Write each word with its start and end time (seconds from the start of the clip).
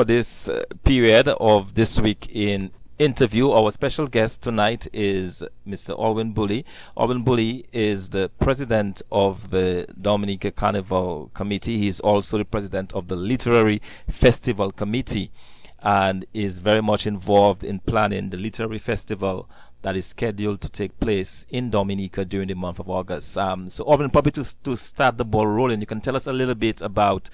for 0.00 0.04
this 0.06 0.48
uh, 0.48 0.62
period 0.82 1.28
of 1.28 1.74
this 1.74 2.00
week 2.00 2.26
in 2.32 2.70
interview. 2.98 3.50
Our 3.50 3.70
special 3.70 4.06
guest 4.06 4.42
tonight 4.42 4.88
is 4.94 5.44
Mr. 5.68 5.90
Alwyn 5.90 6.32
Bully. 6.32 6.64
Alwyn 6.96 7.22
Bully 7.22 7.66
is 7.70 8.08
the 8.08 8.30
president 8.40 9.02
of 9.12 9.50
the 9.50 9.86
Dominica 10.00 10.52
Carnival 10.52 11.30
Committee. 11.34 11.76
He's 11.76 12.00
also 12.00 12.38
the 12.38 12.46
president 12.46 12.94
of 12.94 13.08
the 13.08 13.14
Literary 13.16 13.82
Festival 14.08 14.72
Committee 14.72 15.30
and 15.82 16.24
is 16.32 16.60
very 16.60 16.80
much 16.80 17.06
involved 17.06 17.62
in 17.62 17.80
planning 17.80 18.30
the 18.30 18.38
literary 18.38 18.78
festival 18.78 19.50
that 19.82 19.96
is 19.96 20.06
scheduled 20.06 20.62
to 20.62 20.70
take 20.70 20.98
place 20.98 21.44
in 21.50 21.68
Dominica 21.68 22.24
during 22.24 22.48
the 22.48 22.54
month 22.54 22.78
of 22.78 22.88
August. 22.88 23.36
Um, 23.36 23.68
so, 23.68 23.84
Alwyn, 23.84 24.08
probably 24.08 24.32
to, 24.32 24.62
to 24.62 24.76
start 24.76 25.18
the 25.18 25.26
ball 25.26 25.46
rolling, 25.46 25.80
you 25.80 25.86
can 25.86 26.00
tell 26.00 26.16
us 26.16 26.26
a 26.26 26.32
little 26.32 26.54
bit 26.54 26.80
about 26.80 27.28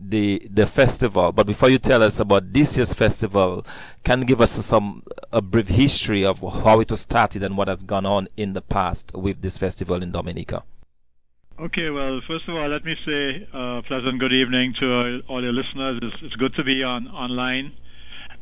the 0.00 0.46
the 0.50 0.66
festival. 0.66 1.32
But 1.32 1.46
before 1.46 1.68
you 1.68 1.78
tell 1.78 2.02
us 2.02 2.20
about 2.20 2.52
this 2.52 2.76
year's 2.76 2.94
festival, 2.94 3.64
can 4.04 4.20
you 4.20 4.26
give 4.26 4.40
us 4.40 4.52
some 4.52 5.02
a 5.32 5.40
brief 5.40 5.68
history 5.68 6.24
of 6.24 6.40
how 6.40 6.80
it 6.80 6.90
was 6.90 7.00
started 7.00 7.42
and 7.42 7.56
what 7.56 7.68
has 7.68 7.82
gone 7.82 8.06
on 8.06 8.28
in 8.36 8.52
the 8.52 8.62
past 8.62 9.12
with 9.14 9.42
this 9.42 9.58
festival 9.58 10.02
in 10.02 10.12
Dominica? 10.12 10.62
Okay, 11.60 11.90
well, 11.90 12.20
first 12.26 12.48
of 12.48 12.54
all, 12.54 12.68
let 12.68 12.84
me 12.84 12.96
say 13.04 13.48
uh, 13.52 13.82
pleasant 13.82 14.20
good 14.20 14.32
evening 14.32 14.74
to 14.78 15.22
all 15.26 15.42
your 15.42 15.52
listeners. 15.52 15.98
It's, 16.02 16.16
it's 16.22 16.36
good 16.36 16.54
to 16.54 16.62
be 16.62 16.84
on 16.84 17.08
online 17.08 17.72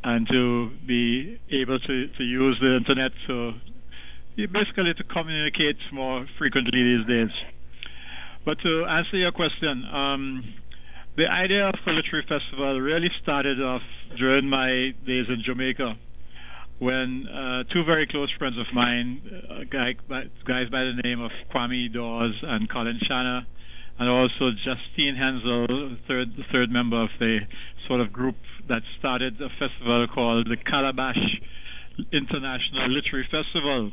and 0.03 0.27
to 0.27 0.69
be 0.85 1.39
able 1.49 1.79
to, 1.79 2.07
to 2.07 2.23
use 2.23 2.59
the 2.59 2.75
internet 2.75 3.11
to 3.25 3.55
basically 4.51 4.93
to 4.93 5.03
communicate 5.03 5.77
more 5.91 6.27
frequently 6.37 6.83
these 6.83 7.07
days. 7.07 7.31
But 8.45 8.59
to 8.59 8.85
answer 8.85 9.17
your 9.17 9.31
question, 9.31 9.83
um, 9.85 10.53
the 11.17 11.27
idea 11.27 11.67
of 11.67 11.75
a 11.85 11.91
literary 11.91 12.23
festival 12.27 12.79
really 12.79 13.11
started 13.21 13.59
off 13.61 13.81
during 14.15 14.47
my 14.47 14.93
days 15.05 15.25
in 15.29 15.41
Jamaica 15.43 15.97
when 16.77 17.27
uh, 17.27 17.63
two 17.63 17.83
very 17.83 18.05
close 18.05 18.31
friends 18.37 18.55
of 18.59 18.71
mine, 18.71 19.19
uh, 19.49 19.63
guy, 19.67 19.95
guys 20.45 20.69
by 20.69 20.83
the 20.83 20.93
name 21.03 21.19
of 21.19 21.31
Kwame 21.51 21.91
Dawes 21.91 22.35
and 22.43 22.69
Colin 22.69 22.99
Channer, 22.99 23.47
and 23.97 24.07
also 24.07 24.51
Justine 24.51 25.15
Henzell, 25.15 25.97
third 26.07 26.33
third 26.51 26.69
member 26.69 27.01
of 27.01 27.09
the 27.19 27.39
sort 27.87 27.99
of 27.99 28.13
group 28.13 28.35
that 28.67 28.83
started 28.99 29.41
a 29.41 29.49
festival 29.49 30.07
called 30.07 30.47
the 30.47 30.55
Calabash 30.55 31.41
International 32.11 32.89
Literary 32.89 33.27
Festival, 33.31 33.91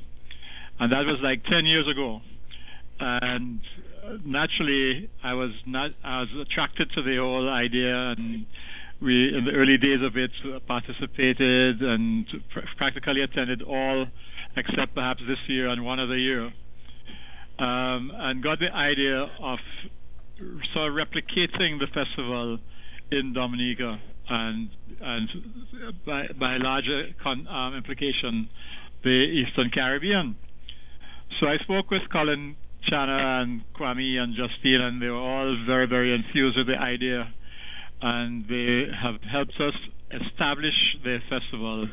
and 0.78 0.92
that 0.92 1.06
was 1.06 1.20
like 1.20 1.42
ten 1.44 1.64
years 1.64 1.88
ago. 1.88 2.20
And 3.00 3.60
naturally, 4.24 5.08
I 5.22 5.34
was 5.34 5.52
not 5.66 5.92
I 6.02 6.20
was 6.20 6.28
attracted 6.40 6.90
to 6.92 7.02
the 7.02 7.16
whole 7.16 7.48
idea, 7.48 8.10
and 8.10 8.46
we 9.00 9.36
in 9.36 9.44
the 9.44 9.52
early 9.52 9.78
days 9.78 10.02
of 10.02 10.16
it 10.16 10.32
participated 10.66 11.82
and 11.82 12.26
pr- 12.50 12.60
practically 12.76 13.22
attended 13.22 13.62
all 13.62 14.06
except 14.56 14.94
perhaps 14.94 15.22
this 15.26 15.38
year 15.48 15.68
and 15.68 15.84
one 15.84 15.98
other 15.98 16.16
year, 16.16 16.52
um, 17.58 18.12
and 18.14 18.42
got 18.42 18.60
the 18.60 18.72
idea 18.72 19.28
of 19.40 19.58
sort 20.72 20.90
of 20.90 20.94
replicating 20.94 21.78
the 21.78 21.86
festival 21.92 22.58
in 23.10 23.32
Dominica 23.32 24.00
and 24.28 24.70
and 25.00 25.28
by, 26.06 26.28
by 26.28 26.56
larger 26.56 27.08
con, 27.22 27.46
um, 27.48 27.74
implication 27.74 28.48
the 29.02 29.10
Eastern 29.10 29.70
Caribbean. 29.70 30.36
So 31.38 31.46
I 31.46 31.58
spoke 31.58 31.90
with 31.90 32.08
Colin 32.10 32.56
Channer 32.86 33.42
and 33.42 33.62
Kwame 33.74 34.18
and 34.18 34.34
Justine, 34.34 34.80
and 34.80 35.00
they 35.00 35.08
were 35.08 35.16
all 35.16 35.56
very, 35.64 35.86
very 35.86 36.14
enthused 36.14 36.56
with 36.56 36.66
the 36.66 36.78
idea. 36.78 37.32
And 38.02 38.46
they 38.48 38.90
have 38.92 39.22
helped 39.22 39.58
us 39.60 39.74
establish 40.10 40.96
the 41.02 41.20
festival 41.28 41.88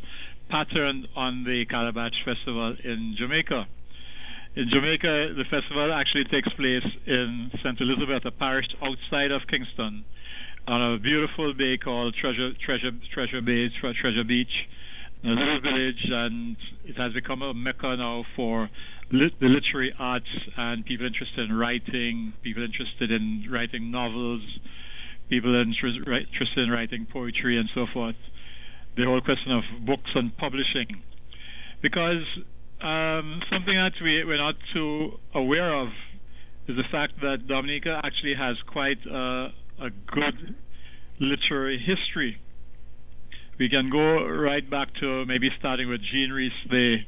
patterned 0.50 1.08
on 1.16 1.44
the 1.46 1.66
Calabash 1.66 2.24
Festival 2.26 2.76
in 2.84 3.16
Jamaica. 3.18 3.68
In 4.56 4.70
Jamaica, 4.70 5.34
the 5.34 5.46
festival 5.46 5.94
actually 5.94 6.26
takes 6.26 6.50
place 6.54 6.86
in 7.06 7.52
St. 7.64 7.80
Elizabeth, 7.80 8.26
a 8.26 8.32
parish 8.32 8.68
outside 8.82 9.32
of 9.32 9.48
Kingston, 9.48 10.04
on 10.68 10.82
a 10.82 10.98
beautiful 10.98 11.54
bay 11.54 11.78
called 11.78 12.14
Treasure, 12.16 12.52
Treasure, 12.54 12.92
Treasure 13.14 13.42
Bay, 13.42 13.70
Treasure 13.70 14.26
Beach, 14.26 14.68
a 15.24 15.28
little 15.30 15.62
village, 15.62 16.06
and 16.10 16.58
it 16.84 16.98
has 16.98 17.14
become 17.14 17.42
a 17.42 17.54
mecca 17.54 17.96
now 17.96 18.26
for 18.36 18.70
the 19.12 19.48
literary 19.48 19.94
arts 20.00 20.30
and 20.56 20.86
people 20.86 21.06
interested 21.06 21.50
in 21.50 21.58
writing, 21.58 22.34
people 22.42 22.64
interested 22.64 23.12
in 23.12 23.46
writing 23.50 23.92
novels, 23.92 24.42
people 25.30 25.54
interested 25.54 26.58
in 26.58 26.70
writing 26.72 27.06
poetry 27.06 27.58
and 27.58 27.70
so 27.74 27.86
forth. 27.86 28.16
The 28.96 29.06
whole 29.06 29.22
question 29.22 29.52
of 29.52 29.64
books 29.86 30.12
and 30.16 30.36
publishing. 30.38 31.04
Because 31.82 32.24
um, 32.80 33.42
something 33.52 33.76
that 33.76 33.94
we, 34.02 34.24
we're 34.24 34.38
not 34.38 34.56
too 34.74 35.20
aware 35.34 35.74
of 35.74 35.90
is 36.68 36.78
the 36.78 36.84
fact 36.90 37.22
that 37.22 37.48
Dominica 37.48 38.00
actually 38.04 38.36
has 38.36 38.58
quite 38.62 39.06
a, 39.06 39.52
a 39.80 39.90
good 40.08 40.56
literary 41.20 41.80
history. 41.80 42.40
We 43.58 43.70
can 43.70 43.90
go 43.90 44.26
right 44.26 44.68
back 44.68 44.94
to 44.96 45.26
maybe 45.26 45.52
starting 45.60 45.90
with 45.90 46.02
Jean 46.02 46.32
Rhys, 46.32 46.52
the 46.70 47.00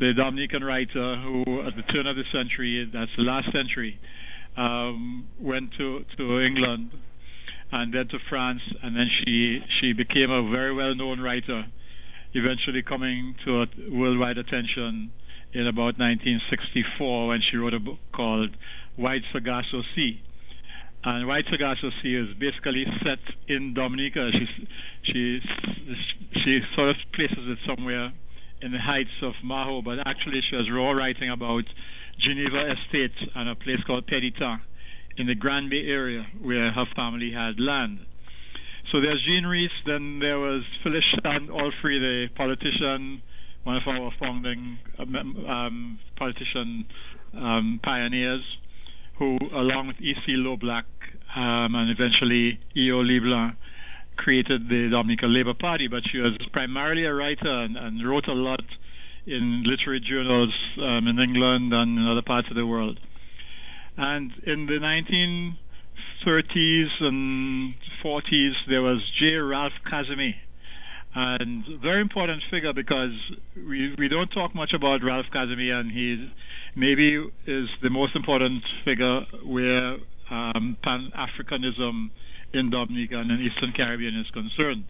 the 0.00 0.14
Dominican 0.14 0.64
writer 0.64 1.16
who, 1.16 1.60
at 1.60 1.76
the 1.76 1.82
turn 1.82 2.06
of 2.06 2.16
the 2.16 2.24
century, 2.32 2.88
that's 2.90 3.14
the 3.16 3.22
last 3.22 3.52
century, 3.52 4.00
um, 4.56 5.28
went 5.38 5.72
to, 5.74 6.06
to 6.16 6.40
England 6.40 6.90
and 7.70 7.92
then 7.92 8.08
to 8.08 8.18
France, 8.18 8.62
and 8.82 8.96
then 8.96 9.08
she, 9.08 9.62
she 9.68 9.92
became 9.92 10.30
a 10.30 10.42
very 10.50 10.72
well 10.72 10.94
known 10.94 11.20
writer, 11.20 11.66
eventually 12.32 12.82
coming 12.82 13.36
to 13.44 13.66
worldwide 13.92 14.38
attention 14.38 15.12
in 15.52 15.66
about 15.66 15.98
1964 15.98 17.28
when 17.28 17.42
she 17.42 17.58
wrote 17.58 17.74
a 17.74 17.78
book 17.78 17.98
called 18.12 18.56
White 18.96 19.22
Sargasso 19.30 19.82
Sea. 19.94 20.22
And 21.04 21.28
White 21.28 21.46
Sargasso 21.48 21.90
Sea 22.02 22.14
is 22.16 22.34
basically 22.34 22.86
set 23.04 23.20
in 23.48 23.74
Dominica. 23.74 24.30
She, 24.32 24.66
she, 25.02 25.42
she 26.42 26.62
sort 26.74 26.88
of 26.88 26.96
places 27.12 27.48
it 27.48 27.58
somewhere 27.66 28.12
in 28.62 28.72
the 28.72 28.78
heights 28.78 29.22
of 29.22 29.34
Maho, 29.44 29.82
but 29.82 30.06
actually 30.06 30.40
she 30.42 30.56
was 30.56 30.70
raw 30.70 30.90
writing 30.90 31.30
about 31.30 31.64
Geneva 32.18 32.72
Estate 32.72 33.14
and 33.34 33.48
a 33.48 33.54
place 33.54 33.82
called 33.86 34.06
Péditat 34.06 34.60
in 35.16 35.26
the 35.26 35.34
Grand 35.34 35.70
Bay 35.70 35.86
area 35.86 36.26
where 36.40 36.70
her 36.72 36.86
family 36.96 37.32
had 37.32 37.58
land. 37.58 38.00
So 38.90 39.00
there's 39.00 39.22
Jean 39.22 39.46
Rhys, 39.46 39.70
then 39.86 40.18
there 40.18 40.38
was 40.38 40.64
Phyllis 40.82 41.04
Shand 41.04 41.48
Allfrey, 41.48 42.00
the 42.00 42.28
politician, 42.34 43.22
one 43.62 43.76
of 43.76 43.86
our 43.86 44.10
founding 44.18 44.78
um, 44.98 45.46
um 45.46 45.98
politician 46.16 46.86
um, 47.34 47.80
pioneers, 47.82 48.42
who, 49.16 49.38
along 49.52 49.88
with 49.88 50.00
E.C. 50.00 50.32
Loblack 50.32 50.84
um, 51.36 51.74
and 51.74 51.90
eventually 51.90 52.58
E.O. 52.76 53.00
Leblanc, 53.00 53.54
created 54.16 54.68
the 54.68 54.90
Dominican 54.90 55.32
Labour 55.32 55.54
Party, 55.54 55.88
but 55.88 56.06
she 56.06 56.18
was 56.18 56.36
primarily 56.52 57.04
a 57.04 57.14
writer 57.14 57.48
and, 57.48 57.76
and 57.76 58.06
wrote 58.06 58.26
a 58.26 58.32
lot 58.32 58.64
in 59.26 59.62
literary 59.64 60.00
journals 60.00 60.54
um, 60.78 61.06
in 61.06 61.18
England 61.18 61.72
and 61.72 61.98
in 61.98 62.06
other 62.06 62.22
parts 62.22 62.48
of 62.48 62.56
the 62.56 62.66
world. 62.66 62.98
And 63.96 64.32
in 64.44 64.66
the 64.66 64.78
1930s 64.78 66.90
and 67.00 67.74
40s, 68.02 68.54
there 68.68 68.82
was 68.82 69.08
J. 69.10 69.36
Ralph 69.36 69.72
Casimir, 69.84 70.34
and 71.14 71.64
very 71.82 72.00
important 72.00 72.42
figure 72.50 72.72
because 72.72 73.12
we 73.56 73.94
we 73.98 74.08
don't 74.08 74.30
talk 74.30 74.54
much 74.54 74.72
about 74.72 75.02
Ralph 75.02 75.26
Casimir, 75.32 75.78
and 75.78 75.90
he 75.90 76.32
maybe 76.74 77.30
is 77.46 77.68
the 77.82 77.90
most 77.90 78.14
important 78.14 78.64
figure 78.84 79.26
where 79.44 79.96
um, 80.30 80.76
Pan 80.82 81.12
Africanism 81.16 82.10
in 82.52 82.70
Dominica 82.70 83.18
and 83.18 83.30
in 83.30 83.40
Eastern 83.40 83.72
Caribbean 83.72 84.16
is 84.16 84.30
concerned. 84.30 84.84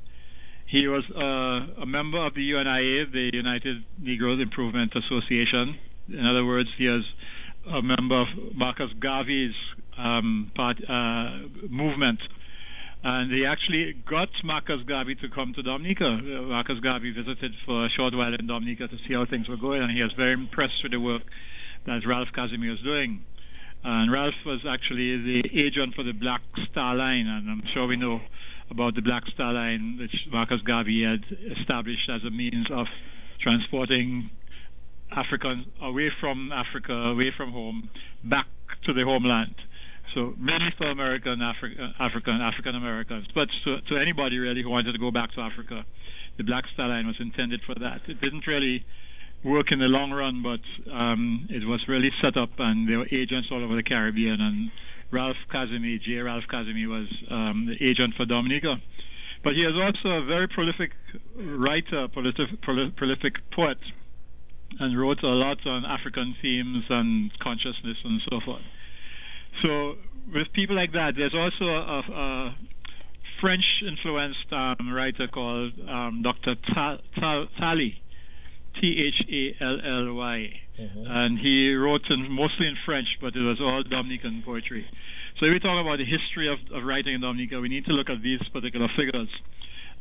He 0.66 0.86
was 0.86 1.08
uh, 1.10 1.66
a 1.82 1.86
member 1.86 2.18
of 2.18 2.34
the 2.34 2.48
UNIA, 2.48 3.10
the 3.10 3.30
United 3.32 3.84
Negroes 3.98 4.40
Improvement 4.40 4.94
Association. 4.94 5.76
In 6.08 6.24
other 6.24 6.44
words, 6.44 6.70
he 6.76 6.86
is 6.86 7.04
a 7.66 7.82
member 7.82 8.14
of 8.14 8.28
Marcus 8.54 8.92
Garvey's 8.98 9.54
um, 9.98 10.52
part, 10.54 10.78
uh, 10.88 11.38
movement. 11.68 12.20
And 13.02 13.32
he 13.32 13.46
actually 13.46 13.94
got 13.94 14.28
Marcus 14.44 14.82
Garvey 14.82 15.14
to 15.16 15.28
come 15.28 15.54
to 15.54 15.62
Dominica. 15.62 16.06
Uh, 16.06 16.42
Marcus 16.42 16.80
Garvey 16.80 17.10
visited 17.12 17.54
for 17.64 17.86
a 17.86 17.88
short 17.88 18.14
while 18.14 18.34
in 18.34 18.46
Dominica 18.46 18.88
to 18.88 18.98
see 19.08 19.14
how 19.14 19.24
things 19.24 19.48
were 19.48 19.56
going, 19.56 19.82
and 19.82 19.90
he 19.90 20.02
was 20.02 20.12
very 20.12 20.32
impressed 20.32 20.82
with 20.82 20.92
the 20.92 21.00
work 21.00 21.22
that 21.86 22.06
Ralph 22.06 22.28
Casimir 22.32 22.72
was 22.72 22.80
doing. 22.80 23.24
And 23.82 24.12
Ralph 24.12 24.34
was 24.44 24.66
actually 24.66 25.16
the 25.16 25.58
agent 25.58 25.94
for 25.94 26.02
the 26.02 26.12
Black 26.12 26.42
Star 26.70 26.94
Line, 26.94 27.26
and 27.26 27.48
I'm 27.50 27.64
sure 27.72 27.86
we 27.86 27.96
know 27.96 28.20
about 28.70 28.94
the 28.94 29.02
Black 29.02 29.26
Star 29.28 29.52
Line, 29.52 29.96
which 29.98 30.26
Marcus 30.30 30.60
Garvey 30.62 31.02
had 31.02 31.24
established 31.58 32.08
as 32.10 32.22
a 32.24 32.30
means 32.30 32.70
of 32.70 32.86
transporting 33.38 34.30
Africans 35.10 35.66
away 35.80 36.10
from 36.20 36.52
Africa, 36.52 36.92
away 36.92 37.32
from 37.34 37.52
home, 37.52 37.90
back 38.22 38.46
to 38.84 38.92
the 38.92 39.04
homeland. 39.04 39.54
So 40.14 40.34
mainly 40.38 40.72
for 40.76 40.88
American, 40.88 41.40
Africa, 41.40 41.94
African, 41.98 42.40
African 42.40 42.74
Americans, 42.74 43.26
but 43.34 43.48
to, 43.64 43.80
to 43.80 43.96
anybody 43.96 44.38
really 44.38 44.62
who 44.62 44.70
wanted 44.70 44.92
to 44.92 44.98
go 44.98 45.10
back 45.10 45.32
to 45.32 45.40
Africa, 45.40 45.84
the 46.36 46.44
Black 46.44 46.66
Star 46.68 46.88
Line 46.88 47.06
was 47.06 47.18
intended 47.18 47.62
for 47.62 47.74
that. 47.76 48.02
It 48.08 48.20
didn't 48.20 48.46
really 48.46 48.84
work 49.42 49.72
in 49.72 49.78
the 49.78 49.88
long 49.88 50.12
run, 50.12 50.42
but 50.42 50.60
um, 50.92 51.46
it 51.50 51.66
was 51.66 51.88
really 51.88 52.12
set 52.20 52.36
up, 52.36 52.50
and 52.58 52.88
there 52.88 52.98
were 52.98 53.08
agents 53.10 53.48
all 53.50 53.62
over 53.64 53.74
the 53.74 53.82
Caribbean. 53.82 54.40
And 54.40 54.70
Ralph 55.10 55.36
Casimir, 55.50 55.98
J. 55.98 56.18
Ralph 56.18 56.44
Casimir, 56.48 56.88
was 56.88 57.08
um, 57.30 57.66
the 57.66 57.84
agent 57.84 58.14
for 58.14 58.26
Dominica. 58.26 58.80
But 59.42 59.56
he 59.56 59.64
is 59.64 59.74
also 59.74 60.18
a 60.18 60.24
very 60.24 60.48
prolific 60.48 60.92
writer, 61.34 62.08
prolific, 62.08 62.60
prolific 62.60 63.50
poet, 63.50 63.78
and 64.78 64.98
wrote 64.98 65.22
a 65.22 65.28
lot 65.28 65.66
on 65.66 65.84
African 65.86 66.36
themes 66.42 66.84
and 66.90 67.36
consciousness 67.38 67.96
and 68.04 68.20
so 68.28 68.40
forth. 68.40 68.62
So 69.62 69.96
with 70.32 70.52
people 70.52 70.76
like 70.76 70.92
that, 70.92 71.16
there's 71.16 71.34
also 71.34 71.64
a, 71.64 71.98
a 72.12 72.56
French-influenced 73.40 74.52
um, 74.52 74.92
writer 74.92 75.26
called 75.26 75.72
um, 75.88 76.22
Dr. 76.22 76.56
Thally, 78.80 78.94
T-H-A-L-L-Y, 78.94 80.60
mm-hmm. 80.78 81.06
and 81.06 81.38
he 81.38 81.74
wrote 81.74 82.10
in, 82.10 82.30
mostly 82.30 82.66
in 82.66 82.76
French, 82.84 83.18
but 83.20 83.36
it 83.36 83.42
was 83.42 83.60
all 83.60 83.82
Dominican 83.82 84.42
poetry. 84.42 84.88
So 85.38 85.46
if 85.46 85.54
we 85.54 85.60
talk 85.60 85.80
about 85.80 85.98
the 85.98 86.04
history 86.04 86.48
of, 86.48 86.58
of 86.72 86.84
writing 86.84 87.14
in 87.14 87.20
Dominica, 87.20 87.60
we 87.60 87.68
need 87.68 87.86
to 87.86 87.92
look 87.92 88.10
at 88.10 88.22
these 88.22 88.42
particular 88.48 88.88
figures. 88.96 89.28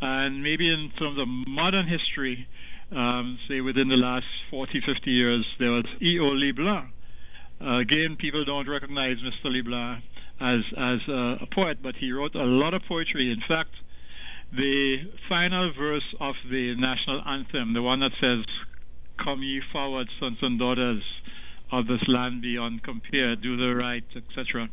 And 0.02 0.44
maybe 0.44 0.72
in 0.72 0.92
terms 0.92 1.20
of 1.20 1.28
modern 1.28 1.88
history, 1.88 2.48
um, 2.92 3.38
say 3.48 3.62
within 3.62 3.90
the 3.90 3.98
last 3.98 4.26
40, 4.50 4.82
50 4.82 5.12
years, 5.12 5.46
there 5.60 5.72
was 5.72 5.86
E.O. 6.02 6.26
Leblanc. 6.26 6.90
Uh, 7.62 7.78
again, 7.78 8.16
people 8.16 8.46
don't 8.46 8.68
recognize 8.68 9.18
Mr. 9.18 9.52
Leblanc 9.52 10.04
as, 10.40 10.62
as 10.78 11.00
a, 11.08 11.40
a 11.42 11.46
poet, 11.46 11.80
but 11.84 11.96
he 11.98 12.12
wrote 12.12 12.36
a 12.36 12.46
lot 12.46 12.74
of 12.74 12.84
poetry. 12.84 13.32
In 13.32 13.42
fact, 13.42 13.72
the 14.52 15.12
final 15.28 15.72
verse 15.72 16.16
of 16.20 16.36
the 16.50 16.76
national 16.76 17.22
anthem, 17.28 17.74
the 17.74 17.82
one 17.82 18.00
that 18.00 18.14
says, 18.20 18.46
Come 19.24 19.44
ye 19.44 19.62
forward, 19.72 20.10
sons 20.20 20.38
and 20.42 20.58
daughters 20.58 21.04
of 21.72 21.88
this 21.88 22.08
land 22.08 22.42
beyond 22.42 22.84
compare, 22.84 23.36
do 23.36 23.58
the 23.58 23.76
right, 23.76 24.04
etc. 24.16 24.70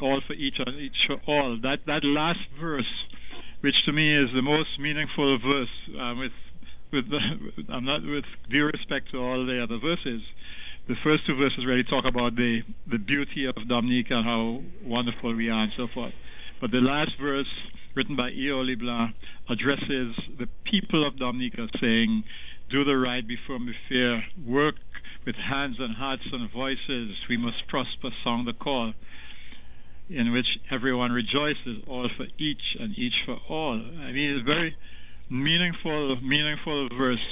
All 0.00 0.20
for 0.20 0.34
each 0.34 0.58
and 0.58 0.76
each 0.76 1.06
for 1.06 1.20
all. 1.26 1.56
That 1.56 1.86
that 1.86 2.04
last 2.04 2.40
verse, 2.58 3.06
which 3.60 3.84
to 3.84 3.92
me 3.92 4.12
is 4.12 4.32
the 4.32 4.42
most 4.42 4.78
meaningful 4.78 5.38
verse, 5.38 5.70
uh, 5.98 6.14
with 6.18 6.32
with 6.90 7.08
the, 7.10 7.20
I'm 7.68 7.84
not 7.84 8.02
with 8.02 8.24
due 8.50 8.66
respect 8.66 9.12
to 9.12 9.18
all 9.18 9.46
the 9.46 9.62
other 9.62 9.78
verses. 9.78 10.22
The 10.86 10.96
first 10.96 11.24
two 11.26 11.34
verses 11.34 11.64
really 11.64 11.84
talk 11.84 12.04
about 12.04 12.36
the 12.36 12.62
the 12.86 12.98
beauty 12.98 13.46
of 13.46 13.56
Dominica 13.68 14.16
and 14.16 14.24
how 14.24 14.62
wonderful 14.82 15.34
we 15.34 15.48
are 15.48 15.62
and 15.62 15.72
so 15.76 15.86
forth. 15.88 16.12
But 16.60 16.70
the 16.72 16.80
last 16.80 17.16
verse 17.18 17.48
written 17.94 18.16
by 18.16 18.30
E.O. 18.30 18.60
Leblanc, 18.60 19.14
addresses 19.48 20.14
the 20.38 20.48
people 20.64 21.06
of 21.06 21.16
Dominica 21.16 21.68
saying, 21.80 22.24
do 22.74 22.82
the 22.82 22.98
right 22.98 23.24
before 23.24 23.56
we 23.58 23.72
fear, 23.88 24.24
work 24.44 24.74
with 25.24 25.36
hands 25.36 25.76
and 25.78 25.94
hearts 25.94 26.24
and 26.32 26.50
voices, 26.50 27.14
we 27.28 27.36
must 27.36 27.68
prosper, 27.68 28.10
song 28.24 28.46
the 28.46 28.52
call, 28.52 28.92
in 30.10 30.32
which 30.32 30.58
everyone 30.72 31.12
rejoices, 31.12 31.80
all 31.86 32.08
for 32.08 32.26
each 32.36 32.76
and 32.80 32.98
each 32.98 33.22
for 33.24 33.38
all. 33.48 33.74
I 33.74 34.10
mean, 34.10 34.34
it's 34.34 34.44
very 34.44 34.76
meaningful, 35.30 36.16
meaningful 36.20 36.88
verse. 36.88 37.24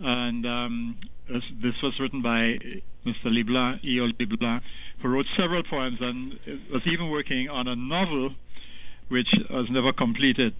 And 0.00 0.44
um, 0.44 0.98
this 1.30 1.80
was 1.82 1.98
written 1.98 2.20
by 2.20 2.58
Mr. 3.06 3.32
Leblanc, 3.32 3.88
E.O. 3.88 4.10
Leblanc, 4.20 4.62
who 4.98 5.08
wrote 5.08 5.26
several 5.34 5.62
poems 5.62 5.96
and 6.02 6.38
was 6.70 6.82
even 6.84 7.08
working 7.08 7.48
on 7.48 7.68
a 7.68 7.74
novel 7.74 8.34
which 9.08 9.34
was 9.48 9.70
never 9.70 9.94
completed. 9.94 10.54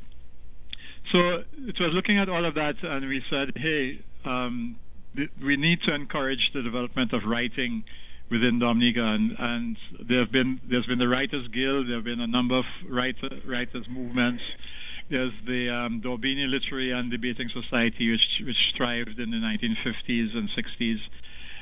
So 1.12 1.44
it 1.58 1.78
was 1.78 1.92
looking 1.92 2.16
at 2.16 2.30
all 2.30 2.46
of 2.46 2.54
that, 2.54 2.82
and 2.82 3.06
we 3.06 3.22
said, 3.28 3.52
hey, 3.56 4.00
um, 4.24 4.76
we 5.42 5.56
need 5.56 5.82
to 5.82 5.94
encourage 5.94 6.52
the 6.52 6.62
development 6.62 7.12
of 7.12 7.24
writing 7.24 7.84
within 8.30 8.58
Dominica, 8.58 9.02
and, 9.02 9.36
and 9.38 9.76
there 10.00 10.18
have 10.20 10.32
been 10.32 10.60
there's 10.68 10.86
been 10.86 10.98
the 10.98 11.08
Writers 11.08 11.46
Guild, 11.48 11.88
there 11.88 11.96
have 11.96 12.04
been 12.04 12.20
a 12.20 12.26
number 12.26 12.56
of 12.56 12.64
writer, 12.88 13.28
writers 13.46 13.86
movements. 13.88 14.42
There's 15.10 15.32
the 15.46 15.68
um, 15.68 16.00
Dorbini 16.00 16.48
Literary 16.48 16.90
and 16.90 17.10
Debating 17.10 17.50
Society, 17.50 18.10
which 18.10 18.42
which 18.44 18.72
thrived 18.76 19.18
in 19.18 19.30
the 19.30 19.36
1950s 19.36 20.34
and 20.36 20.48
60s. 20.50 21.00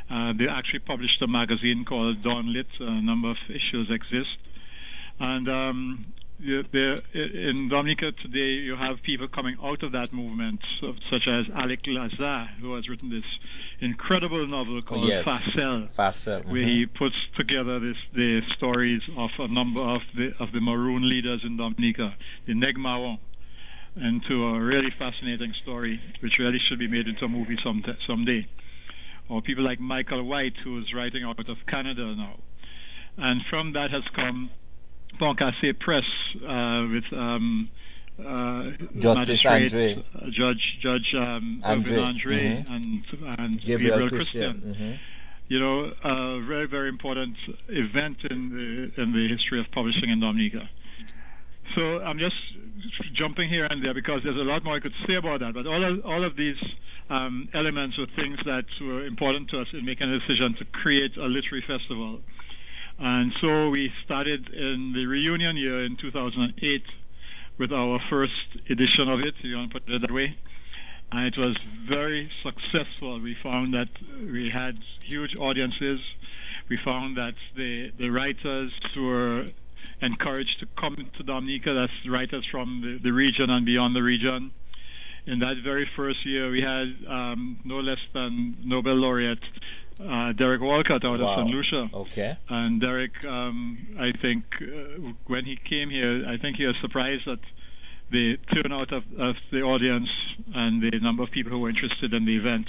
Uh, 0.09 0.33
they 0.33 0.47
actually 0.47 0.79
published 0.81 1.21
a 1.23 1.27
magazine 1.27 1.85
called 1.85 2.21
Dawn 2.21 2.53
Lit. 2.53 2.69
A 2.79 3.03
number 3.03 3.31
of 3.31 3.39
issues 3.49 3.91
exist, 3.91 4.39
and 5.19 5.49
um, 5.49 6.07
there, 6.41 6.97
in 7.15 7.69
Dominica 7.69 8.13
today, 8.13 8.61
you 8.63 8.77
have 8.77 9.03
people 9.03 9.29
coming 9.29 9.57
out 9.63 9.83
of 9.83 9.93
that 9.93 10.13
movement, 10.13 10.61
such 11.11 11.29
as 11.29 11.47
Alick 11.55 11.85
Lazare, 11.85 12.49
who 12.61 12.75
has 12.75 12.89
written 12.89 13.11
this 13.11 13.25
incredible 13.81 14.47
novel 14.47 14.83
called 14.83 15.07
yes. 15.09 15.27
Pharcel, 15.27 15.93
Pharcel 15.95 16.45
where 16.45 16.63
mm-hmm. 16.63 16.69
he 16.69 16.87
puts 16.87 17.15
together 17.37 17.79
this, 17.79 17.97
the 18.15 18.43
stories 18.57 19.03
of 19.17 19.31
a 19.39 19.49
number 19.49 19.83
of 19.83 20.03
the 20.17 20.35
of 20.41 20.53
the 20.53 20.61
Maroon 20.61 21.09
leaders 21.09 21.43
in 21.45 21.57
Dominica, 21.57 22.17
the 22.47 22.55
Neg 22.55 22.77
Maron, 22.77 23.19
into 23.97 24.45
a 24.47 24.61
really 24.61 24.91
fascinating 24.99 25.55
story, 25.63 26.01
which 26.21 26.39
really 26.39 26.59
should 26.59 26.79
be 26.79 26.89
made 26.89 27.07
into 27.07 27.25
a 27.25 27.29
movie 27.29 27.59
some 27.63 27.85
someday. 28.07 28.47
Or 29.29 29.41
people 29.41 29.65
like 29.65 29.81
Michael 29.81 30.25
White, 30.25 30.57
who 30.65 30.79
is 30.79 30.93
writing 30.93 31.23
out 31.23 31.49
of 31.49 31.67
Canada 31.67 32.15
now. 32.15 32.41
And 33.17 33.43
from 33.49 33.73
that 33.75 33.91
has 33.91 34.03
come 34.15 34.51
Pont 35.19 35.39
Cassé 35.39 35.79
Press 35.79 36.05
uh, 36.47 36.87
with 36.91 37.05
um, 37.13 37.69
uh, 38.25 38.71
Justice 38.99 39.45
Andre, 39.47 40.05
uh, 40.15 40.31
Judge 40.31 40.79
Judge 40.81 41.15
um, 41.15 41.61
Andre, 41.65 41.99
Andre 41.99 42.39
mm-hmm. 42.39 42.75
and 42.75 43.39
and 43.39 43.61
Gabriel, 43.61 43.91
Gabriel 43.91 44.09
Christian. 44.11 44.61
Christian. 44.61 44.75
Mm-hmm. 44.75 44.93
You 45.49 45.61
know, 45.61 45.93
a 46.03 46.41
very 46.41 46.67
very 46.67 46.89
important 46.89 47.37
event 47.69 48.19
in 48.31 48.51
the 48.51 49.03
in 49.03 49.13
the 49.13 49.29
history 49.29 49.61
of 49.61 49.71
publishing 49.71 50.11
in 50.11 50.21
Dominica. 50.21 50.69
So 51.75 52.01
I'm 52.01 52.19
just 52.19 52.37
jumping 53.13 53.49
here 53.49 53.67
and 53.71 53.83
there 53.83 53.95
because 53.95 54.23
there's 54.23 54.37
a 54.37 54.45
lot 54.45 54.65
more 54.65 54.75
I 54.75 54.81
could 54.81 54.95
say 55.07 55.15
about 55.15 55.41
that. 55.41 55.55
But 55.55 55.67
all 55.67 55.83
of, 55.83 56.05
all 56.05 56.25
of 56.25 56.37
these 56.37 56.59
um, 57.09 57.49
elements 57.55 57.97
were 57.99 58.07
things 58.07 58.39
that 58.45 58.65
were 58.81 59.05
important 59.05 59.51
to 59.51 59.61
us 59.61 59.69
in 59.73 59.85
making 59.85 60.11
a 60.11 60.19
decision 60.19 60.55
to 60.55 60.65
create 60.67 61.17
a 61.17 61.27
literary 61.27 61.65
festival. 61.67 62.21
And 63.03 63.33
so 63.41 63.69
we 63.69 63.93
started 64.05 64.51
in 64.51 64.93
the 64.93 65.07
reunion 65.07 65.57
year 65.57 65.83
in 65.85 65.97
2008 65.97 66.85
with 67.59 67.73
our 67.73 67.99
first 68.09 68.57
edition 68.71 69.09
of 69.09 69.19
it, 69.19 69.35
if 69.39 69.45
you 69.45 69.57
want 69.57 69.73
to 69.73 69.81
put 69.81 69.93
it 69.93 70.01
that 70.03 70.13
way. 70.13 70.37
And 71.11 71.27
it 71.27 71.37
was 71.37 71.57
very 71.85 72.31
successful. 72.45 73.19
We 73.19 73.35
found 73.35 73.75
that 73.75 73.89
we 74.21 74.51
had 74.55 74.79
huge 75.05 75.37
audiences. 75.41 75.99
We 76.69 76.77
found 76.77 77.17
that 77.17 77.35
the, 77.57 77.91
the 77.99 78.11
writers 78.11 78.71
were 78.97 79.47
encouraged 80.01 80.61
to 80.61 80.67
come 80.79 81.11
to 81.17 81.25
Dominica. 81.25 81.75
That's 81.75 82.09
writers 82.09 82.47
from 82.47 82.83
the, 82.83 82.99
the 83.03 83.11
region 83.11 83.51
and 83.51 83.67
beyond 83.67 83.97
the 83.97 84.03
region. 84.05 84.53
In 85.27 85.41
that 85.41 85.57
very 85.57 85.91
first 85.97 86.25
year, 86.25 86.53
we 86.53 86.61
had 86.61 86.95
um, 87.09 87.59
no 87.65 87.81
less 87.81 88.01
than 88.15 88.59
Nobel 88.63 88.95
laureate 88.95 89.43
uh, 90.01 90.33
Derek 90.33 90.61
Walcott 90.61 91.05
out 91.05 91.21
wow. 91.21 91.29
of 91.29 91.35
St. 91.35 91.49
Lucia. 91.49 91.91
Okay. 91.93 92.37
And 92.49 92.81
Derek, 92.81 93.27
um, 93.27 93.97
I 93.99 94.13
think, 94.13 94.45
uh, 94.61 95.13
when 95.27 95.45
he 95.45 95.57
came 95.57 95.91
here, 95.91 96.25
I 96.27 96.37
think 96.37 96.57
he 96.57 96.67
was 96.67 96.77
surprised 96.81 97.29
at 97.29 97.41
the 98.11 98.37
turnout 98.55 98.93
of, 98.93 99.05
of 99.19 99.37
the 99.51 99.63
audience 99.63 100.09
and 100.55 100.83
the 100.83 100.99
number 101.01 101.23
of 101.23 101.31
people 101.31 101.51
who 101.51 101.59
were 101.59 101.71
interested 101.71 102.13
in 102.13 102.25
the 102.27 102.37
event. 102.37 102.69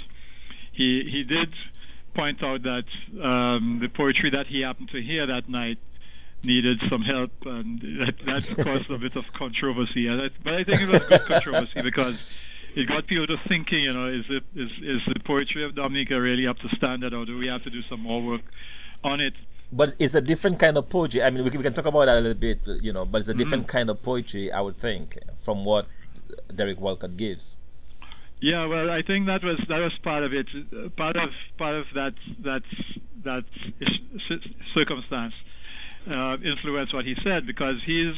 He 0.72 1.04
he 1.10 1.22
did 1.22 1.54
point 2.14 2.44
out 2.44 2.64
that 2.64 2.86
um, 3.22 3.80
the 3.82 3.90
poetry 3.90 4.30
that 4.30 4.48
he 4.48 4.62
happened 4.62 4.90
to 4.90 5.02
hear 5.02 5.26
that 5.28 5.50
night 5.50 5.78
needed 6.44 6.82
some 6.92 7.02
help, 7.02 7.32
and 7.46 7.80
that, 8.00 8.18
that 8.26 8.64
caused 8.64 8.90
a 8.90 8.98
bit 8.98 9.16
of 9.16 9.32
controversy. 9.34 10.10
I, 10.10 10.30
but 10.44 10.54
I 10.54 10.64
think 10.64 10.82
it 10.82 10.90
was 10.90 11.04
a 11.04 11.10
good 11.10 11.26
controversy 11.26 11.82
because 11.82 12.44
it 12.76 12.88
got 12.88 13.08
people 13.08 13.28
to 13.28 13.38
thinking, 13.48 13.84
you 13.84 13.92
know, 13.92 14.08
is 14.08 14.26
it 14.30 14.44
is 14.56 14.72
is 14.82 15.02
the 15.08 15.20
poetry 15.20 15.64
of 15.64 15.76
Dominica 15.76 16.20
really 16.20 16.48
up 16.48 16.58
to 16.60 16.70
standard, 16.76 17.14
or 17.14 17.26
do 17.26 17.38
we 17.38 17.48
have 17.48 17.64
to 17.64 17.70
do 17.70 17.82
some 17.90 18.02
more 18.02 18.22
work 18.22 18.42
on 19.04 19.20
it? 19.20 19.34
But 19.72 19.96
it's 19.98 20.14
a 20.16 20.22
different 20.22 20.60
kind 20.60 20.78
of 20.78 20.90
poetry. 20.90 21.24
I 21.24 21.30
mean, 21.32 21.44
we 21.44 21.50
can, 21.50 21.60
we 21.60 21.64
can 21.64 21.74
talk 21.74 21.86
about 21.86 22.06
that 22.06 22.18
a 22.18 22.22
little 22.22 22.38
bit, 22.38 22.60
you 22.82 22.94
know. 22.94 23.06
But 23.06 23.22
it's 23.22 23.30
a 23.30 23.34
different 23.34 23.64
mm-hmm. 23.64 23.78
kind 23.78 23.90
of 23.90 24.04
poetry, 24.04 24.52
I 24.52 24.62
would 24.62 24.78
think, 24.78 25.18
from 25.40 25.66
what 25.66 25.88
Derek 26.56 26.80
Walcott 26.80 27.18
gives. 27.18 27.58
Yeah, 28.40 28.66
well, 28.66 28.92
I 28.92 29.02
think 29.02 29.28
that 29.28 29.44
was 29.44 29.58
that 29.70 29.80
was 29.80 29.94
part 30.04 30.24
of 30.24 30.34
it. 30.34 30.48
Part 30.96 31.16
of 31.16 31.30
part 31.58 31.76
of 31.76 31.86
that 31.96 32.14
that 32.40 32.64
that 33.24 33.46
circumstance 34.74 35.34
uh, 36.10 36.38
influenced 36.44 36.94
what 36.94 37.06
he 37.06 37.16
said 37.24 37.48
because 37.48 37.82
he's 37.86 38.16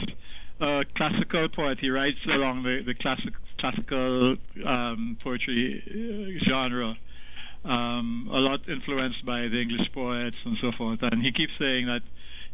a 0.59 0.83
classical 0.95 1.47
poet. 1.50 1.79
He 1.79 1.89
writes 1.89 2.19
along 2.27 2.63
the 2.63 2.81
the 2.81 2.95
classic 2.95 3.33
classical 3.65 4.36
um, 4.65 5.17
poetry 5.24 5.81
uh, 5.88 6.45
genre, 6.48 6.98
um, 7.63 8.29
a 8.31 8.38
lot 8.38 8.67
influenced 8.69 9.25
by 9.25 9.48
the 9.48 9.60
English 9.62 9.91
poets 9.91 10.38
and 10.45 10.57
so 10.62 10.72
forth. 10.72 11.00
And 11.01 11.24
he 11.24 11.31
keeps 11.31 11.53
saying 11.57 11.88
that 11.88 12.03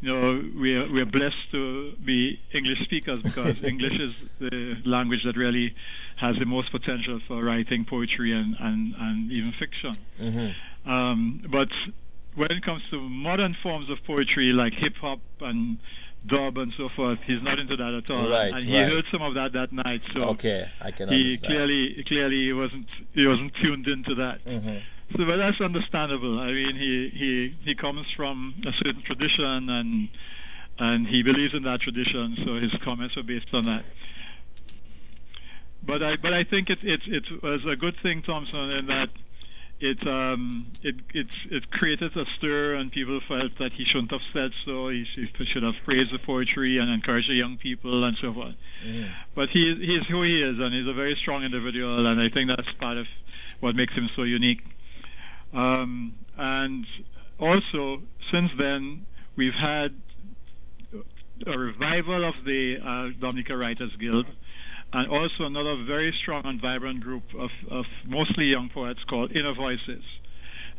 you 0.01 0.09
know, 0.09 0.43
we 0.59 0.75
are, 0.75 0.87
we 0.91 1.01
are 1.01 1.05
blessed 1.05 1.51
to 1.51 1.91
be 2.03 2.39
English 2.53 2.79
speakers 2.83 3.19
because 3.27 3.63
English 3.63 3.99
is 3.99 4.15
the 4.39 4.77
language 4.85 5.23
that 5.25 5.37
really 5.37 5.75
has 6.15 6.37
the 6.37 6.45
most 6.45 6.71
potential 6.71 7.19
for 7.27 7.43
writing 7.43 7.85
poetry 7.85 8.31
and, 8.31 8.55
and, 8.59 8.95
and 8.97 9.31
even 9.31 9.51
fiction. 9.51 9.93
Mm-hmm. 10.19 10.89
Um, 10.89 11.43
but 11.49 11.69
when 12.35 12.51
it 12.51 12.63
comes 12.63 12.81
to 12.89 12.99
modern 12.99 13.55
forms 13.61 13.89
of 13.89 14.03
poetry 14.05 14.53
like 14.53 14.73
hip 14.73 14.95
hop 14.97 15.19
and 15.41 15.77
dub 16.25 16.57
and 16.57 16.71
so 16.77 16.89
forth, 16.95 17.19
he's 17.25 17.41
not 17.41 17.59
into 17.59 17.75
that 17.75 17.93
at 17.93 18.11
all. 18.11 18.29
Right, 18.29 18.53
and 18.53 18.63
he 18.63 18.79
right. 18.79 18.91
heard 18.91 19.05
some 19.11 19.21
of 19.21 19.33
that 19.35 19.53
that 19.53 19.71
night. 19.71 20.01
So 20.13 20.23
okay, 20.29 20.69
I 20.79 20.91
can 20.91 21.09
he 21.09 21.21
understand. 21.21 21.51
clearly 21.51 22.03
clearly 22.07 22.45
he 22.45 22.53
wasn't 22.53 22.93
he 23.13 23.27
wasn't 23.27 23.53
tuned 23.55 23.87
into 23.87 24.15
that. 24.15 24.45
Mm-hmm. 24.45 24.77
So, 25.17 25.25
but 25.25 25.37
that's 25.37 25.59
understandable. 25.59 26.39
I 26.39 26.51
mean, 26.51 26.75
he 26.75 27.09
he 27.09 27.55
he 27.63 27.75
comes 27.75 28.05
from 28.15 28.55
a 28.65 28.71
certain 28.73 29.01
tradition 29.03 29.69
and 29.69 30.09
and 30.79 31.07
he 31.07 31.23
believes 31.23 31.53
in 31.53 31.63
that 31.63 31.81
tradition. 31.81 32.37
So 32.45 32.55
his 32.55 32.71
comments 32.83 33.17
are 33.17 33.23
based 33.23 33.53
on 33.53 33.63
that. 33.63 33.85
But 35.83 36.03
I 36.03 36.15
but 36.15 36.33
I 36.33 36.43
think 36.43 36.69
it 36.69 36.79
it 36.83 37.01
it 37.07 37.41
was 37.41 37.65
a 37.65 37.75
good 37.75 37.95
thing, 38.01 38.21
Thompson, 38.21 38.69
in 38.71 38.85
that 38.87 39.09
it 39.81 40.05
um 40.05 40.67
it 40.83 40.95
it 41.13 41.35
it 41.49 41.71
created 41.71 42.15
a 42.15 42.25
stir 42.37 42.75
and 42.75 42.91
people 42.91 43.19
felt 43.27 43.57
that 43.57 43.73
he 43.73 43.83
shouldn't 43.83 44.11
have 44.11 44.21
said 44.31 44.51
so. 44.63 44.89
He, 44.89 45.05
he 45.15 45.45
should 45.45 45.63
have 45.63 45.75
praised 45.83 46.13
the 46.13 46.19
poetry 46.19 46.77
and 46.77 46.89
encouraged 46.89 47.29
the 47.29 47.33
young 47.33 47.57
people 47.57 48.03
and 48.03 48.15
so 48.21 48.31
forth. 48.33 48.55
Mm. 48.85 49.11
But 49.33 49.49
he 49.49 49.75
he's 49.75 50.05
who 50.07 50.21
he 50.21 50.41
is, 50.41 50.59
and 50.59 50.73
he's 50.73 50.87
a 50.87 50.93
very 50.93 51.15
strong 51.15 51.43
individual, 51.43 52.05
and 52.05 52.21
I 52.21 52.29
think 52.29 52.49
that's 52.49 52.71
part 52.79 52.97
of 52.97 53.07
what 53.59 53.75
makes 53.75 53.93
him 53.93 54.09
so 54.15 54.23
unique. 54.23 54.61
Um, 55.53 56.13
and 56.37 56.85
also, 57.39 58.03
since 58.31 58.51
then, 58.57 59.05
we've 59.35 59.53
had 59.53 59.95
a 61.45 61.57
revival 61.57 62.23
of 62.23 62.43
the 62.45 62.77
uh, 62.77 63.09
Dominica 63.19 63.57
Writers 63.57 63.95
Guild, 63.99 64.27
and 64.93 65.07
also 65.07 65.45
another 65.45 65.75
very 65.75 66.11
strong 66.11 66.45
and 66.45 66.61
vibrant 66.61 67.01
group 67.01 67.23
of, 67.37 67.51
of 67.69 67.85
mostly 68.05 68.45
young 68.45 68.69
poets 68.69 69.03
called 69.03 69.31
Inner 69.31 69.53
Voices. 69.53 70.03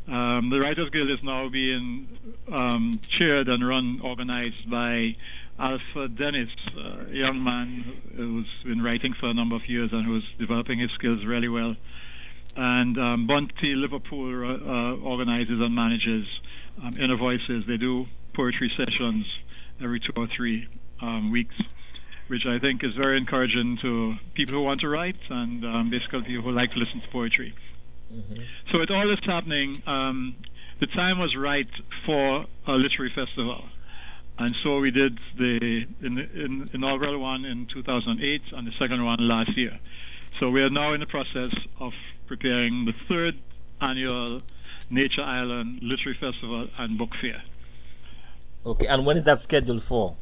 Um, 0.08 0.50
the 0.50 0.60
Writers 0.60 0.90
Guild 0.90 1.10
is 1.10 1.22
now 1.22 1.48
being 1.48 2.08
um, 2.50 2.92
chaired 3.08 3.48
and 3.48 3.66
run, 3.66 4.00
organized 4.02 4.68
by 4.68 5.16
Alfred 5.58 6.16
Dennis, 6.16 6.50
a 6.76 7.10
young 7.10 7.42
man 7.44 8.00
who's 8.16 8.48
been 8.64 8.82
writing 8.82 9.12
for 9.12 9.26
a 9.26 9.34
number 9.34 9.54
of 9.54 9.68
years 9.68 9.92
and 9.92 10.02
who's 10.02 10.24
developing 10.38 10.80
his 10.80 10.90
skills 10.92 11.24
really 11.24 11.48
well. 11.48 11.76
And 12.56 12.98
um, 12.98 13.26
Bunty 13.26 13.74
Liverpool 13.76 14.44
uh, 14.44 14.96
organizes 14.96 15.60
and 15.60 15.74
manages 15.74 16.26
um, 16.82 16.92
Inner 16.98 17.16
Voices. 17.16 17.64
They 17.66 17.76
do 17.76 18.06
poetry 18.34 18.72
sessions 18.76 19.26
every 19.80 20.00
two 20.00 20.12
or 20.16 20.26
three 20.26 20.68
um, 21.00 21.30
weeks, 21.30 21.54
which 22.28 22.46
I 22.46 22.58
think 22.58 22.82
is 22.84 22.94
very 22.94 23.18
encouraging 23.18 23.78
to 23.82 24.16
people 24.34 24.54
who 24.54 24.62
want 24.62 24.80
to 24.80 24.88
write 24.88 25.16
and 25.28 25.64
um, 25.64 25.90
basically 25.90 26.22
people 26.22 26.42
who 26.42 26.52
like 26.52 26.72
to 26.72 26.78
listen 26.78 27.00
to 27.00 27.08
poetry. 27.08 27.54
Mm-hmm. 28.12 28.42
So 28.70 28.80
with 28.80 28.90
all 28.90 29.06
this 29.06 29.20
happening, 29.24 29.76
um, 29.86 30.36
the 30.80 30.86
time 30.86 31.18
was 31.18 31.36
right 31.36 31.68
for 32.04 32.46
a 32.66 32.72
literary 32.72 33.12
festival. 33.14 33.64
And 34.38 34.54
so 34.62 34.80
we 34.80 34.90
did 34.90 35.18
the 35.38 35.86
in, 36.00 36.18
in, 36.18 36.66
inaugural 36.72 37.18
one 37.18 37.44
in 37.44 37.66
2008 37.66 38.42
and 38.52 38.66
the 38.66 38.72
second 38.78 39.04
one 39.04 39.18
last 39.20 39.56
year. 39.56 39.78
So 40.38 40.50
we 40.50 40.62
are 40.62 40.70
now 40.70 40.94
in 40.94 41.00
the 41.00 41.06
process 41.06 41.50
of 41.78 41.92
preparing 42.26 42.86
the 42.86 42.94
third 43.08 43.38
annual 43.80 44.40
Nature 44.90 45.22
Island 45.22 45.80
Literary 45.82 46.18
Festival 46.18 46.68
and 46.78 46.98
Book 46.98 47.10
Fair. 47.20 47.42
Okay, 48.64 48.86
and 48.86 49.04
when 49.04 49.16
is 49.16 49.24
that 49.24 49.40
scheduled 49.40 49.82
for? 49.82 50.16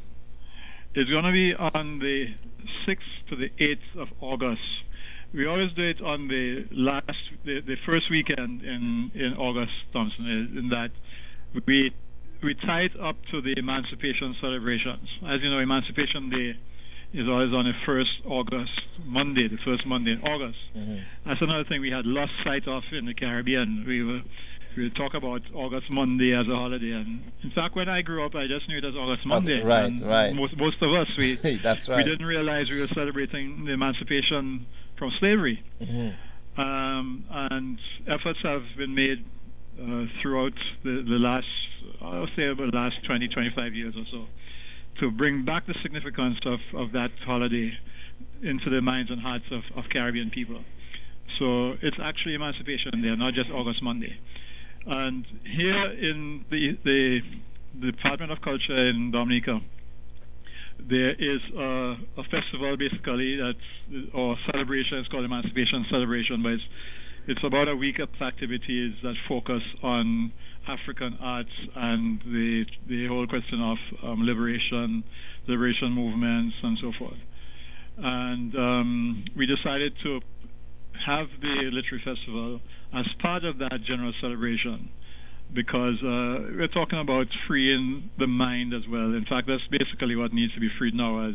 It's 0.94 1.08
going 1.08 1.24
to 1.24 1.32
be 1.32 1.54
on 1.54 2.00
the 2.00 2.34
6th 2.86 2.98
to 3.28 3.36
the 3.36 3.50
8th 3.50 3.96
of 3.96 4.08
August. 4.20 4.62
We 5.32 5.46
always 5.46 5.72
do 5.72 5.82
it 5.82 6.00
on 6.00 6.26
the 6.26 6.66
last, 6.72 7.18
the, 7.44 7.60
the 7.60 7.76
first 7.76 8.10
weekend 8.10 8.62
in, 8.62 9.12
in 9.14 9.34
August, 9.36 9.72
Thompson, 9.92 10.26
in 10.26 10.68
that 10.70 10.90
we 11.66 11.92
we 12.42 12.54
tie 12.54 12.82
it 12.82 12.98
up 12.98 13.16
to 13.30 13.40
the 13.40 13.54
Emancipation 13.58 14.34
celebrations. 14.40 15.08
As 15.26 15.42
you 15.42 15.50
know, 15.50 15.58
Emancipation 15.58 16.30
Day 16.30 16.56
is 17.12 17.28
always 17.28 17.52
on 17.52 17.66
the 17.66 17.74
first 17.84 18.12
August 18.24 18.80
Monday, 19.04 19.48
the 19.48 19.58
first 19.58 19.84
Monday 19.84 20.12
in 20.12 20.22
August. 20.22 20.58
Mm-hmm. 20.74 20.98
That's 21.26 21.42
another 21.42 21.64
thing 21.64 21.80
we 21.80 21.90
had 21.90 22.06
lost 22.06 22.32
sight 22.44 22.66
of 22.66 22.82
in 22.92 23.06
the 23.06 23.14
Caribbean. 23.14 23.84
We 23.86 24.02
were 24.02 24.22
we 24.76 24.90
talk 24.90 25.14
about 25.14 25.42
August 25.54 25.90
Monday 25.90 26.34
as 26.34 26.46
a 26.48 26.54
holiday, 26.54 26.92
and 26.92 27.22
in 27.42 27.50
fact, 27.50 27.76
when 27.76 27.88
I 27.88 28.02
grew 28.02 28.24
up, 28.24 28.34
I 28.34 28.46
just 28.46 28.68
knew 28.68 28.78
it 28.78 28.84
as 28.84 28.94
August 28.94 29.26
Monday. 29.26 29.62
Right, 29.62 29.92
right. 30.00 30.34
Most 30.34 30.56
most 30.56 30.80
of 30.82 30.92
us 30.92 31.08
we 31.16 31.34
that's 31.62 31.88
right. 31.88 31.98
we 31.98 32.04
didn't 32.04 32.26
realize 32.26 32.70
we 32.70 32.80
were 32.80 32.88
celebrating 32.88 33.64
the 33.64 33.72
emancipation 33.72 34.66
from 34.96 35.10
slavery. 35.18 35.62
Mm-hmm. 35.80 36.60
Um, 36.60 37.24
and 37.30 37.78
efforts 38.06 38.40
have 38.42 38.64
been 38.76 38.94
made 38.94 39.24
uh, 39.80 40.04
throughout 40.20 40.52
the, 40.82 41.02
the 41.02 41.18
last, 41.18 41.46
I'll 42.02 42.28
say, 42.36 42.48
about 42.48 42.70
the 42.70 42.76
last 42.76 43.02
20, 43.04 43.28
25 43.28 43.74
years 43.74 43.96
or 43.96 44.04
so, 44.10 44.26
to 44.98 45.10
bring 45.10 45.44
back 45.44 45.66
the 45.66 45.74
significance 45.82 46.38
of, 46.44 46.60
of 46.74 46.92
that 46.92 47.12
holiday 47.24 47.72
into 48.42 48.68
the 48.68 48.82
minds 48.82 49.10
and 49.10 49.20
hearts 49.20 49.46
of, 49.50 49.62
of 49.74 49.88
Caribbean 49.88 50.30
people. 50.30 50.62
So 51.38 51.76
it's 51.80 51.98
actually 51.98 52.34
Emancipation 52.34 53.00
Day, 53.00 53.14
not 53.16 53.34
just 53.34 53.50
August 53.50 53.82
Monday. 53.82 54.18
And 54.86 55.26
here 55.44 55.86
in 55.86 56.44
the, 56.50 56.78
the, 56.84 57.22
Department 57.80 58.32
of 58.32 58.40
Culture 58.42 58.88
in 58.88 59.12
Dominica, 59.12 59.60
there 60.78 61.14
is 61.16 61.40
a, 61.56 61.96
a 62.16 62.24
festival 62.24 62.76
basically 62.76 63.36
that's 63.36 64.10
or 64.12 64.36
celebration. 64.50 64.98
It's 64.98 65.08
called 65.08 65.24
Emancipation 65.24 65.86
Celebration, 65.88 66.42
but 66.42 66.52
it's, 66.52 66.64
it's 67.28 67.44
about 67.44 67.68
a 67.68 67.76
week 67.76 68.00
of 68.00 68.08
activities 68.20 68.94
that 69.02 69.14
focus 69.28 69.62
on 69.82 70.32
African 70.66 71.16
arts 71.20 71.52
and 71.74 72.20
the 72.26 72.66
the 72.88 73.06
whole 73.06 73.26
question 73.26 73.60
of 73.60 73.78
um, 74.02 74.24
liberation, 74.24 75.04
liberation 75.46 75.92
movements, 75.92 76.56
and 76.62 76.78
so 76.78 76.92
forth. 76.98 77.18
And 77.98 78.56
um, 78.56 79.24
we 79.36 79.46
decided 79.46 79.94
to 80.02 80.20
have 81.06 81.28
the 81.40 81.70
literary 81.70 82.02
festival 82.04 82.60
as 82.92 83.06
part 83.20 83.44
of 83.44 83.58
that 83.58 83.82
general 83.84 84.12
celebration 84.20 84.90
because 85.52 85.96
uh, 86.02 86.46
we're 86.56 86.68
talking 86.68 86.98
about 86.98 87.26
freeing 87.46 88.10
the 88.18 88.26
mind 88.26 88.72
as 88.72 88.86
well. 88.88 89.14
In 89.14 89.24
fact, 89.28 89.48
that's 89.48 89.66
basically 89.70 90.16
what 90.16 90.32
needs 90.32 90.54
to 90.54 90.60
be 90.60 90.70
freed 90.78 90.94
now, 90.94 91.28
as 91.28 91.34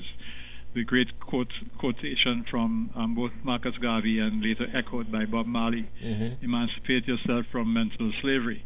the 0.73 0.83
great 0.83 1.19
quote, 1.19 1.51
quotation 1.77 2.45
from 2.49 2.91
um, 2.95 3.15
both 3.15 3.31
Marcus 3.43 3.75
Garvey 3.77 4.19
and 4.19 4.41
later 4.41 4.67
echoed 4.73 5.11
by 5.11 5.25
Bob 5.25 5.45
Marley: 5.47 5.89
mm-hmm. 6.03 6.43
"Emancipate 6.43 7.07
yourself 7.07 7.45
from 7.51 7.73
mental 7.73 8.11
slavery." 8.21 8.65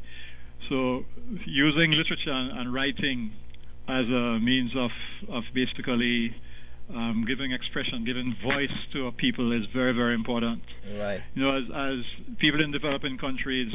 So, 0.68 1.06
using 1.46 1.92
literature 1.92 2.32
and, 2.32 2.58
and 2.58 2.74
writing 2.74 3.32
as 3.88 4.06
a 4.06 4.40
means 4.40 4.76
of 4.76 4.92
of 5.30 5.44
basically 5.54 6.36
um, 6.94 7.26
giving 7.28 7.52
expression, 7.52 8.04
giving 8.06 8.36
voice 8.42 8.72
to 8.94 9.08
a 9.08 9.12
people 9.12 9.52
is 9.52 9.66
very, 9.74 9.94
very 9.94 10.14
important. 10.14 10.64
Right. 10.98 11.22
You 11.36 11.44
know, 11.44 11.58
as, 11.58 11.64
as 11.74 12.36
people 12.38 12.64
in 12.64 12.72
developing 12.72 13.18
countries, 13.18 13.72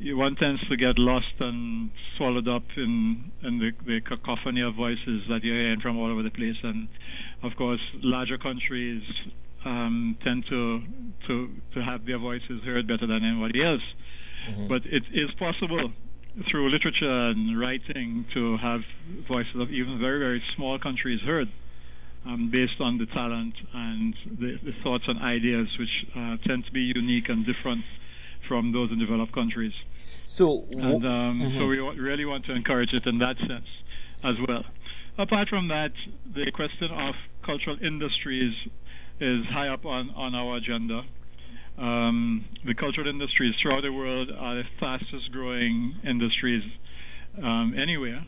one 0.00 0.36
tends 0.36 0.66
to 0.68 0.76
get 0.76 0.98
lost 0.98 1.34
and 1.40 1.90
swallowed 2.16 2.48
up 2.48 2.64
in, 2.76 3.32
in 3.42 3.58
the, 3.58 3.72
the 3.84 4.00
cacophony 4.00 4.60
of 4.60 4.74
voices 4.74 5.22
that 5.28 5.42
you're 5.42 5.56
hearing 5.56 5.80
from 5.80 5.98
all 5.98 6.10
over 6.10 6.22
the 6.22 6.30
place. 6.30 6.56
And 6.62 6.88
of 7.42 7.56
course, 7.56 7.80
larger 7.94 8.38
countries 8.38 9.02
um, 9.64 10.16
tend 10.22 10.46
to, 10.46 10.82
to 11.26 11.50
to 11.74 11.82
have 11.82 12.06
their 12.06 12.18
voices 12.18 12.62
heard 12.62 12.86
better 12.86 13.06
than 13.06 13.24
anybody 13.24 13.62
else. 13.62 13.82
Mm-hmm. 14.48 14.68
But 14.68 14.86
it 14.86 15.04
is 15.12 15.30
possible 15.32 15.92
through 16.48 16.70
literature 16.70 17.10
and 17.30 17.58
writing 17.58 18.24
to 18.32 18.56
have 18.58 18.82
voices 19.26 19.56
of 19.56 19.70
even 19.70 19.98
very, 19.98 20.18
very 20.18 20.42
small 20.54 20.78
countries 20.78 21.20
heard. 21.20 21.48
Um, 22.26 22.50
based 22.50 22.80
on 22.80 22.98
the 22.98 23.06
talent 23.06 23.54
and 23.72 24.14
the, 24.26 24.58
the 24.62 24.72
thoughts 24.82 25.04
and 25.06 25.18
ideas, 25.22 25.68
which 25.78 26.04
uh, 26.14 26.36
tend 26.46 26.66
to 26.66 26.72
be 26.72 26.82
unique 26.82 27.28
and 27.30 27.46
different 27.46 27.84
from 28.46 28.72
those 28.72 28.90
in 28.90 28.98
developed 28.98 29.32
countries. 29.32 29.72
So, 30.26 30.66
and 30.70 31.06
um, 31.06 31.40
mm-hmm. 31.40 31.58
so 31.58 31.66
we 31.66 31.76
w- 31.76 32.02
really 32.02 32.24
want 32.26 32.44
to 32.46 32.52
encourage 32.52 32.92
it 32.92 33.06
in 33.06 33.18
that 33.18 33.38
sense 33.38 33.68
as 34.22 34.36
well. 34.46 34.64
Apart 35.16 35.48
from 35.48 35.68
that, 35.68 35.92
the 36.34 36.50
question 36.50 36.90
of 36.90 37.14
cultural 37.42 37.76
industries 37.80 38.54
is 39.20 39.46
high 39.46 39.68
up 39.68 39.86
on, 39.86 40.10
on 40.10 40.34
our 40.34 40.56
agenda. 40.56 41.04
Um, 41.78 42.44
the 42.64 42.74
cultural 42.74 43.06
industries 43.06 43.54
throughout 43.56 43.82
the 43.82 43.92
world 43.92 44.30
are 44.36 44.56
the 44.56 44.64
fastest 44.78 45.32
growing 45.32 45.94
industries 46.04 46.64
um, 47.42 47.74
anywhere. 47.76 48.26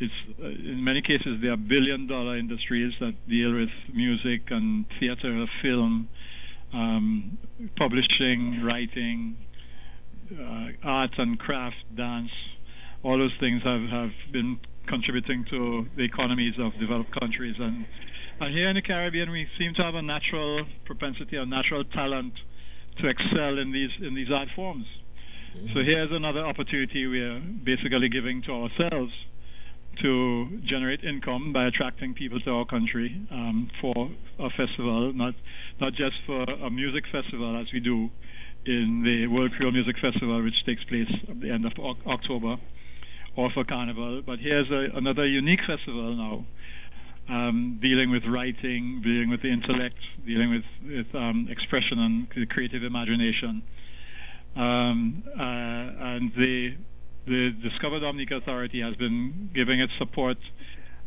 It's 0.00 0.12
uh, 0.40 0.46
in 0.46 0.84
many 0.84 1.02
cases 1.02 1.40
they 1.40 1.48
are 1.48 1.56
billion 1.56 2.06
dollar 2.06 2.36
industries 2.36 2.94
that 3.00 3.14
deal 3.28 3.52
with 3.52 3.70
music 3.92 4.50
and 4.50 4.84
theater, 5.00 5.46
film, 5.60 6.08
um, 6.72 7.38
publishing, 7.76 8.62
writing, 8.62 9.36
uh, 10.32 10.68
art 10.84 11.18
and 11.18 11.38
craft, 11.38 11.76
dance. 11.94 12.30
All 13.02 13.18
those 13.18 13.34
things 13.40 13.62
have, 13.62 13.82
have 13.88 14.12
been 14.30 14.60
contributing 14.86 15.44
to 15.50 15.86
the 15.96 16.02
economies 16.02 16.54
of 16.58 16.78
developed 16.78 17.18
countries. 17.18 17.56
And, 17.58 17.86
and 18.40 18.54
here 18.54 18.68
in 18.68 18.74
the 18.74 18.82
Caribbean, 18.82 19.30
we 19.30 19.48
seem 19.58 19.74
to 19.74 19.82
have 19.82 19.94
a 19.94 20.02
natural 20.02 20.64
propensity, 20.84 21.36
a 21.36 21.46
natural 21.46 21.84
talent 21.84 22.34
to 22.98 23.06
excel 23.08 23.58
in 23.58 23.72
these 23.72 23.90
in 24.00 24.14
these 24.14 24.30
art 24.30 24.48
forms. 24.54 24.86
So 25.72 25.82
here's 25.82 26.12
another 26.12 26.44
opportunity 26.44 27.06
we 27.06 27.20
are 27.20 27.40
basically 27.40 28.08
giving 28.08 28.42
to 28.42 28.52
ourselves 28.52 29.12
to 30.02 30.60
generate 30.64 31.02
income 31.04 31.52
by 31.52 31.66
attracting 31.66 32.14
people 32.14 32.40
to 32.40 32.50
our 32.50 32.64
country 32.64 33.20
um, 33.30 33.70
for 33.80 34.10
a 34.38 34.50
festival, 34.50 35.12
not 35.12 35.34
not 35.80 35.92
just 35.94 36.16
for 36.26 36.42
a 36.42 36.70
music 36.70 37.04
festival 37.10 37.56
as 37.56 37.72
we 37.72 37.80
do 37.80 38.10
in 38.64 39.02
the 39.02 39.26
World 39.26 39.52
Creole 39.52 39.72
Music 39.72 39.98
Festival, 39.98 40.42
which 40.42 40.64
takes 40.64 40.84
place 40.84 41.10
at 41.28 41.40
the 41.40 41.50
end 41.50 41.64
of 41.64 41.72
o- 41.78 41.96
October, 42.06 42.58
or 43.36 43.50
for 43.50 43.64
Carnival. 43.64 44.22
But 44.22 44.40
here's 44.40 44.70
a, 44.70 44.96
another 44.96 45.26
unique 45.26 45.64
festival 45.66 46.14
now, 46.14 46.44
um, 47.28 47.78
dealing 47.80 48.10
with 48.10 48.24
writing, 48.26 49.00
dealing 49.02 49.30
with 49.30 49.42
the 49.42 49.48
intellect, 49.48 49.98
dealing 50.26 50.50
with, 50.50 50.64
with 50.84 51.14
um, 51.14 51.48
expression 51.50 51.98
and 51.98 52.50
creative 52.50 52.82
imagination. 52.82 53.62
Um, 54.56 55.22
uh, 55.38 55.42
and 55.42 56.32
the 56.34 56.74
the 57.28 57.50
Discover 57.50 58.00
Dominica 58.00 58.36
Authority 58.36 58.80
has 58.80 58.96
been 58.96 59.50
giving 59.54 59.80
its 59.80 59.92
support 59.98 60.38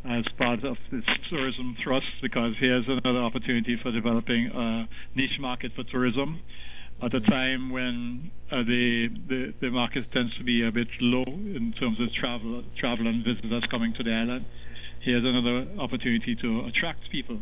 as 0.04 0.24
part 0.38 0.64
of 0.64 0.78
this 0.90 1.04
tourism 1.28 1.76
thrust 1.82 2.06
because 2.20 2.54
here's 2.58 2.86
another 2.88 3.20
opportunity 3.20 3.76
for 3.76 3.90
developing 3.92 4.46
a 4.48 4.88
niche 5.14 5.38
market 5.38 5.72
for 5.74 5.84
tourism 5.84 6.40
at 7.02 7.14
a 7.14 7.20
time 7.20 7.70
when 7.70 8.30
uh, 8.50 8.62
the, 8.62 9.08
the, 9.28 9.54
the 9.60 9.70
market 9.70 10.10
tends 10.12 10.36
to 10.36 10.44
be 10.44 10.64
a 10.66 10.70
bit 10.70 10.88
low 11.00 11.24
in 11.24 11.74
terms 11.78 12.00
of 12.00 12.12
travel 12.12 12.62
travel 12.76 13.06
and 13.06 13.24
visitors 13.24 13.64
coming 13.70 13.92
to 13.94 14.02
the 14.02 14.12
island. 14.12 14.44
Here's 15.00 15.24
another 15.24 15.66
opportunity 15.80 16.36
to 16.36 16.66
attract 16.66 17.10
people, 17.10 17.40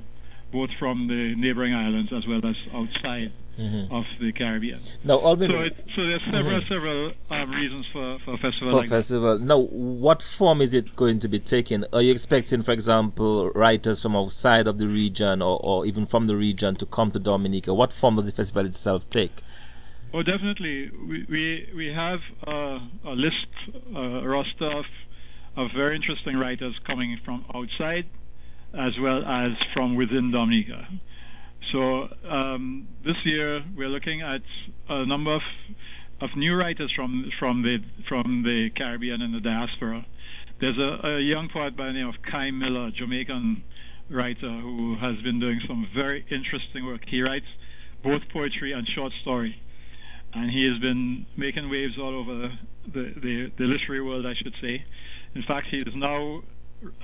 both 0.50 0.70
from 0.78 1.08
the 1.08 1.34
neighboring 1.34 1.75
islands 1.75 2.12
as 2.12 2.26
well 2.26 2.40
as 2.46 2.56
outside 2.72 3.32
mm-hmm. 3.60 3.94
of 3.94 4.04
the 4.20 4.32
Caribbean. 4.32 4.80
Now, 5.04 5.20
so, 5.20 5.32
it, 5.32 5.76
so 5.94 6.06
there's 6.06 6.22
several 6.30 6.60
mm-hmm. 6.60 6.72
several 6.72 7.12
um, 7.30 7.50
reasons 7.50 7.86
for, 7.92 8.18
for 8.24 8.34
a 8.34 8.38
festival. 8.38 8.70
For 8.70 8.76
like 8.76 8.88
festival. 8.88 9.38
That. 9.38 9.44
Now, 9.44 9.58
what 9.58 10.22
form 10.22 10.60
is 10.60 10.74
it 10.74 10.96
going 10.96 11.18
to 11.20 11.28
be 11.28 11.38
taking? 11.38 11.84
Are 11.92 12.02
you 12.02 12.12
expecting, 12.12 12.62
for 12.62 12.72
example, 12.72 13.50
writers 13.50 14.02
from 14.02 14.16
outside 14.16 14.66
of 14.66 14.78
the 14.78 14.88
region 14.88 15.42
or, 15.42 15.60
or 15.62 15.86
even 15.86 16.06
from 16.06 16.26
the 16.26 16.36
region 16.36 16.76
to 16.76 16.86
come 16.86 17.10
to 17.12 17.18
Dominica? 17.18 17.74
What 17.74 17.92
form 17.92 18.16
does 18.16 18.26
the 18.26 18.32
festival 18.32 18.66
itself 18.66 19.08
take? 19.10 19.42
Oh, 20.12 20.22
definitely. 20.22 20.90
We 20.90 21.26
we, 21.28 21.72
we 21.74 21.86
have 21.92 22.20
uh, 22.46 22.80
a 23.04 23.12
list, 23.14 23.46
a 23.94 24.26
roster 24.26 24.70
of, 24.70 24.86
of 25.56 25.70
very 25.74 25.94
interesting 25.96 26.36
writers 26.36 26.74
coming 26.86 27.18
from 27.24 27.44
outside 27.54 28.06
as 28.73 28.99
well 29.00 29.25
as 29.25 29.52
from 29.75 29.96
within 29.96 30.30
Dominica. 30.30 30.88
So 31.73 32.09
um, 32.28 32.89
this 33.04 33.17
year 33.25 33.63
we're 33.76 33.89
looking 33.89 34.23
at 34.23 34.43
a 34.89 35.06
number 35.06 35.35
of, 35.35 35.43
new 36.37 36.54
writers 36.54 36.93
from 36.93 37.30
from 37.39 37.63
the 37.63 37.78
from 38.09 38.43
the 38.43 38.71
Caribbean 38.71 39.23
and 39.23 39.33
the 39.33 39.41
diaspora. 39.41 40.04
There's 40.61 40.78
a, 40.78 41.21
young 41.21 41.49
poet 41.49 41.76
by 41.76 41.87
the 41.87 41.93
name 41.93 42.09
of 42.09 42.17
Kei 42.23 42.50
Miller, 42.50 42.91
Jamaican 42.91 43.63
writer, 44.11 44.50
who 44.50 44.97
has 44.97 45.17
been 45.23 45.41
doing 45.41 45.61
some 45.67 45.89
very 45.95 46.26
interesting 46.30 46.85
work. 46.85 47.02
He 47.06 47.23
writes 47.23 47.47
both 48.02 48.23
poetry 48.28 48.73
and 48.73 48.87
short 48.87 49.13
story, 49.23 49.61
and 50.35 50.50
he 50.50 50.69
has 50.69 50.78
been 50.78 51.25
making 51.37 51.71
waves 51.71 51.99
all 51.99 52.15
over 52.15 52.52
the 52.93 53.50
literary 53.59 54.02
world, 54.02 54.26
I 54.26 54.35
should 54.35 54.54
say. 54.61 54.85
In 55.35 55.43
fact, 55.43 55.69
he 55.69 55.76
is 55.78 55.95
now 55.95 56.43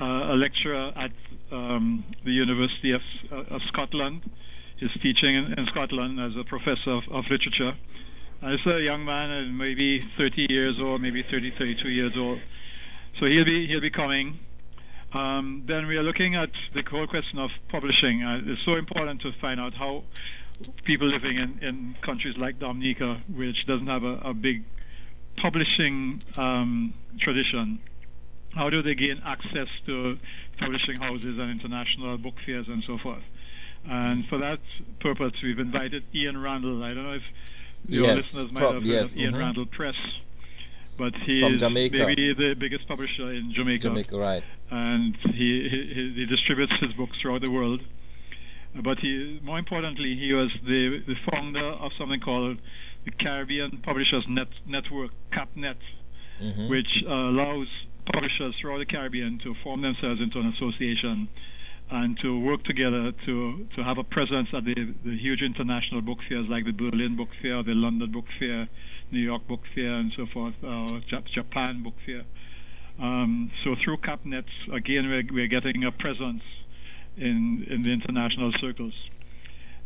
uh, 0.00 0.04
a 0.04 0.36
lecturer 0.36 0.92
at 0.94 1.12
um, 1.50 2.04
the 2.24 2.32
University 2.32 2.92
of, 2.92 3.02
uh, 3.32 3.54
of 3.54 3.62
Scotland 3.68 4.22
is 4.80 4.90
teaching 5.02 5.34
in, 5.34 5.58
in 5.58 5.66
Scotland 5.66 6.20
as 6.20 6.36
a 6.36 6.44
professor 6.44 6.90
of, 6.90 7.04
of 7.10 7.24
literature. 7.30 7.74
This 8.42 8.60
a 8.66 8.80
young 8.80 9.04
man, 9.04 9.30
uh, 9.30 9.50
maybe 9.50 10.00
30 10.00 10.46
years 10.50 10.76
old, 10.78 11.00
maybe 11.00 11.22
30, 11.22 11.52
32 11.52 11.88
years 11.88 12.12
old. 12.16 12.40
So 13.18 13.26
he'll 13.26 13.44
be 13.44 13.66
he'll 13.66 13.80
be 13.80 13.90
coming. 13.90 14.38
Um, 15.12 15.64
then 15.66 15.86
we 15.86 15.96
are 15.96 16.02
looking 16.02 16.34
at 16.34 16.50
the 16.74 16.82
whole 16.82 17.06
question 17.06 17.38
of 17.38 17.50
publishing. 17.68 18.22
Uh, 18.22 18.42
it's 18.44 18.62
so 18.64 18.74
important 18.74 19.22
to 19.22 19.32
find 19.40 19.58
out 19.58 19.74
how 19.74 20.04
people 20.84 21.06
living 21.06 21.38
in, 21.38 21.58
in 21.62 21.96
countries 22.02 22.36
like 22.36 22.58
Dominica, 22.58 23.22
which 23.34 23.66
doesn't 23.66 23.86
have 23.86 24.04
a, 24.04 24.18
a 24.18 24.34
big 24.34 24.64
publishing 25.36 26.20
um, 26.36 26.94
tradition, 27.18 27.80
how 28.54 28.70
do 28.70 28.82
they 28.82 28.94
gain 28.94 29.20
access 29.24 29.68
to 29.86 30.18
publishing 30.58 30.96
houses 30.96 31.38
and 31.38 31.50
international 31.50 32.16
book 32.18 32.34
fairs 32.44 32.68
and 32.68 32.82
so 32.84 32.98
forth? 32.98 33.22
And 33.88 34.26
for 34.26 34.38
that 34.38 34.58
purpose, 35.00 35.34
we've 35.42 35.58
invited 35.58 36.04
Ian 36.14 36.40
Randle. 36.42 36.82
I 36.82 36.94
don't 36.94 37.04
know 37.04 37.12
if 37.14 37.22
your 37.88 38.06
yes, 38.06 38.16
listeners 38.16 38.52
might 38.52 38.60
from, 38.60 38.74
have 38.74 38.84
yes, 38.84 38.94
heard 38.94 39.02
of 39.02 39.16
Ian 39.18 39.32
mm-hmm. 39.32 39.40
Randle 39.40 39.66
Press, 39.66 39.94
but 40.98 41.14
he 41.14 41.40
from 41.40 41.52
is 41.52 41.58
Jamaica. 41.58 41.98
maybe 41.98 42.32
the 42.34 42.54
biggest 42.54 42.88
publisher 42.88 43.30
in 43.32 43.52
Jamaica. 43.52 43.82
Jamaica, 43.82 44.16
right? 44.16 44.44
And 44.70 45.16
he, 45.16 45.68
he 45.68 46.12
he 46.16 46.26
distributes 46.26 46.74
his 46.80 46.92
books 46.94 47.18
throughout 47.20 47.42
the 47.42 47.50
world. 47.50 47.82
But 48.74 48.98
he, 48.98 49.40
more 49.42 49.58
importantly, 49.58 50.16
he 50.16 50.32
was 50.32 50.50
the 50.64 50.98
the 51.06 51.16
founder 51.30 51.64
of 51.64 51.92
something 51.96 52.20
called 52.20 52.58
the 53.04 53.12
Caribbean 53.12 53.78
Publishers 53.78 54.26
Net 54.26 54.60
Network, 54.66 55.12
CAPNet, 55.30 55.76
mm-hmm. 56.42 56.68
which 56.68 57.04
uh, 57.06 57.12
allows 57.12 57.68
publishers 58.12 58.56
throughout 58.60 58.78
the 58.78 58.86
Caribbean 58.86 59.38
to 59.38 59.54
form 59.62 59.82
themselves 59.82 60.20
into 60.20 60.38
an 60.40 60.48
association 60.48 61.28
and 61.90 62.18
to 62.18 62.38
work 62.38 62.64
together 62.64 63.12
to, 63.24 63.66
to 63.76 63.82
have 63.84 63.98
a 63.98 64.04
presence 64.04 64.48
at 64.52 64.64
the, 64.64 64.74
the 65.04 65.16
huge 65.16 65.42
international 65.42 66.00
book 66.00 66.18
fairs 66.28 66.46
like 66.48 66.64
the 66.64 66.72
Berlin 66.72 67.16
Book 67.16 67.28
Fair, 67.40 67.62
the 67.62 67.74
London 67.74 68.10
Book 68.10 68.26
Fair, 68.38 68.68
New 69.12 69.20
York 69.20 69.46
Book 69.46 69.60
Fair, 69.74 69.94
and 69.94 70.12
so 70.16 70.26
forth, 70.26 70.54
uh, 70.66 71.00
Japan 71.32 71.82
Book 71.82 71.94
Fair. 72.04 72.24
Um, 72.98 73.52
so 73.62 73.76
through 73.76 73.98
CAPNet, 73.98 74.46
again, 74.72 75.08
we're, 75.08 75.24
we're 75.30 75.46
getting 75.46 75.84
a 75.84 75.92
presence 75.92 76.42
in, 77.16 77.66
in 77.70 77.82
the 77.82 77.92
international 77.92 78.52
circles. 78.58 78.94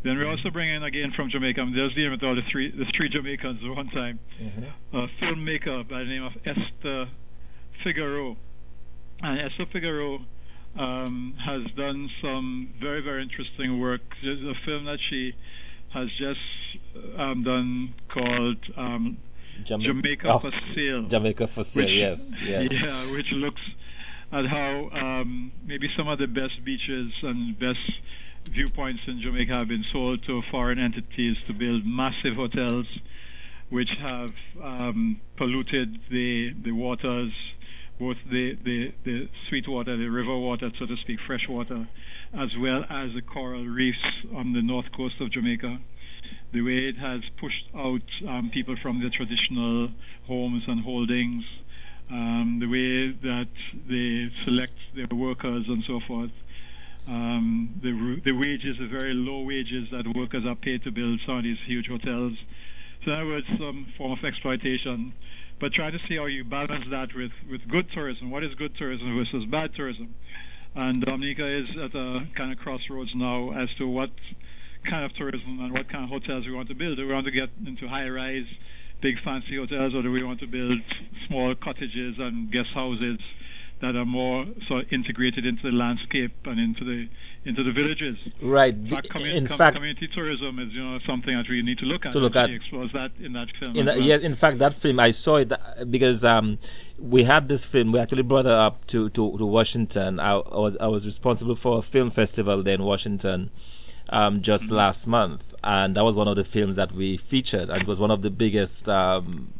Then 0.02 0.16
we 0.16 0.24
also 0.24 0.48
bring 0.50 0.70
in 0.70 0.82
again 0.82 1.12
from 1.12 1.28
Jamaica. 1.28 1.60
I 1.60 1.64
mean, 1.64 1.76
there's 1.76 1.94
the 1.94 2.26
all 2.26 2.34
the 2.34 2.42
three 2.50 2.70
the 2.70 2.86
three 2.96 3.10
Jamaicans 3.10 3.62
at 3.62 3.76
one 3.76 3.90
time. 3.90 4.18
Mm-hmm. 4.40 4.96
A 4.96 5.08
filmmaker 5.20 5.86
by 5.86 5.98
the 5.98 6.04
name 6.06 6.22
of 6.22 6.32
Esther 6.46 7.08
Figueroa, 7.84 8.34
and 9.22 9.40
Esther 9.40 9.66
Figueroa 9.66 10.16
um, 10.16 10.26
has 10.76 11.62
done 11.76 12.10
some 12.22 12.72
very, 12.80 13.00
very 13.00 13.22
interesting 13.22 13.80
work. 13.80 14.02
There's 14.22 14.42
a 14.42 14.54
film 14.64 14.84
that 14.86 14.98
she 15.08 15.34
has 15.90 16.08
just 16.18 16.40
um, 17.18 17.42
done 17.42 17.94
called 18.08 18.58
um, 18.76 19.18
Jama- 19.64 19.84
Jamaica 19.84 20.28
oh, 20.28 20.38
for 20.38 20.52
Sale. 20.74 21.02
Jamaica 21.02 21.46
for 21.46 21.64
Sale, 21.64 21.84
which, 21.86 21.94
yes, 21.94 22.42
yes. 22.42 22.82
Yeah, 22.82 23.12
which 23.12 23.32
looks 23.32 23.62
at 24.32 24.46
how 24.46 24.90
um, 24.92 25.52
maybe 25.66 25.88
some 25.96 26.08
of 26.08 26.18
the 26.18 26.26
best 26.26 26.64
beaches 26.64 27.12
and 27.22 27.58
best 27.58 27.78
viewpoints 28.50 29.02
in 29.06 29.20
Jamaica 29.20 29.58
have 29.58 29.68
been 29.68 29.84
sold 29.92 30.22
to 30.24 30.42
foreign 30.50 30.78
entities 30.78 31.36
to 31.46 31.52
build 31.52 31.84
massive 31.84 32.36
hotels 32.36 32.86
which 33.70 33.90
have 34.00 34.30
um, 34.62 35.20
polluted 35.36 36.00
the 36.10 36.52
the 36.62 36.72
waters 36.72 37.32
both 38.00 38.16
the, 38.30 38.56
the, 38.64 38.92
the 39.04 39.28
sweet 39.46 39.68
water, 39.68 39.94
the 39.94 40.08
river 40.08 40.34
water, 40.34 40.70
so 40.78 40.86
to 40.86 40.96
speak, 40.96 41.20
fresh 41.20 41.46
water, 41.46 41.86
as 42.32 42.56
well 42.56 42.84
as 42.88 43.12
the 43.12 43.20
coral 43.20 43.66
reefs 43.66 43.98
on 44.34 44.54
the 44.54 44.62
north 44.62 44.90
coast 44.90 45.20
of 45.20 45.30
Jamaica. 45.30 45.78
The 46.52 46.62
way 46.62 46.86
it 46.86 46.96
has 46.96 47.20
pushed 47.38 47.68
out 47.76 48.02
um, 48.26 48.50
people 48.50 48.74
from 48.76 49.00
their 49.00 49.10
traditional 49.10 49.90
homes 50.26 50.64
and 50.66 50.80
holdings, 50.82 51.44
um, 52.10 52.58
the 52.58 52.66
way 52.66 53.12
that 53.12 53.48
they 53.86 54.30
select 54.44 54.78
their 54.94 55.06
workers 55.12 55.66
and 55.68 55.84
so 55.84 56.00
forth. 56.00 56.32
Um, 57.06 57.80
the, 57.82 58.20
the 58.24 58.32
wages, 58.32 58.78
the 58.78 58.86
very 58.86 59.12
low 59.12 59.42
wages 59.42 59.90
that 59.90 60.06
workers 60.08 60.46
are 60.46 60.54
paid 60.54 60.84
to 60.84 60.90
build 60.90 61.20
some 61.26 61.38
of 61.38 61.44
these 61.44 61.58
huge 61.66 61.88
hotels. 61.88 62.32
So, 63.04 63.12
in 63.12 63.16
other 63.16 63.26
words, 63.26 63.46
some 63.58 63.86
form 63.96 64.12
of 64.12 64.24
exploitation 64.24 65.12
but 65.60 65.72
try 65.72 65.90
to 65.90 65.98
see 66.08 66.16
how 66.16 66.24
you 66.24 66.42
balance 66.42 66.86
that 66.90 67.14
with, 67.14 67.32
with 67.48 67.68
good 67.68 67.90
tourism. 67.92 68.30
What 68.30 68.42
is 68.42 68.54
good 68.54 68.74
tourism 68.76 69.16
versus 69.16 69.44
bad 69.44 69.74
tourism? 69.74 70.14
And 70.74 71.04
Dominica 71.04 71.46
is 71.46 71.70
at 71.70 71.94
a 71.94 72.26
kind 72.34 72.52
of 72.52 72.58
crossroads 72.58 73.10
now 73.14 73.50
as 73.50 73.68
to 73.78 73.86
what 73.86 74.10
kind 74.88 75.04
of 75.04 75.12
tourism 75.14 75.60
and 75.60 75.72
what 75.72 75.88
kind 75.90 76.04
of 76.04 76.10
hotels 76.10 76.46
we 76.46 76.52
want 76.52 76.68
to 76.68 76.74
build. 76.74 76.96
Do 76.96 77.06
we 77.06 77.12
want 77.12 77.26
to 77.26 77.32
get 77.32 77.50
into 77.66 77.86
high-rise, 77.88 78.46
big 79.02 79.20
fancy 79.22 79.56
hotels, 79.56 79.94
or 79.94 80.02
do 80.02 80.10
we 80.10 80.22
want 80.22 80.40
to 80.40 80.46
build 80.46 80.80
small 81.26 81.54
cottages 81.54 82.16
and 82.18 82.50
guest 82.50 82.74
houses 82.74 83.18
that 83.82 83.96
are 83.96 84.06
more 84.06 84.46
sort 84.68 84.84
of 84.84 84.92
integrated 84.92 85.44
into 85.44 85.62
the 85.70 85.76
landscape 85.76 86.32
and 86.44 86.58
into 86.58 86.84
the 86.84 87.08
into 87.44 87.62
the 87.64 87.72
villages. 87.72 88.18
Right. 88.42 88.74
In 88.74 88.90
fact, 88.90 89.06
in 89.16 89.46
com- 89.46 89.58
fact, 89.58 89.76
community 89.76 90.08
tourism 90.08 90.58
is 90.58 90.72
you 90.72 90.84
know 90.84 90.98
something 91.06 91.34
that 91.36 91.48
we 91.48 91.62
need 91.62 91.78
to 91.78 91.86
look 91.86 92.04
at. 92.04 92.12
To 92.12 92.18
look 92.18 92.36
at. 92.36 92.48
She 92.50 92.56
explores 92.56 92.92
that 92.92 93.12
in 93.18 93.32
that 93.32 93.48
film. 93.56 93.76
in, 93.76 93.86
well. 93.86 93.98
yeah, 93.98 94.16
in 94.16 94.34
fact, 94.34 94.58
that 94.58 94.74
film 94.74 95.00
I 95.00 95.10
saw 95.10 95.36
it 95.36 95.52
uh, 95.52 95.84
because 95.88 96.24
um, 96.24 96.58
we 96.98 97.24
had 97.24 97.48
this 97.48 97.64
film. 97.64 97.92
We 97.92 97.98
actually 97.98 98.22
brought 98.22 98.46
it 98.46 98.52
up 98.52 98.86
to, 98.88 99.08
to, 99.10 99.38
to 99.38 99.46
Washington. 99.46 100.20
I, 100.20 100.32
I 100.32 100.58
was 100.58 100.76
I 100.78 100.86
was 100.88 101.06
responsible 101.06 101.54
for 101.54 101.78
a 101.78 101.82
film 101.82 102.10
festival 102.10 102.62
there 102.62 102.74
in 102.74 102.82
Washington 102.82 103.50
um, 104.10 104.42
just 104.42 104.64
Mm-hmm. 104.64 104.74
last 104.74 105.06
month, 105.06 105.54
and 105.64 105.94
that 105.96 106.04
was 106.04 106.16
one 106.16 106.28
of 106.28 106.36
the 106.36 106.44
films 106.44 106.76
that 106.76 106.92
we 106.92 107.16
featured, 107.16 107.70
and 107.70 107.82
it 107.82 107.88
was 107.88 108.00
one 108.00 108.10
of 108.10 108.22
the 108.22 108.30
biggest 108.30 108.88
um, 108.88 109.52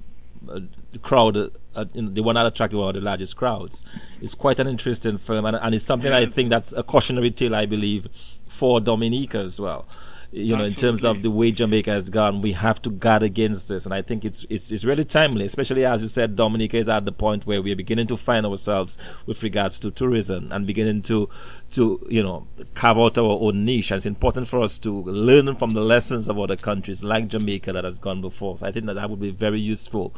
uh, 0.48 0.60
crowd. 1.02 1.36
Uh, 1.36 1.84
you 1.94 2.02
know, 2.02 2.10
the 2.10 2.22
one 2.22 2.34
that 2.34 2.46
attracted 2.46 2.76
one 2.76 2.88
of 2.88 2.94
the 2.94 3.00
largest 3.00 3.36
crowds. 3.36 3.84
It's 4.20 4.34
quite 4.34 4.58
an 4.58 4.66
interesting 4.66 5.18
film, 5.18 5.44
and, 5.44 5.56
and 5.56 5.74
it's 5.74 5.84
something 5.84 6.12
I 6.12 6.26
think 6.26 6.50
that's 6.50 6.72
a 6.72 6.82
cautionary 6.82 7.30
tale, 7.30 7.54
I 7.54 7.66
believe, 7.66 8.08
for 8.48 8.80
Dominica 8.80 9.38
as 9.38 9.60
well. 9.60 9.86
You 10.32 10.56
know, 10.56 10.62
in 10.62 10.74
terms 10.74 11.04
of 11.04 11.22
the 11.22 11.30
way 11.30 11.50
Jamaica 11.50 11.90
has 11.90 12.08
gone, 12.08 12.40
we 12.40 12.52
have 12.52 12.80
to 12.82 12.90
guard 12.90 13.24
against 13.24 13.66
this, 13.66 13.84
and 13.84 13.92
I 13.92 14.00
think 14.00 14.24
it's 14.24 14.46
it's 14.48 14.70
it's 14.70 14.84
really 14.84 15.02
timely, 15.02 15.44
especially 15.44 15.84
as 15.84 16.02
you 16.02 16.08
said, 16.08 16.36
Dominica 16.36 16.76
is 16.76 16.88
at 16.88 17.04
the 17.04 17.10
point 17.10 17.46
where 17.46 17.60
we 17.60 17.72
are 17.72 17.76
beginning 17.76 18.06
to 18.06 18.16
find 18.16 18.46
ourselves 18.46 18.96
with 19.26 19.42
regards 19.42 19.80
to 19.80 19.90
tourism 19.90 20.48
and 20.52 20.68
beginning 20.68 21.02
to 21.02 21.28
to 21.72 22.06
you 22.08 22.22
know 22.22 22.46
carve 22.74 22.98
out 22.98 23.18
our 23.18 23.38
own 23.40 23.64
niche. 23.64 23.90
And 23.90 23.96
it's 23.96 24.06
important 24.06 24.46
for 24.46 24.60
us 24.60 24.78
to 24.80 25.02
learn 25.02 25.56
from 25.56 25.70
the 25.70 25.80
lessons 25.80 26.28
of 26.28 26.38
other 26.38 26.56
countries 26.56 27.02
like 27.02 27.26
Jamaica 27.26 27.72
that 27.72 27.82
has 27.82 27.98
gone 27.98 28.20
before. 28.20 28.58
So 28.58 28.66
I 28.66 28.70
think 28.70 28.86
that 28.86 28.94
that 28.94 29.10
would 29.10 29.20
be 29.20 29.32
very 29.32 29.58
useful. 29.58 30.14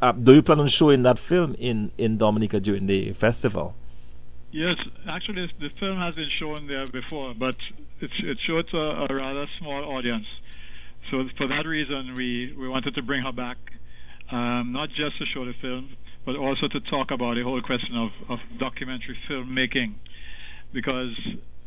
Uh, 0.00 0.12
do 0.12 0.32
you 0.32 0.42
plan 0.42 0.60
on 0.60 0.68
showing 0.68 1.02
that 1.02 1.18
film 1.18 1.56
in 1.58 1.90
in 1.98 2.18
Dominica 2.18 2.60
during 2.60 2.86
the 2.86 3.12
festival? 3.14 3.74
Yes, 4.52 4.76
actually, 5.08 5.50
the 5.60 5.70
film 5.78 5.98
has 5.98 6.14
been 6.14 6.28
shown 6.28 6.66
there 6.68 6.86
before, 6.86 7.34
but 7.34 7.56
it, 8.00 8.10
it 8.24 8.38
showed 8.40 8.72
a, 8.72 9.06
a 9.10 9.14
rather 9.14 9.46
small 9.58 9.84
audience. 9.96 10.26
So 11.10 11.28
for 11.36 11.46
that 11.48 11.66
reason, 11.66 12.14
we, 12.16 12.54
we 12.58 12.68
wanted 12.68 12.94
to 12.94 13.02
bring 13.02 13.22
her 13.22 13.32
back, 13.32 13.58
um, 14.30 14.72
not 14.72 14.90
just 14.90 15.18
to 15.18 15.26
show 15.26 15.44
the 15.44 15.54
film, 15.54 15.96
but 16.24 16.36
also 16.36 16.68
to 16.68 16.80
talk 16.80 17.10
about 17.10 17.36
the 17.36 17.42
whole 17.42 17.60
question 17.62 17.96
of, 17.96 18.10
of 18.28 18.38
documentary 18.58 19.18
filmmaking, 19.28 19.94
because 20.72 21.16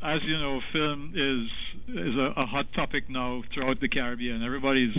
as 0.02 0.22
you 0.24 0.38
know, 0.38 0.62
film 0.72 1.14
is 1.16 1.50
is 1.88 2.16
a, 2.16 2.34
a 2.36 2.46
hot 2.46 2.72
topic 2.74 3.10
now 3.10 3.42
throughout 3.54 3.80
the 3.80 3.88
Caribbean. 3.88 4.44
Everybody's 4.44 4.96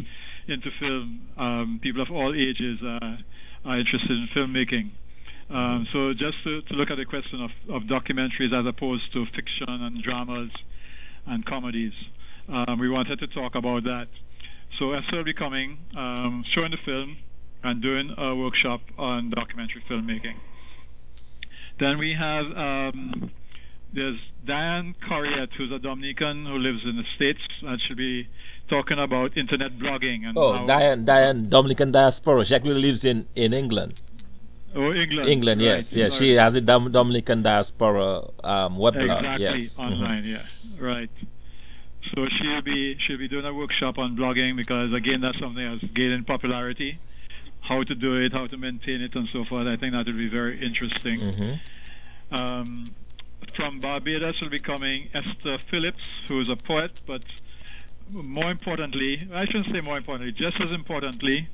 into 0.48 0.70
film. 0.80 1.28
Um, 1.36 1.80
people 1.82 2.02
of 2.02 2.10
all 2.10 2.34
ages 2.34 2.82
uh, 2.82 3.16
are 3.64 3.78
interested 3.78 4.10
in 4.10 4.28
filmmaking. 4.34 4.90
Um, 5.50 5.86
so 5.92 6.14
just 6.14 6.42
to, 6.44 6.62
to 6.62 6.74
look 6.74 6.90
at 6.90 6.96
the 6.96 7.04
question 7.04 7.42
of, 7.42 7.50
of 7.68 7.82
documentaries 7.82 8.58
as 8.58 8.66
opposed 8.66 9.12
to 9.12 9.26
fiction 9.26 9.68
and 9.68 10.02
dramas 10.02 10.50
and 11.26 11.44
comedies, 11.46 11.92
um, 12.48 12.78
we 12.78 12.88
wanted 12.88 13.18
to 13.20 13.26
talk 13.26 13.54
about 13.54 13.84
that. 13.84 14.08
So 14.78 14.92
Esther 14.92 15.18
will 15.18 15.24
be 15.24 15.32
coming, 15.34 15.78
um, 15.96 16.44
showing 16.48 16.70
the 16.72 16.76
film 16.78 17.18
and 17.62 17.80
doing 17.80 18.12
a 18.18 18.34
workshop 18.34 18.80
on 18.98 19.30
documentary 19.30 19.82
filmmaking. 19.88 20.34
Then 21.78 21.98
we 21.98 22.12
have 22.14 22.46
um, 22.56 23.30
there's 23.92 24.18
Diane 24.44 24.94
Corriette, 25.08 25.50
who's 25.56 25.70
a 25.72 25.78
Dominican 25.78 26.46
who 26.46 26.58
lives 26.58 26.82
in 26.84 26.96
the 26.96 27.04
States, 27.14 27.40
and 27.62 27.80
she'll 27.80 27.96
be 27.96 28.28
talking 28.68 28.98
about 28.98 29.36
internet 29.36 29.78
blogging 29.78 30.26
and 30.26 30.36
Oh, 30.36 30.66
Diane, 30.66 31.04
Diane, 31.04 31.48
Dominican 31.48 31.92
diaspora. 31.92 32.44
She 32.44 32.54
actually 32.54 32.80
lives 32.80 33.04
in 33.04 33.26
in 33.34 33.52
England. 33.54 34.02
Oh 34.74 34.92
England, 34.92 35.28
England, 35.28 35.60
right, 35.60 35.66
yes, 35.66 35.94
yes. 35.94 36.16
She 36.18 36.32
has 36.34 36.54
a 36.54 36.60
Dom- 36.60 36.90
Dominican 36.92 37.42
diaspora 37.42 38.22
um. 38.42 38.80
Exactly, 38.80 39.42
Yes, 39.44 39.78
online, 39.78 40.24
yeah, 40.24 40.42
right. 40.78 41.10
So 42.14 42.26
she'll 42.36 42.62
be 42.62 42.96
she'll 42.98 43.18
be 43.18 43.28
doing 43.28 43.46
a 43.46 43.54
workshop 43.54 43.98
on 43.98 44.16
blogging 44.16 44.56
because 44.56 44.92
again 44.92 45.20
that's 45.20 45.38
something 45.38 45.64
that's 45.78 45.92
gaining 45.92 46.24
popularity. 46.24 46.98
How 47.62 47.82
to 47.82 47.94
do 47.94 48.16
it, 48.16 48.32
how 48.32 48.46
to 48.46 48.56
maintain 48.58 49.00
it, 49.00 49.14
and 49.14 49.26
so 49.32 49.44
forth. 49.46 49.66
I 49.66 49.76
think 49.76 49.92
that 49.94 50.04
will 50.06 50.12
be 50.12 50.28
very 50.28 50.62
interesting. 50.64 51.20
Mhm. 51.20 51.60
Um, 52.30 52.84
from 53.56 53.80
Barbados 53.80 54.40
will 54.40 54.50
be 54.50 54.58
coming 54.58 55.08
Esther 55.14 55.58
Phillips, 55.70 56.06
who 56.28 56.40
is 56.40 56.50
a 56.50 56.56
poet, 56.56 57.00
but 57.06 57.24
more 58.12 58.50
importantly, 58.50 59.20
I 59.32 59.44
shouldn't 59.46 59.70
say 59.70 59.80
more 59.80 59.96
importantly, 59.96 60.32
just 60.32 60.60
as 60.60 60.72
importantly, 60.72 61.48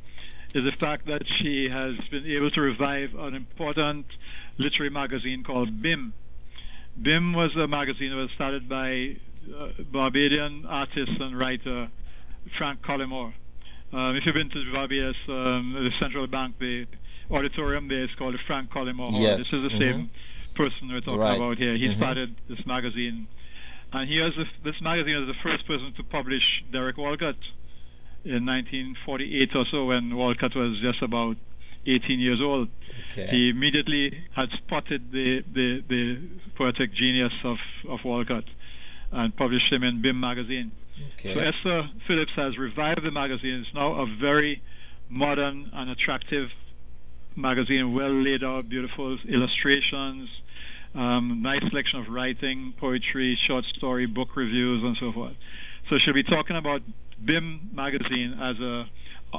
is 0.55 0.65
the 0.65 0.73
fact 0.73 1.07
that 1.07 1.23
she 1.29 1.69
has 1.73 1.97
been 2.11 2.27
able 2.27 2.51
to 2.51 2.61
revive 2.61 3.15
an 3.15 3.35
important 3.35 4.07
literary 4.59 4.91
magazine 4.91 5.45
called 5.45 5.81
BIM. 5.81 6.13
BIM 7.01 7.33
was 7.33 7.55
a 7.57 7.69
magazine 7.69 8.11
that 8.11 8.17
was 8.17 8.31
started 8.33 8.69
by 8.69 9.17
uh, 9.57 9.69
Barbadian 9.91 10.67
artist 10.67 11.13
and 11.21 11.39
writer 11.39 11.89
Frank 12.59 12.83
Collymore. 12.83 13.33
Um, 13.93 14.17
if 14.17 14.27
you've 14.27 14.35
been 14.35 14.51
to 14.51 14.73
Barbados, 14.73 15.17
um, 15.29 15.73
the 15.73 15.91
central 16.01 16.27
bank, 16.27 16.57
the 16.59 16.87
auditorium 17.31 17.89
there 17.89 18.05
is 18.05 18.11
called 18.17 18.35
the 18.35 18.39
Frank 18.39 18.71
Collymore 18.71 19.11
Hall. 19.11 19.21
Yes, 19.21 19.39
This 19.39 19.53
is 19.53 19.63
the 19.63 19.69
mhm. 19.69 19.79
same 19.79 20.11
person 20.55 20.89
we're 20.89 21.01
talking 21.01 21.21
Right. 21.21 21.37
about 21.37 21.59
here. 21.59 21.77
He 21.77 21.89
Mhm. 21.89 21.97
started 21.97 22.35
this 22.49 22.65
magazine, 22.67 23.29
and 23.93 24.09
he 24.09 24.21
was 24.21 24.35
the, 24.35 24.47
this 24.65 24.81
magazine 24.81 25.17
was 25.17 25.29
the 25.29 25.43
first 25.43 25.65
person 25.67 25.93
to 25.93 26.03
publish 26.03 26.65
Derek 26.73 26.99
Walcott 26.99 27.37
in 28.25 28.47
1948 28.47 29.57
or 29.57 29.65
so, 29.71 29.85
when 29.87 30.15
Walcott 30.17 30.55
was 30.55 30.79
just 30.81 31.03
about 31.03 31.37
18 31.87 32.21
years 32.21 32.41
old. 32.41 32.69
Okay. 33.13 33.27
He 33.31 33.49
immediately 33.49 34.25
had 34.33 34.51
spotted 34.51 35.11
the, 35.13 35.43
the, 35.53 35.83
the 35.89 36.21
poetic 36.55 36.93
genius 36.93 37.33
of, 37.45 37.59
of 37.89 38.05
Walcott 38.05 38.45
and 39.11 39.35
published 39.35 39.73
him 39.73 39.83
in 39.83 40.03
BIM 40.03 40.21
magazine. 40.21 40.73
okay. 41.15 41.35
So 41.35 41.41
Esther 41.41 41.91
Phillips 42.07 42.33
has 42.37 42.59
revived 42.59 43.03
the 43.03 43.11
magazine. 43.11 43.65
It's 43.67 43.75
now 43.75 43.95
a 43.95 44.07
very 44.07 44.63
modern 45.09 45.71
and 45.73 45.91
attractive 45.91 46.51
magazine, 47.35 47.95
well 47.95 48.13
laid 48.13 48.45
out, 48.45 48.69
beautiful 48.69 49.19
illustrations, 49.29 50.29
um, 50.95 51.41
nice 51.43 51.61
selection 51.69 52.01
of 52.01 52.09
writing, 52.09 52.75
poetry, 52.77 53.37
short 53.37 53.65
story, 53.65 54.07
book 54.07 54.37
reviews, 54.37 54.83
and 54.83 54.97
so 54.97 55.13
forth. 55.13 55.35
So 55.89 55.99
she'll 55.99 56.15
be 56.15 56.23
talking 56.23 56.57
about 56.57 56.83
BIM 57.25 57.71
magazine 57.73 58.39
as 58.41 58.59
a 58.61 58.89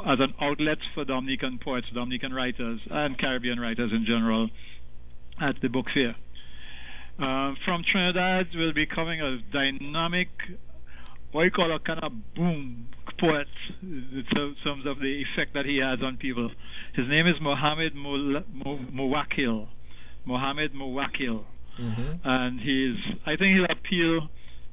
as 0.06 0.20
an 0.22 0.34
outlet 0.40 0.78
for 0.94 1.04
Dominican 1.04 1.58
poets, 1.58 1.88
Dominican 1.94 2.34
writers, 2.34 2.80
and 2.90 3.18
Caribbean 3.18 3.60
writers 3.60 3.92
in 3.92 4.06
general 4.06 4.50
at 5.40 5.60
the 5.62 5.68
book 5.68 5.88
fair. 5.94 6.16
Uh, 7.20 7.56
from 7.66 7.84
Trinidad 7.84 8.48
will 8.56 8.72
be 8.72 8.86
coming 8.86 9.22
a 9.22 9.40
dynamic 9.52 10.30
what 11.32 11.44
you 11.44 11.52
call 11.52 11.72
a 11.72 11.80
kind 11.80 12.00
of 12.04 12.34
boom 12.36 12.88
poet 13.18 13.48
in 13.82 14.26
terms 14.64 14.86
of 14.86 15.00
the 15.00 15.22
effect 15.24 15.54
that 15.54 15.66
he 15.66 15.78
has 15.78 16.02
on 16.02 16.18
people. 16.18 16.52
His 16.94 17.08
name 17.08 17.28
is 17.28 17.40
Mohammed 17.40 17.96
Mul-. 17.96 18.44
Mohammed 20.26 20.74
Muwakil. 20.74 21.44
Mhm. 21.80 22.20
And 22.24 22.60
he's, 22.60 22.98
I 23.26 23.38
think 23.38 23.56
he'll 23.56 23.66
appeal 23.66 24.30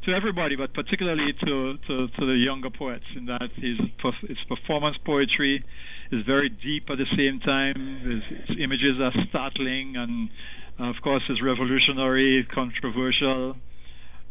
to 0.08 0.16
everybody, 0.16 0.56
but 0.56 0.72
particularly 0.72 1.34
to, 1.34 1.76
to, 1.86 2.08
to 2.08 2.26
the 2.26 2.36
younger 2.36 2.70
poets 2.70 3.04
in 3.14 3.26
that 3.26 3.50
his, 3.56 3.78
his 4.26 4.38
performance 4.48 4.96
poetry 5.04 5.62
is 6.10 6.24
very 6.24 6.48
deep 6.48 6.88
at 6.88 6.96
the 6.96 7.06
same 7.14 7.40
time. 7.40 8.00
His, 8.00 8.48
his 8.48 8.56
images 8.58 8.98
are 9.00 9.12
startling 9.28 9.96
and, 9.96 10.30
of 10.78 10.96
course, 11.02 11.22
is 11.28 11.42
revolutionary, 11.42 12.44
controversial. 12.44 13.56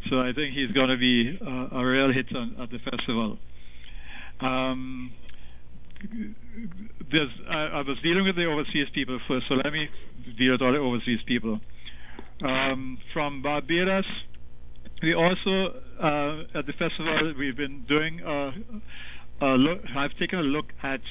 So 0.10 0.20
I 0.20 0.34
think 0.34 0.56
he's 0.56 0.72
going 0.72 0.90
to 0.90 0.98
be 0.98 1.38
uh, 1.40 1.68
a 1.72 1.86
real 1.86 2.12
hit 2.12 2.36
on, 2.36 2.56
at 2.60 2.72
the 2.72 2.80
festival. 2.80 3.38
Um, 4.40 5.14
there's, 7.12 7.30
I, 7.48 7.66
I 7.66 7.82
was 7.82 8.00
dealing 8.02 8.24
with 8.24 8.36
the 8.36 8.46
overseas 8.46 8.88
people 8.94 9.20
first, 9.28 9.48
so 9.48 9.54
let 9.56 9.72
me 9.72 9.90
deal 10.38 10.54
with 10.54 10.62
all 10.64 10.72
the 10.72 10.80
overseas 10.80 11.20
people. 11.28 11.60
Um, 12.42 13.00
from 13.14 13.42
Barbados, 13.42 14.06
we 15.02 15.14
also 15.14 15.82
uh, 16.00 16.44
at 16.54 16.66
the 16.66 16.74
festival 16.74 17.34
we've 17.38 17.58
been 17.58 17.84
doing 17.84 18.22
a, 18.22 18.54
a 19.42 19.58
look. 19.58 19.82
I've 19.96 20.16
taken 20.18 20.40
a 20.40 20.44
look 20.44 20.74
at 20.84 21.02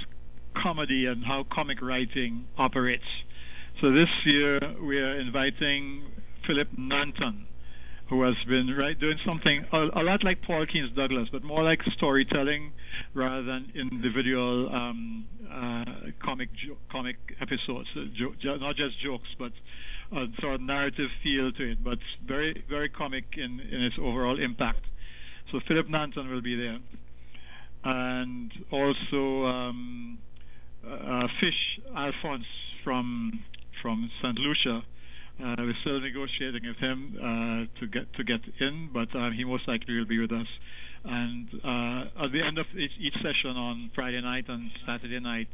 comedy 0.55 1.07
and 1.07 1.25
how 1.25 1.45
comic 1.45 1.83
writing 1.83 2.47
operates. 2.57 3.05
So 3.81 3.93
this 3.93 4.09
year 4.25 4.59
we 4.81 4.99
are 4.99 5.19
inviting 5.19 6.05
Philip 6.47 6.69
Nanton, 6.79 7.45
who 8.09 8.23
has 8.23 8.37
been 8.49 8.75
right 8.75 8.99
doing 8.99 9.19
something 9.25 9.67
a, 9.73 9.89
a 9.95 10.03
lot 10.03 10.25
like 10.25 10.43
Paul 10.43 10.65
Keens-Douglas, 10.67 11.29
but 11.31 11.43
more 11.43 11.63
like 11.63 11.83
storytelling 11.95 12.73
rather 13.15 13.43
than 13.43 13.73
individual 13.75 14.75
um, 14.75 15.27
uh, 15.51 15.85
comic 16.25 16.49
jo- 16.55 16.79
comic 16.91 17.17
episodes, 17.41 17.89
uh, 17.97 18.05
jo- 18.15 18.57
not 18.57 18.77
just 18.77 18.99
jokes, 19.01 19.29
but 19.39 19.53
a 20.13 20.27
sort 20.41 20.55
of 20.55 20.61
narrative 20.61 21.11
feel 21.23 21.53
to 21.53 21.73
it, 21.73 21.83
but 21.83 21.99
very 22.25 22.65
very 22.69 22.89
comic 22.89 23.25
in, 23.37 23.61
in 23.61 23.83
its 23.83 23.97
overall 23.99 24.39
impact. 24.41 24.85
So 25.51 25.61
Philip 25.67 25.89
Nanton 25.89 26.31
will 26.31 26.41
be 26.43 26.57
there, 26.57 26.79
and 27.85 28.53
also 28.71 29.47
um, 29.47 30.19
uh, 30.89 31.29
Fish 31.41 31.81
Alphonse 31.95 32.47
from 32.85 33.45
from 33.83 34.11
St. 34.23 34.39
Lucia 34.39 34.83
Uh, 35.39 35.55
we're 35.59 35.77
still 35.83 36.01
negotiating 36.01 36.63
with 36.67 36.79
him 36.79 37.15
uh, 37.21 37.79
to 37.79 37.87
get 37.87 38.11
to 38.15 38.25
get 38.25 38.41
in, 38.59 38.89
but 38.91 39.15
uh, 39.15 39.29
he 39.31 39.45
most 39.45 39.69
likely 39.69 39.95
will 39.99 40.07
be 40.07 40.19
with 40.19 40.33
us. 40.33 40.47
And 41.05 41.49
uh, 41.63 42.25
at 42.25 42.33
the 42.33 42.43
end 42.43 42.59
of 42.59 42.67
each, 42.75 42.93
each 42.99 43.17
session 43.23 43.55
on 43.57 43.91
Friday 43.95 44.21
night 44.23 44.47
and 44.49 44.71
Saturday 44.87 45.21
night, 45.21 45.49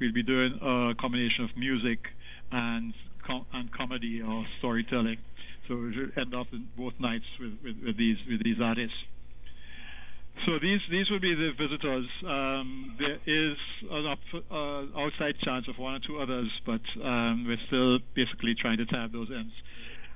we'll 0.00 0.12
be 0.12 0.22
doing 0.22 0.58
a 0.62 0.94
combination 0.98 1.44
of 1.44 1.54
music 1.54 2.08
and 2.50 2.94
com- 3.26 3.46
and 3.52 3.70
comedy 3.72 4.22
or 4.22 4.44
storytelling. 4.58 5.18
So 5.68 5.74
we'll 5.76 6.10
end 6.16 6.34
up 6.34 6.46
in 6.52 6.68
both 6.76 6.94
nights 7.00 7.24
with, 7.40 7.54
with, 7.62 7.76
with 7.84 7.96
these 7.96 8.16
with 8.28 8.42
these 8.44 8.60
artists. 8.62 8.96
So 10.46 10.58
these 10.58 10.80
these 10.90 11.10
will 11.10 11.18
be 11.18 11.34
the 11.34 11.52
visitors. 11.58 12.06
Um, 12.26 12.94
there 12.98 13.18
is 13.26 13.56
an 13.90 14.06
up, 14.06 14.18
uh, 14.50 15.00
outside 15.00 15.38
chance 15.40 15.66
of 15.66 15.78
one 15.78 15.94
or 15.94 15.98
two 16.06 16.18
others, 16.20 16.50
but 16.66 16.82
um, 17.02 17.46
we're 17.48 17.56
still 17.66 17.98
basically 18.14 18.54
trying 18.54 18.76
to 18.78 18.86
tap 18.86 19.12
those 19.12 19.30
ends. 19.30 19.52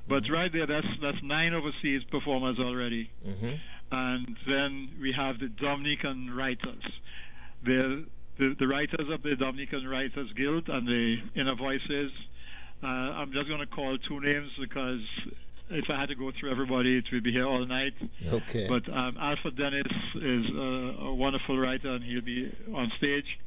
But 0.09 0.25
Mm-hmm. 0.25 0.33
right 0.33 0.53
there, 0.53 0.67
that's 0.67 0.87
that's 1.01 1.19
nine 1.23 1.55
overseas 1.55 2.03
performers 2.11 2.59
already, 2.59 3.11
hmm 3.25 3.55
and 3.93 4.37
then 4.47 4.91
we 5.01 5.11
have 5.13 5.41
the 5.41 5.49
Dominican 5.49 6.31
writers. 6.37 6.85
They're 7.65 8.03
the, 8.39 8.55
the 8.59 8.69
writers 8.69 9.09
of 9.11 9.23
the 9.23 9.35
Dominican 9.37 9.87
Writers 9.89 10.31
Guild 10.37 10.69
and 10.69 10.87
the 10.87 11.17
Inner 11.35 11.57
Voices. 11.57 12.13
Uh, 12.83 12.87
I'm 12.87 13.33
just 13.33 13.49
going 13.49 13.61
to 13.61 13.67
call 13.67 13.99
two 13.99 14.21
names 14.21 14.51
because 14.59 15.01
if 15.71 15.89
I 15.91 15.99
had 16.01 16.09
to 16.09 16.15
go 16.15 16.33
through 16.33 16.51
everybody, 16.51 16.97
it 16.99 17.05
would 17.13 17.23
be 17.23 17.33
here 17.33 17.47
all 17.47 17.65
night. 17.67 17.95
Okay. 18.27 18.67
But 18.69 18.89
um, 18.89 19.17
Alfred 19.21 19.57
Dennis 19.57 19.87
is 20.15 20.47
uh, 20.55 21.05
a 21.07 21.15
wonderful 21.15 21.59
writer, 21.59 21.91
and 21.91 22.03
he'll 22.05 22.23
be 22.23 22.53
on 22.75 22.91
stage. 22.97 23.39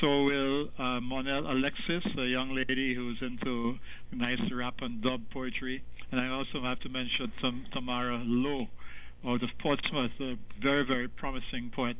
So 0.00 0.24
will 0.24 0.68
uh, 0.78 1.00
Monel 1.00 1.50
Alexis, 1.50 2.04
a 2.18 2.26
young 2.26 2.54
lady 2.54 2.94
who's 2.94 3.18
into 3.22 3.78
nice 4.12 4.40
rap 4.52 4.74
and 4.82 5.02
dub 5.02 5.22
poetry. 5.30 5.82
And 6.12 6.20
I 6.20 6.28
also 6.28 6.62
have 6.62 6.78
to 6.80 6.88
mention 6.88 7.32
Tam- 7.40 7.66
Tamara 7.72 8.22
Lowe 8.24 8.68
out 9.26 9.42
of 9.42 9.50
Portsmouth, 9.58 10.12
a 10.20 10.36
very, 10.60 10.84
very 10.84 11.08
promising 11.08 11.70
poet. 11.74 11.96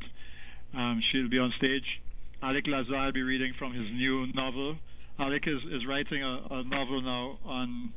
Um, 0.75 1.03
she'll 1.11 1.29
be 1.29 1.39
on 1.39 1.53
stage. 1.57 2.01
Alick 2.43 2.67
Lazare 2.67 3.07
will 3.07 3.13
be 3.13 3.23
reading 3.23 3.55
from 3.59 3.73
his 3.73 3.91
new 3.91 4.27
novel. 4.33 4.77
Alick 5.19 5.47
is, 5.47 5.63
is 5.71 5.87
writing 5.87 6.23
a, 6.23 6.41
a 6.51 6.65
novel 6.65 7.01
now 7.03 7.39
on 7.45 7.93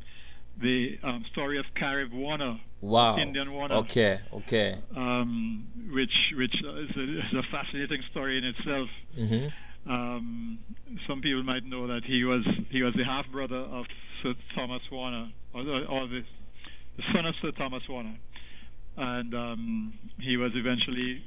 the 0.59 0.99
um, 1.03 1.23
story 1.31 1.57
of 1.57 1.65
Carib 1.75 2.11
Warner, 2.11 2.59
wow. 2.81 3.17
Indian 3.17 3.51
Warner 3.53 3.75
Okay. 3.75 4.19
Okay. 4.33 4.77
um, 4.95 5.65
which 5.93 6.33
which 6.35 6.55
is 6.61 6.95
a, 6.97 7.17
is 7.19 7.33
a 7.33 7.43
fascinating 7.51 8.01
story 8.09 8.37
in 8.37 8.43
itself. 8.45 8.89
hmm 9.15 9.47
Um, 9.87 10.59
some 11.07 11.21
people 11.21 11.41
might 11.43 11.65
know 11.65 11.87
that 11.87 12.03
he 12.03 12.23
was 12.23 12.45
he 12.69 12.83
was 12.83 12.93
the 12.95 13.03
half 13.05 13.27
brother 13.31 13.57
of 13.57 13.85
Sir 14.21 14.35
Thomas 14.55 14.83
Warner, 14.91 15.29
or, 15.53 15.61
or 15.61 16.07
the, 16.07 16.23
the 16.97 17.03
son 17.15 17.25
of 17.25 17.33
Sir 17.41 17.51
Thomas 17.51 17.87
Warner, 17.89 18.17
and 18.97 19.33
um, 19.33 19.93
he 20.19 20.37
was 20.37 20.51
eventually 20.55 21.23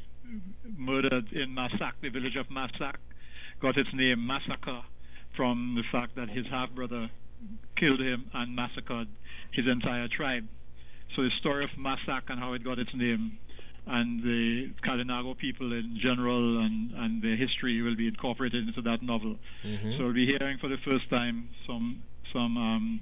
murdered 0.76 1.32
in 1.32 1.52
Massac, 1.54 1.94
the 2.00 2.10
village 2.10 2.36
of 2.36 2.48
Massac, 2.50 2.98
got 3.60 3.76
its 3.76 3.92
name 3.92 4.24
Massacre 4.24 4.82
from 5.36 5.74
the 5.76 5.82
fact 5.90 6.16
that 6.16 6.28
his 6.28 6.46
half 6.46 6.70
brother 6.70 7.10
killed 7.76 8.00
him 8.00 8.30
and 8.32 8.54
massacred 8.54 9.08
his 9.50 9.66
entire 9.66 10.08
tribe. 10.08 10.46
So 11.14 11.22
the 11.22 11.30
story 11.38 11.64
of 11.64 11.70
Massac 11.76 12.24
and 12.28 12.38
how 12.38 12.52
it 12.54 12.64
got 12.64 12.78
its 12.78 12.94
name 12.94 13.38
and 13.86 14.22
the 14.22 14.70
Kalinago 14.82 15.36
people 15.36 15.72
in 15.72 15.98
general 16.00 16.58
and, 16.64 16.92
and 16.92 17.22
their 17.22 17.36
history 17.36 17.82
will 17.82 17.94
be 17.94 18.08
incorporated 18.08 18.66
into 18.66 18.80
that 18.82 19.02
novel. 19.02 19.36
hmm 19.62 19.92
So 19.96 20.04
we'll 20.04 20.12
be 20.14 20.26
hearing 20.26 20.58
for 20.58 20.68
the 20.68 20.78
first 20.78 21.08
time 21.10 21.48
some 21.66 22.02
some 22.32 22.56
um, 22.56 23.00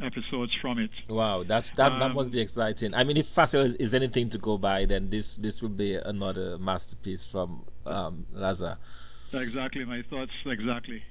episodes 0.00 0.54
from 0.54 0.78
it. 0.78 0.90
Wow, 1.08 1.42
that 1.44 1.70
that, 1.76 1.98
that 1.98 2.10
Um, 2.10 2.14
must 2.14 2.32
be 2.32 2.40
exciting. 2.40 2.94
I 2.94 3.04
mean, 3.04 3.16
if 3.16 3.26
Pharcel 3.26 3.62
is, 3.64 3.74
is 3.74 3.94
anything 3.94 4.30
to 4.30 4.38
go 4.38 4.56
by, 4.58 4.86
then 4.86 5.10
this 5.10 5.36
this 5.36 5.60
will 5.62 5.76
be 5.86 5.94
another 5.94 6.58
masterpiece 6.58 7.26
from 7.26 7.64
um, 7.84 8.26
Lazare. 8.34 8.76
Exactly, 9.32 9.84
my 9.84 10.02
thoughts 10.02 10.32
exactly. 10.46 11.02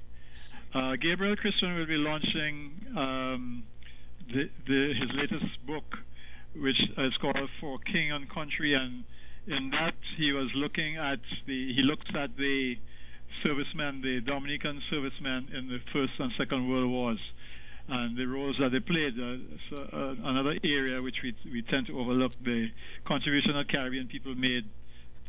Uh, 0.76 0.94
Gabriel 0.96 1.34
Christian 1.36 1.74
will 1.74 1.86
be 1.86 1.96
launching 1.96 2.70
um, 2.94 3.64
the, 4.30 4.50
the, 4.66 4.92
his 4.92 5.10
latest 5.14 5.66
book, 5.66 6.00
which 6.54 6.78
is 6.98 7.16
called 7.16 7.48
For 7.58 7.78
King 7.78 8.12
and 8.12 8.28
Country, 8.28 8.74
and 8.74 9.04
in 9.46 9.70
that 9.70 9.94
he 10.18 10.34
was 10.34 10.50
looking 10.54 10.98
at 10.98 11.20
the 11.46 11.72
he 11.72 11.82
looked 11.82 12.14
at 12.14 12.36
the 12.36 12.76
servicemen, 13.42 14.02
the 14.02 14.20
Dominican 14.20 14.82
servicemen 14.90 15.48
in 15.56 15.68
the 15.68 15.80
First 15.94 16.12
and 16.18 16.30
Second 16.36 16.68
World 16.68 16.90
Wars, 16.90 17.20
and 17.88 18.14
the 18.14 18.26
roles 18.26 18.58
that 18.58 18.72
they 18.72 18.80
played. 18.80 19.18
Uh, 19.18 19.36
so, 19.70 19.82
uh, 19.94 20.28
another 20.28 20.58
area 20.62 21.00
which 21.00 21.22
we 21.22 21.34
we 21.50 21.62
tend 21.62 21.86
to 21.86 21.98
overlook 21.98 22.32
the 22.44 22.68
contribution 23.06 23.54
that 23.54 23.72
Caribbean 23.72 24.08
people 24.08 24.34
made 24.34 24.66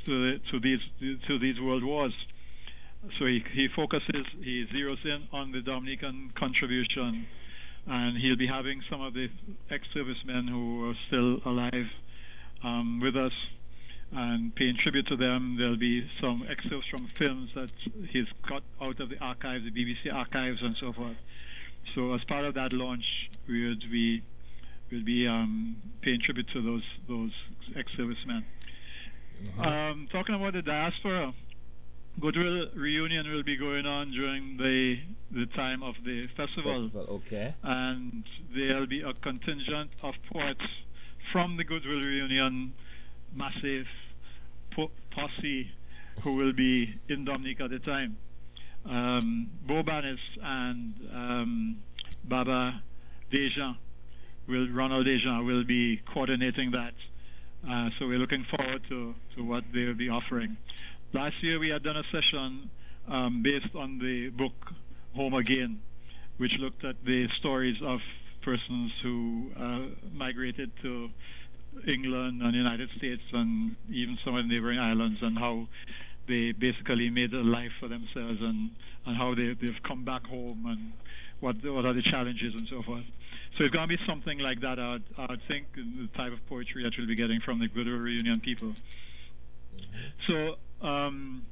to 0.04 0.12
the, 0.12 0.40
to 0.52 0.60
these 0.60 0.82
to 1.26 1.40
these 1.40 1.58
world 1.62 1.86
wars. 1.86 2.14
So 3.18 3.26
he, 3.26 3.44
he 3.54 3.68
focuses, 3.68 4.26
he 4.42 4.66
zeroes 4.74 5.04
in 5.06 5.28
on 5.32 5.52
the 5.52 5.62
Dominican 5.62 6.32
contribution, 6.36 7.28
and 7.86 8.18
he'll 8.18 8.38
be 8.38 8.48
having 8.48 8.82
some 8.90 9.02
of 9.02 9.14
the 9.14 9.30
ex-servicemen 9.70 10.48
who 10.48 10.90
are 10.90 10.96
still 11.08 11.40
alive 11.46 11.88
um, 12.64 13.00
with 13.00 13.16
us 13.16 13.32
and 14.12 14.54
paying 14.56 14.78
tribute 14.78 15.08
to 15.08 15.16
them. 15.16 15.56
There'll 15.58 15.78
be 15.78 16.10
some 16.22 16.46
excerpts 16.50 16.88
from 16.88 17.08
films 17.08 17.52
that 17.56 17.72
he's 18.10 18.28
got 18.48 18.64
out 18.82 19.00
of 19.00 19.10
the 19.10 19.20
archives, 19.20 19.66
the 19.66 19.72
BBC 19.72 20.14
archives, 20.14 20.62
and 20.62 20.76
so 20.80 20.94
forth. 20.94 21.18
So 21.96 22.14
as 22.14 22.24
part 22.26 22.46
of 22.46 22.54
that 22.56 22.74
launch, 22.74 23.06
we 23.48 23.68
would 23.68 23.84
be 23.92 24.24
will 24.92 25.04
be 25.04 25.28
um, 25.28 25.76
paying 26.02 26.22
tribute 26.22 26.48
to 26.54 26.62
those 26.62 26.84
those 27.08 27.32
ex-servicemen. 27.76 28.46
Um, 29.60 30.08
talking 30.12 30.36
about 30.36 30.54
the 30.54 30.62
diaspora, 30.62 31.34
Goodwill 32.20 32.68
reunion 32.74 33.32
will 33.32 33.44
be 33.44 33.56
going 33.56 33.86
on 33.86 34.12
during 34.12 34.58
the 34.58 34.98
the 35.30 35.46
time 35.48 35.84
of 35.84 35.96
the 36.04 36.24
festival, 36.36 36.84
Festival, 36.84 37.06
okay. 37.10 37.54
and 37.62 38.24
there'll 38.56 38.88
be 38.88 39.02
a 39.02 39.14
contingent 39.14 39.92
of 40.02 40.16
poets 40.32 40.66
from 41.32 41.58
the 41.58 41.64
Goodwill 41.64 42.02
reunion 42.02 42.74
massive 43.36 43.86
po- 44.74 44.92
posse 45.12 45.70
who 46.22 46.36
will 46.36 46.54
be 46.54 46.96
in 47.10 47.26
Dominica 47.26 47.66
at 47.66 47.72
the 47.72 47.80
time. 47.80 48.18
Um, 48.86 49.50
Bo 49.68 49.84
Banis 49.84 50.18
and 50.42 50.94
um, 51.14 51.78
Baba 52.24 52.82
Dejan 53.32 53.78
will 54.48 54.70
Ronald 54.70 55.06
Dejan 55.06 55.46
will 55.46 55.66
be 55.66 56.02
coordinating 56.14 56.72
that. 56.72 56.94
Uh, 57.70 57.90
so 58.00 58.08
we're 58.08 58.20
looking 58.20 58.46
forward 58.56 58.82
to, 58.88 59.14
to 59.36 59.44
what 59.44 59.64
they 59.74 59.84
will 59.86 59.94
be 59.94 60.10
offering. 60.10 60.56
Last 61.14 61.42
year 61.42 61.58
we 61.58 61.70
had 61.70 61.84
done 61.84 61.96
a 61.96 62.04
session 62.12 62.70
um, 63.08 63.42
based 63.42 63.74
on 63.76 63.98
the 64.00 64.30
book 64.30 64.74
Home 65.16 65.34
Again, 65.34 65.82
which 66.38 66.58
looked 66.60 66.84
at 66.84 67.04
the 67.06 67.30
stories 67.40 67.78
of 67.82 68.02
persons 68.42 68.92
who 69.02 69.52
uh, 69.58 69.80
migrated 70.14 70.72
to 70.82 71.10
England 71.88 72.42
and 72.42 72.54
the 72.54 72.58
United 72.58 72.90
States 72.98 73.22
and 73.32 73.76
even 73.90 74.18
some 74.24 74.36
of 74.36 74.48
the 74.48 74.54
neighboring 74.54 74.80
islands 74.80 75.20
and 75.22 75.40
how 75.40 75.68
they 76.28 76.52
basically 76.52 77.10
made 77.10 77.34
a 77.34 77.42
life 77.42 77.72
for 77.80 77.88
themselves 77.88 78.42
and, 78.42 78.72
and 79.06 79.16
how 79.16 79.34
they, 79.34 79.54
they've 79.54 79.82
come 79.84 80.04
back 80.04 80.26
home 80.28 80.66
and 80.68 80.92
what, 81.40 81.56
what 81.64 81.86
are 81.86 81.94
the 81.94 82.02
challenges 82.02 82.54
and 82.54 82.68
so 82.68 82.82
forth. 82.82 83.06
So 83.58 83.64
it's 83.64 83.74
going 83.74 83.88
to 83.88 83.98
be 83.98 84.04
something 84.06 84.40
like 84.40 84.60
that, 84.60 84.78
I 84.78 85.00
would, 85.30 85.42
think, 85.48 85.68
the 85.76 86.10
type 86.18 86.34
of 86.34 86.46
poetry 86.48 86.84
that 86.84 86.94
we'll 86.98 87.08
be 87.08 87.16
getting 87.16 87.40
from 87.40 87.60
the 87.60 87.70
Goodwill 87.70 87.98
Reunion 87.98 88.42
people. 88.42 88.74
So 90.28 90.58
um, 90.82 91.44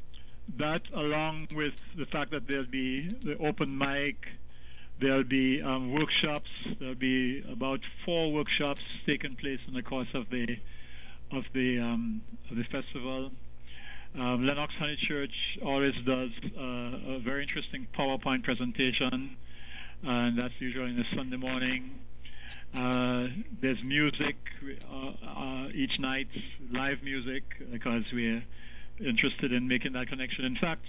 that, 0.57 0.81
along 0.93 1.47
with 1.55 1.81
the 1.97 2.05
fact 2.05 2.31
that 2.31 2.47
there'll 2.47 2.65
be 2.65 3.07
the 3.07 3.37
open 3.37 3.77
mic, 3.77 4.15
there'll 4.99 5.23
be 5.23 5.61
um, 5.61 5.91
workshops. 5.93 6.49
There'll 6.79 6.95
be 6.95 7.43
about 7.51 7.79
four 8.05 8.31
workshops 8.31 8.83
taking 9.05 9.35
place 9.35 9.59
in 9.67 9.73
the 9.73 9.83
course 9.83 10.07
of 10.13 10.29
the 10.29 10.57
of 11.31 11.43
the 11.53 11.79
um, 11.79 12.21
of 12.49 12.57
the 12.57 12.63
festival. 12.65 13.31
Um, 14.17 14.45
Lennox 14.47 14.73
Honeychurch 14.79 15.63
always 15.65 15.93
does 16.05 16.29
uh, 16.57 17.15
a 17.15 17.19
very 17.19 17.41
interesting 17.41 17.87
PowerPoint 17.97 18.43
presentation, 18.43 19.35
and 20.03 20.39
that's 20.41 20.53
usually 20.59 20.91
on 20.91 20.99
a 20.99 21.15
Sunday 21.15 21.35
morning. 21.35 21.99
Uh, 22.79 23.27
there's 23.61 23.83
music 23.83 24.37
uh, 24.89 25.11
uh, 25.27 25.67
each 25.73 25.99
night, 25.99 26.27
live 26.71 27.03
music, 27.03 27.43
because 27.71 28.03
we're 28.13 28.43
interested 28.99 29.51
in 29.51 29.67
making 29.67 29.93
that 29.93 30.07
connection. 30.07 30.45
In 30.45 30.55
fact, 30.55 30.85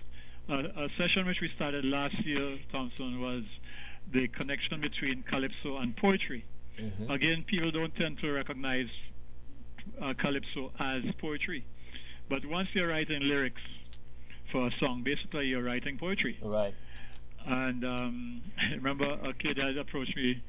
uh, 0.49 0.63
a 0.77 0.89
session 0.97 1.27
which 1.27 1.41
we 1.41 1.51
started 1.57 1.85
last 1.85 2.15
year, 2.25 2.59
Thompson, 2.71 3.21
was 3.21 3.43
the 4.13 4.29
connection 4.29 4.81
between 4.81 5.23
calypso 5.25 5.79
and 5.79 5.97
poetry. 5.97 6.45
Mhm. 6.79 7.11
Again, 7.11 7.43
people 7.45 7.71
don't 7.71 7.95
tend 7.97 8.19
to 8.21 8.31
recognize 8.31 8.89
uh, 10.01 10.15
calypso 10.15 10.73
as 10.79 11.03
poetry. 11.19 11.65
But 12.29 12.45
once 12.47 12.69
you're 12.75 12.89
writing 12.89 13.23
lyrics 13.23 13.63
for 14.51 14.67
a 14.67 14.71
song, 14.79 15.03
basically 15.03 15.47
you're 15.47 15.63
writing 15.63 15.97
poetry. 15.99 16.39
Right. 16.43 16.75
And 17.45 17.85
um, 17.85 18.43
I 18.59 18.75
remember 18.81 19.09
a 19.23 19.33
kid 19.33 19.59
had 19.59 19.77
approached 19.77 20.17
me 20.17 20.43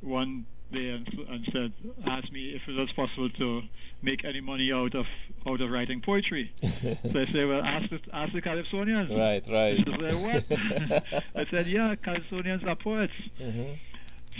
one 0.00 0.46
day 0.72 0.90
and, 0.90 1.08
and 1.28 1.48
said, 1.52 1.72
asked 2.06 2.32
me 2.32 2.50
if 2.50 2.62
it 2.68 2.78
was 2.78 2.90
possible 2.92 3.30
to 3.30 3.62
make 4.02 4.24
any 4.24 4.40
money 4.40 4.72
out 4.72 4.94
of 4.94 5.06
out 5.46 5.60
of 5.60 5.70
writing 5.70 6.00
poetry. 6.00 6.52
so 6.62 6.96
I 7.14 7.26
said, 7.32 7.46
well, 7.46 7.62
ask 7.62 7.90
the, 7.90 8.00
ask 8.12 8.32
the 8.32 8.42
Calypsonians. 8.42 9.10
Right, 9.16 9.44
right. 9.50 9.76
She 9.76 9.84
said, 9.84 10.14
what? 10.22 11.14
I 11.36 11.50
said, 11.50 11.66
yeah, 11.66 11.94
Calypsonians 11.96 12.68
are 12.68 12.76
poets. 12.76 13.12
Mm-hmm. 13.40 13.72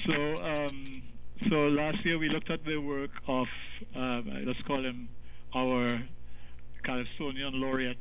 So, 0.06 0.44
um, 0.44 1.02
so 1.48 1.56
last 1.68 2.04
year 2.04 2.18
we 2.18 2.28
looked 2.28 2.50
at 2.50 2.64
the 2.64 2.78
work 2.78 3.10
of, 3.26 3.46
um, 3.94 4.44
let's 4.46 4.60
call 4.62 4.82
him 4.82 5.08
our 5.54 5.88
Calypsonian 6.84 7.60
laureate, 7.60 7.98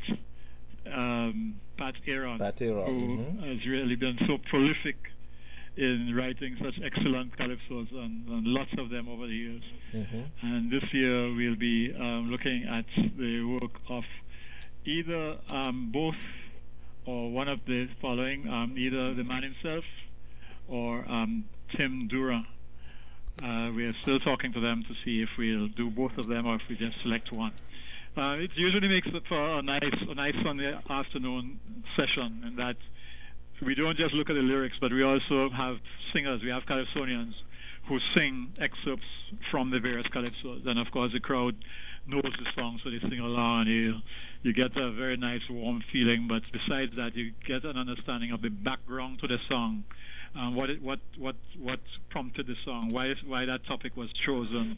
um, 0.92 1.56
Pat 1.78 1.96
Aaron, 2.08 2.38
Pat 2.38 2.62
Aaron. 2.62 3.00
who 3.00 3.06
mm-hmm. 3.06 3.44
has 3.44 3.66
really 3.66 3.96
been 3.96 4.18
so 4.26 4.38
prolific 4.50 4.98
in 5.80 6.14
writing 6.14 6.58
such 6.62 6.76
excellent 6.84 7.38
calypsos 7.38 7.90
and, 7.94 8.28
and 8.28 8.48
lots 8.48 8.72
of 8.78 8.90
them 8.90 9.08
over 9.08 9.28
the 9.28 9.34
years. 9.34 9.64
Mm-hmm. 9.94 10.22
And 10.46 10.70
this 10.70 10.84
year 10.92 11.34
we'll 11.34 11.56
be 11.56 11.94
um, 11.98 12.30
looking 12.30 12.66
at 12.70 12.86
the 13.18 13.44
work 13.44 13.72
of 13.88 14.04
either 14.86 15.38
um, 15.54 15.90
both 15.94 16.16
or 17.06 17.32
one 17.32 17.48
of 17.48 17.60
the 17.66 17.88
following, 18.02 18.48
um, 18.50 18.76
either 18.78 19.14
the 19.14 19.24
man 19.24 19.44
himself 19.44 19.86
or 20.68 21.10
um, 21.10 21.46
Tim 21.78 22.10
Dura. 22.10 22.46
Uh, 23.42 23.72
we 23.74 23.86
are 23.86 23.96
still 24.02 24.20
talking 24.20 24.52
to 24.52 24.60
them 24.60 24.84
to 24.86 24.94
see 25.06 25.22
if 25.22 25.30
we'll 25.38 25.70
do 25.70 25.90
both 25.90 26.18
of 26.18 26.28
them 26.28 26.46
or 26.46 26.56
if 26.56 26.62
we 26.70 26.76
just 26.76 27.02
select 27.02 27.32
one. 27.32 27.54
Uh, 28.18 28.34
it 28.34 28.52
usually 28.56 28.90
makes 28.90 29.08
it 29.08 29.24
for 29.30 29.60
a 29.60 29.62
nice, 29.62 29.96
a 30.10 30.14
nice 30.14 30.36
Sunday 30.44 30.78
afternoon 30.90 31.58
session, 31.96 32.44
in 32.46 32.58
that 32.58 32.76
we 33.66 33.76
don't 33.76 33.98
just 33.98 34.14
look 34.14 34.30
at 34.30 34.34
the 34.34 34.42
lyrics, 34.42 34.76
but 34.80 34.92
we 34.92 35.04
also 35.04 35.50
have 35.50 35.78
singers. 36.14 36.42
We 36.44 36.50
have 36.50 36.64
calypsonians 36.64 37.34
who 37.88 38.00
sing 38.16 38.50
excerpts 38.60 39.06
from 39.52 39.72
the 39.72 39.80
various 39.80 40.06
calypsos, 40.08 40.66
and 40.68 40.80
of 40.80 40.92
course 40.92 41.12
the 41.12 41.20
crowd 41.20 41.56
knows 42.08 42.24
the 42.24 42.46
song, 42.56 42.80
so 42.84 42.90
they 42.90 43.00
sing 43.00 43.20
along, 43.20 43.62
and 43.62 43.70
you 43.70 43.96
you 44.42 44.54
get 44.54 44.76
a 44.78 44.92
very 44.92 45.18
nice 45.18 45.42
warm 45.50 45.84
feeling. 45.92 46.28
But 46.28 46.50
besides 46.52 46.96
that, 46.96 47.16
you 47.16 47.34
get 47.46 47.66
an 47.66 47.78
understanding 47.78 48.32
of 48.32 48.42
the 48.42 48.50
background 48.50 49.20
to 49.22 49.28
the 49.28 49.38
song, 49.50 49.84
um, 50.36 50.56
what 50.56 50.70
it, 50.70 50.82
what 50.82 51.00
what 51.18 51.36
what 51.60 51.80
prompted 52.10 52.48
the 52.48 52.56
song, 52.64 52.90
why 52.92 53.14
why 53.26 53.46
that 53.46 53.66
topic 53.66 53.98
was 53.98 54.10
chosen, 54.26 54.78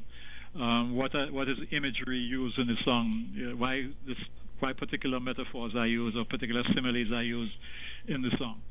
um, 0.55 0.95
what 0.95 1.11
what 1.31 1.49
is 1.49 1.57
imagery 1.71 2.17
used 2.17 2.57
in 2.57 2.67
the 2.67 2.77
song, 2.85 3.13
uh, 3.37 3.55
why 3.55 3.87
this 4.07 4.17
why 4.59 4.73
particular 4.73 5.19
metaphors 5.19 5.75
are 5.75 5.87
used 5.87 6.15
or 6.15 6.23
particular 6.23 6.63
similes 6.73 7.11
are 7.11 7.23
used 7.23 7.53
in 8.07 8.21
the 8.21 8.31
song. 8.37 8.61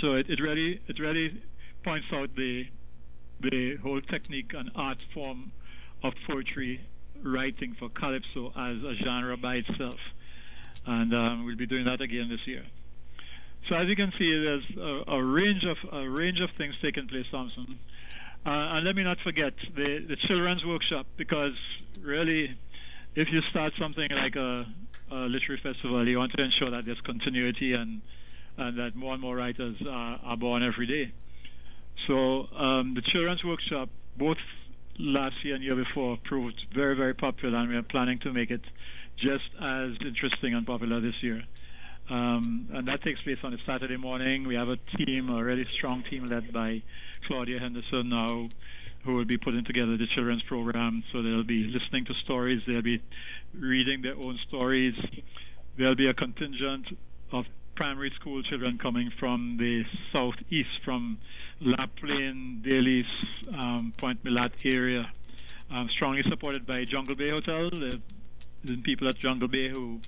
So 0.00 0.14
it, 0.14 0.28
it 0.28 0.40
really 0.40 0.80
it 0.86 0.98
really 0.98 1.42
points 1.84 2.06
out 2.12 2.34
the 2.36 2.66
the 3.40 3.76
whole 3.76 4.00
technique 4.00 4.52
and 4.54 4.70
art 4.74 5.04
form 5.12 5.52
of 6.02 6.14
poetry 6.26 6.80
writing 7.22 7.74
for 7.78 7.88
calypso 7.88 8.48
as 8.56 8.82
a 8.82 8.94
genre 9.02 9.36
by 9.36 9.56
itself, 9.56 9.98
and 10.86 11.14
um, 11.14 11.44
we'll 11.46 11.56
be 11.56 11.66
doing 11.66 11.84
that 11.84 12.00
again 12.00 12.28
this 12.28 12.46
year. 12.46 12.64
So 13.68 13.76
as 13.76 13.88
you 13.88 13.96
can 13.96 14.12
see, 14.18 14.30
there's 14.30 14.64
a, 14.76 15.12
a 15.12 15.22
range 15.22 15.64
of 15.64 15.76
a 15.92 16.08
range 16.08 16.40
of 16.40 16.50
things 16.58 16.74
taking 16.82 17.06
place, 17.08 17.26
Thompson. 17.30 17.78
Uh, 18.44 18.50
and 18.50 18.84
let 18.84 18.96
me 18.96 19.04
not 19.04 19.18
forget 19.20 19.54
the 19.76 20.04
the 20.08 20.16
children's 20.16 20.64
workshop 20.64 21.06
because 21.16 21.54
really, 22.02 22.56
if 23.14 23.28
you 23.30 23.40
start 23.50 23.72
something 23.78 24.10
like 24.10 24.34
a, 24.34 24.66
a 25.10 25.14
literary 25.14 25.60
festival, 25.62 26.06
you 26.08 26.18
want 26.18 26.32
to 26.32 26.42
ensure 26.42 26.70
that 26.70 26.84
there's 26.84 27.00
continuity 27.02 27.72
and 27.72 28.02
and 28.56 28.78
that 28.78 28.94
more 28.94 29.12
and 29.14 29.22
more 29.22 29.36
writers 29.36 29.76
are, 29.90 30.20
are 30.22 30.36
born 30.36 30.62
every 30.62 30.86
day. 30.86 31.12
So 32.06 32.48
um, 32.56 32.94
the 32.94 33.02
children's 33.02 33.44
workshop, 33.44 33.88
both 34.16 34.38
last 34.98 35.44
year 35.44 35.54
and 35.54 35.64
year 35.64 35.76
before, 35.76 36.18
proved 36.24 36.60
very 36.74 36.96
very 36.96 37.14
popular, 37.14 37.58
and 37.58 37.68
we 37.68 37.76
are 37.76 37.82
planning 37.82 38.18
to 38.20 38.32
make 38.32 38.50
it 38.50 38.62
just 39.16 39.48
as 39.60 39.92
interesting 40.04 40.54
and 40.54 40.66
popular 40.66 41.00
this 41.00 41.22
year. 41.22 41.44
Um, 42.10 42.68
and 42.72 42.88
that 42.88 43.02
takes 43.02 43.20
place 43.22 43.38
on 43.42 43.54
a 43.54 43.58
Saturday 43.64 43.96
morning. 43.96 44.46
We 44.46 44.56
have 44.56 44.68
a 44.68 44.76
team, 44.96 45.30
a 45.30 45.42
really 45.42 45.66
strong 45.72 46.02
team 46.02 46.26
led 46.26 46.52
by 46.52 46.82
Claudia 47.26 47.60
Henderson 47.60 48.08
now, 48.08 48.48
who 49.04 49.14
will 49.14 49.24
be 49.24 49.38
putting 49.38 49.64
together 49.64 49.96
the 49.96 50.06
children's 50.06 50.42
program. 50.42 51.04
So 51.12 51.22
they'll 51.22 51.44
be 51.44 51.64
listening 51.64 52.04
to 52.06 52.14
stories, 52.14 52.62
they'll 52.66 52.82
be 52.82 53.00
reading 53.54 54.02
their 54.02 54.16
own 54.16 54.38
stories. 54.48 54.94
There'll 55.78 55.94
be 55.94 56.08
a 56.08 56.14
contingent 56.14 56.86
of 57.30 57.46
primary 57.74 58.12
school 58.20 58.42
children 58.42 58.78
coming 58.78 59.10
from 59.18 59.56
the 59.58 59.84
southeast, 60.14 60.70
from 60.84 61.18
La 61.60 61.86
Plaine, 61.86 62.60
Daly, 62.62 63.04
um, 63.58 63.92
Pointe 63.96 64.22
Mulatre 64.24 64.74
area, 64.74 65.10
um, 65.70 65.88
strongly 65.90 66.22
supported 66.28 66.66
by 66.66 66.84
Jungle 66.84 67.14
Bay 67.14 67.30
Hotel. 67.30 67.70
The, 67.70 68.00
the 68.64 68.76
people 68.78 69.08
at 69.08 69.18
Jungle 69.18 69.48
Bay 69.48 69.70
who 69.70 70.00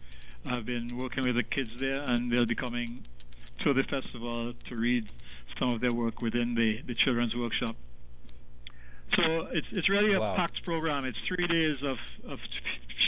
have 0.48 0.66
been 0.66 0.88
working 0.98 1.24
with 1.24 1.37
the 1.37 1.42
kids 1.42 1.70
there, 1.79 2.00
and 2.07 2.31
they'll 2.31 2.46
be 2.46 2.55
coming 2.55 3.03
to 3.62 3.72
the 3.72 3.83
festival 3.85 4.53
to 4.68 4.77
read 4.77 5.11
some 5.59 5.70
of 5.72 5.81
their 5.81 5.92
work 5.92 6.20
within 6.20 6.55
the, 6.55 6.83
the 6.87 6.94
children's 6.94 7.35
workshop. 7.35 7.77
So 9.16 9.46
it's 9.53 9.66
it's 9.70 9.88
really 9.88 10.12
a 10.14 10.20
Wow. 10.20 10.35
packed 10.35 10.64
program. 10.64 11.05
It's 11.05 11.20
three 11.22 11.46
days 11.46 11.77
of, 11.83 11.98
of 12.29 12.40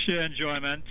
sheer 0.05 0.21
enjoyment. 0.23 0.85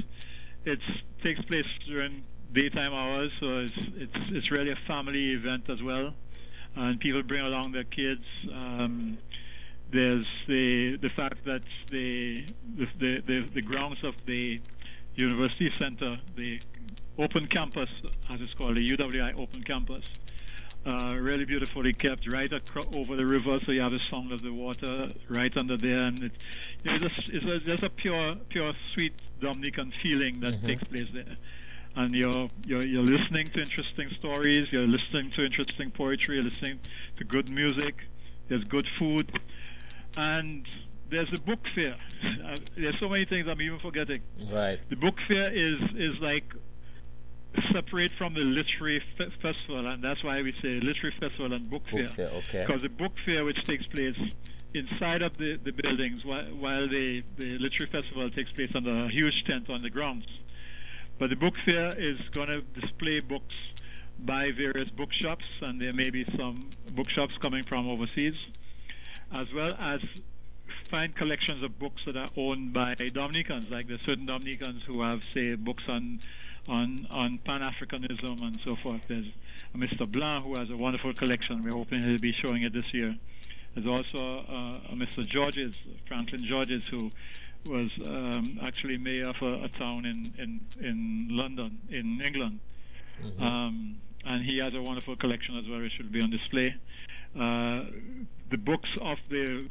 It 0.66 0.80
takes 1.24 1.42
place 1.44 1.68
during 1.86 2.24
daytime 2.56 2.94
hours, 2.94 3.32
so 3.40 3.60
it's 3.60 3.74
it's 4.04 4.30
it's 4.38 4.50
really 4.52 4.72
a 4.72 4.82
family 4.88 5.26
event 5.40 5.70
as 5.70 5.82
well, 5.84 6.08
and 6.76 7.00
people 7.00 7.22
bring 7.24 7.42
along 7.46 7.72
their 7.74 7.84
kids. 8.00 8.26
Um, 8.52 9.18
there's 9.92 10.26
the 10.48 10.98
the 11.06 11.10
fact 11.10 11.38
that 11.46 11.64
the 11.92 12.46
the, 12.78 13.22
the 13.30 13.38
the 13.58 13.62
grounds 13.62 14.00
of 14.04 14.16
the 14.26 14.60
university 15.16 15.72
center, 15.80 16.18
the 16.36 16.60
open 17.18 17.48
campus, 17.48 17.92
as 18.34 18.42
it's 18.42 18.54
called, 18.54 18.76
the 18.78 18.88
UWI 18.90 19.40
open 19.40 19.64
campus, 19.64 20.06
uh, 20.86 21.16
really 21.16 21.46
beautifully 21.46 21.94
kept 21.94 22.24
right 22.34 22.52
acro- 22.52 22.90
over 22.98 23.16
the 23.16 23.26
river, 23.26 23.58
so 23.66 23.72
you 23.72 23.80
have 23.82 23.92
the 23.92 24.02
sound 24.12 24.32
of 24.34 24.42
the 24.42 24.52
water 24.52 25.08
right 25.30 25.54
under 25.58 25.78
there, 25.78 26.04
and 26.10 26.22
it, 26.22 26.32
it's, 26.84 27.02
just, 27.04 27.30
it's 27.30 27.50
a, 27.50 27.58
just 27.60 27.84
a 27.84 27.90
pure, 27.90 28.36
pure, 28.50 28.72
sweet 28.94 29.14
Dominican 29.40 29.94
feeling 30.02 30.34
that 30.42 30.56
Mhm. 30.58 30.68
takes 30.68 30.84
place 30.84 31.10
there. 31.14 31.38
And 31.98 32.12
you're, 32.14 32.50
you're 32.68 32.86
you're 32.86 33.04
listening 33.04 33.46
to 33.46 33.60
interesting 33.60 34.10
stories, 34.14 34.68
you're 34.72 34.88
listening 34.88 35.32
to 35.32 35.46
interesting 35.46 35.92
poetry, 35.92 36.36
you're 36.36 36.44
listening 36.44 36.80
to 37.18 37.24
good 37.24 37.50
music. 37.50 37.96
There's 38.50 38.66
good 38.66 38.86
food, 39.00 39.32
and 40.18 40.68
there's 41.10 41.30
a 41.34 41.42
book 41.42 41.60
fair. 41.74 41.96
Uh, 42.46 42.56
there's 42.78 43.00
so 43.00 43.10
many 43.10 43.26
things 43.26 43.48
I'm 43.48 43.60
even 43.60 43.80
forgetting. 43.80 44.20
Right. 44.52 44.80
The 44.90 44.96
book 44.96 45.16
fair 45.28 45.52
is 45.52 45.80
is 45.96 46.20
like 46.20 46.44
separate 47.72 48.12
from 48.18 48.34
the 48.34 48.42
literary 48.42 49.02
fe- 49.18 49.34
festival, 49.42 49.88
and 49.88 50.04
that's 50.04 50.24
why 50.24 50.42
we 50.42 50.54
say 50.62 50.80
literary 50.80 51.16
festival 51.20 51.54
and 51.54 51.70
book, 51.70 51.84
Book 51.92 52.10
fair, 52.10 52.28
okay. 52.30 52.66
Because 52.66 52.82
the 52.82 52.90
book 52.90 53.14
fair, 53.26 53.46
which 53.46 53.64
takes 53.64 53.86
place 53.88 54.16
inside 54.74 55.22
of 55.22 55.38
the, 55.38 55.58
the 55.64 55.72
buildings, 55.72 56.24
while, 56.26 56.46
while 56.60 56.88
the, 56.88 57.24
the 57.38 57.58
literary 57.58 57.90
festival 57.92 58.30
takes 58.30 58.52
place 58.52 58.72
under 58.76 59.06
a 59.06 59.10
huge 59.10 59.44
tent 59.46 59.70
on 59.70 59.82
the 59.82 59.90
grounds. 59.90 60.26
But 61.18 61.30
the 61.30 61.36
book 61.36 61.54
fair 61.66 61.88
is 61.98 62.20
going 62.32 62.50
to 62.50 62.62
display 62.80 63.20
books 63.20 63.56
by 64.20 64.52
various 64.52 64.90
bookshops, 64.90 65.46
and 65.62 65.82
there 65.82 65.94
may 65.94 66.10
be 66.10 66.26
some 66.40 66.56
bookshops 66.94 67.38
coming 67.38 67.64
from 67.64 67.88
overseas, 67.88 68.36
as 69.32 69.48
well 69.54 69.72
as 69.80 70.02
fine 70.90 71.14
collections 71.14 71.64
of 71.64 71.80
books 71.80 72.02
that 72.06 72.18
are 72.18 72.28
owned 72.38 72.74
by 72.74 72.96
Dominicans, 72.96 73.70
like 73.70 73.88
there's 73.88 74.04
certain 74.06 74.26
Dominicans 74.26 74.84
who 74.88 75.02
have, 75.02 75.22
say, 75.32 75.56
books 75.56 75.84
on 75.88 76.20
on 76.68 77.08
on 77.12 77.38
Pan 77.40 77.62
Africanism 77.62 78.42
and 78.42 78.60
so 78.66 78.76
forth. 78.76 79.08
There's 79.08 79.28
Mr. 79.76 80.10
Blanc 80.12 80.46
who 80.46 80.56
has 80.56 80.70
a 80.70 80.78
wonderful 80.78 81.14
collection. 81.14 81.62
We're 81.62 81.78
hoping 81.78 82.04
he'll 82.04 82.18
be 82.18 82.34
showing 82.34 82.64
it 82.64 82.74
this 82.74 82.92
year. 82.94 83.16
There's 83.76 83.88
also 83.88 84.46
uh, 84.48 84.96
Mr. 84.96 85.28
Georges, 85.28 85.78
Franklin 86.08 86.44
Georges, 86.44 86.88
who 86.88 87.12
was 87.70 87.90
um, 88.08 88.60
actually 88.62 88.98
mayor 88.98 89.30
of 89.30 89.36
a, 89.42 89.64
a 89.66 89.70
town 89.70 90.06
in, 90.06 90.26
in 90.38 90.62
in 90.80 91.28
London, 91.32 91.80
in 91.90 92.22
England. 92.22 92.60
Mhm. 93.24 93.42
Um, 93.42 93.96
and 94.26 94.44
he 94.44 94.58
has 94.58 94.74
a 94.74 94.82
wonderful 94.82 95.16
collection 95.16 95.56
as 95.56 95.68
well, 95.70 95.80
which 95.80 95.98
will 96.00 96.08
be 96.08 96.22
on 96.22 96.32
display. 96.32 96.76
Uh, 97.40 97.86
the 98.50 98.58
books 98.58 98.90
of 99.02 99.18
the, 99.30 99.68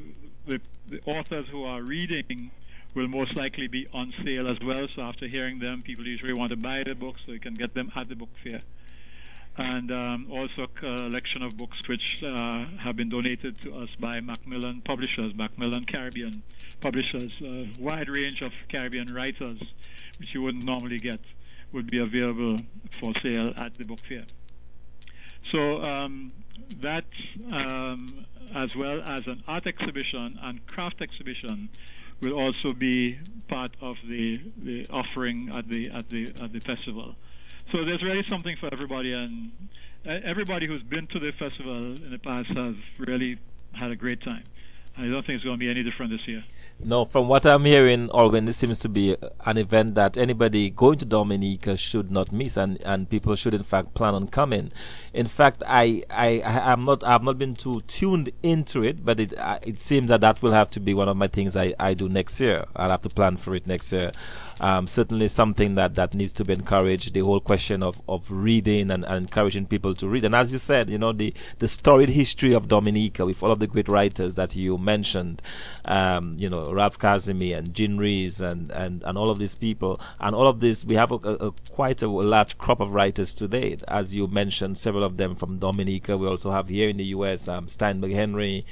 the 0.47 0.61
the 0.89 1.01
authors 1.07 1.47
who 1.51 1.65
are 1.65 1.83
reading 1.83 2.51
will 2.95 3.09
most 3.09 3.37
likely 3.37 3.67
be 3.67 3.87
on 3.93 4.13
sale 4.25 4.47
as 4.49 4.59
well. 4.61 4.87
So 4.95 5.03
after 5.03 5.27
hearing 5.27 5.59
them, 5.59 5.83
people 5.83 6.07
usually 6.07 6.33
want 6.33 6.51
to 6.51 6.57
buy 6.57 6.83
the 6.85 6.95
books 6.95 7.21
so 7.27 7.33
you 7.33 7.41
can 7.41 7.55
get 7.55 7.75
them 7.75 7.91
at 7.97 8.09
the 8.09 8.15
book 8.15 8.29
fair. 8.45 8.61
And 9.57 9.93
um, 9.93 10.27
also 10.33 10.65
a 10.65 10.69
collection 10.69 11.45
of 11.45 11.57
books 11.57 11.77
which 11.87 12.23
uh, 12.27 12.65
have 12.83 12.97
been 12.97 13.09
donated 13.09 13.63
to 13.63 13.77
us 13.77 13.89
by 14.01 14.21
Macmillan 14.21 14.83
Publishers, 14.85 15.33
Macmillan 15.37 15.85
Caribbean 15.85 16.43
Publishers. 16.81 17.37
A 17.41 17.71
wide 17.79 18.09
range 18.09 18.43
of 18.43 18.51
Caribbean 18.69 19.07
writers, 19.15 19.61
which 20.19 20.35
you 20.35 20.43
wouldn't 20.43 20.65
normally 20.65 20.99
get, 20.99 21.21
would 21.73 21.89
be 21.89 22.01
available 22.01 22.57
for 23.01 23.13
sale 23.23 23.53
at 23.59 23.75
the 23.75 23.85
book 23.85 24.01
fair. 24.09 24.25
So 25.45 25.83
um, 25.83 26.33
that 26.81 27.05
um, 27.53 28.27
as 28.55 28.75
well 28.75 29.03
as 29.09 29.21
an 29.27 29.43
art 29.47 29.67
exhibition 29.67 30.39
and 30.43 30.67
craft 30.67 31.01
exhibition 31.01 31.69
will 32.21 32.35
also 32.35 32.71
be 32.75 33.19
part 33.49 33.77
of 33.81 33.97
the, 34.09 34.41
the 34.59 34.87
offering 34.91 35.51
at 35.51 35.69
the 35.69 35.91
at 35.91 36.09
the 36.09 36.23
at 36.43 36.53
the 36.53 36.61
festival. 36.61 37.15
So 37.73 37.85
there's 37.85 38.03
really 38.03 38.25
something 38.29 38.57
for 38.57 38.69
everybody, 38.73 39.12
and 39.12 39.51
everybody 40.05 40.67
who's 40.67 40.83
been 40.83 41.07
to 41.09 41.19
the 41.19 41.33
festival 41.33 41.77
in 41.77 42.11
the 42.11 42.19
past 42.19 42.49
has 42.51 42.75
really 42.99 43.39
had 43.73 43.91
a 43.91 43.97
great 43.97 44.21
time. 44.23 44.45
I 44.97 45.09
don't 45.09 45.27
think 45.27 45.37
it's 45.37 45.45
going 45.45 45.57
to 45.57 45.59
be 45.59 45.69
any 45.69 45.83
different 45.83 46.12
this 46.12 46.21
year. 46.29 46.45
No, 46.85 47.05
from 47.05 47.27
what 47.27 47.45
I'm 47.47 47.65
hearing, 47.65 48.11
Alwyn, 48.15 48.45
this 48.45 48.59
seems 48.59 48.79
to 48.81 48.89
be 48.89 49.17
an 49.45 49.59
event 49.59 49.97
that 49.97 50.17
anybody 50.17 50.71
going 50.71 50.99
to 50.99 51.05
Dominica 51.05 51.77
should 51.77 52.12
not 52.12 52.31
miss, 52.31 52.57
and, 52.57 52.81
and 52.85 53.11
people 53.11 53.35
should 53.35 53.55
in 53.55 53.65
fact 53.65 53.95
plan 53.95 54.15
on 54.15 54.29
coming. 54.29 54.71
In 55.12 55.27
fact, 55.27 55.65
I 55.67 56.05
I 56.11 56.43
am 56.45 56.85
not 56.85 57.03
I've 57.03 57.25
not 57.25 57.39
been 57.39 57.55
too 57.55 57.81
tuned 57.89 58.31
into 58.45 58.85
it, 58.85 59.05
but 59.05 59.19
it 59.19 59.37
uh, 59.37 59.59
it 59.62 59.81
seems 59.81 60.09
that 60.09 60.21
that 60.21 60.43
will 60.43 60.53
have 60.53 60.71
to 60.71 60.81
be 60.81 60.95
one 60.95 61.09
of 61.09 61.17
my 61.17 61.27
things 61.27 61.57
I, 61.57 61.75
I 61.81 61.95
do 61.95 62.09
next 62.09 62.41
year. 62.41 62.65
I'll 62.77 62.91
have 62.91 63.03
to 63.03 63.09
plan 63.09 63.37
for 63.37 63.57
it 63.57 63.67
next 63.67 63.93
year 63.93 64.12
um, 64.61 64.87
certainly 64.87 65.29
something 65.29 65.75
that, 65.75 65.95
that 65.95 66.15
needs 66.15 66.33
to 66.35 66.45
be 66.45 66.53
encouraged. 66.53 67.15
The 67.15 67.21
whole 67.21 67.41
question 67.41 67.83
of, 67.83 68.01
of 68.09 68.31
reading 68.31 68.91
and, 68.91 69.05
and, 69.05 69.25
encouraging 69.25 69.67
people 69.67 69.95
to 69.95 70.09
read. 70.09 70.25
And 70.25 70.35
as 70.35 70.53
you 70.53 70.59
said, 70.59 70.91
you 70.91 70.99
know, 70.99 71.13
the, 71.13 71.33
the 71.59 71.69
storied 71.69 72.11
history 72.11 72.53
of 72.53 72.69
Dominica 72.69 73.25
with 73.25 73.43
all 73.43 73.51
of 73.51 73.59
the 73.59 73.67
great 73.67 73.89
writers 73.89 74.35
that 74.35 74.55
you 74.57 74.79
mentioned, 74.79 75.43
um, 75.85 76.35
you 76.39 76.49
know, 76.49 76.67
Ralph 76.67 76.99
Casimir 76.99 77.59
and 77.59 77.75
Jean 77.75 77.99
Rhys 77.99 78.41
and, 78.41 78.71
and, 78.71 79.03
and 79.05 79.19
all 79.19 79.31
of 79.31 79.39
these 79.39 79.55
people. 79.55 80.01
And 80.21 80.35
all 80.35 80.47
of 80.47 80.61
this, 80.61 80.85
we 80.85 80.95
have 80.95 81.11
a, 81.11 81.17
a, 81.17 81.49
a 81.49 81.53
quite 81.71 82.03
a 82.03 82.09
large 82.09 82.59
crop 82.59 82.81
of 82.81 82.91
writers 82.91 83.35
today. 83.35 83.77
As 83.89 84.15
you 84.15 84.27
mentioned, 84.27 84.77
several 84.79 85.05
of 85.05 85.17
them 85.17 85.35
from 85.35 85.59
Dominica. 85.59 86.17
We 86.17 86.27
also 86.27 86.51
have 86.51 86.69
here 86.69 86.89
in 86.89 86.97
the 86.97 87.05
U.S. 87.07 87.49
Um, 87.49 87.69
Steinberg 87.69 88.13
Henry, 88.13 88.65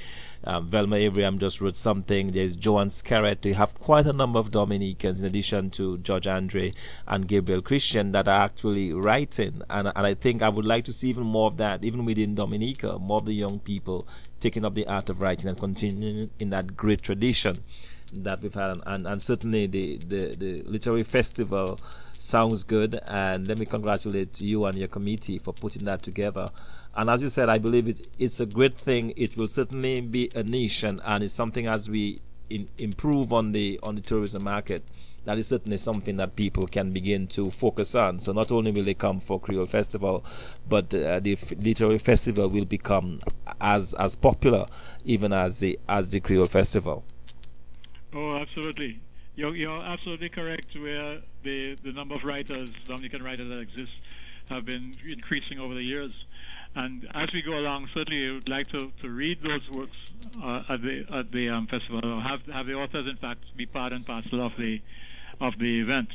um, 0.45 0.67
Velma 0.67 0.97
Abraham 0.97 1.39
just 1.39 1.61
wrote 1.61 1.77
something. 1.77 2.27
There's 2.27 2.55
Joan 2.55 2.89
Skerrett. 2.89 3.45
You 3.45 3.53
have 3.53 3.73
quite 3.75 4.05
a 4.05 4.13
number 4.13 4.39
of 4.39 4.51
Dominicans 4.51 5.21
in 5.21 5.25
addition 5.25 5.69
to 5.71 5.97
George 5.99 6.27
Andre 6.27 6.73
and 7.07 7.27
Gabriel 7.27 7.61
Christian 7.61 8.11
that 8.11 8.27
are 8.27 8.43
actually 8.43 8.91
writing. 8.93 9.61
And, 9.69 9.87
and 9.87 10.05
I 10.07 10.13
think 10.13 10.41
I 10.41 10.49
would 10.49 10.65
like 10.65 10.85
to 10.85 10.93
see 10.93 11.09
even 11.09 11.23
more 11.23 11.47
of 11.47 11.57
that, 11.57 11.83
even 11.83 12.05
within 12.05 12.35
Dominica, 12.35 12.99
more 12.99 13.17
of 13.17 13.25
the 13.25 13.33
young 13.33 13.59
people 13.59 14.07
taking 14.39 14.65
up 14.65 14.75
the 14.75 14.85
art 14.87 15.09
of 15.09 15.21
writing 15.21 15.47
and 15.47 15.57
continuing 15.57 16.29
in 16.39 16.49
that 16.49 16.75
great 16.75 17.01
tradition 17.01 17.55
that 18.13 18.41
we've 18.41 18.53
had. 18.53 18.79
And, 18.85 19.07
and 19.07 19.21
certainly 19.21 19.67
the, 19.67 19.97
the, 19.97 20.35
the 20.35 20.63
literary 20.63 21.03
festival 21.03 21.79
sounds 22.13 22.63
good. 22.63 22.99
And 23.07 23.47
let 23.47 23.59
me 23.59 23.65
congratulate 23.65 24.41
you 24.41 24.65
and 24.65 24.77
your 24.77 24.87
committee 24.87 25.39
for 25.39 25.53
putting 25.53 25.83
that 25.85 26.03
together. 26.03 26.49
And 26.95 27.09
as 27.09 27.21
you 27.21 27.29
said, 27.29 27.49
I 27.49 27.57
believe 27.57 27.87
it, 27.87 28.07
it's 28.19 28.39
a 28.39 28.45
great 28.45 28.77
thing. 28.77 29.13
It 29.15 29.35
will 29.35 29.47
certainly 29.47 30.01
be 30.01 30.29
a 30.35 30.43
niche, 30.43 30.83
and, 30.83 31.01
and 31.03 31.23
it's 31.23 31.33
something 31.33 31.65
as 31.67 31.89
we 31.89 32.19
in, 32.49 32.69
improve 32.77 33.33
on 33.33 33.51
the 33.51 33.79
on 33.83 33.95
the 33.95 34.01
tourism 34.01 34.43
market. 34.43 34.83
That 35.25 35.37
is 35.37 35.47
certainly 35.47 35.77
something 35.77 36.17
that 36.17 36.35
people 36.35 36.67
can 36.67 36.91
begin 36.91 37.27
to 37.27 37.49
focus 37.49 37.95
on. 37.95 38.19
So 38.19 38.33
not 38.33 38.51
only 38.51 38.71
will 38.71 38.83
they 38.83 38.93
come 38.93 39.21
for 39.21 39.39
Creole 39.39 39.65
Festival, 39.65 40.23
but 40.67 40.93
uh, 40.93 41.21
the 41.21 41.33
f- 41.33 41.53
literary 41.59 41.97
festival 41.97 42.49
will 42.49 42.65
become 42.65 43.19
as 43.61 43.93
as 43.93 44.15
popular 44.15 44.65
even 45.05 45.31
as 45.33 45.59
the 45.59 45.79
as 45.87 46.09
the 46.09 46.19
Creole 46.19 46.45
Festival. 46.45 47.05
Oh, 48.13 48.35
absolutely. 48.37 48.99
You're, 49.35 49.55
you're 49.55 49.83
absolutely 49.83 50.29
correct. 50.29 50.67
Where 50.75 51.21
the 51.43 51.75
the 51.83 51.91
number 51.91 52.15
of 52.15 52.23
writers, 52.23 52.69
Dominican 52.83 53.23
writers 53.23 53.49
that 53.49 53.61
exist, 53.61 53.93
have 54.49 54.65
been 54.65 54.91
increasing 55.09 55.59
over 55.59 55.73
the 55.73 55.87
years. 55.87 56.11
And 56.75 57.07
as 57.13 57.31
we 57.31 57.41
go 57.43 57.53
along, 57.53 57.89
certainly 57.93 58.29
I 58.29 58.31
would 58.33 58.49
like 58.49 58.67
to, 58.69 58.91
to 59.01 59.09
read 59.09 59.43
those 59.43 59.69
works 59.71 59.95
uh, 60.41 60.63
at 60.69 60.81
the 60.81 61.05
at 61.13 61.31
the 61.31 61.49
um, 61.49 61.67
festival, 61.67 62.01
or 62.03 62.21
have 62.21 62.41
have 62.47 62.65
the 62.65 62.73
authors, 62.73 63.07
in 63.07 63.17
fact, 63.17 63.41
be 63.55 63.67
part 63.67 63.93
and 63.93 64.05
parcel 64.05 64.43
of 64.43 64.53
the 64.57 64.81
of 65.39 65.53
the 65.59 65.81
event. 65.81 66.09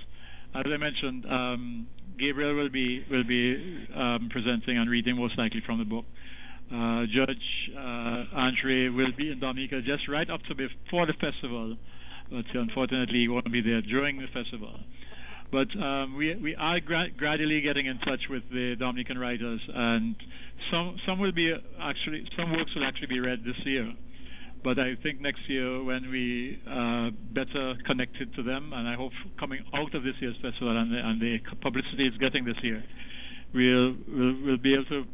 As 0.54 0.64
I 0.66 0.76
mentioned, 0.76 1.30
um, 1.30 1.86
Gabriel 2.18 2.54
will 2.54 2.70
be 2.70 3.04
will 3.08 3.22
be 3.22 3.86
um, 3.94 4.28
presenting 4.30 4.78
and 4.78 4.90
reading 4.90 5.16
most 5.16 5.38
likely 5.38 5.60
from 5.60 5.78
the 5.78 5.84
book. 5.84 6.06
Uh, 6.72 7.06
Judge 7.06 7.70
uh, 7.76 8.24
Andre 8.32 8.88
will 8.88 9.12
be 9.12 9.30
in 9.30 9.38
Dominica 9.38 9.80
just 9.80 10.08
right 10.08 10.28
up 10.28 10.42
to 10.44 10.54
before 10.54 11.06
the 11.06 11.14
festival, 11.14 11.76
but 12.30 12.44
unfortunately 12.52 13.20
he 13.20 13.28
won't 13.28 13.50
be 13.50 13.60
there 13.60 13.80
during 13.80 14.18
the 14.18 14.26
festival. 14.26 14.80
But 15.50 15.74
um, 15.80 16.16
we 16.16 16.34
we 16.34 16.56
are 16.56 16.80
gra- 16.80 17.10
gradually 17.16 17.60
getting 17.62 17.86
in 17.86 17.98
touch 17.98 18.28
with 18.28 18.50
the 18.50 18.76
Dominican 18.76 19.18
writers, 19.18 19.60
and 19.72 20.14
some 20.70 20.96
some 21.06 21.18
will 21.18 21.32
be 21.32 21.52
actually 21.80 22.26
some 22.36 22.52
works 22.52 22.74
will 22.74 22.84
actually 22.84 23.08
be 23.08 23.20
read 23.20 23.44
this 23.44 23.56
year. 23.64 23.92
But 24.64 24.78
I 24.78 24.96
think 25.02 25.20
next 25.20 25.48
year 25.48 25.82
when 25.84 26.10
we 26.10 26.60
uh, 26.68 27.10
better 27.32 27.74
connected 27.86 28.34
to 28.34 28.42
them, 28.42 28.72
and 28.72 28.88
I 28.88 28.94
hope 28.94 29.12
coming 29.38 29.60
out 29.72 29.94
of 29.94 30.02
this 30.02 30.14
year's 30.20 30.36
festival 30.42 30.76
and 30.76 30.92
the, 30.92 30.98
and 30.98 31.20
the 31.20 31.38
publicity 31.60 32.06
it's 32.08 32.16
getting 32.16 32.44
this 32.44 32.56
year, 32.62 32.82
we'll, 33.54 33.94
we'll 34.08 34.36
we'll 34.44 34.56
be 34.56 34.72
able 34.72 34.84
to 34.86 35.06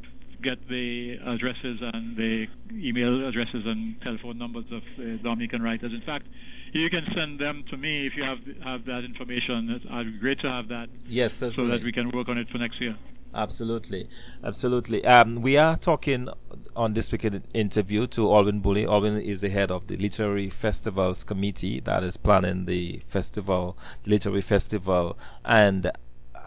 get 0.45 0.69
the 0.69 1.19
addresses 1.27 1.81
and 1.81 2.17
the 2.17 2.47
email 2.73 3.27
addresses 3.27 3.65
and 3.67 4.01
telephone 4.03 4.39
numbers 4.39 4.67
of 4.71 4.83
the 4.99 5.19
Dominican 5.23 5.63
writers. 5.63 5.93
In 5.93 6.03
fact, 6.03 6.27
you 6.73 6.91
can 6.91 7.07
send 7.15 7.41
them 7.41 7.65
to 7.71 7.77
me 7.77 8.07
if 8.07 8.17
you 8.17 8.25
have 8.25 8.39
have 8.63 8.85
that 8.85 9.05
information. 9.05 9.71
It'd 9.71 10.13
be 10.13 10.19
great 10.19 10.41
to 10.41 10.51
have 10.51 10.69
that. 10.69 10.89
Yes, 11.09 11.35
so 11.35 11.49
that 11.67 11.83
we 11.83 11.93
can 11.93 12.11
work 12.11 12.29
on 12.29 12.39
it 12.39 12.49
for 12.51 12.59
next 12.59 12.81
year. 12.81 12.97
Absolutely, 13.35 14.09
absolutely. 14.45 15.05
Um, 15.05 15.43
we 15.43 15.57
are 15.57 15.77
talking 15.77 16.29
on 16.77 16.93
this 16.93 17.11
weekend 17.11 17.43
interview 17.53 18.07
to 18.09 18.33
Alwyn 18.33 18.61
Bully. 18.61 18.87
Alwyn 18.87 19.21
is 19.21 19.41
the 19.41 19.51
head 19.51 19.73
of 19.73 19.89
the 19.89 19.97
Literary 19.97 20.51
Festivals 20.51 21.25
Committee 21.25 21.81
that 21.81 22.05
is 22.05 22.17
planning 22.17 22.67
the 22.67 23.03
festival, 23.09 23.77
the 24.05 24.11
literary 24.11 24.41
festival, 24.41 25.19
and 25.45 25.91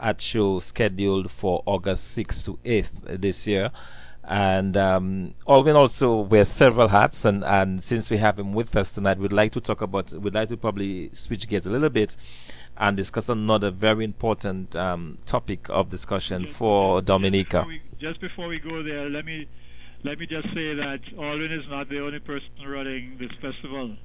at 0.01 0.21
show 0.21 0.59
scheduled 0.59 1.31
for 1.31 1.63
August 1.65 2.17
6th 2.17 2.45
to 2.45 2.59
8th 2.63 3.21
this 3.21 3.47
year. 3.47 3.71
And 4.29 4.75
um, 4.75 5.35
Alwyn 5.47 5.77
also 5.77 6.19
wears 6.19 6.49
several 6.49 6.89
hats, 6.89 7.23
and, 7.23 7.45
and 7.45 7.81
since 7.81 8.11
we 8.11 8.17
have 8.17 8.37
him 8.37 8.51
with 8.51 8.75
us 8.75 8.93
tonight, 8.93 9.19
we'd 9.19 9.31
like 9.31 9.53
to 9.53 9.61
talk 9.61 9.81
about, 9.81 10.11
we'd 10.11 10.35
like 10.35 10.49
to 10.49 10.57
probably 10.57 11.09
switch 11.13 11.47
gears 11.47 11.65
a 11.65 11.71
little 11.71 11.89
bit 11.89 12.17
and 12.75 12.97
discuss 12.97 13.29
another 13.29 13.71
very 13.71 14.03
important 14.03 14.75
um, 14.75 15.17
topic 15.25 15.67
of 15.69 15.87
discussion 15.87 16.43
just, 16.43 16.55
for 16.55 17.01
Dominica. 17.01 17.65
Just 17.65 17.69
before, 17.69 17.69
we, 17.69 17.81
just 17.99 18.21
before, 18.21 18.47
we, 18.49 18.57
go 18.57 18.83
there, 18.83 19.09
let 19.09 19.23
me 19.23 19.47
let 20.03 20.19
me 20.19 20.27
just 20.27 20.47
say 20.53 20.75
that 20.75 20.99
Alwyn 21.17 21.51
is 21.51 21.67
not 21.69 21.89
the 21.89 21.99
only 21.99 22.19
person 22.19 22.49
running 22.65 23.17
this 23.17 23.31
festival. 23.41 23.95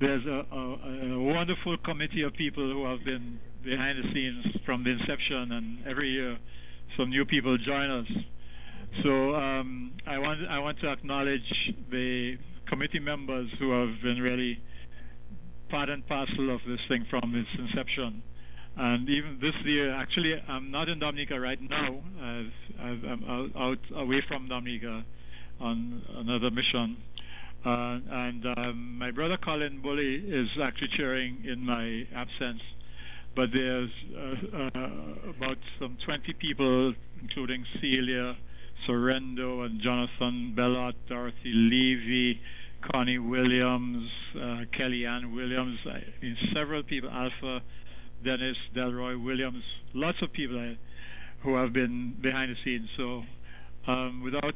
There's 0.00 0.26
a, 0.26 0.44
a, 0.50 1.14
a 1.14 1.18
wonderful 1.18 1.76
committee 1.78 2.22
of 2.22 2.34
people 2.34 2.68
who 2.70 2.84
have 2.84 3.04
been 3.04 3.38
behind 3.62 4.02
the 4.02 4.12
scenes 4.12 4.44
from 4.66 4.84
the 4.84 4.90
inception, 4.90 5.52
and 5.52 5.86
every 5.86 6.10
year 6.10 6.36
some 6.96 7.10
new 7.10 7.24
people 7.24 7.56
join 7.58 7.90
us. 7.90 8.06
So 9.02 9.34
um, 9.34 9.92
I 10.06 10.18
want 10.18 10.40
I 10.48 10.58
want 10.58 10.80
to 10.80 10.90
acknowledge 10.90 11.72
the 11.90 12.38
committee 12.66 13.00
members 13.00 13.50
who 13.58 13.70
have 13.72 14.00
been 14.02 14.20
really 14.20 14.60
part 15.68 15.88
and 15.88 16.06
parcel 16.06 16.54
of 16.54 16.60
this 16.66 16.80
thing 16.88 17.06
from 17.10 17.34
its 17.34 17.48
inception. 17.58 18.22
And 18.76 19.08
even 19.08 19.38
this 19.40 19.54
year, 19.64 19.94
actually, 19.94 20.40
I'm 20.48 20.70
not 20.70 20.88
in 20.88 20.98
Dominica 20.98 21.38
right 21.38 21.60
now. 21.60 22.02
i 22.20 22.46
am 22.82 23.52
out, 23.56 23.78
away 23.94 24.20
from 24.26 24.48
Dominica 24.48 25.04
on 25.60 26.02
another 26.16 26.50
mission. 26.50 26.96
Uh, 27.64 27.98
and 28.10 28.44
um, 28.58 28.98
my 28.98 29.10
brother 29.10 29.38
Colin 29.38 29.80
Bully 29.80 30.16
is 30.16 30.48
actually 30.62 30.90
chairing 30.96 31.44
in 31.44 31.64
my 31.64 32.06
absence. 32.14 32.60
But 33.34 33.50
there's 33.54 33.90
uh, 34.14 34.56
uh, 34.56 35.30
about 35.30 35.56
some 35.80 35.96
20 36.04 36.34
people, 36.34 36.94
including 37.22 37.64
Celia 37.80 38.36
Sorhaindo 38.86 39.64
and 39.64 39.80
Jonathan 39.80 40.54
Bellot, 40.56 40.94
Dorothy 41.08 41.52
Levy, 41.52 42.40
Connie 42.92 43.18
Williams, 43.18 44.10
uh, 44.36 44.64
Kellyanne 44.78 45.34
Williams, 45.34 45.78
I 45.86 46.04
mean, 46.20 46.36
several 46.52 46.82
people, 46.82 47.10
Alpha, 47.10 47.62
Dennis, 48.22 48.56
Delroy 48.76 49.22
Williams, 49.22 49.64
lots 49.94 50.20
of 50.20 50.32
people 50.32 50.58
uh, 50.58 50.74
who 51.42 51.56
have 51.56 51.72
been 51.72 52.14
behind 52.20 52.54
the 52.54 52.56
scenes. 52.62 52.88
So, 52.96 53.22
um, 53.86 54.22
without 54.22 54.54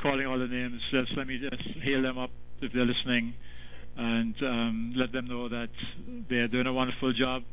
calling 0.00 0.26
all 0.26 0.38
the 0.38 0.46
names, 0.46 0.80
just 0.92 1.16
let 1.16 1.26
me 1.26 1.38
just 1.38 1.78
hail 1.80 2.02
them 2.02 2.16
up 2.16 2.30
if 2.60 2.72
they're 2.72 2.84
listening 2.84 3.34
and 3.96 4.34
um, 4.42 4.92
let 4.96 5.12
them 5.12 5.26
know 5.26 5.48
that 5.48 5.70
they're 6.28 6.48
doing 6.48 6.66
a 6.66 6.72
wonderful 6.72 7.12
job. 7.12 7.44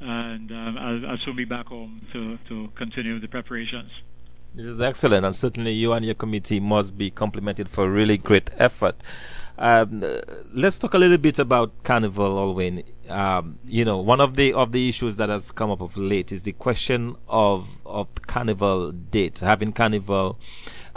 And 0.00 0.50
um, 0.52 0.78
I'll, 0.78 1.06
I'll 1.10 1.18
soon 1.24 1.36
be 1.36 1.44
back 1.44 1.66
home 1.66 2.06
to, 2.12 2.38
to 2.48 2.68
continue 2.76 3.18
the 3.18 3.28
preparations. 3.28 3.90
This 4.54 4.66
is 4.66 4.80
excellent, 4.80 5.26
and 5.26 5.36
certainly 5.36 5.72
you 5.72 5.92
and 5.92 6.04
your 6.04 6.14
committee 6.14 6.58
must 6.58 6.96
be 6.96 7.10
complimented 7.10 7.68
for 7.68 7.90
really 7.90 8.16
great 8.16 8.50
effort. 8.56 8.96
Um, 9.58 10.04
let's 10.54 10.78
talk 10.78 10.94
a 10.94 10.98
little 10.98 11.18
bit 11.18 11.38
about 11.38 11.82
Carnival, 11.82 12.38
Alwyn. 12.38 12.82
Um, 13.08 13.58
you 13.64 13.84
know, 13.84 13.98
one 13.98 14.20
of 14.20 14.36
the 14.36 14.52
of 14.52 14.72
the 14.72 14.88
issues 14.88 15.16
that 15.16 15.28
has 15.28 15.50
come 15.52 15.70
up 15.70 15.80
of 15.80 15.96
late 15.96 16.32
is 16.32 16.42
the 16.42 16.52
question 16.52 17.16
of 17.28 17.80
of 17.86 18.08
carnival 18.26 18.92
date, 18.92 19.40
having 19.40 19.72
carnival 19.72 20.38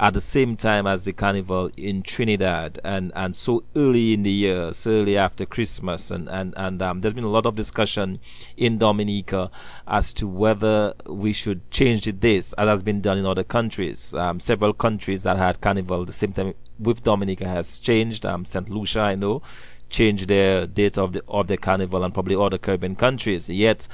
at 0.01 0.13
the 0.13 0.21
same 0.21 0.57
time 0.57 0.87
as 0.87 1.05
the 1.05 1.13
carnival 1.13 1.69
in 1.77 2.01
Trinidad 2.01 2.79
and, 2.83 3.11
and 3.15 3.35
so 3.35 3.63
early 3.75 4.13
in 4.13 4.23
the 4.23 4.31
year, 4.31 4.73
so 4.73 4.89
early 4.89 5.15
after 5.15 5.45
Christmas. 5.45 6.09
And, 6.09 6.27
and, 6.27 6.55
and 6.57 6.81
um, 6.81 7.01
there's 7.01 7.13
been 7.13 7.23
a 7.23 7.29
lot 7.29 7.45
of 7.45 7.55
discussion 7.55 8.19
in 8.57 8.79
Dominica 8.79 9.51
as 9.87 10.11
to 10.13 10.27
whether 10.27 10.95
we 11.05 11.33
should 11.33 11.69
change 11.69 12.05
this, 12.19 12.53
as 12.53 12.67
has 12.67 12.81
been 12.81 13.01
done 13.01 13.19
in 13.19 13.27
other 13.27 13.43
countries. 13.43 14.15
Um, 14.15 14.39
several 14.39 14.73
countries 14.73 15.21
that 15.21 15.37
had 15.37 15.61
carnival 15.61 16.03
the 16.03 16.13
same 16.13 16.33
time 16.33 16.55
with 16.79 17.03
Dominica 17.03 17.47
has 17.47 17.77
changed. 17.77 18.25
Um, 18.25 18.43
St. 18.43 18.69
Lucia, 18.69 19.01
I 19.01 19.13
know, 19.13 19.43
changed 19.91 20.27
their 20.27 20.65
date 20.65 20.97
of 20.97 21.13
the 21.13 21.23
of 21.27 21.47
the 21.47 21.57
carnival 21.57 22.03
and 22.03 22.13
probably 22.13 22.35
other 22.35 22.57
Caribbean 22.57 22.95
countries. 22.95 23.49
Yet, 23.49 23.87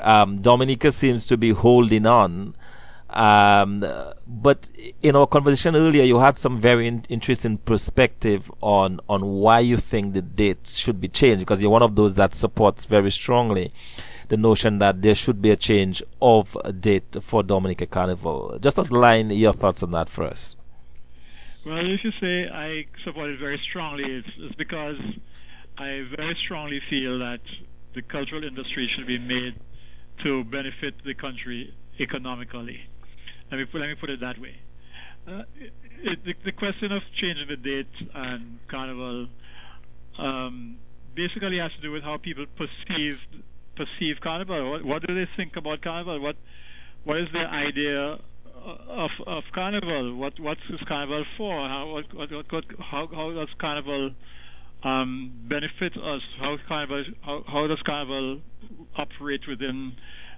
um, 0.00 0.40
Dominica 0.40 0.90
seems 0.90 1.26
to 1.26 1.36
be 1.36 1.50
holding 1.50 2.06
on 2.06 2.54
um, 3.10 3.84
but 4.26 4.68
in 5.02 5.16
our 5.16 5.26
conversation 5.26 5.74
earlier, 5.74 6.04
you 6.04 6.20
had 6.20 6.38
some 6.38 6.60
very 6.60 6.86
in- 6.86 7.04
interesting 7.08 7.58
perspective 7.58 8.50
on 8.60 9.00
on 9.08 9.22
why 9.24 9.58
you 9.60 9.76
think 9.76 10.12
the 10.12 10.22
date 10.22 10.66
should 10.68 11.00
be 11.00 11.08
changed 11.08 11.40
because 11.40 11.60
you're 11.60 11.72
one 11.72 11.82
of 11.82 11.96
those 11.96 12.14
that 12.14 12.34
supports 12.34 12.84
very 12.86 13.10
strongly 13.10 13.72
the 14.28 14.36
notion 14.36 14.78
that 14.78 15.02
there 15.02 15.16
should 15.16 15.42
be 15.42 15.50
a 15.50 15.56
change 15.56 16.04
of 16.22 16.56
a 16.64 16.72
date 16.72 17.16
for 17.20 17.42
Dominica 17.42 17.84
Carnival. 17.84 18.56
Just 18.60 18.78
outline 18.78 19.30
your 19.30 19.54
thoughts 19.54 19.82
on 19.82 19.90
that 19.90 20.08
first. 20.08 20.56
Well, 21.66 21.84
if 21.84 22.04
you 22.04 22.12
say 22.20 22.48
I 22.48 22.86
support 23.02 23.30
it 23.30 23.40
very 23.40 23.58
strongly, 23.68 24.04
it's, 24.04 24.28
it's 24.38 24.54
because 24.54 24.96
I 25.80 26.04
very 26.14 26.36
strongly 26.44 26.82
feel 26.90 27.20
that 27.20 27.40
the 27.94 28.02
cultural 28.02 28.44
industry 28.44 28.86
should 28.94 29.06
be 29.06 29.18
made 29.18 29.54
to 30.22 30.44
benefit 30.44 30.94
the 31.06 31.14
country 31.14 31.72
economically. 31.98 32.80
Let 33.50 33.58
me 33.58 33.64
put, 33.64 33.80
let 33.80 33.88
me 33.88 33.94
put 33.94 34.10
it 34.10 34.20
that 34.20 34.38
way. 34.38 34.56
Uh, 35.26 35.44
it, 36.02 36.22
the, 36.22 36.34
the, 36.44 36.52
question 36.52 36.92
of 36.92 37.02
changing 37.14 37.48
the 37.48 37.56
date 37.56 37.86
and 38.14 38.58
carnival 38.68 39.28
um, 40.18 40.76
basically 41.14 41.56
has 41.56 41.72
to 41.72 41.80
do 41.80 41.90
with 41.90 42.02
how 42.02 42.18
people 42.18 42.44
perceive 42.56 43.18
perceive 43.74 44.20
carnival. 44.20 44.72
What, 44.72 44.84
what, 44.84 45.06
do 45.06 45.14
they 45.14 45.28
think 45.38 45.56
about 45.56 45.80
carnival? 45.80 46.20
What 46.20 46.36
what 47.04 47.16
is 47.16 47.28
their 47.32 47.48
idea 47.48 48.18
of 48.62 49.10
of 49.26 49.44
carnival? 49.52 50.14
What 50.14 50.38
what's 50.40 50.60
carnival 50.86 51.24
for? 51.38 51.68
How 51.68 51.86
what, 51.90 52.12
what, 52.12 52.52
what 52.52 52.64
how 52.78 53.06
how 53.06 53.32
does 53.32 53.48
carnival 53.58 54.10
um, 54.82 55.32
benefit 55.48 55.96
us? 55.96 56.22
How 56.38 56.56
carnival 56.68 57.04
how, 57.22 57.44
how 57.46 57.66
does 57.66 57.80
carnival 57.82 58.40
operate 58.96 59.46
within 59.46 59.92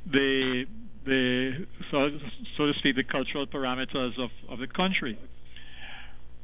the 0.06 0.66
the 1.04 1.66
so, 1.90 2.10
so 2.56 2.66
to 2.66 2.74
speak 2.78 2.96
the 2.96 3.04
cultural 3.04 3.46
parameters 3.46 4.18
of, 4.18 4.30
of 4.48 4.58
the 4.58 4.66
country. 4.66 5.18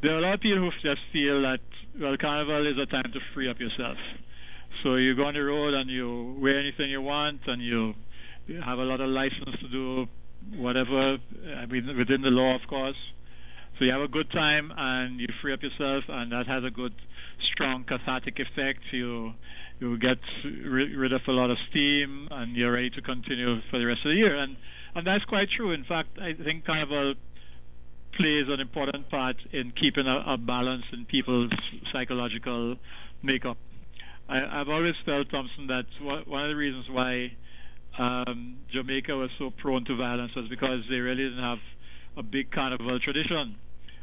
There 0.03 0.15
are 0.15 0.19
a 0.19 0.21
lot 0.21 0.35
of 0.35 0.41
people 0.41 0.59
who 0.59 0.71
just 0.83 1.01
feel 1.13 1.43
that 1.43 1.61
well, 2.01 2.17
carnival 2.17 2.67
is 2.67 2.79
a 2.79 2.87
time 2.87 3.11
to 3.13 3.21
free 3.35 3.49
up 3.49 3.61
yourself. 3.61 3.99
So 4.83 4.95
you 4.95 5.15
go 5.17 5.25
on 5.25 5.35
the 5.35 5.41
road 5.41 5.75
and 5.75 5.91
you 5.91 6.37
wear 6.39 6.59
anything 6.59 6.91
you 6.91 7.03
want, 7.03 7.41
and 7.47 7.61
you 7.61 7.95
have 8.65 8.79
a 8.79 8.85
lot 8.85 9.01
of 9.01 9.09
license 9.09 9.59
to 9.61 9.69
do 9.69 10.09
whatever 10.57 11.19
I 11.57 11.67
mean, 11.67 11.97
within 11.97 12.23
the 12.23 12.31
law, 12.31 12.55
of 12.55 12.67
course. 12.69 12.97
So 13.79 13.85
you 13.85 13.93
have 13.93 14.01
a 14.01 14.09
good 14.09 14.31
time 14.31 14.73
and 14.77 15.21
you 15.21 15.27
free 15.41 15.53
up 15.53 15.63
yourself, 15.63 16.05
and 16.09 16.33
that 16.33 16.47
has 16.47 16.65
a 16.65 16.71
good, 16.71 16.95
strong 17.43 17.85
cathartic 17.85 18.39
effect. 18.39 18.81
You 18.91 19.35
you 19.81 19.97
get 19.99 20.19
rid 20.45 21.13
of 21.13 21.23
a 21.29 21.33
lot 21.33 21.51
of 21.51 21.59
steam 21.71 22.29
and 22.31 22.57
you're 22.57 22.73
ready 22.73 22.91
to 22.91 23.03
continue 23.03 23.61
for 23.71 23.79
the 23.79 23.87
rest 23.87 24.05
of 24.05 24.11
the 24.11 24.17
year. 24.17 24.37
And 24.37 24.57
and 24.95 25.07
that's 25.07 25.25
quite 25.25 25.51
true. 25.51 25.73
In 25.73 25.85
fact, 25.85 26.19
I 26.21 26.33
think 26.33 26.65
Carnival 26.65 27.15
plays 28.13 28.49
an 28.49 28.61
important 28.61 29.09
part 29.11 29.37
in 29.53 29.71
keeping 29.71 30.07
a, 30.07 30.25
a 30.27 30.37
balance 30.37 30.85
in 30.93 31.05
people's 31.05 31.53
psychological 31.93 32.77
makeup. 33.23 33.59
I, 34.29 34.41
have 34.41 34.69
always 34.69 34.95
felt, 35.07 35.31
Thompson, 35.31 35.69
that 35.69 35.87
one 36.01 36.43
of 36.43 36.49
the 36.49 36.57
reasons 36.57 36.87
why 36.91 37.33
um, 37.99 38.59
Jamaica 38.71 39.17
was 39.17 39.31
so 39.39 39.51
prone 39.51 39.85
to 39.87 39.97
violence 39.97 40.35
was 40.35 40.49
because 40.49 40.83
they 40.91 40.99
really 40.99 41.25
didn't 41.25 41.43
have 41.43 41.59
a 42.17 42.23
big 42.23 42.51
carnival 42.51 42.99
tradition. 43.01 43.57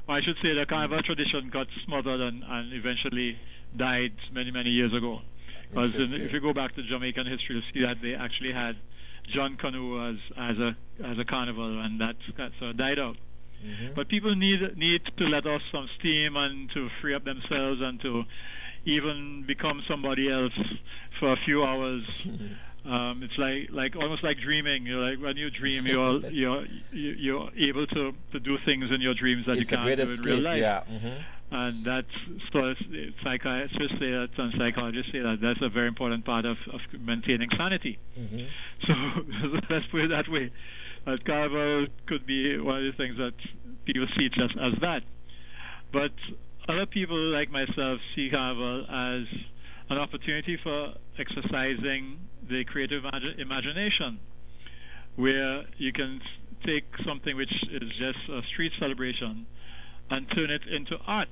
Or 0.08 0.16
I 0.16 0.22
should 0.22 0.38
say 0.42 0.54
the 0.54 0.66
carnival 0.66 1.02
tradition 1.02 1.50
got 1.50 1.68
smothered 1.86 2.22
and, 2.22 2.44
and 2.44 2.74
eventually 2.74 3.40
died 3.76 4.14
many, 4.32 4.52
many 4.52 4.70
years 4.70 4.94
ago. 4.94 5.22
Because 5.70 6.14
if 6.14 6.32
you 6.32 6.40
go 6.40 6.54
back 6.54 6.76
to 6.76 6.84
Jamaican 6.84 7.26
history, 7.26 7.56
you'll 7.56 7.74
see 7.74 7.82
that 7.82 8.02
they 8.02 8.14
actually 8.14 8.54
had 8.54 8.78
John 9.28 9.58
Canoe 9.58 10.10
as 10.10 10.18
as 10.38 10.58
a 10.60 10.78
as 11.04 11.18
a 11.18 11.26
carnival, 11.26 11.82
and 11.82 12.00
that 12.00 12.16
that 12.38 12.52
sort 12.60 12.72
of 12.72 12.78
died 12.78 13.00
out. 13.00 13.18
Mm-hmm. 13.66 13.94
But 13.96 14.08
people 14.08 14.36
need 14.36 14.78
need 14.78 15.02
to 15.18 15.24
let 15.26 15.46
off 15.48 15.62
some 15.72 15.90
steam 16.00 16.38
and 16.38 16.70
to 16.72 16.90
free 17.02 17.14
up 17.14 17.26
themselves 17.26 17.82
and 17.82 18.00
to 18.02 18.24
even 18.86 19.44
become 19.48 19.82
somebody 19.88 20.32
else 20.32 20.54
for 21.20 21.32
a 21.32 21.38
few 21.38 21.64
hours. 21.64 22.04
Um, 22.86 23.24
it's 23.24 23.38
like 23.38 23.70
like 23.72 23.96
almost 23.96 24.24
like 24.24 24.38
dreaming. 24.38 24.86
You're 24.86 25.10
like 25.10 25.20
when 25.20 25.38
you 25.38 25.50
dream, 25.50 25.88
you're 25.88 26.20
you're 26.30 26.66
you're 26.92 27.50
able 27.58 27.88
to 27.88 28.14
to 28.32 28.40
do 28.40 28.58
things 28.66 28.92
in 28.92 29.02
your 29.02 29.14
dreams 29.14 29.46
that 29.48 29.58
it's 29.58 29.72
you 29.72 29.78
can't 29.78 29.98
do 29.98 30.04
escape, 30.04 30.26
in 30.28 30.32
real 30.32 30.42
life. 30.42 30.60
Yeah. 30.60 30.84
Mm-hmm 30.90 31.22
and 31.52 31.86
that's 31.86 32.08
so 32.52 32.74
psychiatrists 33.24 34.00
say 34.00 34.12
that 34.12 34.30
and 34.38 34.54
psychologists 34.58 35.12
say 35.12 35.20
that 35.20 35.40
that's 35.42 35.62
a 35.62 35.70
very 35.70 35.88
important 35.88 36.26
part 36.26 36.46
of, 36.46 36.58
of 36.74 36.82
maintaining 37.00 37.50
sanity. 37.56 38.00
Mm-hmm. 38.20 38.46
So 38.88 39.60
let's 39.70 39.86
put 39.88 40.02
it 40.02 40.10
that 40.10 40.28
way. 40.28 40.52
That 41.06 41.24
carnival 41.24 41.88
could 42.08 42.26
be 42.26 42.58
one 42.58 42.86
of 42.86 42.86
the 42.86 42.98
things 42.98 43.18
that 43.18 43.34
people 43.86 44.08
see 44.18 44.30
just 44.30 44.58
as 44.58 44.74
that. 44.82 45.04
But 45.92 46.14
other 46.68 46.88
people 46.88 47.18
like 47.18 47.52
myself 47.52 48.00
see 48.16 48.30
carnival 48.32 48.86
as 48.90 49.28
an 49.90 50.00
opportunity 50.00 50.58
for 50.58 50.96
exercising 51.20 52.20
the 52.50 52.64
creative 52.66 53.04
imagination, 53.38 54.20
where 55.16 55.66
you 55.78 55.92
can 55.92 56.22
take 56.66 56.86
something 57.06 57.36
which 57.36 57.54
is 57.72 57.92
just 57.98 58.20
a 58.30 58.42
street 58.44 58.72
celebration 58.80 59.46
and 60.10 60.30
turn 60.32 60.50
it 60.50 60.66
into 60.68 60.98
art, 61.08 61.30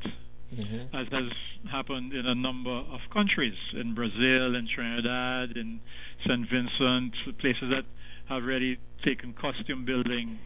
mm-hmm. 0.54 0.96
as 0.96 1.08
has 1.12 1.32
happened 1.70 2.14
in 2.14 2.26
a 2.26 2.36
number 2.36 2.72
of 2.72 3.00
countries, 3.12 3.56
in 3.74 3.94
Brazil, 3.94 4.56
in 4.56 4.68
Trinidad, 4.68 5.58
in 5.58 5.80
St. 6.26 6.50
Vincent, 6.50 7.14
places 7.40 7.70
that 7.70 7.86
have 8.30 8.44
really 8.44 8.80
taken 9.04 9.34
costume 9.34 9.86
building 9.86 10.40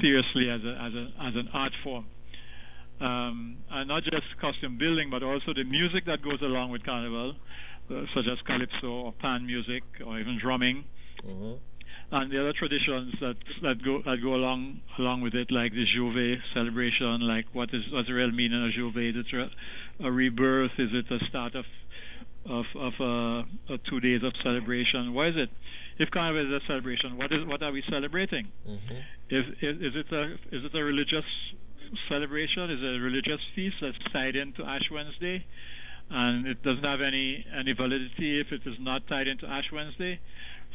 seriously 0.00 0.48
as, 0.50 0.64
a, 0.64 0.82
as, 0.82 0.94
a, 0.94 1.12
as 1.22 1.34
an 1.36 1.48
art 1.52 1.72
form. 1.82 2.06
Um, 3.00 3.58
and 3.70 3.88
not 3.88 4.04
just 4.04 4.24
costume 4.40 4.78
building, 4.78 5.10
but 5.10 5.22
also 5.22 5.52
the 5.52 5.64
music 5.64 6.06
that 6.06 6.22
goes 6.22 6.40
along 6.40 6.70
with 6.70 6.82
carnival, 6.82 7.34
such 8.14 8.26
as 8.26 8.40
calypso 8.42 8.88
or 8.88 9.12
pan 9.12 9.46
music 9.46 9.82
or 10.04 10.18
even 10.18 10.38
drumming. 10.38 10.84
Mm-hmm 11.24 11.54
and 12.10 12.30
the 12.30 12.40
other 12.40 12.52
traditions 12.52 13.14
that 13.20 13.36
that 13.62 13.82
go 13.82 14.00
that 14.02 14.22
go 14.22 14.34
along 14.34 14.80
along 14.98 15.22
with 15.22 15.34
it, 15.34 15.50
like 15.50 15.72
the 15.72 15.84
J'ouvert 15.84 16.40
celebration, 16.54 17.20
like 17.20 17.46
what 17.52 17.72
is 17.72 17.82
what's 17.90 18.08
the 18.08 18.14
real 18.14 18.30
meaning 18.30 18.64
of 18.64 18.72
J'ouvert? 18.72 19.16
Is 19.16 19.26
it 19.32 19.50
a 20.04 20.12
rebirth? 20.12 20.72
Is 20.78 20.90
it 20.92 21.10
a 21.10 21.24
start 21.26 21.54
of 21.54 21.64
of 22.44 22.66
of 22.76 22.92
uh, 23.00 23.74
a 23.74 23.78
two 23.78 24.00
days 24.00 24.22
of 24.22 24.34
celebration? 24.42 25.14
What 25.14 25.28
is 25.28 25.36
it? 25.36 25.50
If 25.98 26.10
Carnival 26.10 26.54
is 26.54 26.62
a 26.62 26.66
celebration, 26.66 27.16
what 27.16 27.32
is 27.32 27.44
what 27.44 27.62
are 27.62 27.72
we 27.72 27.82
celebrating? 27.82 28.48
Mm-hmm. 28.68 28.94
Is, 29.30 29.46
is 29.60 29.82
is 29.82 29.96
it 29.96 30.12
a 30.12 30.34
is 30.52 30.64
it 30.64 30.74
a 30.74 30.84
religious 30.84 31.24
celebration? 32.08 32.70
Is 32.70 32.82
it 32.82 32.96
a 32.96 33.00
religious 33.00 33.40
feast 33.54 33.76
that's 33.80 33.98
tied 34.12 34.36
into 34.36 34.64
Ash 34.64 34.90
Wednesday? 34.92 35.44
And 36.08 36.46
it 36.46 36.62
doesn't 36.62 36.84
have 36.84 37.00
any 37.00 37.44
any 37.54 37.72
validity 37.72 38.40
if 38.40 38.52
it 38.52 38.62
is 38.64 38.76
not 38.78 39.06
tied 39.08 39.26
into 39.26 39.46
Ash 39.46 39.70
Wednesday. 39.72 40.20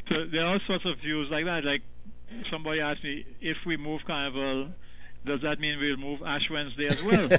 So 0.10 0.26
there 0.26 0.46
are 0.46 0.54
all 0.54 0.60
sorts 0.68 0.86
of 0.86 1.00
views 1.00 1.30
like 1.32 1.46
that. 1.46 1.64
Like 1.64 1.84
somebody 2.50 2.82
asked 2.82 3.04
me, 3.04 3.26
if 3.40 3.58
we 3.66 3.78
move 3.78 4.02
Carnival, 4.06 4.70
does 5.26 5.42
that 5.42 5.60
mean 5.60 5.80
we'll 5.80 5.98
move 5.98 6.22
Ash 6.24 6.50
Wednesday 6.50 6.88
as 6.88 7.02
well? 7.04 7.28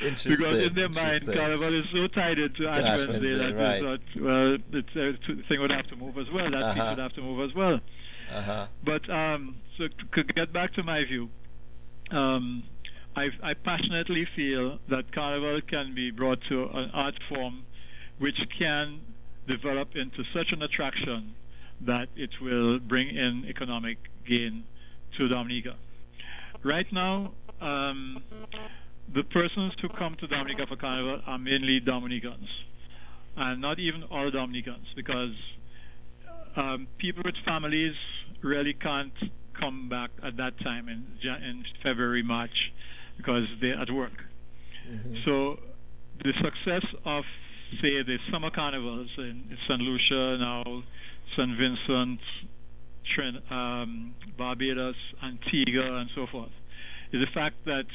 because 0.00 0.56
in 0.58 0.74
their 0.74 0.88
mind, 0.88 1.26
Carnival 1.26 1.74
is 1.74 1.86
so 1.92 2.06
tied 2.06 2.38
into 2.38 2.68
Ash, 2.68 2.76
Ash 2.76 2.98
Wednesday, 3.08 3.36
Wednesday 3.36 3.52
that 3.52 3.54
right. 3.56 3.82
thought, 3.82 4.00
well, 4.22 4.58
the 4.70 5.42
thing 5.48 5.60
would 5.60 5.72
have 5.72 5.88
to 5.88 5.96
move 5.96 6.16
as 6.18 6.30
well. 6.30 6.50
That 6.50 6.62
uh-huh. 6.62 6.86
would 6.90 6.98
have 6.98 7.12
to 7.14 7.22
move 7.22 7.48
as 7.48 7.54
well. 7.54 7.80
Uh-huh. 8.32 8.66
But 8.84 9.08
um, 9.10 9.56
so 9.76 9.88
to 10.14 10.24
get 10.24 10.52
back 10.52 10.74
to 10.74 10.82
my 10.82 11.04
view, 11.04 11.28
um, 12.10 12.64
I, 13.16 13.30
I 13.42 13.54
passionately 13.54 14.26
feel 14.36 14.78
that 14.88 15.10
Carnival 15.10 15.62
can 15.62 15.94
be 15.94 16.10
brought 16.10 16.42
to 16.50 16.64
an 16.64 16.90
art 16.92 17.14
form 17.30 17.64
which 18.18 18.38
can 18.58 19.00
develop 19.48 19.96
into 19.96 20.22
such 20.34 20.52
an 20.52 20.62
attraction 20.62 21.34
that 21.80 22.08
it 22.14 22.30
will 22.42 22.78
bring 22.78 23.08
in 23.08 23.46
economic 23.48 23.96
gain 24.26 24.64
to 25.18 25.28
Dominica. 25.28 25.76
Right 26.62 26.90
now, 26.92 27.32
um, 27.62 28.22
the 29.12 29.22
persons 29.24 29.72
who 29.80 29.88
come 29.88 30.14
to 30.16 30.26
Dominica 30.26 30.66
for 30.66 30.76
Carnival 30.76 31.22
are 31.26 31.38
mainly 31.38 31.80
Dominicans. 31.80 32.48
and 33.36 33.60
not 33.60 33.78
even 33.78 34.02
all 34.04 34.30
Dominicans, 34.30 34.88
because 34.94 35.34
um, 36.56 36.86
people 36.98 37.22
with 37.24 37.36
families 37.44 37.94
really 38.42 38.72
can't 38.74 39.12
come 39.54 39.88
back 39.88 40.10
at 40.22 40.36
that 40.38 40.58
time 40.60 40.88
in, 40.88 41.06
in 41.22 41.64
February, 41.82 42.22
March, 42.22 42.72
because 43.16 43.44
they're 43.60 43.78
at 43.78 43.90
work. 43.90 44.24
Mm-hmm. 44.88 45.16
So 45.24 45.58
the 46.22 46.32
success 46.42 46.84
of, 47.04 47.24
say, 47.80 48.02
the 48.02 48.18
summer 48.30 48.50
carnivals 48.50 49.10
in 49.18 49.56
St. 49.68 49.80
Lucia 49.80 50.38
now, 50.38 50.82
St. 51.36 51.56
Vincent, 51.58 52.20
Trin, 53.04 53.40
um, 53.50 54.14
Barbados, 54.36 54.96
Antigua, 55.22 55.96
and 55.96 56.10
so 56.14 56.26
forth, 56.26 56.50
is 57.12 57.20
the 57.20 57.32
fact 57.32 57.56
that 57.66 57.86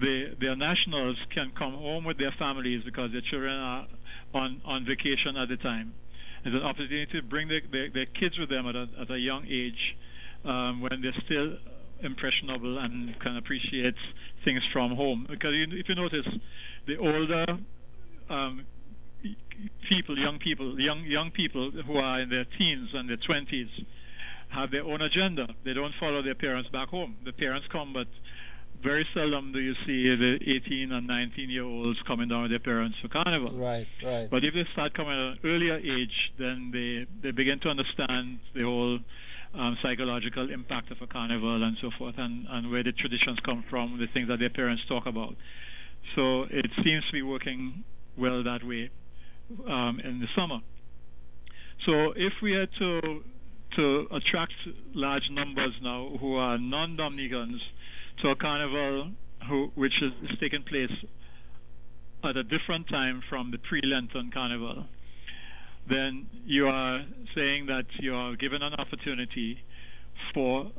the, 0.00 0.36
their 0.40 0.56
nationals 0.56 1.16
can 1.30 1.52
come 1.56 1.74
home 1.74 2.04
with 2.04 2.18
their 2.18 2.32
families 2.32 2.82
because 2.84 3.12
their 3.12 3.20
children 3.20 3.54
are 3.54 3.86
on, 4.34 4.60
on 4.64 4.84
vacation 4.84 5.36
at 5.36 5.48
the 5.48 5.56
time. 5.56 5.94
It's 6.44 6.54
an 6.54 6.62
opportunity 6.62 7.06
to 7.12 7.22
bring 7.22 7.48
their, 7.48 7.62
their, 7.70 7.90
their 7.90 8.06
kids 8.06 8.38
with 8.38 8.50
them 8.50 8.66
at 8.66 8.76
a, 8.76 8.88
at 9.00 9.10
a 9.10 9.18
young 9.18 9.46
age 9.48 9.96
um, 10.44 10.80
when 10.80 11.00
they're 11.00 11.14
still 11.24 11.56
impressionable 12.00 12.78
and 12.78 13.18
can 13.20 13.36
appreciate 13.36 13.94
things 14.44 14.62
from 14.72 14.94
home. 14.94 15.26
Because 15.28 15.52
if 15.54 15.88
you 15.88 15.94
notice, 15.94 16.26
the 16.86 16.96
older 16.98 17.58
um, 18.28 18.66
people, 19.88 20.18
young 20.18 20.38
people, 20.38 20.80
young 20.80 21.04
young 21.04 21.30
people 21.30 21.70
who 21.70 21.96
are 21.96 22.20
in 22.20 22.28
their 22.28 22.44
teens 22.44 22.90
and 22.94 23.08
their 23.08 23.16
twenties, 23.16 23.68
have 24.48 24.70
their 24.70 24.84
own 24.84 25.00
agenda. 25.02 25.48
They 25.64 25.72
don't 25.72 25.94
follow 25.98 26.22
their 26.22 26.34
parents 26.34 26.68
back 26.70 26.88
home. 26.88 27.16
The 27.24 27.32
parents 27.32 27.66
come, 27.70 27.92
but 27.92 28.08
very 28.82 29.06
seldom 29.14 29.52
do 29.52 29.60
you 29.60 29.74
see 29.86 30.14
the 30.14 30.38
18 30.46 30.92
and 30.92 31.06
19 31.06 31.48
year 31.48 31.64
olds 31.64 31.98
coming 32.06 32.28
down 32.28 32.42
with 32.42 32.50
their 32.50 32.60
parents 32.60 32.98
for 33.00 33.08
carnival. 33.08 33.52
Right, 33.52 33.86
right. 34.04 34.28
But 34.30 34.44
if 34.44 34.52
they 34.52 34.66
start 34.72 34.92
coming 34.92 35.12
at 35.12 35.18
an 35.18 35.38
earlier 35.42 35.76
age, 35.76 36.32
then 36.38 36.70
they 36.70 37.06
they 37.22 37.30
begin 37.30 37.60
to 37.60 37.68
understand 37.70 38.40
the 38.54 38.62
whole 38.62 38.98
um, 39.54 39.78
psychological 39.82 40.50
impact 40.50 40.90
of 40.90 41.00
a 41.00 41.06
carnival 41.06 41.62
and 41.62 41.76
so 41.80 41.90
forth, 41.96 42.14
and, 42.18 42.46
and 42.48 42.70
where 42.70 42.82
the 42.82 42.92
traditions 42.92 43.38
come 43.40 43.64
from, 43.70 43.98
the 43.98 44.06
things 44.06 44.28
that 44.28 44.38
their 44.38 44.50
parents 44.50 44.82
talk 44.88 45.06
about. 45.06 45.34
So 46.14 46.42
it 46.44 46.70
seems 46.82 47.06
to 47.06 47.12
be 47.12 47.22
working 47.22 47.84
well 48.16 48.42
that 48.42 48.64
way 48.64 48.90
um, 49.66 50.00
in 50.00 50.20
the 50.20 50.28
summer. 50.36 50.60
So 51.86 52.12
if 52.16 52.32
we 52.42 52.52
had 52.52 52.70
to 52.78 53.22
to 53.76 54.06
attract 54.12 54.52
large 54.92 55.30
numbers 55.30 55.74
now 55.82 56.08
who 56.20 56.36
are 56.36 56.56
non-Dominicans 56.58 57.60
to 58.22 58.30
a 58.30 58.36
carnival 58.36 59.10
who, 59.48 59.72
which 59.74 60.00
is, 60.00 60.12
is 60.22 60.38
taking 60.38 60.62
place 60.62 60.92
at 62.22 62.36
a 62.36 62.44
different 62.44 62.88
time 62.88 63.20
from 63.28 63.50
the 63.50 63.58
pre-Lenten 63.58 64.30
carnival, 64.30 64.86
then 65.86 66.26
you 66.46 66.68
are 66.68 67.04
saying 67.34 67.66
that 67.66 67.86
you 67.98 68.14
are 68.14 68.36
given 68.36 68.62
an 68.62 68.74
opportunity 68.74 69.62
for 70.32 70.70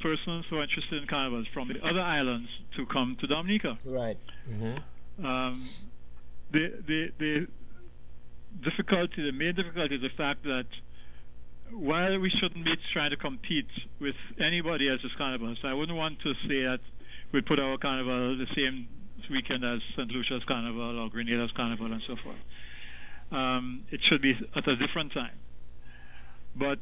persons 0.00 0.46
who 0.48 0.58
are 0.58 0.62
interested 0.62 1.00
in 1.02 1.06
carnivals 1.06 1.46
from 1.52 1.68
the 1.68 1.84
other 1.86 2.00
islands 2.00 2.48
to 2.76 2.86
come 2.86 3.16
to 3.20 3.26
Dominica. 3.26 3.78
Right. 3.84 4.18
Mm-hmm. 4.50 5.24
Um, 5.24 5.68
the, 6.50 6.82
the, 6.86 7.12
the 7.18 7.48
difficulty, 8.64 9.22
the 9.22 9.32
main 9.32 9.54
difficulty 9.54 9.96
is 9.96 10.02
the 10.02 10.08
fact 10.16 10.42
that 10.44 10.66
while 11.70 12.18
we 12.18 12.30
shouldn't 12.30 12.64
be 12.64 12.76
trying 12.92 13.10
to 13.10 13.16
compete 13.16 13.68
with 14.00 14.16
anybody 14.40 14.88
else's 14.88 15.12
carnival, 15.16 15.54
so 15.62 15.68
I 15.68 15.74
wouldn't 15.74 15.96
want 15.96 16.18
to 16.20 16.34
say 16.48 16.64
that 16.64 16.80
we'd 17.30 17.46
put 17.46 17.60
our 17.60 17.76
carnival 17.78 18.36
the 18.36 18.48
same 18.56 18.88
weekend 19.30 19.64
as 19.64 19.80
St. 19.94 20.10
Lucia's 20.10 20.42
carnival 20.44 20.98
or 20.98 21.08
Grenada's 21.08 21.52
carnival 21.52 21.92
and 21.92 22.02
so 22.08 22.16
forth 22.16 22.38
um, 23.30 23.84
it 23.90 24.00
should 24.02 24.22
be 24.22 24.38
at 24.54 24.66
a 24.66 24.76
different 24.76 25.12
time. 25.12 25.38
But 26.56 26.80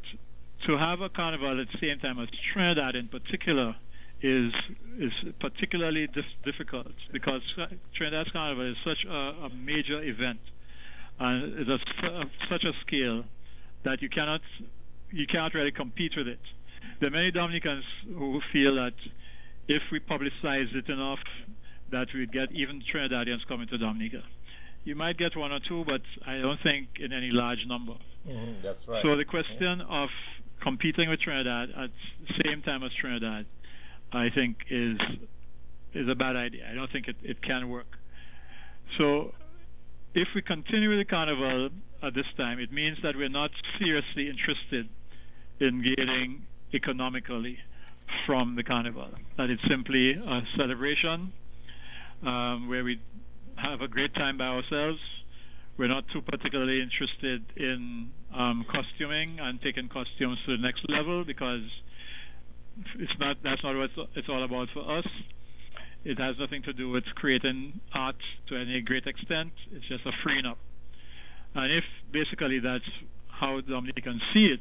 to 0.66 0.76
have 0.76 1.01
a 1.01 1.09
carnival 1.09 1.61
at 1.61 1.68
the 1.70 1.78
same 1.78 1.99
time 1.99 2.18
as 2.18 2.28
Trinidad 2.53 2.96
in 2.96 3.09
particular 3.09 3.76
is 4.20 4.53
is 4.99 5.12
particularly 5.38 6.09
dif- 6.09 6.24
difficult 6.44 6.92
because 7.12 7.42
Trinidad's 7.94 8.30
carnival 8.30 8.68
is 8.70 8.76
such 8.84 9.05
a, 9.05 9.16
a 9.44 9.51
major 9.51 10.03
event 10.03 10.40
and 11.20 11.55
it's 11.59 11.70
a, 12.03 12.24
such 12.49 12.64
a 12.64 12.72
scale 12.80 13.24
that 13.84 14.03
you 14.03 14.09
cannot 14.09 14.40
you 15.12 15.26
cannot 15.26 15.55
really 15.55 15.70
compete 15.70 16.16
with 16.16 16.26
it. 16.26 16.40
There 17.01 17.09
are 17.09 17.12
many 17.12 17.30
Dominicans 17.30 17.84
who 18.07 18.40
feel 18.53 18.74
that 18.76 18.94
if 19.68 19.82
we 19.92 20.01
publicize 20.01 20.74
it 20.74 20.88
enough, 20.88 21.20
that 21.90 22.09
we 22.12 22.26
get 22.26 22.51
even 22.53 22.82
Trinidadians 22.82 23.46
coming 23.46 23.68
to 23.68 23.78
Dominica 23.78 24.24
you 24.89 24.95
might 24.95 25.18
get 25.18 25.36
one 25.36 25.53
or 25.53 25.61
two, 25.61 25.84
but 25.84 26.01
I 26.26 26.39
don't 26.39 26.61
think 26.62 26.89
in 26.99 27.12
any 27.12 27.30
large 27.30 27.66
number. 27.66 27.93
Mm-hmm, 28.26 28.62
that's 28.62 28.89
right. 28.89 29.03
So 29.03 29.14
the 29.14 29.24
question 29.24 29.80
yeah. 29.80 30.03
of 30.03 30.09
competing 30.61 31.11
with 31.11 31.20
Trinidad 31.20 31.70
at 31.70 31.91
the 32.26 32.43
same 32.45 32.62
time 32.62 32.82
as 32.82 32.91
Trinidad, 32.95 33.45
I 34.12 34.30
think 34.30 34.64
is 34.70 34.99
is 35.93 36.09
a 36.09 36.14
bad 36.14 36.36
idea. 36.36 36.66
I 36.70 36.74
don't 36.74 36.91
think 36.91 37.07
it, 37.07 37.16
it 37.22 37.43
can 37.43 37.68
work. 37.68 37.99
So 38.97 39.34
if 40.14 40.28
we 40.34 40.41
continue 40.43 40.89
with 40.89 40.99
the 40.99 41.05
carnival 41.05 41.68
at 42.03 42.14
this 42.14 42.26
time, 42.36 42.59
it 42.59 42.72
means 42.72 42.99
that 43.03 43.14
we're 43.14 43.28
not 43.28 43.51
seriously 43.78 44.28
interested 44.30 44.89
in 45.61 45.82
gaining 45.82 46.47
economically 46.72 47.59
from 48.26 48.57
the 48.57 48.62
carnival. 48.62 49.09
That 49.36 49.51
it's 49.51 49.66
simply 49.68 50.12
a 50.12 50.43
celebration 50.57 51.32
um, 52.22 52.68
where 52.68 52.84
we 52.84 53.01
have 53.59 53.81
a 53.81 53.89
great 53.89 54.15
time 54.15 54.39
by 54.39 54.47
ourselves. 54.47 55.01
We're 55.77 55.89
not 55.89 56.09
too 56.09 56.23
particularly 56.23 56.81
interested 56.81 57.45
in 57.57 58.11
um, 58.35 58.65
costuming 58.69 59.39
and 59.41 59.61
taking 59.61 59.89
costumes 59.89 60.39
to 60.47 60.57
the 60.57 60.63
next 60.63 60.89
level 60.89 61.25
because 61.25 61.63
it's 62.99 63.19
not 63.19 63.37
that's 63.43 63.63
not 63.63 63.77
what 63.77 63.91
it's 64.15 64.29
all 64.29 64.43
about 64.43 64.69
for 64.71 64.99
us. 64.99 65.07
It 66.05 66.19
has 66.19 66.39
nothing 66.39 66.63
to 66.63 66.73
do 66.73 66.89
with 66.91 67.05
creating 67.15 67.81
art 67.93 68.17
to 68.49 68.57
any 68.57 68.81
great 68.81 69.07
extent. 69.07 69.53
It's 69.73 69.87
just 69.87 70.07
a 70.07 70.13
freeing 70.23 70.47
up. 70.47 70.59
And 71.55 71.73
if 71.73 71.85
basically 72.11 72.61
that's 72.61 72.89
how 73.29 73.61
Dominicans 73.61 74.23
see 74.33 74.47
it, 74.47 74.61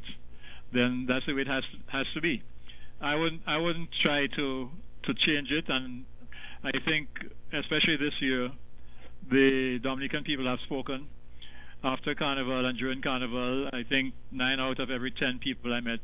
then 0.73 1.05
that's 1.07 1.25
the 1.25 1.33
way 1.33 1.41
it 1.41 1.47
has 1.47 1.63
has 1.87 2.05
to 2.13 2.21
be. 2.21 2.43
I 3.01 3.15
wouldn't 3.15 3.41
I 3.45 3.57
wouldn't 3.57 3.89
try 4.03 4.27
to 4.27 4.69
to 5.03 5.13
change 5.13 5.51
it, 5.51 5.65
and 5.69 6.05
I 6.63 6.71
think 6.85 7.07
especially 7.53 7.97
this 7.97 8.13
year 8.19 8.51
the 9.29 9.79
Dominican 9.79 10.23
people 10.23 10.45
have 10.45 10.59
spoken 10.61 11.07
after 11.83 12.15
Carnival 12.15 12.65
and 12.65 12.77
during 12.77 13.01
Carnival. 13.01 13.69
I 13.73 13.83
think 13.83 14.13
nine 14.31 14.59
out 14.59 14.79
of 14.79 14.89
every 14.89 15.11
ten 15.11 15.39
people 15.39 15.73
I 15.73 15.81
met 15.81 15.99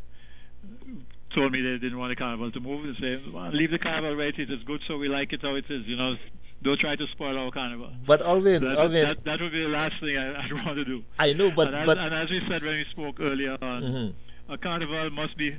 told 1.34 1.51
me 1.51 1.61
they 1.61 1.78
didn't 1.78 1.97
want 1.97 2.11
the 2.11 2.15
Carnival 2.15 2.51
to 2.51 2.59
move. 2.59 2.95
They 2.99 3.15
say, 3.15 3.24
well, 3.32 3.49
leave 3.51 3.71
the 3.71 3.80
Carnival 3.80 4.15
right 4.15 4.28
it 4.28 4.39
is 4.39 4.49
It's 4.49 4.63
good, 4.63 4.82
so 4.88 4.97
we 4.97 5.09
like 5.09 5.34
it 5.34 5.41
how 5.41 5.55
it 5.55 5.65
is. 5.69 5.86
You 5.88 5.95
know, 5.95 6.15
don't 6.61 6.80
try 6.80 6.95
to 6.95 7.07
spoil 7.07 7.38
our 7.38 7.51
Carnival. 7.51 7.91
But 8.05 8.21
Alvin, 8.21 8.63
that, 8.63 8.78
Alvin, 8.78 9.07
that, 9.07 9.24
that, 9.26 9.41
would 9.41 9.51
be 9.51 9.63
the 9.63 9.69
last 9.69 9.99
thing 9.99 10.17
I, 10.17 10.47
would 10.51 10.65
want 10.65 10.78
to 10.78 10.86
do. 10.86 11.03
I 11.19 11.34
know, 11.34 11.51
but 11.51 11.67
and 11.67 11.78
as, 11.78 11.86
but 11.86 11.97
and 11.97 12.13
as 12.13 12.30
we 12.30 12.41
said 12.49 12.63
when 12.63 12.78
we 12.78 12.86
spoke 12.86 13.19
earlier 13.19 13.57
on, 13.61 13.84
mm-hmm. 13.84 14.51
a 14.51 14.57
Carnival 14.57 15.09
must 15.09 15.38
be 15.38 15.55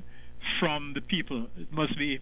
from 0.59 0.93
the 0.95 1.01
people. 1.01 1.47
It 1.59 1.73
must 1.73 1.99
be 1.99 2.21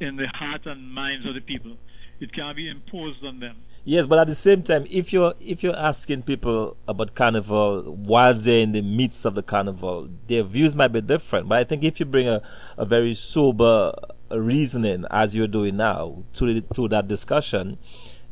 in 0.00 0.16
the 0.16 0.28
heart 0.28 0.66
and 0.66 0.92
minds 0.92 1.26
of 1.26 1.34
the 1.34 1.40
people. 1.40 1.76
It 2.20 2.32
can't 2.32 2.56
be 2.56 2.68
imposed 2.68 3.24
on 3.24 3.40
them. 3.40 3.56
Yes, 3.84 4.06
but 4.06 4.18
at 4.18 4.26
the 4.26 4.34
same 4.34 4.62
time, 4.62 4.86
if 4.90 5.10
you're 5.12 5.32
if 5.40 5.62
you're 5.62 5.76
asking 5.76 6.22
people 6.22 6.76
about 6.86 7.14
carnival 7.14 7.96
while 7.96 8.34
they're 8.34 8.60
in 8.60 8.72
the 8.72 8.82
midst 8.82 9.24
of 9.24 9.34
the 9.34 9.42
carnival, 9.42 10.08
their 10.26 10.42
views 10.42 10.76
might 10.76 10.88
be 10.88 11.00
different. 11.00 11.48
But 11.48 11.58
I 11.58 11.64
think 11.64 11.82
if 11.82 11.98
you 11.98 12.04
bring 12.04 12.28
a, 12.28 12.42
a 12.76 12.84
very 12.84 13.14
sober 13.14 13.94
reasoning, 14.30 15.06
as 15.10 15.34
you're 15.34 15.46
doing 15.48 15.78
now, 15.78 16.24
to 16.34 16.60
the, 16.60 16.74
to 16.74 16.88
that 16.88 17.08
discussion, 17.08 17.78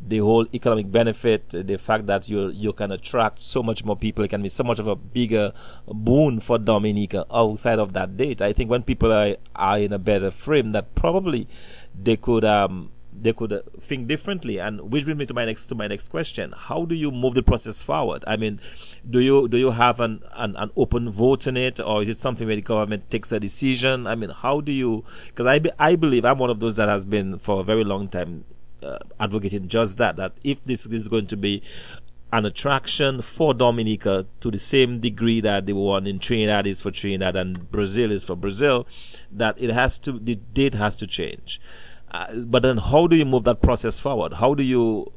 the 0.07 0.18
whole 0.18 0.46
economic 0.53 0.92
benefit, 0.92 1.49
the 1.49 1.78
fact 1.78 2.07
that 2.07 2.28
you 2.28 2.51
you 2.51 2.74
can 2.74 2.92
attract 2.92 3.38
so 3.38 3.62
much 3.62 3.86
more 3.86 3.96
people, 3.96 4.24
it 4.26 4.28
can 4.28 4.42
be 4.42 4.51
so 4.51 4.64
much 4.64 4.78
of 4.78 4.86
a 4.86 4.96
bigger 4.96 5.55
boon 5.86 6.40
for 6.40 6.59
Dominica 6.59 7.24
outside 7.32 7.78
of 7.78 7.94
that 7.94 8.18
date. 8.18 8.42
I 8.42 8.53
think 8.53 8.68
when 8.68 8.82
people 8.82 9.11
are 9.11 9.36
are 9.57 9.78
in 9.78 9.94
a 9.94 9.99
better 9.99 10.30
frame, 10.30 10.72
that 10.72 10.94
probably 10.94 11.49
they 11.99 12.18
could 12.18 12.44
um 12.44 12.90
they 13.22 13.32
could 13.32 13.52
uh, 13.52 13.62
think 13.80 14.08
differently. 14.08 14.58
And 14.58 14.90
which 14.92 15.04
brings 15.04 15.18
me 15.18 15.26
to 15.26 15.34
my 15.34 15.44
next 15.44 15.66
to 15.66 15.74
my 15.74 15.86
next 15.86 16.08
question: 16.08 16.54
How 16.56 16.84
do 16.84 16.94
you 16.94 17.10
move 17.10 17.34
the 17.34 17.42
process 17.42 17.82
forward? 17.82 18.24
I 18.26 18.36
mean, 18.36 18.60
do 19.08 19.20
you 19.20 19.48
do 19.48 19.58
you 19.58 19.70
have 19.70 20.00
an, 20.00 20.22
an, 20.34 20.56
an 20.56 20.70
open 20.76 21.10
vote 21.10 21.46
in 21.46 21.56
it, 21.56 21.80
or 21.80 22.02
is 22.02 22.08
it 22.08 22.18
something 22.18 22.46
where 22.46 22.56
the 22.56 22.62
government 22.62 23.10
takes 23.10 23.32
a 23.32 23.40
decision? 23.40 24.06
I 24.06 24.14
mean, 24.14 24.30
how 24.30 24.60
do 24.60 24.72
you? 24.72 25.04
Because 25.26 25.46
I 25.46 25.58
be, 25.58 25.70
I 25.78 25.96
believe 25.96 26.24
I'm 26.24 26.38
one 26.38 26.50
of 26.50 26.60
those 26.60 26.76
that 26.76 26.88
has 26.88 27.04
been 27.04 27.38
for 27.38 27.60
a 27.60 27.64
very 27.64 27.84
long 27.84 28.08
time 28.08 28.44
uh, 28.82 28.98
advocating 29.18 29.68
just 29.68 29.98
that. 29.98 30.16
That 30.16 30.32
if 30.44 30.64
this 30.64 30.86
is 30.86 31.08
going 31.08 31.26
to 31.28 31.36
be 31.36 31.62
an 32.32 32.44
attraction 32.44 33.22
for 33.22 33.54
Dominica 33.54 34.26
to 34.40 34.50
the 34.50 34.58
same 34.58 35.00
degree 35.00 35.40
that 35.40 35.66
the 35.66 35.72
one 35.72 36.06
in 36.06 36.18
Trinidad 36.18 36.66
is 36.66 36.82
for 36.82 36.90
Trinidad 36.90 37.36
and 37.36 37.70
Brazil 37.70 38.12
is 38.12 38.24
for 38.24 38.36
Brazil, 38.36 38.86
that 39.32 39.60
it 39.60 39.70
has 39.70 39.98
to 40.00 40.12
the 40.12 40.34
date 40.34 40.74
has 40.74 40.96
to 40.98 41.06
change. 41.06 41.60
Uh, 42.11 42.34
but 42.34 42.62
then 42.62 42.78
how 42.78 43.06
do 43.06 43.16
you 43.16 43.24
move 43.24 43.44
that 43.44 43.61
process 43.61 44.00
forward? 44.00 44.34
How 44.34 44.54
do 44.54 44.62
you 44.62 45.12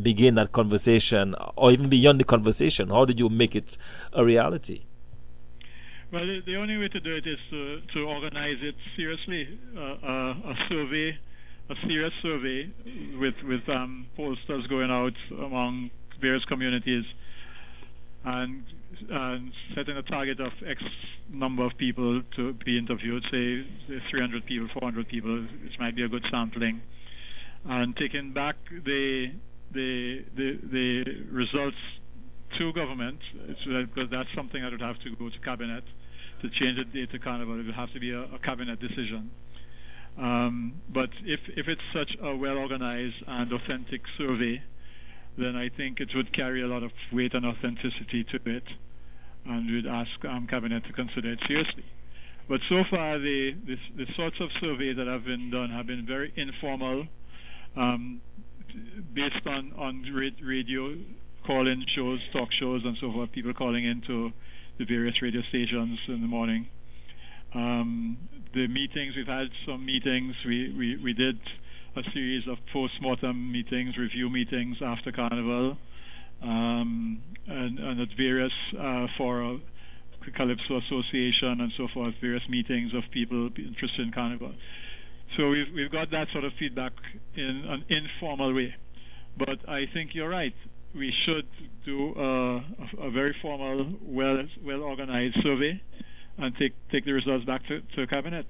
begin 0.00 0.34
that 0.36 0.52
conversation, 0.52 1.34
or 1.56 1.72
even 1.72 1.88
beyond 1.88 2.20
the 2.20 2.24
conversation? 2.24 2.90
How 2.90 3.04
do 3.04 3.14
you 3.16 3.28
make 3.28 3.54
it 3.54 3.76
a 4.12 4.24
reality? 4.24 4.84
Well, 6.12 6.24
the, 6.46 6.56
only 6.56 6.78
way 6.78 6.88
to 6.88 7.00
do 7.00 7.16
it 7.16 7.26
is 7.26 7.38
to, 7.50 7.80
to 7.94 8.06
organize 8.06 8.58
it 8.62 8.76
seriously. 8.96 9.58
Uh, 9.76 9.80
uh, 9.80 10.52
a 10.52 10.56
survey, 10.68 11.18
a 11.68 11.74
serious 11.86 12.12
survey 12.22 12.70
with, 13.18 13.34
with 13.42 13.68
um, 13.68 14.06
posters 14.16 14.66
going 14.68 14.90
out 14.90 15.14
among 15.32 15.90
various 16.20 16.44
communities 16.44 17.04
and 18.24 18.62
setting 19.74 19.96
a 19.96 20.02
target 20.02 20.40
of 20.40 20.52
X 20.66 20.82
number 21.30 21.64
of 21.64 21.76
people 21.76 22.22
to 22.36 22.52
be 22.52 22.78
interviewed, 22.78 23.22
say 23.30 23.66
300 24.10 24.46
people, 24.46 24.68
400 24.72 25.08
people, 25.08 25.46
which 25.62 25.78
might 25.78 25.96
be 25.96 26.02
a 26.02 26.08
good 26.08 26.24
sampling, 26.30 26.80
and 27.64 27.96
taking 27.96 28.32
back 28.32 28.56
the, 28.70 29.32
the, 29.72 30.24
the, 30.36 30.58
the 30.70 31.04
results 31.30 31.76
to 32.58 32.72
government, 32.72 33.18
because 33.66 34.10
that's 34.10 34.28
something 34.34 34.62
that 34.62 34.72
would 34.72 34.80
have 34.80 34.98
to 35.00 35.14
go 35.16 35.28
to 35.28 35.38
cabinet 35.40 35.84
to 36.42 36.50
change 36.50 36.76
the 36.76 36.84
date 36.84 37.10
to 37.10 37.18
carnival. 37.18 37.58
It 37.58 37.66
would 37.66 37.74
have 37.74 37.92
to 37.92 38.00
be 38.00 38.12
a, 38.12 38.22
a 38.22 38.38
cabinet 38.38 38.80
decision. 38.80 39.30
Um, 40.18 40.80
but 40.88 41.10
if 41.24 41.40
if 41.56 41.68
it's 41.68 41.82
such 41.92 42.16
a 42.22 42.34
well 42.34 42.56
organized 42.56 43.16
and 43.26 43.52
authentic 43.52 44.02
survey, 44.16 44.62
then 45.36 45.56
I 45.56 45.68
think 45.68 46.00
it 46.00 46.14
would 46.14 46.32
carry 46.32 46.62
a 46.62 46.66
lot 46.66 46.82
of 46.82 46.92
weight 47.12 47.34
and 47.34 47.44
authenticity 47.44 48.24
to 48.24 48.40
it, 48.46 48.64
and 49.48 49.70
we'd 49.70 49.86
ask 49.86 50.24
um, 50.24 50.46
cabinet 50.46 50.84
to 50.84 50.92
consider 50.92 51.32
it 51.32 51.40
seriously. 51.46 51.84
But 52.48 52.60
so 52.68 52.84
far, 52.90 53.18
the, 53.18 53.54
the, 53.66 53.76
the 53.96 54.06
sorts 54.14 54.36
of 54.40 54.50
surveys 54.60 54.96
that 54.96 55.06
have 55.06 55.24
been 55.24 55.50
done 55.50 55.70
have 55.70 55.86
been 55.86 56.06
very 56.06 56.32
informal, 56.36 57.06
um, 57.76 58.20
based 59.12 59.46
on 59.46 59.72
on 59.76 60.02
radio 60.42 60.96
call-in 61.44 61.84
shows, 61.86 62.20
talk 62.32 62.52
shows, 62.52 62.84
and 62.84 62.96
so 63.00 63.12
forth. 63.12 63.32
People 63.32 63.54
calling 63.54 63.84
into 63.84 64.32
the 64.78 64.84
various 64.84 65.22
radio 65.22 65.42
stations 65.42 65.98
in 66.08 66.20
the 66.20 66.26
morning. 66.26 66.68
Um, 67.54 68.18
the 68.52 68.66
meetings, 68.68 69.16
we've 69.16 69.26
had 69.26 69.48
some 69.64 69.84
meetings. 69.86 70.34
We, 70.44 70.72
we, 70.76 70.96
we 70.96 71.12
did 71.12 71.38
a 71.94 72.02
series 72.12 72.46
of 72.46 72.58
post-mortem 72.72 73.52
meetings, 73.52 73.96
review 73.96 74.28
meetings 74.28 74.78
after 74.82 75.12
Carnival, 75.12 75.78
um, 76.46 77.22
and, 77.46 77.78
and, 77.78 78.00
at 78.00 78.08
various 78.16 78.52
uh, 78.78 79.06
fora, 79.16 79.58
Calypso 80.34 80.78
Association 80.78 81.60
and 81.60 81.72
so 81.76 81.88
forth, 81.92 82.14
various 82.20 82.48
meetings 82.48 82.94
of 82.94 83.04
people 83.10 83.46
interested 83.56 84.00
in 84.00 84.12
Carnival. 84.12 84.52
So 85.36 85.50
we've, 85.50 85.72
we've 85.74 85.90
got 85.90 86.10
that 86.10 86.28
sort 86.32 86.44
of 86.44 86.52
feedback 86.58 86.92
in 87.34 87.64
an 87.68 87.84
informal 87.88 88.54
way. 88.54 88.74
But 89.36 89.68
I 89.68 89.86
think 89.92 90.14
you're 90.14 90.28
right 90.28 90.54
we 90.96 91.12
should 91.24 91.46
do 91.84 92.14
a, 92.16 92.64
a 93.06 93.10
very 93.10 93.34
formal, 93.42 93.94
well 94.02 94.42
well 94.64 94.82
organized 94.82 95.36
survey 95.42 95.80
and 96.38 96.56
take 96.56 96.74
take 96.90 97.04
the 97.04 97.12
results 97.12 97.44
back 97.44 97.66
to, 97.68 97.80
to 97.94 98.06
cabinet. 98.06 98.46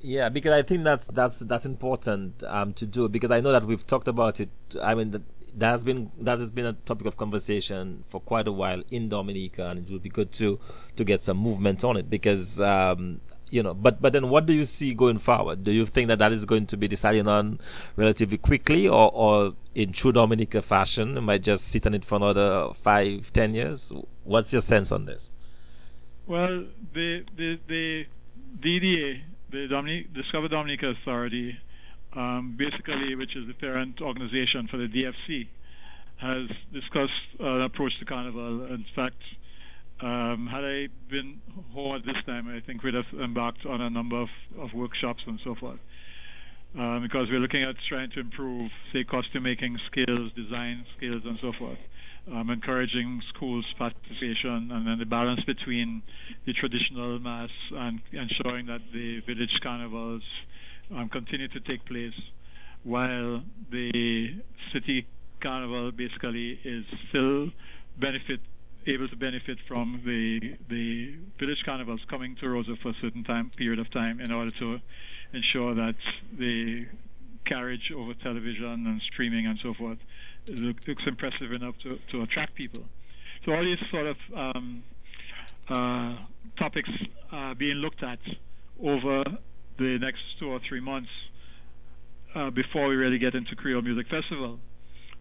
Yeah, 0.00 0.28
because 0.28 0.52
I 0.52 0.62
think 0.62 0.84
that's 0.84 1.08
that's 1.08 1.40
that's 1.40 1.64
important 1.64 2.42
um, 2.46 2.74
to 2.74 2.86
do 2.86 3.08
because 3.08 3.30
I 3.30 3.40
know 3.40 3.52
that 3.52 3.64
we've 3.64 3.86
talked 3.86 4.08
about 4.08 4.40
it. 4.40 4.50
I 4.82 4.94
mean, 4.94 5.24
that 5.56 5.70
has 5.70 5.84
been 5.84 6.10
that 6.18 6.38
has 6.38 6.50
been 6.50 6.66
a 6.66 6.72
topic 6.72 7.06
of 7.06 7.16
conversation 7.16 8.04
for 8.08 8.20
quite 8.20 8.48
a 8.48 8.52
while 8.52 8.82
in 8.90 9.08
Dominica, 9.08 9.68
and 9.68 9.80
it 9.80 9.92
would 9.92 10.02
be 10.02 10.08
good 10.08 10.32
to 10.32 10.58
to 10.96 11.04
get 11.04 11.22
some 11.22 11.36
movement 11.36 11.84
on 11.84 11.96
it 11.96 12.08
because 12.08 12.60
um, 12.60 13.20
you 13.52 13.62
know, 13.62 13.74
but 13.74 14.00
but 14.00 14.14
then 14.14 14.30
what 14.30 14.46
do 14.46 14.54
you 14.54 14.64
see 14.64 14.94
going 14.94 15.18
forward? 15.18 15.62
Do 15.62 15.72
you 15.72 15.84
think 15.84 16.08
that 16.08 16.18
that 16.18 16.32
is 16.32 16.46
going 16.46 16.66
to 16.66 16.76
be 16.76 16.88
decided 16.88 17.28
on 17.28 17.60
relatively 17.96 18.38
quickly, 18.38 18.88
or 18.88 19.10
or 19.12 19.54
in 19.74 19.92
true 19.92 20.10
Dominica 20.10 20.62
fashion, 20.62 21.16
it 21.18 21.20
might 21.20 21.42
just 21.42 21.68
sit 21.68 21.86
on 21.86 21.94
it 21.94 22.04
for 22.04 22.16
another 22.16 22.72
five, 22.74 23.30
ten 23.32 23.54
years? 23.54 23.92
What's 24.24 24.52
your 24.52 24.62
sense 24.62 24.90
on 24.90 25.04
this? 25.04 25.34
Well, 26.26 26.64
the 26.94 27.24
the 27.36 27.58
the 27.68 28.06
DDA, 28.58 29.20
the 29.50 29.68
Dominic, 29.68 30.14
Discover 30.14 30.48
Dominica 30.48 30.88
Authority, 30.88 31.58
um, 32.14 32.56
basically, 32.58 33.14
which 33.14 33.36
is 33.36 33.46
the 33.46 33.54
parent 33.54 34.00
organization 34.00 34.68
for 34.68 34.76
the 34.76 34.88
DFC, 34.88 35.48
has 36.16 36.48
discussed 36.72 37.12
uh, 37.40 37.56
an 37.56 37.62
approach 37.62 37.98
to 37.98 38.04
Carnival. 38.04 38.66
In 38.66 38.84
fact, 38.94 39.22
um, 40.00 40.48
had 40.50 40.64
I 40.64 40.88
been 41.10 41.40
home 41.72 41.94
at 41.94 42.04
this 42.04 42.22
time, 42.26 42.48
I 42.48 42.60
think 42.60 42.82
we'd 42.82 42.94
have 42.94 43.06
embarked 43.20 43.66
on 43.66 43.80
a 43.80 43.90
number 43.90 44.20
of, 44.20 44.28
of 44.58 44.72
workshops 44.74 45.22
and 45.26 45.40
so 45.44 45.54
forth. 45.54 45.78
Um, 46.78 47.02
because 47.02 47.28
we're 47.28 47.40
looking 47.40 47.62
at 47.62 47.76
trying 47.86 48.10
to 48.12 48.20
improve, 48.20 48.70
say, 48.92 49.04
costume 49.04 49.42
making 49.42 49.78
skills, 49.90 50.32
design 50.34 50.86
skills, 50.96 51.22
and 51.24 51.38
so 51.40 51.52
forth. 51.58 51.78
Um, 52.32 52.50
encouraging 52.50 53.20
schools' 53.34 53.66
participation, 53.76 54.70
and 54.72 54.86
then 54.86 54.98
the 54.98 55.04
balance 55.04 55.42
between 55.44 56.02
the 56.46 56.52
traditional 56.52 57.18
mass 57.18 57.50
and 57.72 58.00
ensuring 58.12 58.66
that 58.66 58.80
the 58.92 59.20
village 59.20 59.58
carnivals 59.60 60.22
um, 60.90 61.08
continue 61.08 61.48
to 61.48 61.60
take 61.60 61.84
place, 61.84 62.14
while 62.82 63.42
the 63.70 64.34
city 64.72 65.06
carnival 65.40 65.90
basically 65.92 66.58
is 66.64 66.84
still 67.08 67.50
benefit 67.98 68.40
able 68.86 69.08
to 69.08 69.16
benefit 69.16 69.58
from 69.68 70.02
the 70.04 70.56
the 70.68 71.14
village 71.38 71.62
carnivals 71.64 72.00
coming 72.08 72.34
to 72.36 72.46
Roseau 72.46 72.76
for 72.78 72.90
a 72.90 72.94
certain 73.00 73.22
time 73.22 73.50
period 73.50 73.78
of 73.78 73.90
time 73.90 74.20
in 74.20 74.32
order 74.32 74.50
to 74.50 74.80
ensure 75.32 75.74
that 75.74 75.94
the 76.36 76.86
carriage 77.44 77.92
over 77.94 78.14
television 78.14 78.86
and 78.86 79.00
streaming 79.02 79.46
and 79.46 79.58
so 79.62 79.74
forth 79.74 79.98
looks 80.48 81.06
impressive 81.06 81.52
enough 81.52 81.74
to, 81.82 81.98
to 82.10 82.22
attract 82.22 82.54
people. 82.54 82.84
So 83.44 83.52
all 83.52 83.64
these 83.64 83.78
sort 83.90 84.06
of 84.06 84.16
um, 84.34 84.82
uh, 85.68 86.16
topics 86.58 86.90
are 87.30 87.54
being 87.54 87.76
looked 87.76 88.02
at 88.02 88.18
over 88.82 89.24
the 89.78 89.98
next 89.98 90.20
two 90.38 90.50
or 90.50 90.60
three 90.68 90.80
months 90.80 91.10
uh, 92.34 92.50
before 92.50 92.88
we 92.88 92.96
really 92.96 93.18
get 93.18 93.34
into 93.34 93.54
Creole 93.56 93.82
Music 93.82 94.08
Festival 94.08 94.58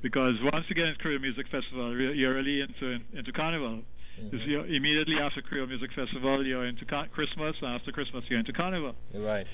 because 0.02 0.36
once 0.52 0.66
you 0.68 0.76
get 0.76 0.88
into 0.88 0.99
Creole 0.99 1.20
Music 1.20 1.47
Festival, 1.49 1.95
you're 1.97 2.34
really 2.34 2.62
into 2.62 2.99
into 3.14 3.32
Carnival. 3.32 3.82
Mm-hmm. 4.20 4.74
immediately 4.74 5.20
after 5.20 5.41
Creole 5.41 5.68
Music 5.68 5.91
Festival, 5.93 6.45
you're 6.45 6.66
into 6.66 6.86
Christmas, 6.86 7.56
and 7.62 7.74
after 7.74 7.91
Christmas, 7.91 8.24
you're 8.28 8.39
into 8.39 8.54
Carnival. 8.54 8.93
Right. 9.16 9.47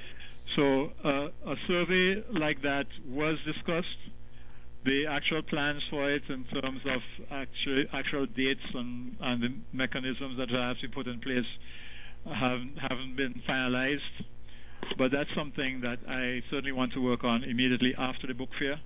So 0.56 0.92
uh, 1.04 1.28
a 1.46 1.56
survey 1.68 2.24
like 2.32 2.64
that 2.64 2.88
was 3.08 3.38
discussed. 3.46 3.88
The 4.84 5.06
actual 5.08 5.42
plans 5.42 5.84
for 5.90 6.10
it, 6.10 6.24
in 6.30 6.44
terms 6.46 6.82
of 6.86 7.02
actual 7.30 7.86
actual 7.94 8.26
dates 8.26 8.66
and 8.74 9.16
and 9.22 9.44
the 9.44 9.54
mechanisms 9.74 10.38
that 10.38 10.50
have 10.50 10.80
to 10.80 10.88
be 10.88 10.94
put 10.94 11.08
in 11.08 11.20
place, 11.20 11.46
haven't 12.26 12.78
haven't 12.78 13.16
been 13.16 13.42
finalized. 13.48 14.00
But 14.98 15.12
that's 15.12 15.30
something 15.36 15.82
that 15.82 16.00
I 16.08 16.42
certainly 16.50 16.72
want 16.72 16.94
to 16.94 17.00
work 17.02 17.24
on 17.24 17.44
immediately 17.44 17.94
after 17.98 18.28
the 18.28 18.34
book 18.34 18.50
fair 18.60 18.80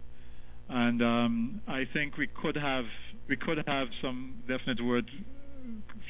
and 0.71 1.01
um, 1.01 1.61
I 1.67 1.83
think 1.93 2.17
we 2.17 2.27
could 2.27 2.55
have 2.55 2.85
we 3.27 3.35
could 3.35 3.61
have 3.67 3.87
some 4.01 4.35
definite 4.47 4.83
word 4.83 5.09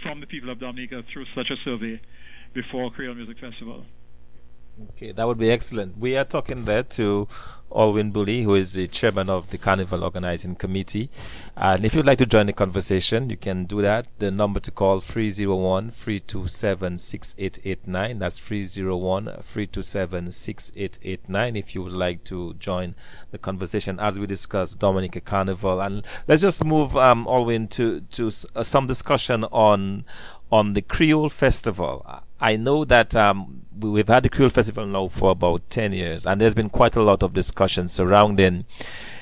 from 0.03 0.19
the 0.21 0.27
people 0.27 0.49
of 0.49 0.59
Dominica 0.59 1.03
through 1.11 1.25
such 1.35 1.49
a 1.49 1.55
survey 1.65 1.99
before 2.53 2.91
Creole 2.91 3.15
Music 3.15 3.37
Festival. 3.39 3.85
Okay, 4.79 5.11
that 5.11 5.27
would 5.27 5.37
be 5.37 5.51
excellent. 5.51 5.97
We 5.97 6.17
are 6.17 6.23
talking 6.23 6.65
there 6.65 6.83
to 6.83 7.27
Alwyn 7.73 8.11
Bully, 8.11 8.43
who 8.43 8.55
is 8.55 8.73
the 8.73 8.87
chairman 8.87 9.29
of 9.29 9.49
the 9.49 9.57
Carnival 9.57 10.03
Organizing 10.03 10.55
Committee. 10.55 11.09
And 11.55 11.85
if 11.85 11.93
you'd 11.93 12.05
like 12.05 12.17
to 12.19 12.25
join 12.25 12.47
the 12.47 12.53
conversation, 12.53 13.29
you 13.29 13.37
can 13.37 13.65
do 13.65 13.81
that. 13.81 14.07
The 14.19 14.31
number 14.31 14.59
to 14.61 14.71
call 14.71 14.99
301 14.99 15.91
327 15.91 16.97
6889. 16.97 18.19
That's 18.19 18.39
301 18.39 19.25
327 19.25 20.31
6889 20.31 21.55
if 21.55 21.75
you 21.75 21.83
would 21.83 21.93
like 21.93 22.23
to 22.25 22.53
join 22.55 22.95
the 23.31 23.37
conversation 23.37 23.99
as 23.99 24.19
we 24.19 24.27
discuss 24.27 24.73
Dominica 24.73 25.21
Carnival. 25.21 25.81
And 25.81 26.03
let's 26.27 26.41
just 26.41 26.63
move, 26.65 26.97
um, 26.97 27.27
Alwyn, 27.27 27.67
to, 27.69 28.01
to 28.01 28.31
uh, 28.55 28.63
some 28.63 28.87
discussion 28.87 29.43
on 29.45 30.05
on 30.51 30.73
the 30.73 30.81
Creole 30.81 31.29
Festival. 31.29 32.05
I 32.41 32.57
know 32.57 32.83
that 32.83 33.15
um, 33.15 33.60
we've 33.79 34.07
had 34.07 34.23
the 34.23 34.29
Creole 34.29 34.49
Festival 34.49 34.85
now 34.85 35.07
for 35.07 35.31
about 35.31 35.69
10 35.69 35.93
years, 35.93 36.25
and 36.25 36.39
there's 36.39 36.55
been 36.55 36.69
quite 36.69 36.95
a 36.95 37.01
lot 37.01 37.23
of 37.23 37.33
discussion 37.33 37.87
surrounding 37.87 38.65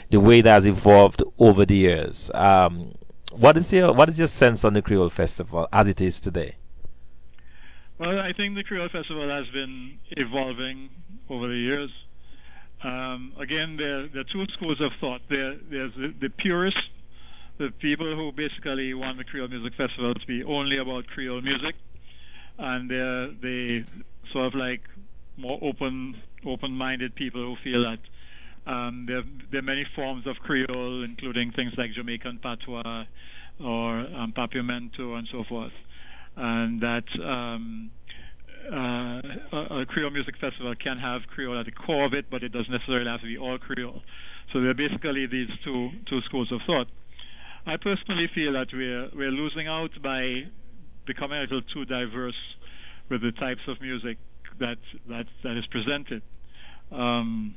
the 0.09 0.19
way 0.19 0.41
that 0.41 0.51
has 0.51 0.67
evolved 0.67 1.23
over 1.37 1.65
the 1.65 1.75
years. 1.75 2.31
Um, 2.33 2.93
what 3.31 3.57
is 3.57 3.71
your 3.71 3.93
what 3.93 4.09
is 4.09 4.17
your 4.17 4.27
sense 4.27 4.65
on 4.65 4.73
the 4.73 4.81
Creole 4.81 5.09
Festival 5.09 5.67
as 5.71 5.87
it 5.87 6.01
is 6.01 6.19
today? 6.19 6.55
Well, 7.99 8.19
I 8.19 8.33
think 8.33 8.55
the 8.55 8.63
Creole 8.63 8.89
Festival 8.89 9.29
has 9.29 9.47
been 9.49 9.99
evolving 10.11 10.89
over 11.29 11.47
the 11.47 11.57
years. 11.57 11.91
Um, 12.81 13.33
again, 13.37 13.75
there, 13.75 14.07
there, 14.07 14.21
are 14.21 14.23
two 14.23 14.45
schools 14.53 14.79
of 14.79 14.93
thought. 15.01 15.21
There, 15.29 15.57
there's 15.69 15.93
the, 15.95 16.13
the 16.17 16.29
purists, 16.29 16.81
the 17.57 17.71
people 17.71 18.15
who 18.15 18.31
basically 18.31 18.93
want 18.93 19.17
the 19.17 19.25
Creole 19.25 19.49
Music 19.49 19.73
Festival 19.75 20.13
to 20.13 20.25
be 20.25 20.43
only 20.45 20.77
about 20.77 21.07
Creole 21.07 21.41
music, 21.41 21.75
and 22.57 22.89
they're 22.89 23.27
they 23.27 23.83
sort 24.31 24.47
of 24.47 24.55
like 24.55 24.81
more 25.37 25.59
open 25.61 26.17
open-minded 26.45 27.15
people 27.15 27.41
who 27.41 27.55
feel 27.63 27.83
that 27.83 27.99
Um, 28.65 29.05
there, 29.07 29.23
there, 29.51 29.59
are 29.59 29.63
many 29.63 29.85
forms 29.95 30.27
of 30.27 30.37
Creole, 30.39 31.03
including 31.03 31.51
things 31.51 31.73
like 31.75 31.91
Jamaican 31.93 32.37
patois 32.39 33.05
or 33.59 33.99
um, 33.99 34.31
papiamento 34.35 35.17
and 35.17 35.27
so 35.31 35.43
forth. 35.43 35.73
And 36.35 36.79
that 36.81 37.05
um, 37.19 37.89
uh, 38.71 39.21
a, 39.51 39.81
a, 39.81 39.85
Creole 39.87 40.11
music 40.11 40.37
festival 40.37 40.75
can 40.75 40.99
have 40.99 41.21
Creole 41.27 41.57
at 41.59 41.65
the 41.65 41.71
core 41.71 42.05
of 42.05 42.13
it, 42.13 42.29
but 42.29 42.43
it 42.43 42.51
doesn't 42.51 42.71
necessarily 42.71 43.09
have 43.09 43.21
to 43.21 43.25
be 43.25 43.37
all 43.37 43.57
Creole. 43.57 44.03
So 44.53 44.61
there 44.61 44.69
are 44.69 44.75
basically 44.75 45.25
these 45.25 45.49
two 45.63 45.89
two 46.05 46.21
schools 46.21 46.51
of 46.51 46.61
thought. 46.67 46.87
I 47.65 47.77
personally 47.77 48.27
feel 48.27 48.53
that 48.53 48.67
we're 48.71 49.09
we're 49.15 49.31
losing 49.31 49.67
out 49.67 49.91
by 50.01 50.45
becoming 51.05 51.39
a 51.39 51.41
little 51.41 51.61
too 51.61 51.85
diverse 51.85 52.41
with 53.09 53.21
the 53.21 53.31
types 53.31 53.61
of 53.67 53.81
music 53.81 54.17
that 54.59 54.77
that 55.07 55.25
that 55.43 55.57
is 55.57 55.65
presented, 55.67 56.21
um, 56.91 57.55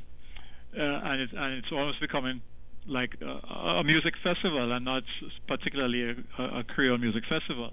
uh, 0.77 0.83
and 0.83 1.21
it's 1.21 1.33
and 1.33 1.55
it's 1.55 1.73
almost 1.73 2.01
becoming 2.01 2.41
like 2.87 3.17
a, 3.21 3.27
a 3.27 3.85
music 3.85 4.15
festival 4.23 4.73
and 4.73 4.85
not 4.85 5.05
particularly 5.47 6.17
a, 6.39 6.43
a 6.43 6.65
Creole 6.65 6.99
music 6.99 7.25
festival. 7.29 7.73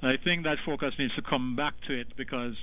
I 0.00 0.16
think 0.16 0.44
that 0.44 0.58
focus 0.64 0.94
needs 0.98 1.14
to 1.16 1.22
come 1.22 1.56
back 1.56 1.74
to 1.88 1.92
it 1.92 2.16
because 2.16 2.54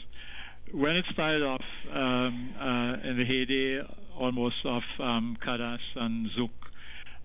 when 0.72 0.96
it 0.96 1.06
started 1.12 1.44
off 1.44 1.64
um, 1.92 2.54
uh, 2.60 3.08
in 3.08 3.18
the 3.18 3.26
heyday 3.26 3.82
almost 4.18 4.56
of 4.66 4.84
um, 5.00 5.38
Kadans 5.46 5.80
and 5.96 6.30
Zouk, 6.32 6.50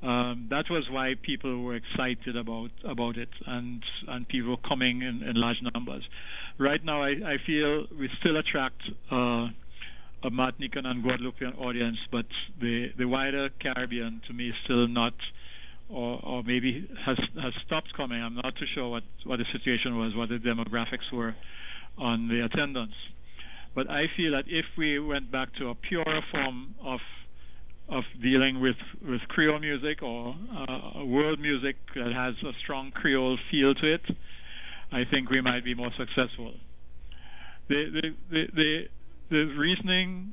um, 0.03 0.47
that 0.49 0.71
was 0.71 0.89
why 0.89 1.15
people 1.21 1.63
were 1.63 1.75
excited 1.75 2.37
about 2.37 2.71
about 2.85 3.17
it 3.19 3.29
and 3.47 3.85
and 4.09 4.27
people 4.29 4.51
were 4.51 4.69
coming 4.69 5.03
in, 5.03 5.23
in 5.23 5.37
large 5.37 5.61
numbers. 5.75 6.09
Right 6.59 6.83
now, 6.85 7.03
I, 7.03 7.11
I 7.25 7.39
feel 7.39 7.87
we 7.99 8.09
still 8.19 8.37
attract 8.37 8.81
uh, 9.11 9.49
a 10.23 10.31
Martinican 10.31 10.87
and 10.87 11.03
Guadeloupean 11.03 11.55
audience, 11.59 11.99
but 12.11 12.27
the 12.61 12.93
the 12.97 13.07
wider 13.07 13.51
Caribbean 13.61 14.23
to 14.27 14.33
me 14.33 14.49
is 14.49 14.55
still 14.65 14.89
not 14.89 15.15
or, 15.91 16.21
or 16.23 16.43
maybe 16.43 16.89
has 17.05 17.19
has 17.41 17.53
stopped 17.67 17.93
coming. 17.95 18.23
I'm 18.23 18.37
not 18.37 18.57
too 18.57 18.67
sure 18.67 18.89
what, 18.89 19.03
what 19.25 19.39
the 19.39 19.47
situation 19.53 19.99
was, 19.99 20.15
what 20.15 20.29
the 20.29 20.39
demographics 20.39 21.13
were 21.13 21.35
on 21.99 22.29
the 22.29 22.45
attendance. 22.45 22.95
But 23.75 23.91
I 23.91 24.09
feel 24.17 24.33
that 24.33 24.47
if 24.49 24.67
we 24.77 24.99
went 24.99 25.31
back 25.31 25.55
to 25.57 25.69
a 25.69 25.75
purer 25.75 26.23
form 26.31 26.75
of 26.83 27.01
of 27.91 28.05
dealing 28.23 28.61
with, 28.61 28.77
with 29.07 29.21
Creole 29.29 29.59
music 29.59 30.03
or 30.03 30.35
uh, 30.57 31.05
world 31.05 31.41
music 31.41 31.77
that 31.95 32.13
has 32.13 32.35
a 32.43 32.53
strong 32.61 32.91
Creole 32.93 33.39
feel 33.51 33.75
to 33.75 33.95
it, 33.95 34.03
I 34.93 35.05
think 35.05 35.31
we 35.31 35.41
might 35.41 35.65
be 35.65 35.75
more 35.75 35.93
successful. 35.97 36.55
The, 37.69 37.91
the, 37.91 38.15
the, 38.31 38.49
the, 38.55 38.89
the 39.31 39.45
reasoning 39.55 40.33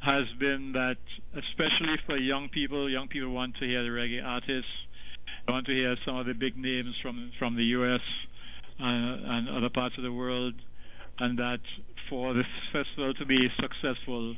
has 0.00 0.24
been 0.38 0.72
that, 0.72 0.98
especially 1.34 1.98
for 2.06 2.16
young 2.16 2.48
people, 2.48 2.90
young 2.90 3.08
people 3.08 3.30
want 3.30 3.56
to 3.56 3.66
hear 3.66 3.82
the 3.82 3.88
reggae 3.90 4.24
artists 4.24 4.70
want 5.48 5.66
to 5.66 5.72
hear 5.72 5.96
some 6.04 6.16
of 6.16 6.26
the 6.26 6.34
big 6.34 6.56
names 6.56 6.96
from 7.02 7.30
from 7.38 7.56
the 7.56 7.64
U.S. 7.64 8.00
Uh, 8.80 8.84
and 8.84 9.48
other 9.48 9.68
parts 9.68 9.96
of 9.96 10.02
the 10.02 10.12
world, 10.12 10.54
and 11.18 11.38
that 11.38 11.60
for 12.08 12.34
this 12.34 12.46
festival 12.72 13.14
to 13.14 13.24
be 13.24 13.50
successful, 13.60 14.34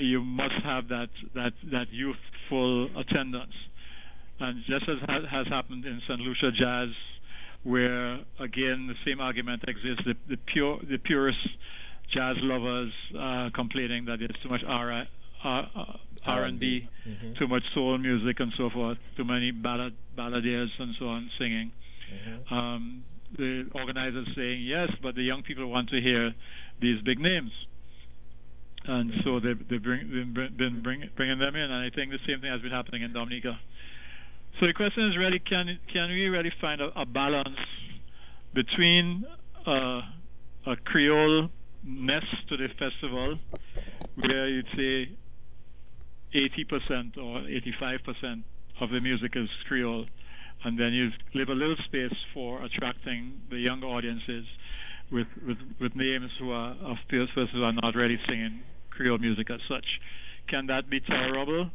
you 0.00 0.22
must 0.22 0.54
have 0.62 0.88
that 0.88 1.10
that 1.34 1.52
that 1.70 1.92
youthful 1.92 2.88
attendance. 2.98 3.54
And 4.40 4.64
just 4.66 4.88
as 4.88 4.98
ha- 5.08 5.26
has 5.30 5.46
happened 5.46 5.84
in 5.84 6.00
St. 6.08 6.20
Lucia 6.20 6.50
Jazz, 6.50 6.88
where 7.62 8.20
again 8.38 8.88
the 8.88 8.96
same 9.04 9.20
argument 9.20 9.64
exists, 9.66 10.04
the, 10.04 10.16
the 10.28 10.36
pure 10.36 10.80
the 10.88 10.98
purest 10.98 11.38
jazz 12.12 12.36
lovers 12.40 12.92
uh, 13.18 13.50
complaining 13.54 14.04
that 14.04 14.18
there's 14.18 14.36
too 14.42 14.48
much 14.48 14.62
R- 14.66 15.06
uh, 15.44 15.62
R&B, 16.26 16.88
mm-hmm. 17.06 17.34
too 17.34 17.48
much 17.48 17.62
soul 17.74 17.98
music 17.98 18.40
and 18.40 18.52
so 18.56 18.70
forth, 18.70 18.98
too 19.16 19.24
many 19.24 19.50
ballad 19.50 19.94
balladeers 20.16 20.70
and 20.78 20.94
so 20.98 21.06
on 21.06 21.30
singing. 21.38 21.72
Mm-hmm. 22.12 22.54
Um, 22.54 23.04
the 23.36 23.68
organizers 23.74 24.28
saying 24.36 24.62
yes, 24.62 24.90
but 25.02 25.14
the 25.14 25.22
young 25.22 25.42
people 25.42 25.66
want 25.66 25.90
to 25.90 26.00
hear 26.00 26.32
these 26.80 27.00
big 27.02 27.18
names, 27.18 27.50
and 28.86 29.12
so 29.24 29.40
they've, 29.40 29.68
they've 29.68 29.82
been, 29.82 30.52
been 30.56 30.82
bring, 30.82 31.08
bringing 31.16 31.38
them 31.38 31.56
in. 31.56 31.70
And 31.70 31.74
I 31.74 31.90
think 31.90 32.10
the 32.10 32.18
same 32.26 32.40
thing 32.40 32.50
has 32.50 32.60
been 32.60 32.70
happening 32.70 33.02
in 33.02 33.12
Dominica. 33.12 33.58
So 34.60 34.66
the 34.66 34.72
question 34.72 35.10
is 35.10 35.16
really, 35.16 35.38
can 35.40 35.78
can 35.92 36.10
we 36.10 36.28
really 36.28 36.52
find 36.60 36.80
a, 36.80 37.00
a 37.00 37.04
balance 37.04 37.58
between 38.52 39.26
uh, 39.66 40.02
a 40.66 40.76
Creole 40.84 41.48
ness 41.82 42.24
to 42.48 42.56
the 42.56 42.68
festival, 42.78 43.38
where 44.14 44.48
you'd 44.48 44.68
say 44.76 45.08
80% 46.32 47.16
or 47.18 47.40
85% 47.40 48.44
of 48.80 48.90
the 48.90 49.00
music 49.00 49.34
is 49.34 49.48
Creole, 49.66 50.06
and 50.62 50.78
then 50.78 50.92
you 50.92 51.10
leave 51.34 51.48
a 51.48 51.54
little 51.54 51.76
space 51.84 52.14
for 52.32 52.62
attracting 52.62 53.40
the 53.50 53.58
younger 53.58 53.88
audiences 53.88 54.44
with 55.10 55.26
with, 55.44 55.58
with 55.80 55.96
names 55.96 56.30
who 56.38 56.52
are 56.52 56.76
of 56.80 56.98
peers 57.08 57.28
who 57.34 57.64
are 57.64 57.72
not 57.72 57.96
really 57.96 58.20
singing 58.28 58.62
Creole 58.96 59.18
music 59.18 59.50
as 59.50 59.60
such. 59.68 60.00
Can 60.46 60.66
that 60.66 60.88
be 60.88 61.00
tolerable? 61.00 61.70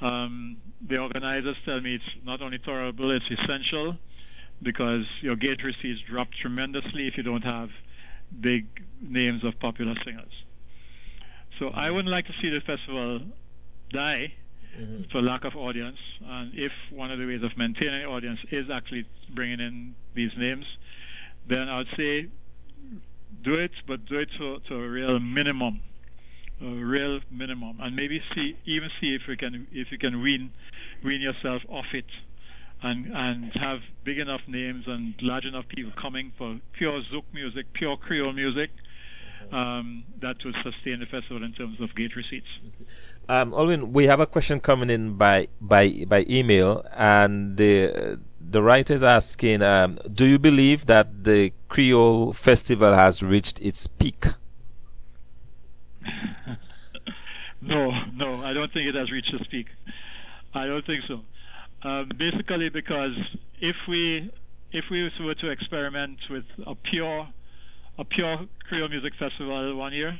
Um, 0.00 0.56
the 0.86 0.98
organizers 0.98 1.56
tell 1.64 1.80
me 1.80 1.94
it's 1.94 2.24
not 2.24 2.42
only 2.42 2.58
tolerable, 2.58 3.10
it's 3.10 3.24
essential 3.30 3.96
because 4.62 5.04
your 5.20 5.36
gate 5.36 5.62
receipts 5.62 6.00
drop 6.08 6.28
tremendously 6.40 7.06
if 7.06 7.16
you 7.16 7.22
don't 7.22 7.44
have 7.44 7.70
big 8.40 8.66
names 9.00 9.44
of 9.44 9.58
popular 9.60 9.94
singers. 10.04 10.32
So 11.58 11.68
I 11.68 11.90
wouldn't 11.90 12.10
like 12.10 12.26
to 12.26 12.32
see 12.40 12.50
the 12.50 12.60
festival 12.60 13.20
die 13.92 14.32
mm-hmm. 14.78 15.04
for 15.10 15.20
lack 15.20 15.44
of 15.44 15.56
audience. 15.56 15.98
And 16.24 16.52
if 16.54 16.72
one 16.90 17.10
of 17.10 17.18
the 17.18 17.26
ways 17.26 17.42
of 17.42 17.56
maintaining 17.56 18.06
audience 18.06 18.40
is 18.50 18.70
actually 18.70 19.06
bringing 19.34 19.60
in 19.60 19.94
these 20.14 20.32
names, 20.36 20.64
then 21.46 21.68
I 21.68 21.78
would 21.78 21.88
say 21.96 22.28
do 23.42 23.54
it, 23.54 23.72
but 23.86 24.06
do 24.06 24.18
it 24.18 24.28
to, 24.38 24.60
to 24.68 24.74
a 24.74 24.88
real 24.88 25.18
minimum, 25.18 25.80
a 26.62 26.84
real 26.84 27.20
minimum, 27.30 27.78
and 27.80 27.96
maybe 27.96 28.22
see 28.34 28.56
even 28.64 28.90
see 29.00 29.14
if 29.14 29.22
you 29.28 29.36
can 29.36 29.66
if 29.72 29.90
you 29.90 29.98
can 29.98 30.22
wean 30.22 30.52
wean 31.04 31.20
yourself 31.20 31.62
off 31.68 31.86
it, 31.92 32.06
and 32.82 33.06
and 33.12 33.52
have 33.54 33.80
big 34.04 34.18
enough 34.18 34.42
names 34.46 34.84
and 34.86 35.14
large 35.20 35.44
enough 35.44 35.66
people 35.68 35.92
coming 36.00 36.32
for 36.38 36.60
pure 36.72 37.02
Zouk 37.12 37.24
music, 37.32 37.72
pure 37.72 37.96
Creole 37.96 38.32
music, 38.32 38.70
um, 39.50 40.04
that 40.20 40.36
would 40.44 40.54
sustain 40.62 41.00
the 41.00 41.06
festival 41.06 41.42
in 41.42 41.52
terms 41.52 41.80
of 41.80 41.94
gate 41.94 42.14
receipts. 42.14 42.46
Um, 43.28 43.52
Alwyn, 43.52 43.92
we 43.92 44.04
have 44.04 44.20
a 44.20 44.26
question 44.26 44.60
coming 44.60 44.90
in 44.90 45.14
by 45.14 45.48
by 45.60 46.04
by 46.06 46.24
email, 46.28 46.84
and 46.92 47.56
the 47.56 48.20
the 48.40 48.62
writer 48.62 48.94
is 48.94 49.02
asking, 49.02 49.62
um, 49.62 49.98
do 50.12 50.26
you 50.26 50.38
believe 50.38 50.86
that 50.86 51.24
the 51.24 51.52
Creole 51.68 52.32
festival 52.32 52.94
has 52.94 53.22
reached 53.22 53.60
its 53.60 53.86
peak? 53.86 54.26
No, 57.62 57.90
no, 58.14 58.42
I 58.42 58.52
don't 58.52 58.72
think 58.72 58.86
it 58.86 58.94
has 58.94 59.10
reached 59.10 59.32
its 59.32 59.46
peak. 59.46 59.68
I 60.54 60.66
don't 60.66 60.84
think 60.84 61.04
so. 61.06 61.20
Um, 61.82 62.10
basically, 62.16 62.68
because 62.68 63.16
if 63.60 63.76
we 63.88 64.30
if 64.72 64.84
we 64.90 65.10
were 65.20 65.34
to 65.34 65.48
experiment 65.50 66.18
with 66.30 66.44
a 66.66 66.74
pure 66.74 67.28
a 67.98 68.04
pure 68.04 68.46
Creole 68.68 68.88
Music 68.88 69.12
Festival 69.18 69.76
one 69.76 69.92
year, 69.92 70.18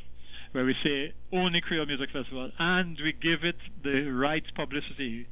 where 0.52 0.64
we 0.64 0.74
say 0.84 1.12
only 1.32 1.60
Creole 1.60 1.86
Music 1.86 2.10
Festival, 2.12 2.50
and 2.58 2.98
we 3.02 3.12
give 3.12 3.44
it 3.44 3.56
the 3.82 4.02
right 4.10 4.44
publicity. 4.54 5.26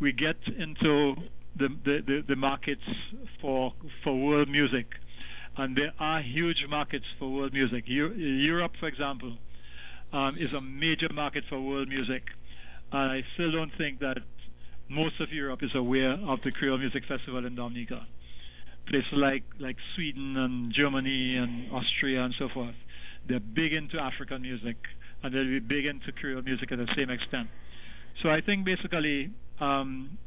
We 0.00 0.12
get 0.12 0.36
into 0.46 1.16
the, 1.56 1.68
the, 1.68 2.02
the, 2.06 2.24
the 2.28 2.36
markets 2.36 2.82
for 3.40 3.72
for 4.04 4.14
world 4.14 4.48
music, 4.48 4.86
and 5.56 5.76
there 5.76 5.92
are 5.98 6.20
huge 6.20 6.66
markets 6.68 7.06
for 7.18 7.30
world 7.30 7.52
music. 7.52 7.84
Europe, 7.86 8.72
for 8.78 8.88
example, 8.88 9.36
um, 10.16 10.36
is 10.38 10.52
a 10.52 10.60
major 10.60 11.08
market 11.12 11.44
for 11.48 11.60
world 11.60 11.88
music, 11.88 12.22
and 12.92 13.12
I 13.12 13.24
still 13.34 13.52
don't 13.52 13.74
think 13.76 14.00
that 14.00 14.18
most 14.88 15.20
of 15.20 15.32
Europe 15.32 15.62
is 15.62 15.74
aware 15.74 16.12
of 16.12 16.42
the 16.42 16.52
Creole 16.52 16.78
Music 16.78 17.04
Festival 17.06 17.44
in 17.44 17.54
Dominica 17.54 18.06
places 18.86 19.12
like 19.12 19.44
like 19.58 19.76
Sweden 19.94 20.36
and 20.36 20.72
Germany 20.72 21.36
and 21.36 21.70
Austria 21.72 22.24
and 22.24 22.34
so 22.38 22.48
forth, 22.48 22.74
they're 23.26 23.40
big 23.40 23.72
into 23.72 23.98
African 24.00 24.42
music 24.42 24.76
and 25.22 25.34
they'll 25.34 25.44
be 25.44 25.58
big 25.58 25.86
into 25.86 26.12
Creole 26.12 26.42
music 26.42 26.72
at 26.72 26.78
the 26.78 26.88
same 26.96 27.10
extent. 27.10 27.48
So 28.22 28.30
I 28.30 28.40
think 28.40 28.64
basically 28.64 29.30
um, 29.60 30.18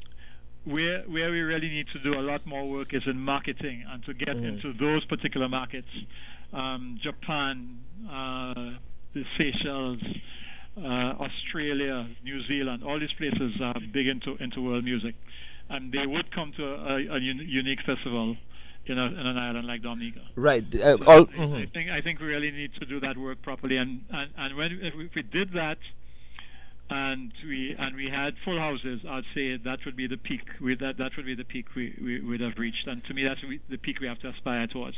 where 0.66 1.02
where 1.04 1.32
we 1.32 1.42
really 1.42 1.70
need 1.70 1.88
to 1.94 2.00
do 2.00 2.20
a 2.20 2.22
lot 2.22 2.46
more 2.46 2.70
work 2.70 2.94
is 2.94 3.04
in 3.08 3.20
marketing 3.20 3.86
and 3.90 4.04
to 4.06 4.14
get 4.14 4.36
mm. 4.36 4.48
into 4.48 4.74
those 4.74 5.06
particular 5.06 5.50
markets. 5.50 5.90
Um, 6.52 7.00
Japan, 7.02 7.80
uh, 8.10 8.72
the 9.14 9.26
Seychelles, 9.39 10.01
uh, 10.78 10.82
Australia, 11.20 12.07
New 12.24 12.43
Zealand, 12.43 12.84
all 12.84 12.99
these 12.99 13.14
places 13.14 13.60
are 13.62 13.76
big 13.91 14.07
into 14.07 14.36
into 14.38 14.62
world 14.62 14.84
music, 14.84 15.16
and 15.70 15.91
they 15.91 16.05
would 16.05 16.32
come 16.32 16.53
to 16.53 16.66
a, 16.66 16.95
a 16.97 17.16
un- 17.16 17.45
unique 17.45 17.82
festival 17.82 18.38
in, 18.86 18.97
a, 18.97 19.05
in 19.05 19.26
an 19.26 19.38
island 19.38 19.68
like 19.68 19.82
Dominica. 19.82 20.22
Right. 20.36 20.64
Uh, 20.76 20.97
all, 21.05 21.24
I, 21.24 21.26
mm-hmm. 21.26 21.53
I, 21.55 21.66
think 21.66 21.89
I 21.89 22.01
think 22.01 22.20
we 22.20 22.28
really 22.28 22.51
need 22.51 22.74
to 22.76 22.86
do 22.86 22.99
that 23.01 23.18
work 23.18 23.41
properly, 23.41 23.78
and 23.78 24.03
and, 24.12 24.32
and 24.38 24.55
when 24.55 24.80
if 24.82 24.95
we, 24.95 25.05
if 25.05 25.16
we 25.16 25.22
did 25.22 25.53
that, 25.53 25.80
and 26.89 27.32
we 27.43 27.76
and 27.78 27.95
we 27.95 28.10
had 28.10 28.36
full 28.43 28.60
houses. 28.60 29.01
I'd 29.07 29.26
say 29.34 29.57
that 29.57 29.86
would 29.86 29.95
be 29.95 30.07
the 30.07 30.18
peak. 30.18 30.47
We, 30.60 30.76
that 30.76 30.97
that 30.97 31.16
would 31.18 31.26
be 31.26 31.36
the 31.36 31.43
peak 31.43 31.76
we, 31.76 31.95
we 32.01 32.20
would 32.22 32.41
have 32.41 32.57
reached, 32.57 32.88
and 32.88 33.03
to 33.05 33.14
me, 33.14 33.24
that's 33.24 33.41
the 33.70 33.78
peak 33.78 33.99
we 33.99 34.07
have 34.07 34.20
to 34.20 34.30
aspire 34.30 34.68
towards. 34.68 34.97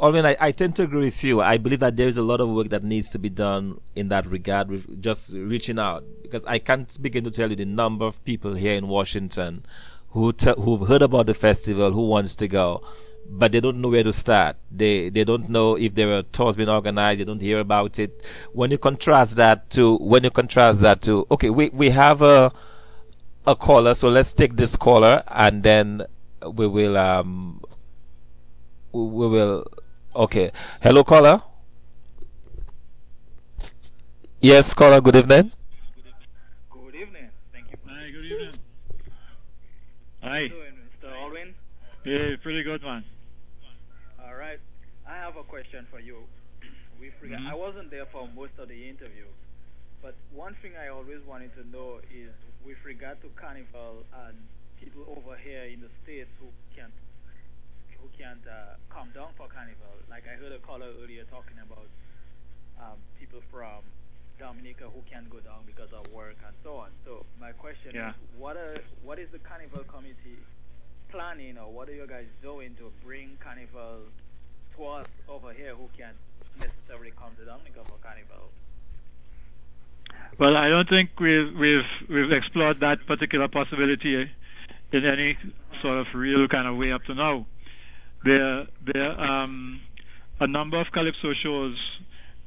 Alwyn, 0.00 0.26
I, 0.26 0.36
I 0.40 0.50
tend 0.50 0.76
to 0.76 0.82
agree 0.82 1.06
with 1.06 1.22
you. 1.24 1.40
I 1.40 1.58
believe 1.58 1.80
that 1.80 1.96
there 1.96 2.08
is 2.08 2.16
a 2.16 2.22
lot 2.22 2.40
of 2.40 2.48
work 2.48 2.68
that 2.70 2.82
needs 2.82 3.10
to 3.10 3.18
be 3.18 3.28
done 3.28 3.80
in 3.94 4.08
that 4.08 4.26
regard, 4.26 4.68
with 4.68 5.00
just 5.00 5.32
reaching 5.34 5.78
out. 5.78 6.04
Because 6.22 6.44
I 6.44 6.58
can't 6.58 6.96
begin 7.00 7.24
to 7.24 7.30
tell 7.30 7.50
you 7.50 7.56
the 7.56 7.64
number 7.64 8.04
of 8.04 8.22
people 8.24 8.54
here 8.54 8.74
in 8.74 8.88
Washington 8.88 9.64
who 10.10 10.32
te- 10.32 10.54
who've 10.58 10.88
heard 10.88 11.02
about 11.02 11.26
the 11.26 11.34
festival, 11.34 11.92
who 11.92 12.06
wants 12.06 12.34
to 12.36 12.48
go, 12.48 12.82
but 13.28 13.52
they 13.52 13.60
don't 13.60 13.80
know 13.80 13.88
where 13.88 14.02
to 14.02 14.12
start. 14.12 14.56
They 14.70 15.08
they 15.08 15.24
don't 15.24 15.48
know 15.48 15.76
if 15.76 15.94
there 15.94 16.12
are 16.16 16.22
tours 16.22 16.56
being 16.56 16.68
organized. 16.68 17.20
They 17.20 17.24
don't 17.24 17.40
hear 17.40 17.60
about 17.60 17.98
it. 17.98 18.22
When 18.52 18.70
you 18.70 18.78
contrast 18.78 19.36
that 19.36 19.70
to 19.70 19.96
when 19.98 20.24
you 20.24 20.30
contrast 20.30 20.80
that 20.82 21.02
to 21.02 21.26
okay, 21.30 21.50
we 21.50 21.70
we 21.70 21.90
have 21.90 22.22
a 22.22 22.52
a 23.46 23.56
caller, 23.56 23.94
so 23.94 24.08
let's 24.08 24.32
take 24.32 24.56
this 24.56 24.76
caller 24.76 25.22
and 25.28 25.62
then 25.62 26.02
we 26.54 26.66
will 26.66 26.96
um 26.96 27.60
we 28.92 29.26
will 29.28 29.64
okay. 30.14 30.52
Hello, 30.82 31.04
caller. 31.04 31.40
Yes, 34.40 34.74
caller. 34.74 35.00
Good 35.00 35.16
evening. 35.16 35.52
Good 36.70 36.94
evening. 36.94 37.30
Thank 37.52 37.70
you. 37.70 37.78
Hi. 37.86 38.10
Good 38.10 38.24
evening. 38.24 38.54
Hi. 40.22 40.48
How 40.48 40.54
are 40.56 40.66
you 40.66 40.72
Mr. 40.90 41.12
Alwyn? 41.12 41.54
Yeah, 42.04 42.36
pretty 42.42 42.62
good, 42.62 42.82
man. 42.82 43.04
All 44.18 44.34
right. 44.34 44.60
I 45.06 45.16
have 45.16 45.36
a 45.36 45.44
question 45.44 45.86
for 45.90 46.00
you. 46.00 46.28
We 46.98 47.10
forgot. 47.10 47.40
Mhm. 47.40 47.46
I 47.46 47.54
wasn't 47.54 47.90
there 47.90 48.06
for 48.06 48.28
most 48.28 48.58
of 48.58 48.68
the 48.68 48.88
interview, 48.88 49.26
but 50.00 50.14
one 50.30 50.54
thing 50.56 50.76
I 50.76 50.88
always 50.88 51.22
wanted 51.24 51.54
to 51.54 51.64
know 51.68 52.00
is 52.10 52.32
with 52.64 52.78
regard 52.84 53.20
to 53.22 53.28
carnival 53.30 54.06
and 54.26 54.36
people 54.78 55.04
over 55.16 55.36
here 55.36 55.64
in 55.64 55.80
the 55.80 55.90
states 56.02 56.30
who 56.40 56.52
can't 56.74 56.94
who 58.00 58.08
can't 58.18 58.44
uh, 58.46 58.76
come 58.92 59.08
down 59.16 59.32
for 59.36 59.48
carnival. 59.48 59.96
Like 60.10 60.24
I 60.28 60.36
heard 60.36 60.52
a 60.52 60.60
caller 60.60 60.92
earlier 61.02 61.24
talking 61.32 61.56
about 61.64 61.88
um, 62.78 62.98
people 63.18 63.40
from 63.50 63.80
Dominica 64.38 64.84
who 64.92 65.00
can't 65.10 65.28
go 65.30 65.40
down 65.40 65.64
because 65.66 65.88
of 65.92 66.04
work 66.12 66.36
and 66.44 66.54
so 66.62 66.76
on. 66.76 66.90
So 67.04 67.24
my 67.40 67.52
question 67.52 67.96
Yeah. 67.96 68.10
is, 68.10 68.16
what 68.36 68.56
are 68.56 68.76
what 69.02 69.18
is 69.18 69.28
the 69.32 69.38
carnival 69.40 69.82
committee 69.84 70.40
planning, 71.10 71.58
or 71.58 71.72
what 71.72 71.88
are 71.88 71.94
you 71.94 72.06
guys 72.06 72.28
doing 72.42 72.74
to 72.76 72.92
bring 73.04 73.36
carnival 73.40 74.04
to 74.76 74.86
us 74.86 75.08
over 75.28 75.52
here 75.52 75.74
who 75.74 75.88
can't 75.96 76.16
necessarily 76.60 77.12
come 77.16 77.32
to 77.38 77.44
Dominica 77.44 77.80
for 77.88 77.98
carnival? 78.02 78.50
Well, 80.38 80.56
I 80.56 80.68
don't 80.68 80.88
think 80.88 81.10
we've 81.20 81.54
we've 81.56 81.88
we've 82.08 82.32
explored 82.32 82.80
that 82.80 83.06
particular 83.06 83.48
possibility 83.48 84.28
in 84.92 85.04
any 85.04 85.36
sort 85.82 85.98
of 85.98 86.06
real 86.14 86.48
kind 86.48 86.66
of 86.66 86.76
way 86.76 86.92
up 86.92 87.04
to 87.04 87.14
now. 87.14 87.46
There 88.24 88.66
there 88.92 89.10
are 89.12 89.42
um, 89.44 89.80
a 90.40 90.46
number 90.46 90.78
of 90.80 90.86
calypso 90.92 91.32
shows 91.34 91.76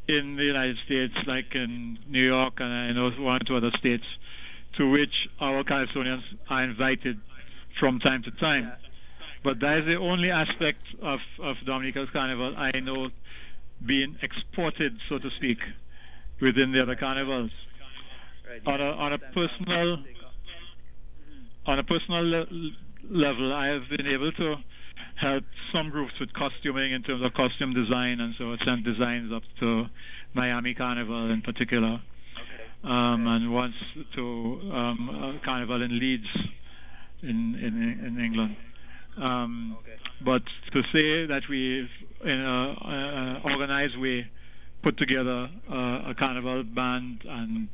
in 0.08 0.36
the 0.36 0.44
United 0.44 0.78
States, 0.86 1.14
like 1.26 1.54
in 1.56 1.98
New 2.08 2.24
York 2.26 2.54
and 2.60 2.72
I 2.72 2.92
know 2.92 3.10
one 3.12 3.38
or 3.38 3.40
two 3.40 3.56
other 3.58 3.72
states, 3.78 4.06
to 4.78 4.90
which 4.90 5.28
our 5.40 5.64
Calypsonians 5.64 6.24
are 6.50 6.64
invited 6.64 7.20
from 7.80 8.00
time 8.00 8.22
to 8.24 8.32
time. 8.32 8.72
But 9.44 9.60
that 9.62 9.80
is 9.80 9.86
the 9.86 9.98
only 9.98 10.32
aspect 10.32 10.82
of, 11.02 11.20
of 11.40 11.56
Dominica's 11.66 12.10
Carnival 12.12 12.54
I 12.58 12.80
know 12.80 13.10
being 13.86 14.16
exported, 14.22 14.98
so 15.10 15.18
to 15.18 15.30
speak, 15.32 15.60
within 16.40 16.72
the 16.72 16.82
other 16.82 16.96
carnivals. 16.96 17.52
On 18.66 18.80
a- 18.82 18.92
on 19.06 19.14
a 19.14 19.18
personal- 19.18 20.04
on 21.66 21.80
a 21.80 21.84
personal 21.84 22.24
le- 22.24 22.48
level, 23.10 23.54
I 23.54 23.68
have 23.68 23.90
been 23.90 24.08
able 24.08 24.32
to 24.34 24.58
help 25.16 25.44
some 25.74 25.90
groups 25.90 26.14
with 26.20 26.32
costuming 26.34 26.92
in 26.92 27.02
terms 27.04 27.24
of 27.26 27.34
costume 27.34 27.74
design, 27.74 28.20
and 28.20 28.36
so 28.38 28.54
I 28.54 28.58
sent 28.66 28.84
designs 28.84 29.32
up 29.32 29.44
to 29.60 29.86
Miami 30.34 30.74
Carnival 30.74 31.32
in 31.32 31.42
particular, 31.42 32.02
Okay. 32.38 32.68
um, 32.84 33.26
and 33.28 33.54
once 33.54 33.76
to 34.16 34.22
um, 34.74 35.10
a 35.42 35.46
carnival 35.46 35.82
in 35.82 35.98
Leeds, 36.00 36.28
in 37.24 37.56
in, 37.56 38.06
in 38.06 38.20
England. 38.24 38.56
Um, 39.18 39.78
Okay. 39.80 39.96
but 40.24 40.44
to 40.74 40.82
say 40.92 41.26
that 41.26 41.44
we've, 41.50 41.90
in 42.24 42.40
an 42.40 43.42
organized 43.44 43.98
way, 43.98 44.28
put 44.84 44.98
together 44.98 45.50
uh, 45.72 46.10
a 46.12 46.16
carnival 46.18 46.64
band 46.64 47.22
and 47.28 47.68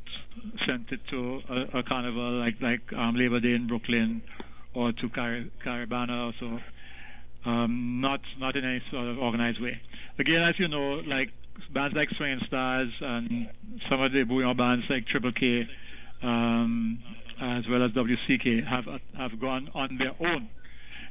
sent 0.66 0.90
it 0.92 1.00
to 1.10 1.40
a, 1.48 1.78
a 1.78 1.82
carnival 1.82 2.38
like 2.38 2.54
like 2.60 2.80
um, 2.96 3.16
Labor 3.16 3.40
Day 3.40 3.54
in 3.54 3.66
Brooklyn 3.66 4.22
or 4.74 4.92
to 4.92 5.08
Car- 5.10 5.44
Caribana 5.64 6.28
or 6.28 6.32
so, 6.40 6.58
um, 7.44 8.00
not 8.00 8.20
not 8.38 8.56
in 8.56 8.64
any 8.64 8.82
sort 8.90 9.06
of 9.08 9.18
organized 9.18 9.60
way. 9.60 9.80
Again, 10.18 10.42
as 10.42 10.58
you 10.58 10.68
know, 10.68 11.02
like 11.06 11.30
bands 11.72 11.94
like 11.94 12.10
Swinging 12.10 12.40
Stars 12.46 12.90
and 13.00 13.48
some 13.88 14.00
of 14.00 14.12
the 14.12 14.24
bouyon 14.24 14.56
bands 14.56 14.84
like 14.88 15.06
Triple 15.06 15.32
K, 15.32 15.68
um, 16.22 17.02
as 17.40 17.64
well 17.68 17.82
as 17.82 17.90
WCK, 17.92 18.66
have 18.66 18.86
have 19.16 19.40
gone 19.40 19.70
on 19.74 19.98
their 19.98 20.14
own. 20.20 20.48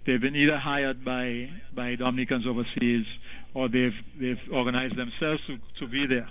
They've 0.05 0.21
been 0.21 0.35
either 0.35 0.57
hired 0.57 1.03
by 1.03 1.49
by 1.73 1.95
Dominicans 1.95 2.47
overseas, 2.47 3.05
or 3.53 3.69
they've 3.69 3.95
they've 4.19 4.39
organized 4.51 4.95
themselves 4.95 5.41
to, 5.47 5.57
to 5.79 5.87
be 5.87 6.07
there. 6.07 6.29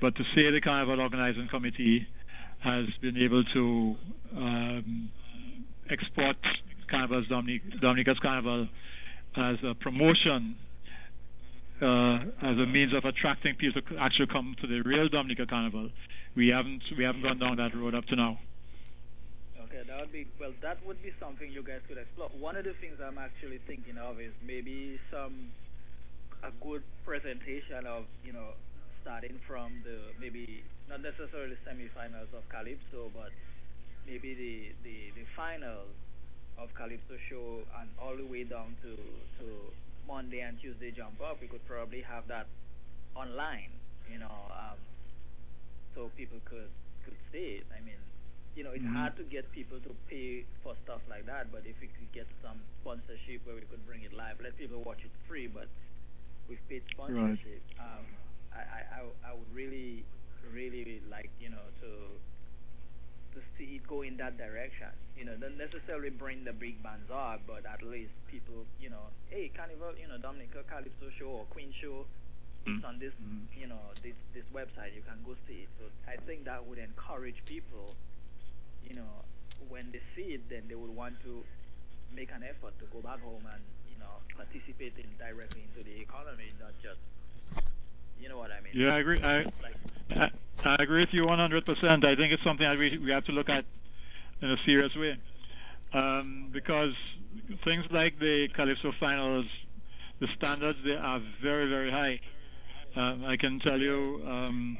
But 0.00 0.14
to 0.16 0.24
say 0.34 0.50
the 0.50 0.60
Carnival 0.60 1.00
Organizing 1.00 1.48
Committee 1.48 2.06
has 2.60 2.86
been 3.00 3.16
able 3.16 3.44
to 3.44 3.96
um, 4.36 5.10
export 5.88 6.36
Carnival's 6.88 7.26
Dominic, 7.28 7.62
Dominica's 7.80 8.18
Carnival 8.18 8.68
as 9.36 9.62
a 9.62 9.74
promotion, 9.74 10.56
uh, 11.80 12.18
as 12.40 12.58
a 12.58 12.66
means 12.66 12.94
of 12.94 13.04
attracting 13.04 13.54
people 13.54 13.82
to 13.82 13.96
actually 13.98 14.26
come 14.26 14.56
to 14.60 14.66
the 14.66 14.80
real 14.80 15.08
Dominica 15.08 15.46
Carnival, 15.46 15.90
we 16.34 16.48
haven't 16.48 16.82
we 16.96 17.04
haven't 17.04 17.22
gone 17.22 17.38
down 17.38 17.56
that 17.56 17.74
road 17.74 17.94
up 17.94 18.06
to 18.06 18.16
now. 18.16 18.38
Okay, 19.64 19.82
that 19.86 20.00
would 20.00 20.12
be 20.12 20.26
well. 20.40 20.52
That 20.62 20.84
would 20.86 21.02
be 21.02 21.12
something 21.20 21.50
you 21.50 21.62
guys 21.62 21.80
could 21.88 21.98
explore. 21.98 22.30
One 22.38 22.56
of 22.56 22.64
the 22.64 22.72
things 22.74 22.98
I'm 23.04 23.18
actually 23.18 23.58
thinking 23.66 23.98
of 23.98 24.20
is 24.20 24.32
maybe 24.44 24.98
some 25.10 25.50
a 26.42 26.50
good 26.64 26.82
presentation 27.04 27.86
of 27.86 28.04
you 28.24 28.32
know 28.32 28.56
starting 29.02 29.38
from 29.46 29.82
the 29.84 29.98
maybe 30.20 30.62
not 30.88 31.02
necessarily 31.02 31.56
semifinals 31.66 32.32
of 32.36 32.48
Calypso, 32.48 33.10
but 33.14 33.30
maybe 34.06 34.34
the 34.34 34.72
the 34.82 35.20
the 35.20 35.26
finals 35.36 35.92
of 36.58 36.72
Calypso 36.74 37.16
show 37.28 37.62
and 37.80 37.90
all 37.98 38.16
the 38.16 38.26
way 38.26 38.44
down 38.44 38.76
to 38.82 38.96
to 39.38 39.46
Monday 40.06 40.40
and 40.40 40.58
Tuesday 40.60 40.90
jump 40.92 41.20
up. 41.20 41.40
We 41.40 41.48
could 41.48 41.64
probably 41.66 42.02
have 42.02 42.26
that 42.28 42.46
online, 43.14 43.72
you 44.10 44.18
know, 44.18 44.48
um, 44.52 44.78
so 45.94 46.10
people 46.16 46.38
could 46.44 46.70
could 47.04 47.16
see 47.32 47.62
it. 47.62 47.66
I 47.74 47.80
mean 47.80 47.98
you 48.56 48.64
know, 48.64 48.72
it's 48.72 48.84
Mhm. 48.84 48.92
hard 48.96 49.16
to 49.16 49.24
get 49.24 49.52
people 49.52 49.80
to 49.80 49.92
pay 50.08 50.46
for 50.62 50.74
stuff 50.82 51.02
like 51.08 51.26
that. 51.26 51.52
But 51.52 51.66
if 51.66 51.76
we 51.80 51.88
could 51.88 52.10
get 52.12 52.26
some 52.40 52.56
sponsorship 52.80 53.44
where 53.44 53.54
we 53.54 53.62
could 53.68 53.84
bring 53.84 54.02
it 54.02 54.12
live, 54.14 54.40
let 54.40 54.56
people 54.56 54.82
watch 54.82 55.04
it 55.04 55.12
free, 55.28 55.46
but 55.46 55.68
with 56.48 56.58
paid 56.68 56.82
sponsorship, 56.88 57.62
um, 57.78 58.06
I, 58.52 58.60
I, 58.60 58.80
I, 59.00 59.00
I 59.28 59.32
would 59.34 59.52
really, 59.52 60.06
really 60.52 61.02
like 61.10 61.30
you 61.38 61.50
know 61.50 61.66
to 61.82 61.88
to 63.36 63.40
see 63.58 63.76
it 63.76 63.86
go 63.86 64.00
in 64.02 64.16
that 64.16 64.38
direction. 64.40 64.88
You 65.16 65.24
know, 65.28 65.36
don't 65.36 65.58
necessarily 65.60 66.08
bring 66.10 66.44
the 66.44 66.52
big 66.56 66.82
bands 66.82 67.10
up, 67.12 67.42
but 67.46 67.64
at 67.68 67.82
least 67.84 68.12
people, 68.32 68.64
you 68.80 68.88
know, 68.88 69.12
hey, 69.28 69.52
Carnival, 69.54 69.92
you 70.00 70.08
know, 70.08 70.16
Dominica 70.16 70.64
Calypso 70.64 71.12
show 71.18 71.28
or 71.28 71.44
Queen 71.52 71.72
show. 71.80 72.06
It's 72.66 72.82
Mm. 72.82 72.88
on 72.88 72.98
this, 72.98 73.12
Mm. 73.22 73.46
you 73.54 73.66
know, 73.68 73.78
this 74.02 74.16
this 74.34 74.42
website. 74.52 74.96
You 74.96 75.02
can 75.06 75.22
go 75.24 75.36
see 75.46 75.62
it. 75.62 75.68
So 75.78 75.84
I 76.10 76.16
think 76.26 76.44
that 76.50 76.64
would 76.66 76.78
encourage 76.78 77.36
people 77.44 77.94
you 78.86 78.94
know, 78.94 79.24
when 79.68 79.82
they 79.90 80.00
see 80.14 80.34
it, 80.34 80.48
then 80.48 80.62
they 80.68 80.74
would 80.76 80.94
want 80.94 81.20
to 81.24 81.42
make 82.14 82.30
an 82.30 82.42
effort 82.44 82.72
to 82.78 82.84
go 82.94 83.00
back 83.00 83.18
home 83.20 83.42
and, 83.52 83.60
you 83.90 83.98
know, 83.98 84.22
participate 84.36 84.94
in 84.96 85.06
directly 85.18 85.62
into 85.66 85.82
the 85.84 86.00
economy, 86.00 86.46
not 86.60 86.70
just, 86.80 87.00
you 88.20 88.28
know 88.28 88.38
what 88.38 88.52
I 88.52 88.60
mean? 88.60 88.72
Yeah, 88.76 88.94
I 88.94 88.98
agree. 89.00 89.20
I, 89.22 89.38
Like, 89.60 89.74
I, 90.14 90.30
I 90.66 90.82
agree 90.82 91.00
with 91.00 91.12
you 91.12 91.24
100%. 91.26 92.04
I 92.04 92.16
think 92.16 92.32
it's 92.32 92.42
something 92.42 92.66
that 92.66 92.76
we, 92.76 92.98
we 92.98 93.10
have 93.12 93.24
to 93.26 93.32
look 93.32 93.48
at 93.48 93.64
in 94.42 94.50
a 94.50 94.56
serious 94.64 94.94
way. 94.96 95.16
Um, 95.92 96.48
because 96.52 96.92
things 97.64 97.84
like 97.92 98.18
the 98.18 98.48
Calypso 98.48 98.92
finals, 98.98 99.46
the 100.18 100.26
standards 100.36 100.78
they 100.84 100.96
are 100.96 101.20
very, 101.40 101.68
very 101.68 101.90
high. 101.90 102.20
Um, 102.96 103.24
I 103.24 103.36
can 103.36 103.60
tell 103.60 103.78
you, 103.78 104.22
um, 104.26 104.78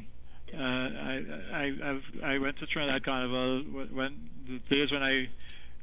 uh, 0.53 0.61
I, 0.61 1.22
I, 1.53 1.64
I've, 1.84 2.03
I 2.24 2.39
went 2.39 2.59
to 2.59 2.66
Trinidad 2.66 3.05
Carnival 3.05 3.62
when, 3.93 4.28
the 4.49 4.59
days 4.74 4.91
when 4.91 5.05
I 5.05 5.28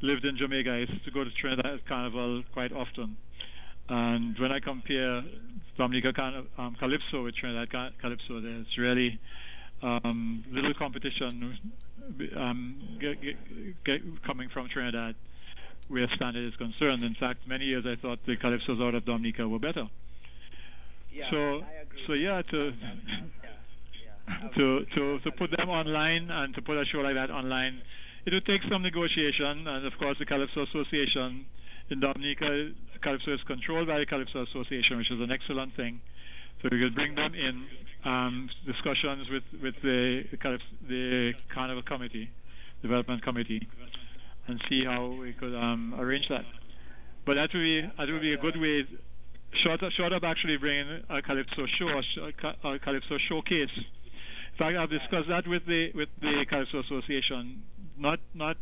lived 0.01 0.25
in 0.25 0.35
Jamaica. 0.35 0.69
I 0.69 0.77
used 0.79 1.05
to 1.05 1.11
go 1.11 1.23
to 1.23 1.31
Trinidad 1.31 1.85
Carnival 1.87 2.43
quite 2.51 2.73
often. 2.73 3.15
And 3.87 4.37
when 4.37 4.51
I 4.51 4.59
compare 4.59 5.23
Dominica 5.77 6.11
Carn- 6.11 6.47
um, 6.57 6.75
Calypso 6.77 7.23
with 7.23 7.35
Trinidad 7.35 7.71
Ca- 7.71 7.91
Calypso, 8.01 8.41
really 8.77 9.19
um, 9.83 10.43
little 10.51 10.73
competition 10.73 11.57
um, 12.35 12.97
get, 12.99 13.21
get, 13.21 13.35
get, 13.83 14.23
coming 14.23 14.49
from 14.49 14.69
Trinidad 14.69 15.15
where 15.89 16.07
standard 16.15 16.47
is 16.47 16.55
concerned. 16.55 17.03
In 17.03 17.13
fact, 17.15 17.47
many 17.47 17.65
years 17.65 17.85
I 17.85 17.95
thought 17.95 18.19
the 18.25 18.37
calypsos 18.37 18.81
out 18.81 18.95
of 18.95 19.05
Dominica 19.05 19.47
were 19.47 19.59
better. 19.59 19.87
Yeah, 21.11 21.29
so, 21.29 21.63
so 22.07 22.13
yeah, 22.13 22.41
to 22.41 22.73
to 24.55 24.85
to 24.95 25.19
to 25.19 25.31
put 25.31 25.51
them 25.51 25.69
online 25.69 26.31
and 26.31 26.55
to 26.55 26.61
put 26.61 26.77
a 26.77 26.85
show 26.85 26.99
like 26.99 27.15
that 27.15 27.29
online, 27.29 27.81
it 28.25 28.33
would 28.33 28.45
take 28.45 28.61
some 28.69 28.81
negotiation. 28.81 29.67
And 29.67 29.85
of 29.85 29.97
course, 29.99 30.17
the 30.17 30.25
Calypso 30.25 30.63
Association 30.63 31.45
in 31.89 31.99
Dominica, 31.99 32.71
Calypso 33.01 33.33
is 33.33 33.43
controlled 33.43 33.87
by 33.87 33.99
the 33.99 34.05
Calypso 34.05 34.43
Association, 34.43 34.97
which 34.97 35.11
is 35.11 35.19
an 35.19 35.31
excellent 35.31 35.75
thing. 35.75 36.01
So 36.61 36.69
we 36.71 36.79
could 36.79 36.95
bring 36.95 37.15
them 37.15 37.35
in 37.35 37.65
um, 38.05 38.49
discussions 38.65 39.29
with 39.29 39.43
with 39.61 39.75
the 39.81 40.23
kind 40.39 40.55
of 40.55 40.61
the 40.87 41.33
Carnival 41.49 41.83
Committee, 41.83 42.29
Development 42.81 43.21
Committee, 43.21 43.67
and 44.47 44.61
see 44.69 44.85
how 44.85 45.07
we 45.07 45.33
could 45.33 45.55
um, 45.55 45.95
arrange 45.97 46.27
that. 46.27 46.45
But 47.25 47.35
that 47.35 47.53
would 47.53 47.61
be 47.61 47.81
that 47.81 48.09
would 48.09 48.21
be 48.21 48.33
a 48.33 48.37
good 48.37 48.59
way, 48.59 48.85
short 49.53 49.81
of, 49.81 49.93
short 49.93 50.11
of 50.11 50.23
actually 50.23 50.57
bringing 50.57 51.03
a 51.09 51.21
calypso 51.21 51.65
show, 51.65 52.01
a, 52.63 52.79
calypso 52.79 53.17
showcase. 53.17 53.71
In 53.77 54.57
fact, 54.57 54.77
I've 54.77 54.89
discussed 54.89 55.29
that 55.29 55.47
with 55.47 55.65
the 55.65 55.91
with 55.93 56.09
the 56.21 56.45
Calypso 56.45 56.79
Association. 56.79 57.63
Not 57.97 58.19
not 58.33 58.57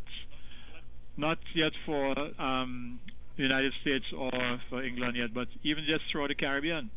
not 1.16 1.38
yet 1.54 1.72
for 1.84 2.14
um, 2.38 3.00
the 3.36 3.42
United 3.42 3.72
States 3.80 4.06
or 4.16 4.30
for 4.70 4.82
England 4.82 5.16
yet, 5.16 5.34
but 5.34 5.48
even 5.62 5.84
just 5.84 6.04
throughout 6.10 6.28
the 6.28 6.34
Caribbean, 6.34 6.90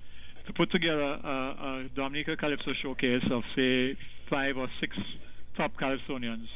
to 0.47 0.53
put 0.53 0.71
together 0.71 1.01
a, 1.01 1.85
a 1.87 1.89
Dominica 1.95 2.37
Calypso 2.37 2.73
showcase 2.81 3.23
of 3.31 3.43
say 3.55 3.97
five 4.29 4.57
or 4.57 4.67
six 4.79 4.97
top 5.57 5.73
Calypsonians 5.77 6.49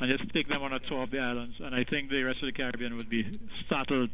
and 0.00 0.10
just 0.10 0.32
take 0.32 0.48
them 0.48 0.62
on 0.62 0.72
a 0.72 0.78
tour 0.80 1.02
of 1.02 1.10
the 1.10 1.18
islands. 1.18 1.56
And 1.60 1.74
I 1.74 1.84
think 1.84 2.10
the 2.10 2.22
rest 2.22 2.42
of 2.42 2.46
the 2.46 2.52
Caribbean 2.52 2.96
would 2.96 3.10
be 3.10 3.26
startled 3.66 4.10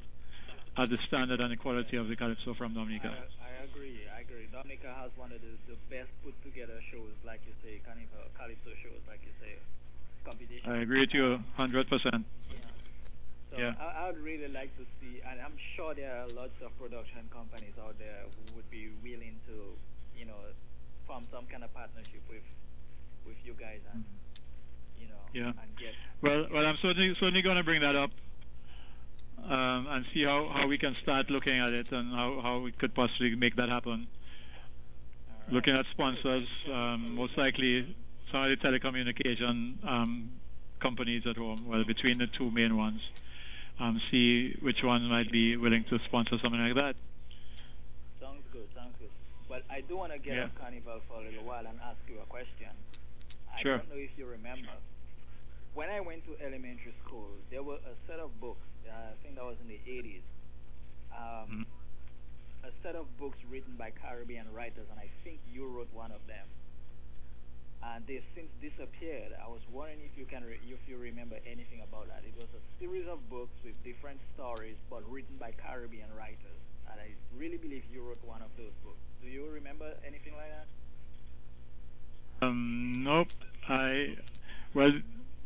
at 0.76 0.90
the 0.90 0.98
standard 1.06 1.40
and 1.40 1.52
the 1.52 1.56
quality 1.56 1.96
of 1.96 2.08
the 2.08 2.16
calypso 2.16 2.54
from 2.54 2.74
Dominica. 2.74 3.06
I, 3.06 3.46
I 3.46 3.64
agree. 3.64 4.00
I 4.10 4.20
agree. 4.22 4.48
Dominica 4.50 4.90
has 4.98 5.10
one 5.16 5.30
of 5.30 5.38
the, 5.38 5.54
the 5.70 5.78
best 5.86 6.10
put 6.24 6.34
together 6.42 6.80
shows, 6.90 7.14
like 7.24 7.40
you 7.46 7.54
say, 7.62 7.78
calypso 7.84 8.70
shows, 8.82 9.00
like 9.06 9.20
you 9.22 9.32
say. 9.40 9.54
I 10.66 10.78
agree 10.78 11.00
with 11.00 11.12
you, 11.12 11.38
hundred 11.56 11.88
percent. 11.88 12.24
So 13.54 13.62
yeah. 13.62 13.74
I, 13.78 14.04
I 14.04 14.06
would 14.10 14.18
really 14.18 14.48
like 14.48 14.74
to 14.76 14.84
see, 15.00 15.22
and 15.22 15.40
I'm 15.40 15.54
sure 15.76 15.94
there 15.94 16.10
are 16.10 16.28
lots 16.34 16.58
of 16.60 16.76
production 16.78 17.22
companies 17.30 17.78
out 17.78 17.98
there 17.98 18.26
who 18.26 18.56
would 18.56 18.68
be 18.70 18.90
willing 19.02 19.38
to, 19.46 19.78
you 20.18 20.26
know, 20.26 20.42
form 21.06 21.22
some 21.30 21.46
kind 21.46 21.62
of 21.62 21.72
partnership 21.72 22.22
with 22.28 22.42
with 23.24 23.36
you 23.44 23.54
guys 23.54 23.80
and. 23.92 24.02
Mm-hmm 24.02 24.24
you 25.34 25.42
know, 25.42 25.52
yeah. 25.54 25.90
well, 26.22 26.46
well, 26.52 26.66
I'm 26.66 26.78
certainly 26.80 27.14
certainly 27.18 27.42
going 27.42 27.56
to 27.56 27.64
bring 27.64 27.80
that 27.80 27.98
up 27.98 28.10
um, 29.44 29.86
and 29.90 30.04
see 30.14 30.24
how, 30.24 30.48
how 30.54 30.66
we 30.66 30.78
can 30.78 30.94
start 30.94 31.30
looking 31.30 31.60
at 31.60 31.72
it 31.72 31.90
and 31.92 32.12
how, 32.12 32.40
how 32.40 32.58
we 32.60 32.72
could 32.72 32.94
possibly 32.94 33.34
make 33.34 33.56
that 33.56 33.68
happen. 33.68 34.06
Right. 35.28 35.52
Looking 35.52 35.74
at 35.74 35.86
sponsors, 35.90 36.44
um, 36.72 37.06
most 37.12 37.36
likely 37.36 37.96
some 38.30 38.44
of 38.44 38.50
the 38.50 38.56
telecommunication 38.56 39.84
um, 39.86 40.30
companies 40.80 41.26
at 41.28 41.36
home, 41.36 41.58
well, 41.66 41.84
between 41.84 42.18
the 42.18 42.28
two 42.28 42.50
main 42.50 42.76
ones, 42.76 43.00
um, 43.80 44.00
see 44.10 44.54
which 44.60 44.82
one 44.82 45.02
might 45.08 45.30
be 45.30 45.56
willing 45.56 45.84
to 45.90 45.98
sponsor 46.06 46.38
something 46.42 46.60
like 46.60 46.74
that. 46.74 46.96
Sounds 48.20 48.42
good, 48.52 48.68
sounds 48.74 48.94
good. 48.98 49.10
But 49.48 49.64
I 49.70 49.80
do 49.82 49.96
want 49.96 50.12
to 50.12 50.18
get 50.18 50.36
yeah. 50.36 50.44
off 50.44 50.54
Carnival 50.60 51.00
for 51.08 51.20
a 51.20 51.24
little 51.24 51.44
while 51.44 51.66
and 51.66 51.78
ask 51.82 51.98
you 52.08 52.20
a 52.22 52.26
question. 52.26 52.70
Sure. 53.62 53.74
I 53.74 53.78
don't 53.78 53.90
know 53.90 53.96
if 53.96 54.10
you 54.16 54.26
remember. 54.26 54.74
When 55.74 55.90
I 55.90 56.00
went 56.00 56.24
to 56.26 56.38
elementary 56.38 56.94
school, 57.04 57.28
there 57.50 57.62
were 57.62 57.82
a 57.82 57.94
set 58.06 58.18
of 58.20 58.30
books. 58.40 58.62
Uh, 58.86 58.94
I 58.94 59.14
think 59.22 59.34
that 59.34 59.44
was 59.44 59.56
in 59.62 59.68
the 59.68 59.80
80s. 59.90 60.22
Um, 61.10 61.66
mm-hmm. 61.66 62.68
A 62.68 62.72
set 62.82 62.94
of 62.94 63.06
books 63.18 63.38
written 63.50 63.74
by 63.76 63.90
Caribbean 63.90 64.46
writers, 64.54 64.86
and 64.90 64.98
I 64.98 65.10
think 65.22 65.38
you 65.52 65.66
wrote 65.66 65.88
one 65.92 66.12
of 66.12 66.22
them. 66.26 66.46
And 67.92 68.06
they've 68.06 68.24
since 68.34 68.48
disappeared. 68.62 69.36
I 69.36 69.48
was 69.48 69.60
wondering 69.70 70.00
if 70.00 70.16
you 70.16 70.24
can, 70.24 70.42
re- 70.42 70.58
if 70.64 70.80
you 70.88 70.96
remember 70.96 71.36
anything 71.44 71.84
about 71.84 72.08
that. 72.08 72.22
It 72.26 72.34
was 72.34 72.48
a 72.56 72.62
series 72.80 73.06
of 73.08 73.20
books 73.28 73.52
with 73.64 73.76
different 73.84 74.20
stories, 74.34 74.76
but 74.88 75.04
written 75.10 75.36
by 75.38 75.52
Caribbean 75.52 76.08
writers. 76.16 76.60
And 76.90 77.00
I 77.00 77.12
really 77.36 77.58
believe 77.58 77.84
you 77.92 78.02
wrote 78.02 78.24
one 78.24 78.40
of 78.40 78.48
those 78.56 78.72
books. 78.84 79.04
Do 79.22 79.28
you 79.28 79.46
remember 79.48 79.92
anything 80.06 80.32
like 80.36 80.48
that? 80.48 80.66
Um, 82.46 82.92
nope. 82.98 83.28
I 83.68 84.16
well, 84.74 84.92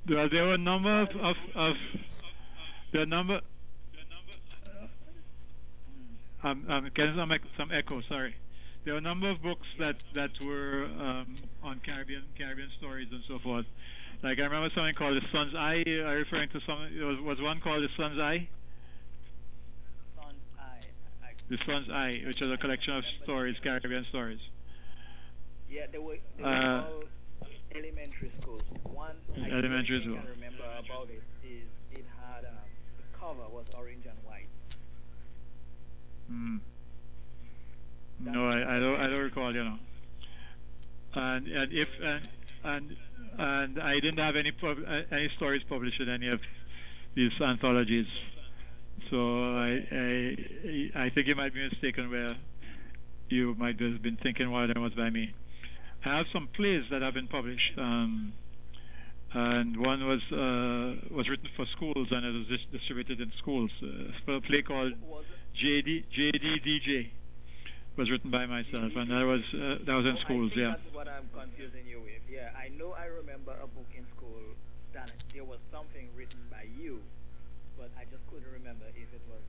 there, 0.06 0.46
were 0.46 0.54
a 0.54 0.58
number 0.58 1.02
of 1.02 1.08
of, 1.20 1.36
of 1.54 1.76
are 2.96 3.06
number. 3.06 3.40
I'm, 6.42 6.64
I'm 6.68 6.90
getting 6.94 7.16
some, 7.16 7.32
some 7.56 7.72
echo. 7.72 8.00
Sorry. 8.08 8.34
There 8.84 8.94
are 8.94 8.98
a 8.98 9.02
number 9.02 9.28
of 9.30 9.42
books 9.42 9.66
that 9.78 10.02
that 10.14 10.30
were 10.46 10.84
um, 10.84 11.34
on 11.62 11.80
Caribbean 11.84 12.24
Caribbean 12.36 12.70
stories 12.78 13.08
and 13.10 13.22
so 13.28 13.38
forth. 13.38 13.66
Like 14.22 14.38
I 14.38 14.42
remember 14.42 14.70
something 14.74 14.94
called 14.94 15.16
the 15.16 15.26
Sun's 15.30 15.54
Eye. 15.54 15.82
Are 15.86 15.88
you 15.88 16.04
referring 16.04 16.48
to 16.50 16.60
some? 16.66 16.78
Was, 17.06 17.20
was 17.20 17.40
one 17.40 17.60
called 17.60 17.82
the 17.82 17.88
Sun's 17.96 18.18
Eye. 18.18 18.48
Sun's 20.16 20.34
Eye. 20.58 20.80
The 21.48 21.58
Sun's 21.66 21.90
Eye, 21.90 22.12
which 22.26 22.40
is 22.40 22.48
a 22.48 22.56
collection 22.56 22.96
of 22.96 23.04
stories, 23.22 23.56
Caribbean 23.62 24.06
stories. 24.08 24.40
Yeah, 25.70 25.86
they 25.92 25.98
were, 25.98 26.16
they 26.36 26.42
were 26.42 26.48
uh, 26.48 26.84
all 26.84 27.02
elementary 27.74 28.32
schools. 28.40 28.62
One 28.84 29.16
elementary 29.50 30.00
school. 30.02 30.16
I 30.16 30.20
can 30.22 30.30
remember 30.30 30.64
about 30.78 31.10
it 31.10 31.22
is 31.46 31.68
it 31.92 32.04
had 32.18 32.44
um, 32.46 32.56
the 32.96 33.18
cover 33.18 33.48
was 33.52 33.66
orange 33.76 34.06
and 34.06 34.18
white. 34.24 34.48
Mm. 36.32 36.60
No, 38.20 38.48
I, 38.48 38.76
I 38.76 38.80
don't. 38.80 39.00
I 39.00 39.06
don't 39.06 39.20
recall. 39.20 39.54
You 39.54 39.64
know. 39.64 39.78
And 41.14 41.46
and 41.46 41.72
if 41.72 41.88
and 42.02 42.28
and, 42.64 42.96
and 43.38 43.80
I 43.80 43.94
didn't 43.94 44.18
have 44.18 44.36
any 44.36 44.52
pub, 44.52 44.78
uh, 44.86 45.02
any 45.10 45.30
stories 45.36 45.62
published 45.68 46.00
in 46.00 46.08
any 46.08 46.28
of 46.28 46.40
these 47.14 47.32
anthologies. 47.40 48.06
So 49.10 49.54
I 49.56 49.86
I 49.90 50.90
I 51.04 51.10
think 51.10 51.28
you 51.28 51.34
might 51.34 51.54
be 51.54 51.68
mistaken 51.68 52.10
where 52.10 52.28
you 53.28 53.54
might 53.58 53.80
have 53.80 54.02
been 54.02 54.16
thinking 54.22 54.50
why 54.50 54.66
that 54.66 54.78
was 54.78 54.92
by 54.94 55.10
me. 55.10 55.34
I 56.04 56.16
have 56.16 56.26
some 56.32 56.48
plays 56.54 56.84
that 56.90 57.02
have 57.02 57.14
been 57.14 57.26
published, 57.28 57.72
um, 57.76 58.32
and 59.32 59.76
one 59.76 60.06
was 60.06 60.20
uh, 60.32 61.14
was 61.14 61.28
written 61.28 61.48
for 61.56 61.66
schools 61.76 62.08
and 62.10 62.24
it 62.24 62.32
was 62.32 62.46
dis- 62.48 62.80
distributed 62.80 63.20
in 63.20 63.32
schools. 63.38 63.70
Uh, 63.82 64.32
a 64.32 64.40
play 64.40 64.62
called 64.62 64.92
JD 65.62 66.04
JDDJ 66.16 67.10
was 67.98 68.08
written 68.14 68.30
by 68.30 68.46
myself, 68.46 68.94
and 68.94 69.10
that 69.10 69.26
was 69.26 69.42
uh, 69.50 69.82
that 69.82 69.94
was 69.98 70.06
in 70.06 70.14
oh, 70.14 70.22
schools. 70.22 70.54
yeah. 70.54 70.78
That's 70.78 70.94
what 70.94 71.10
I'm 71.10 71.26
confusing 71.34 71.82
you 71.82 71.98
with. 71.98 72.22
Yeah, 72.30 72.54
I 72.54 72.70
know. 72.78 72.94
I 72.94 73.10
remember 73.10 73.58
a 73.58 73.66
book 73.66 73.90
in 73.90 74.06
school 74.14 74.54
that 74.94 75.10
there 75.34 75.42
was 75.42 75.58
something 75.74 76.06
written 76.14 76.46
by 76.46 76.70
you, 76.78 77.02
but 77.74 77.90
I 77.98 78.06
just 78.06 78.22
couldn't 78.30 78.54
remember 78.54 78.86
if 78.94 79.10
it 79.10 79.24
was 79.26 79.42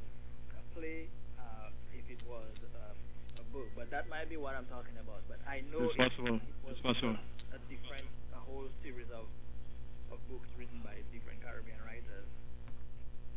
a 0.57 0.61
play, 0.73 1.05
uh, 1.37 1.69
if 1.93 2.09
it 2.09 2.25
was 2.25 2.49
a 3.37 3.45
book, 3.53 3.69
but 3.77 3.93
that 3.93 4.09
might 4.09 4.33
be 4.33 4.37
what 4.41 4.57
I'm 4.57 4.65
talking 4.65 4.97
about. 4.97 5.21
But 5.29 5.37
I 5.45 5.61
know 5.69 5.85
it's 5.85 6.01
possible. 6.01 6.41
It, 6.41 6.41
it 6.41 6.73
it's 6.73 6.81
possible. 6.81 7.21
A, 7.53 7.57
a 7.57 7.59
different, 7.69 8.09
a 8.33 8.41
whole 8.49 8.65
series 8.81 9.13
of 9.13 9.29
of 10.09 10.17
books 10.25 10.49
written 10.57 10.81
by 10.81 10.97
different 11.13 11.37
Caribbean 11.45 11.77
writers. 11.85 12.25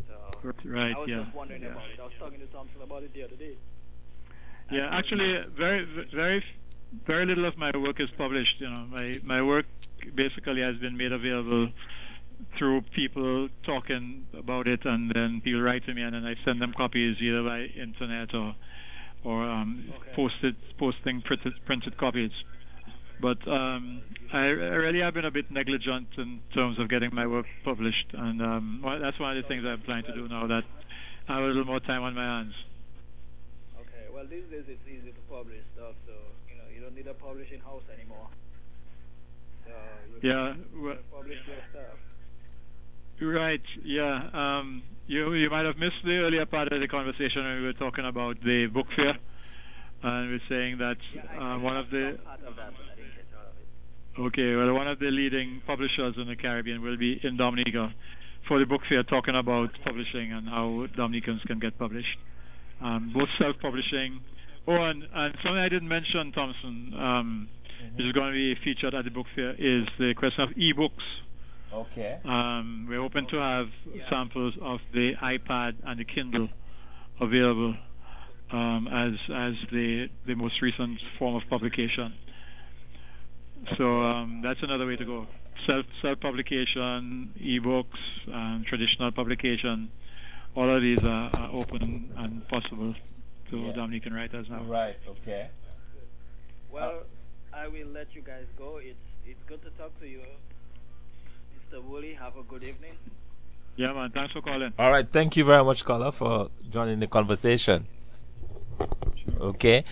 So 0.09 0.17
right, 0.73 0.97
I 0.97 0.99
was 0.99 1.09
yeah. 1.09 1.29
just 1.29 1.37
wondering 1.37 1.69
yeah. 1.69 1.77
about 1.77 1.93
it. 1.93 2.01
I 2.01 2.09
was 2.09 2.17
talking 2.17 2.41
to 2.41 2.49
Thompson 2.49 2.81
about 2.81 3.05
it 3.05 3.13
the 3.13 3.29
other 3.29 3.37
day. 3.37 3.61
Yeah, 4.73 4.89
actually, 4.91 5.39
very, 5.57 5.85
very, 6.15 6.45
very 7.07 7.27
little 7.27 7.45
of 7.45 7.59
my 7.59 7.77
work 7.77 8.01
is 8.01 8.09
published. 8.17 8.61
You 8.61 8.71
know, 8.71 8.87
my 8.91 9.19
my 9.23 9.43
work 9.43 9.67
basically 10.15 10.63
has 10.63 10.77
been 10.77 10.97
made 10.97 11.13
available 11.13 11.69
through 12.57 12.83
people 12.95 13.49
talking 13.65 14.27
about 14.37 14.69
it, 14.69 14.85
and 14.85 15.11
then 15.15 15.43
people 15.43 15.61
write 15.61 15.85
to 15.87 15.95
me, 15.95 16.03
and 16.03 16.15
then 16.15 16.25
I 16.25 16.37
send 16.45 16.61
them 16.63 16.73
copies 16.73 17.19
either 17.21 17.43
by 17.43 17.65
internet 17.65 18.35
or 18.35 18.55
or 19.25 19.45
um, 19.45 19.93
okay. 19.95 20.13
posted 20.15 20.57
posting 20.79 21.21
printed 21.21 21.53
printed 21.67 21.97
copies. 21.99 22.33
But 23.21 23.47
um, 23.47 24.03
I, 24.33 24.47
I, 24.47 24.49
really 24.49 24.99
have 24.99 25.15
been 25.15 25.25
a 25.25 25.31
bit 25.31 25.49
negligent 25.49 26.09
in 26.17 26.41
terms 26.53 26.81
of 26.81 26.89
getting 26.89 27.15
my 27.15 27.27
work 27.27 27.47
published, 27.63 28.07
and 28.15 28.43
um, 28.43 28.81
well, 28.83 28.99
that's 28.99 29.19
one 29.21 29.37
of 29.37 29.43
the 29.43 29.47
things 29.47 29.65
I'm 29.65 29.81
planning 29.83 30.07
to 30.07 30.15
do 30.15 30.29
now 30.29 30.47
that 30.49 30.65
I 31.29 31.35
have 31.35 31.43
a 31.45 31.47
little 31.47 31.65
more 31.65 31.79
time 31.79 32.03
on 32.03 32.15
my 32.15 32.25
hands. 32.25 32.55
Well 34.23 34.31
these 34.31 34.49
days 34.53 34.63
it's 34.69 34.87
easy 34.87 35.11
to 35.11 35.21
publish 35.29 35.59
stuff, 35.75 35.95
so 36.07 36.13
you 36.49 36.57
know 36.57 36.63
you 36.73 36.81
don't 36.81 36.95
need 36.95 37.09
a 37.09 37.15
publishing 37.15 37.59
house 37.59 37.83
anymore. 37.93 38.29
So 39.67 39.73
yeah, 40.23 40.55
well, 40.77 40.95
publish 41.11 41.39
your 41.45 41.57
stuff. 41.73 41.99
Right. 43.21 43.63
Yeah. 43.83 44.31
Um, 44.33 44.85
you 45.09 45.35
you 45.35 45.51
might 45.51 45.67
have 45.67 45.77
missed 45.77 46.05
the 46.05 46.19
earlier 46.19 46.47
part 46.47 46.73
of 46.73 46.81
the 46.81 46.87
conversation 46.87 47.43
when 47.43 47.63
we 47.63 47.67
were 47.67 47.73
talking 47.73 48.05
about 48.05 48.41
the 48.45 48.67
book 48.67 48.87
fair, 48.97 49.19
and 50.05 50.31
we 50.31 50.37
are 50.37 50.49
saying 50.49 50.79
that 50.79 50.99
yeah, 51.13 51.23
uh, 51.37 51.59
one 51.59 51.77
of 51.77 51.91
the. 51.91 52.11
Of 52.47 52.55
that, 52.55 52.73
Okay, 54.21 54.55
well, 54.55 54.73
one 54.73 54.87
of 54.87 55.01
the 55.01 55.11
leading 55.11 55.63
publishers 55.67 56.15
in 56.17 56.29
the 56.29 56.37
Caribbean 56.37 56.81
will 56.81 56.97
be 56.97 57.19
in 57.25 57.37
Dominica 57.37 57.93
for 58.47 58.61
the 58.61 58.67
book 58.67 58.83
fair 58.89 59.03
talking 59.03 59.35
about 59.35 59.71
publishing 59.85 60.31
and 60.33 60.49
how 60.49 60.87
Dominicans 60.95 61.43
can 61.43 61.59
get 61.59 61.77
published. 61.77 62.19
Um, 62.83 63.13
both 63.15 63.29
self-publishing. 63.41 64.21
Oh, 64.67 64.75
and, 64.75 65.07
and 65.13 65.35
something 65.43 65.59
I 65.59 65.69
didn't 65.69 65.89
mention, 65.89 66.33
Thompson, 66.33 66.93
um, 66.95 67.49
mm-hmm. 67.83 67.97
which 67.97 68.07
is 68.07 68.13
going 68.13 68.33
to 68.33 68.33
be 68.33 68.55
featured 68.63 68.95
at 68.95 69.05
the 69.05 69.11
book 69.11 69.27
fair, 69.35 69.55
is 69.59 69.87
the 69.99 70.15
question 70.15 70.43
of 70.43 70.57
e-books. 70.57 71.05
Okay. 71.73 72.19
Um, 72.25 72.87
we're 72.89 73.01
hoping 73.01 73.27
to 73.29 73.37
have 73.37 73.69
yeah. 73.95 74.09
samples 74.11 74.55
of 74.61 74.81
the 74.93 75.15
iPad 75.17 75.77
and 75.85 75.99
the 75.99 76.05
Kindle 76.05 76.49
available 77.21 77.75
um, 78.53 78.89
as 78.89 79.15
as 79.35 79.55
the 79.71 80.11
the 80.27 80.35
most 80.35 80.61
recent 80.61 81.01
form 81.19 81.35
of 81.37 81.43
publication. 81.49 82.13
So 83.79 84.03
um, 84.03 84.41
that's 84.43 84.63
another 84.63 84.87
way 84.87 84.97
to 84.97 85.05
go. 85.05 85.27
Self 85.67 85.87
self 86.03 86.21
publication, 86.21 87.33
ebooks, 87.41 87.87
and 88.27 88.67
traditional 88.67 89.11
publication. 89.13 89.91
All 90.55 90.69
of 90.69 90.83
these 90.83 91.03
are, 91.03 91.31
are 91.39 91.51
open 91.53 92.13
and 92.19 92.47
possible 92.49 92.95
to 93.51 93.57
yeah. 93.57 93.73
Dominican 93.73 94.13
writers 94.13 94.47
now. 94.51 94.63
Right. 94.65 94.97
Okay. 95.09 95.49
Well, 96.71 97.05
I 97.53 97.69
will 97.69 97.89
let 97.89 98.15
you 98.15 98.23
guys 98.23 98.45
go. 98.59 98.79
It's 98.83 98.99
it's 99.27 99.43
good 99.47 99.63
to 99.63 99.71
talk 99.71 99.99
to 100.01 100.07
you, 100.07 100.21
Mr. 101.55 101.83
Bully. 101.83 102.15
Have 102.15 102.37
a 102.37 102.43
good 102.43 102.63
evening. 102.63 102.97
Yeah, 103.77 103.93
man. 103.93 104.11
Thanks 104.11 104.33
for 104.33 104.43
calling. 104.43 104.73
All 104.79 104.93
right. 104.93 105.11
Thank 105.11 105.37
you 105.37 105.45
very 105.45 105.65
much, 105.65 105.85
caller, 105.85 106.13
for 106.13 106.51
joining 106.71 107.01
the 107.01 107.07
conversation. 107.07 107.87
Okay, 109.41 109.85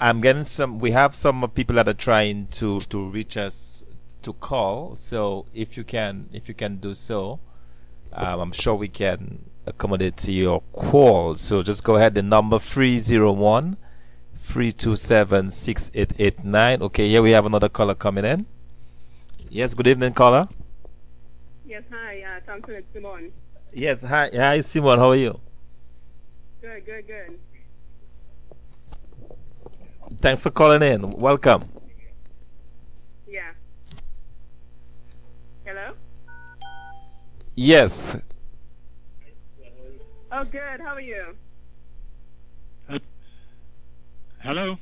I'm 0.00 0.20
getting 0.20 0.44
some. 0.44 0.80
We 0.80 0.90
have 0.90 1.14
some 1.14 1.48
people 1.54 1.76
that 1.76 1.88
are 1.88 1.92
trying 1.92 2.48
to 2.58 2.80
to 2.80 3.08
reach 3.08 3.36
us 3.36 3.84
to 4.22 4.32
call. 4.32 4.96
So 4.96 5.46
if 5.54 5.76
you 5.76 5.84
can, 5.84 6.28
if 6.32 6.48
you 6.48 6.54
can 6.54 6.76
do 6.76 6.94
so, 6.94 7.38
um, 8.12 8.40
I'm 8.40 8.52
sure 8.52 8.74
we 8.74 8.88
can 8.88 9.44
accommodate 9.68 10.16
to 10.18 10.32
your 10.32 10.62
call. 10.72 11.34
So 11.34 11.62
just 11.62 11.84
go 11.84 11.96
ahead. 11.96 12.14
The 12.14 12.22
number 12.22 12.58
three 12.58 12.98
zero 12.98 13.32
one 13.32 13.76
three 14.34 14.72
two 14.72 14.96
seven 14.96 15.50
six 15.50 15.90
eight 15.94 16.12
eight 16.18 16.44
nine. 16.44 16.82
Okay, 16.82 17.08
here 17.08 17.22
we 17.22 17.32
have 17.32 17.46
another 17.46 17.68
caller 17.68 17.94
coming 17.94 18.24
in. 18.24 18.46
Yes, 19.50 19.74
good 19.74 19.86
evening, 19.86 20.12
caller. 20.12 20.48
Yes, 21.66 21.84
hi, 21.90 22.22
uh, 22.22 22.40
Thompson 22.46 22.74
and 22.74 22.84
Simon. 22.92 23.32
Yes, 23.72 24.02
hi, 24.02 24.30
hi, 24.32 24.60
Simon. 24.60 24.98
How 24.98 25.10
are 25.10 25.16
you? 25.16 25.40
Good, 26.60 26.84
good, 26.84 27.06
good. 27.06 27.38
Thanks 30.20 30.42
for 30.42 30.50
calling 30.50 30.82
in. 30.82 31.10
Welcome. 31.10 31.62
Yeah. 33.28 33.52
Hello? 35.64 35.92
Yes. 37.54 38.16
Oh, 40.30 40.44
good. 40.44 40.80
How 40.80 40.94
are 40.94 41.00
you? 41.00 41.34
Uh, 42.88 42.98
hello? 44.42 44.76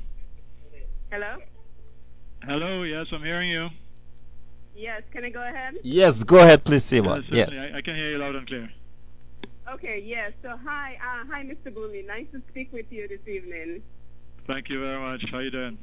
Hello? 1.11 1.37
Hello, 2.43 2.83
yes, 2.83 3.07
I'm 3.13 3.23
hearing 3.23 3.51
you. 3.51 3.69
Yes, 4.75 5.03
can 5.13 5.25
I 5.25 5.31
go 5.31 5.43
ahead? 5.43 5.75
Yes, 5.83 6.25
go 6.25 6.39
ahead, 6.39 6.65
please, 6.65 6.85
Simon. 6.85 7.25
yes. 7.31 7.51
I, 7.55 7.79
I, 7.79 7.81
can 7.81 7.95
hear 7.95 8.11
you 8.11 8.19
loud 8.19 8.35
and 8.35 8.47
clear. 8.47 8.69
Okay, 9.73 10.03
yes. 10.05 10.33
So, 10.43 10.59
hi, 10.65 10.99
uh, 11.01 11.25
hi, 11.31 11.45
Mr. 11.45 11.73
Bully. 11.73 12.03
Nice 12.03 12.27
to 12.33 12.43
speak 12.49 12.73
with 12.73 12.87
you 12.91 13.07
this 13.07 13.27
evening. 13.29 13.83
Thank 14.47 14.69
you 14.69 14.81
very 14.81 15.01
much. 15.01 15.25
How 15.31 15.39
you 15.39 15.51
doing? 15.51 15.79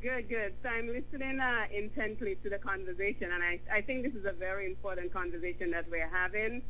Good, 0.00 0.28
good. 0.28 0.54
So 0.62 0.68
I'm 0.68 0.86
listening 0.86 1.40
uh, 1.40 1.66
intently 1.74 2.36
to 2.42 2.50
the 2.50 2.58
conversation, 2.58 3.32
and 3.32 3.42
I, 3.42 3.60
I 3.72 3.80
think 3.80 4.04
this 4.04 4.14
is 4.14 4.24
a 4.24 4.32
very 4.32 4.66
important 4.66 5.12
conversation 5.12 5.72
that 5.72 5.90
we're 5.90 6.08
having. 6.08 6.62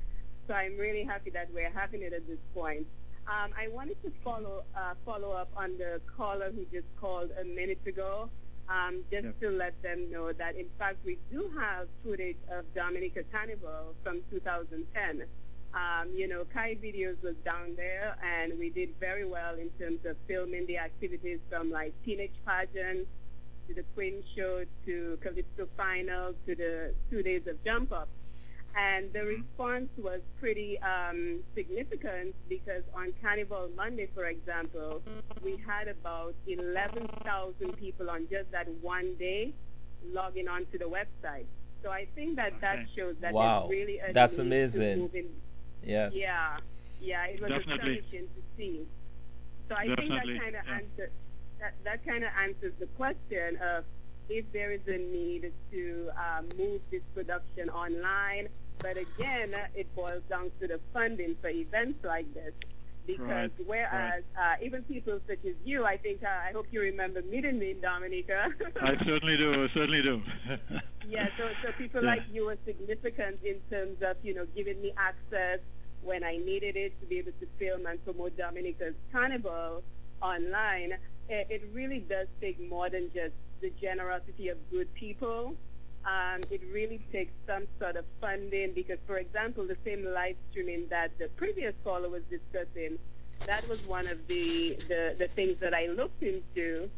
So 0.47 0.55
I'm 0.55 0.77
really 0.77 1.05
happy 1.05 1.31
that 1.31 1.49
we're 1.53 1.71
having 1.71 2.03
it 2.03 2.13
at 2.13 2.27
this 2.27 2.39
point. 2.55 2.87
Um, 3.27 3.51
I 3.59 3.67
wanted 3.69 4.01
to 4.05 4.13
follow 4.23 4.63
uh, 4.77 4.95
follow 5.05 5.33
up 5.33 5.51
on 5.57 5.77
the 5.79 6.01
caller 6.17 6.53
who 6.55 6.65
just 6.67 6.87
called 7.01 7.31
a 7.41 7.45
minute 7.45 7.81
ago, 7.85 8.31
um, 8.69 9.03
just 9.11 9.25
yep. 9.25 9.41
to 9.41 9.51
let 9.51 9.75
them 9.83 10.11
know 10.13 10.33
that 10.33 10.55
in 10.55 10.67
fact 10.79 10.99
we 11.05 11.19
do 11.33 11.51
have 11.59 11.89
footage 12.05 12.37
of 12.53 12.65
Dominica 12.75 13.23
Carnival 13.33 13.95
from 14.05 14.23
2010. 14.31 15.27
Um, 15.75 16.13
you 16.15 16.29
know, 16.29 16.45
Kai 16.55 16.77
Videos 16.77 17.21
was 17.23 17.35
down 17.45 17.75
there, 17.77 18.17
and 18.25 18.57
we 18.59 18.71
did 18.71 18.91
very 19.01 19.27
well 19.27 19.57
in 19.57 19.69
terms 19.79 19.99
of 20.07 20.17
filming 20.29 20.65
the 20.67 20.79
activities 20.79 21.41
from 21.51 21.71
like 21.71 21.93
teenage 22.05 22.33
pageants 22.47 23.11
to 23.67 23.75
the 23.75 23.83
Queen 23.95 24.23
Show 24.37 24.65
to 24.87 25.19
Calypso 25.21 25.67
Final 25.77 26.33
to 26.47 26.55
the 26.55 26.95
two 27.11 27.23
days 27.23 27.43
of 27.49 27.63
Jump 27.65 27.91
Up. 27.93 28.09
And 28.77 29.11
the 29.13 29.25
response 29.25 29.89
was 29.97 30.21
pretty 30.39 30.79
um, 30.81 31.41
significant 31.55 32.35
because 32.49 32.83
on 32.95 33.15
Carnival 33.23 33.71
Monday, 33.75 34.09
for 34.15 34.27
example, 34.27 35.01
we 35.43 35.57
had 35.67 35.89
about 35.89 36.35
11,000 36.47 37.77
people 37.79 38.11
on 38.11 38.29
just 38.31 38.51
that 38.53 38.69
one 38.83 39.15
day 39.19 39.55
logging 40.13 40.47
onto 40.47 40.77
the 40.79 40.85
website. 40.85 41.47
So 41.83 41.91
I 41.91 42.07
think 42.15 42.37
that 42.37 42.49
okay. 42.49 42.59
that 42.61 42.87
shows 42.95 43.17
that 43.21 43.33
wow. 43.33 43.61
there's 43.61 43.71
really 43.71 43.99
a 43.99 44.13
That's 44.13 44.39
amazing. 44.39 45.09
Yes. 45.83 46.13
Yeah. 46.15 46.59
Yeah, 47.01 47.25
it 47.27 47.41
was 47.41 47.51
Definitely. 47.51 47.99
astonishing 47.99 48.29
to 48.29 48.43
see. 48.59 48.87
So 49.69 49.75
I 49.75 49.87
Definitely. 49.87 50.09
think 50.09 50.21
that 50.21 50.43
kind 50.43 50.57
of 50.57 50.65
yeah. 50.67 50.75
answers 50.75 51.11
that, 51.61 51.75
that 51.85 52.07
kind 52.07 52.25
of 52.25 52.31
answers 52.43 52.73
the 52.79 52.87
question 52.99 53.59
of 53.63 53.85
if 54.29 54.45
there 54.53 54.73
is 54.73 54.81
a 54.87 54.99
need 54.99 55.53
to 55.71 56.11
um, 56.17 56.47
move 56.59 56.81
this 56.91 57.03
production 57.15 57.71
online. 57.71 58.49
But 58.81 58.97
again, 58.97 59.55
it 59.75 59.95
boils 59.95 60.23
down 60.29 60.51
to 60.61 60.67
the 60.67 60.81
funding 60.93 61.37
for 61.41 61.49
events 61.49 62.05
like 62.05 62.33
this. 62.35 62.53
Because 63.07 63.29
right. 63.29 63.53
whereas 63.67 64.25
right. 64.37 64.59
Uh, 64.59 64.65
even 64.65 64.83
people 64.83 65.21
such 65.29 65.39
as 65.47 65.55
you, 65.65 65.85
I 65.85 65.97
think 65.97 66.25
uh, 66.25 66.49
I 66.49 66.51
hope 66.53 66.67
you 66.73 66.81
remember 66.81 67.23
meeting 67.23 67.59
me 67.59 67.71
in 67.71 67.81
Dominica. 67.81 68.49
I 68.83 68.97
certainly 69.05 69.37
do. 69.37 69.53
I 69.53 69.69
certainly 69.73 70.03
do. 70.03 70.21
yeah. 71.09 71.29
So 71.39 71.49
so 71.63 71.71
people 71.79 72.03
yeah. 72.03 72.11
like 72.11 72.23
you 72.33 72.47
were 72.47 72.59
significant 72.67 73.39
in 73.45 73.61
terms 73.71 73.99
of 74.03 74.17
you 74.25 74.35
know 74.35 74.45
giving 74.57 74.83
me 74.83 74.93
access 74.97 75.61
when 76.03 76.25
I 76.25 76.37
needed 76.39 76.77
it 76.77 76.99
to 77.01 77.07
be 77.07 77.19
able 77.19 77.31
to 77.39 77.47
film 77.61 77.87
and 77.87 78.03
promote 78.05 78.37
Dominica's 78.37 78.95
Carnival 79.13 79.85
online. 80.21 80.95
It, 81.29 81.47
it 81.49 81.63
really 81.73 82.01
does 82.01 82.27
take 82.41 82.59
more 82.69 82.91
than 82.91 83.11
just 83.15 83.35
the 83.61 83.71
generosity 83.81 84.49
of 84.49 84.59
good 84.71 84.93
people 84.95 85.55
um, 86.07 86.47
it 86.51 86.61
really 86.73 87.01
takes 87.11 87.33
some 87.47 87.67
sort 87.81 87.97
of 87.97 88.05
funding 88.21 88.73
because, 88.75 88.99
for 89.07 89.19
example, 89.19 89.67
the 89.67 89.77
same 89.85 90.05
live 90.05 90.37
streaming 90.51 90.87
that 90.91 91.11
the 91.19 91.29
previous 91.37 91.75
caller 91.83 92.09
was 92.09 92.23
discussing, 92.31 92.99
that 93.47 93.67
was 93.69 93.79
one 93.85 94.07
of 94.07 94.19
the, 94.29 94.79
the, 94.89 95.17
the 95.19 95.29
things 95.35 95.57
that 95.61 95.75
I 95.75 95.87
looked 95.87 96.23
into. 96.23 96.89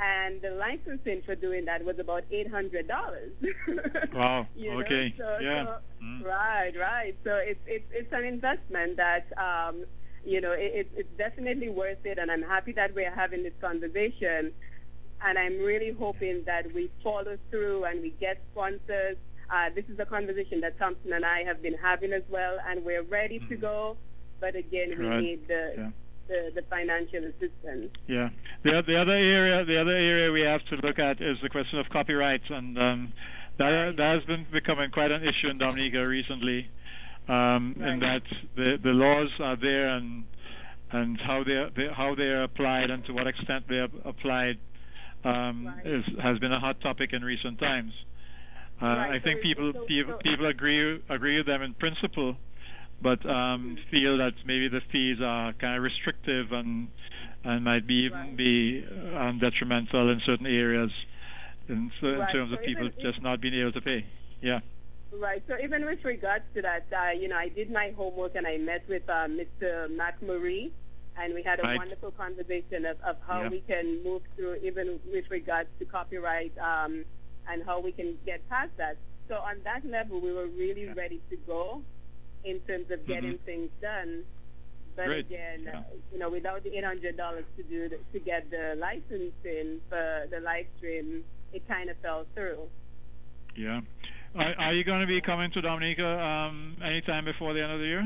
And 0.00 0.42
the 0.42 0.50
licensing 0.50 1.22
for 1.22 1.36
doing 1.36 1.66
that 1.66 1.84
was 1.84 2.00
about 2.00 2.24
eight 2.32 2.50
hundred 2.50 2.88
dollars. 2.88 3.30
wow. 4.12 4.44
okay. 4.58 5.14
So, 5.16 5.38
yeah. 5.40 5.66
So, 5.66 5.76
mm. 6.02 6.24
Right. 6.24 6.72
Right. 6.76 7.16
So 7.22 7.36
it's 7.36 7.60
it's 7.64 7.86
it's 7.92 8.12
an 8.12 8.24
investment 8.24 8.96
that 8.96 9.26
um, 9.38 9.84
you 10.24 10.40
know 10.40 10.50
it, 10.50 10.90
it's 10.96 11.08
definitely 11.16 11.68
worth 11.68 12.04
it, 12.04 12.18
and 12.18 12.28
I'm 12.28 12.42
happy 12.42 12.72
that 12.72 12.92
we're 12.92 13.14
having 13.14 13.44
this 13.44 13.52
conversation 13.60 14.52
and 15.24 15.38
I'm 15.38 15.58
really 15.58 15.92
hoping 15.98 16.42
that 16.44 16.72
we 16.74 16.90
follow 17.02 17.38
through 17.50 17.84
and 17.84 18.02
we 18.02 18.10
get 18.20 18.40
sponsors. 18.52 19.16
Uh, 19.50 19.70
this 19.74 19.84
is 19.88 19.98
a 19.98 20.06
conversation 20.06 20.60
that 20.60 20.78
Thompson 20.78 21.12
and 21.12 21.24
I 21.24 21.44
have 21.44 21.62
been 21.62 21.76
having 21.82 22.12
as 22.12 22.22
well, 22.28 22.58
and 22.66 22.84
we're 22.84 23.02
ready 23.02 23.40
to 23.48 23.56
go. 23.56 23.96
But 24.40 24.56
again, 24.56 24.94
we 24.98 25.06
right. 25.06 25.20
need 25.20 25.48
the, 25.48 25.74
yeah. 25.76 25.90
the, 26.28 26.52
the 26.54 26.62
financial 26.68 27.24
assistance. 27.24 27.90
Yeah. 28.06 28.30
The 28.62 28.82
the 28.86 29.00
other 29.00 29.12
area 29.12 29.64
the 29.64 29.80
other 29.80 29.92
area 29.92 30.30
we 30.32 30.42
have 30.42 30.64
to 30.66 30.76
look 30.76 30.98
at 30.98 31.20
is 31.20 31.38
the 31.42 31.48
question 31.48 31.78
of 31.78 31.88
copyrights, 31.90 32.44
and 32.48 32.78
um, 32.78 33.12
that 33.58 33.96
that 33.96 34.14
has 34.16 34.24
been 34.24 34.46
becoming 34.52 34.90
quite 34.90 35.12
an 35.12 35.22
issue 35.22 35.48
in 35.48 35.58
Dominica 35.58 36.06
recently. 36.06 36.68
Um, 37.28 37.76
right. 37.78 37.92
In 37.92 38.00
that 38.00 38.22
the 38.56 38.78
the 38.82 38.90
laws 38.90 39.30
are 39.40 39.56
there 39.56 39.88
and 39.88 40.24
and 40.90 41.20
how 41.20 41.44
they, 41.44 41.68
they 41.76 41.88
how 41.88 42.14
they 42.14 42.24
are 42.24 42.42
applied 42.42 42.90
and 42.90 43.04
to 43.06 43.12
what 43.12 43.26
extent 43.26 43.64
they 43.68 43.76
are 43.76 43.88
applied 44.04 44.58
um, 45.24 45.66
right. 45.66 45.86
is, 45.86 46.04
has 46.22 46.38
been 46.38 46.52
a 46.52 46.60
hot 46.60 46.80
topic 46.80 47.12
in 47.12 47.22
recent 47.22 47.58
times. 47.58 47.92
Uh, 48.82 48.86
right. 48.86 49.10
I 49.12 49.18
think 49.20 49.38
so 49.38 49.42
people 49.42 49.72
so, 49.72 49.84
people, 49.84 50.14
people 50.22 50.46
agree 50.46 51.00
agree 51.08 51.36
with 51.36 51.46
them 51.46 51.62
in 51.62 51.74
principle, 51.74 52.36
but 53.00 53.24
um, 53.28 53.78
feel 53.90 54.18
that 54.18 54.34
maybe 54.44 54.68
the 54.68 54.80
fees 54.90 55.18
are 55.22 55.52
kind 55.54 55.76
of 55.76 55.82
restrictive 55.82 56.52
and 56.52 56.88
and 57.44 57.64
might 57.64 57.86
be 57.86 58.06
even 58.06 58.18
right. 58.18 58.36
be 58.36 58.84
um, 59.14 59.38
detrimental 59.38 60.10
in 60.10 60.20
certain 60.26 60.46
areas 60.46 60.90
in, 61.68 61.90
so 62.00 62.08
in 62.08 62.26
terms 62.32 62.52
of 62.52 62.60
people 62.62 62.88
just 63.00 63.22
not 63.22 63.40
being 63.40 63.54
able 63.54 63.72
to 63.72 63.80
pay. 63.80 64.04
Yeah. 64.40 64.60
Right. 65.12 65.42
So 65.46 65.54
even 65.62 65.84
with 65.84 66.04
regards 66.04 66.44
to 66.54 66.62
that, 66.62 66.86
uh, 66.92 67.12
you 67.12 67.28
know, 67.28 67.36
I 67.36 67.48
did 67.48 67.70
my 67.70 67.92
homework 67.96 68.34
and 68.34 68.46
I 68.46 68.56
met 68.56 68.82
with 68.88 69.08
uh, 69.08 69.28
Mr. 69.28 69.94
Mac 69.94 70.20
Marie 70.20 70.72
and 71.18 71.34
we 71.34 71.42
had 71.42 71.60
a 71.60 71.62
right. 71.62 71.78
wonderful 71.78 72.10
conversation 72.12 72.84
of, 72.86 73.00
of 73.02 73.16
how 73.26 73.42
yeah. 73.42 73.48
we 73.48 73.60
can 73.60 74.02
move 74.02 74.22
through, 74.36 74.56
even 74.56 74.98
with 75.12 75.24
regards 75.30 75.68
to 75.78 75.84
copyright 75.84 76.52
um, 76.58 77.04
and 77.48 77.62
how 77.64 77.80
we 77.80 77.92
can 77.92 78.16
get 78.26 78.46
past 78.48 78.70
that. 78.78 78.96
So 79.28 79.36
on 79.36 79.56
that 79.64 79.84
level, 79.84 80.20
we 80.20 80.32
were 80.32 80.46
really 80.46 80.88
ready 80.88 81.20
to 81.30 81.36
go 81.46 81.82
in 82.44 82.60
terms 82.60 82.90
of 82.90 83.06
getting 83.06 83.34
Mhm. 83.34 83.40
things 83.40 83.70
done. 83.80 84.24
But 84.96 85.06
Great. 85.06 85.26
again, 85.26 85.62
Yeah. 85.64 85.82
you 86.12 86.18
know, 86.18 86.30
without 86.30 86.62
the 86.62 86.76
eight 86.76 86.84
hundred 86.84 87.16
dollars 87.16 87.44
to 87.56 87.62
do 87.64 87.88
the, 87.88 87.98
to 88.12 88.18
get 88.20 88.50
the 88.50 88.76
licensing 88.78 89.80
for 89.88 90.26
the 90.30 90.40
live 90.40 90.66
stream, 90.76 91.24
it 91.52 91.66
kind 91.66 91.90
of 91.90 91.96
fell 91.98 92.26
through. 92.34 92.68
Yeah. 93.56 93.80
Are, 94.36 94.54
are 94.58 94.74
you 94.74 94.84
going 94.84 95.00
to 95.00 95.06
be 95.06 95.20
coming 95.20 95.50
to 95.52 95.60
Dominica 95.60 96.20
um, 96.20 96.76
anytime 96.84 97.24
before 97.24 97.54
the 97.54 97.62
end 97.62 97.72
of 97.72 97.78
the 97.80 97.86
year? 97.86 98.04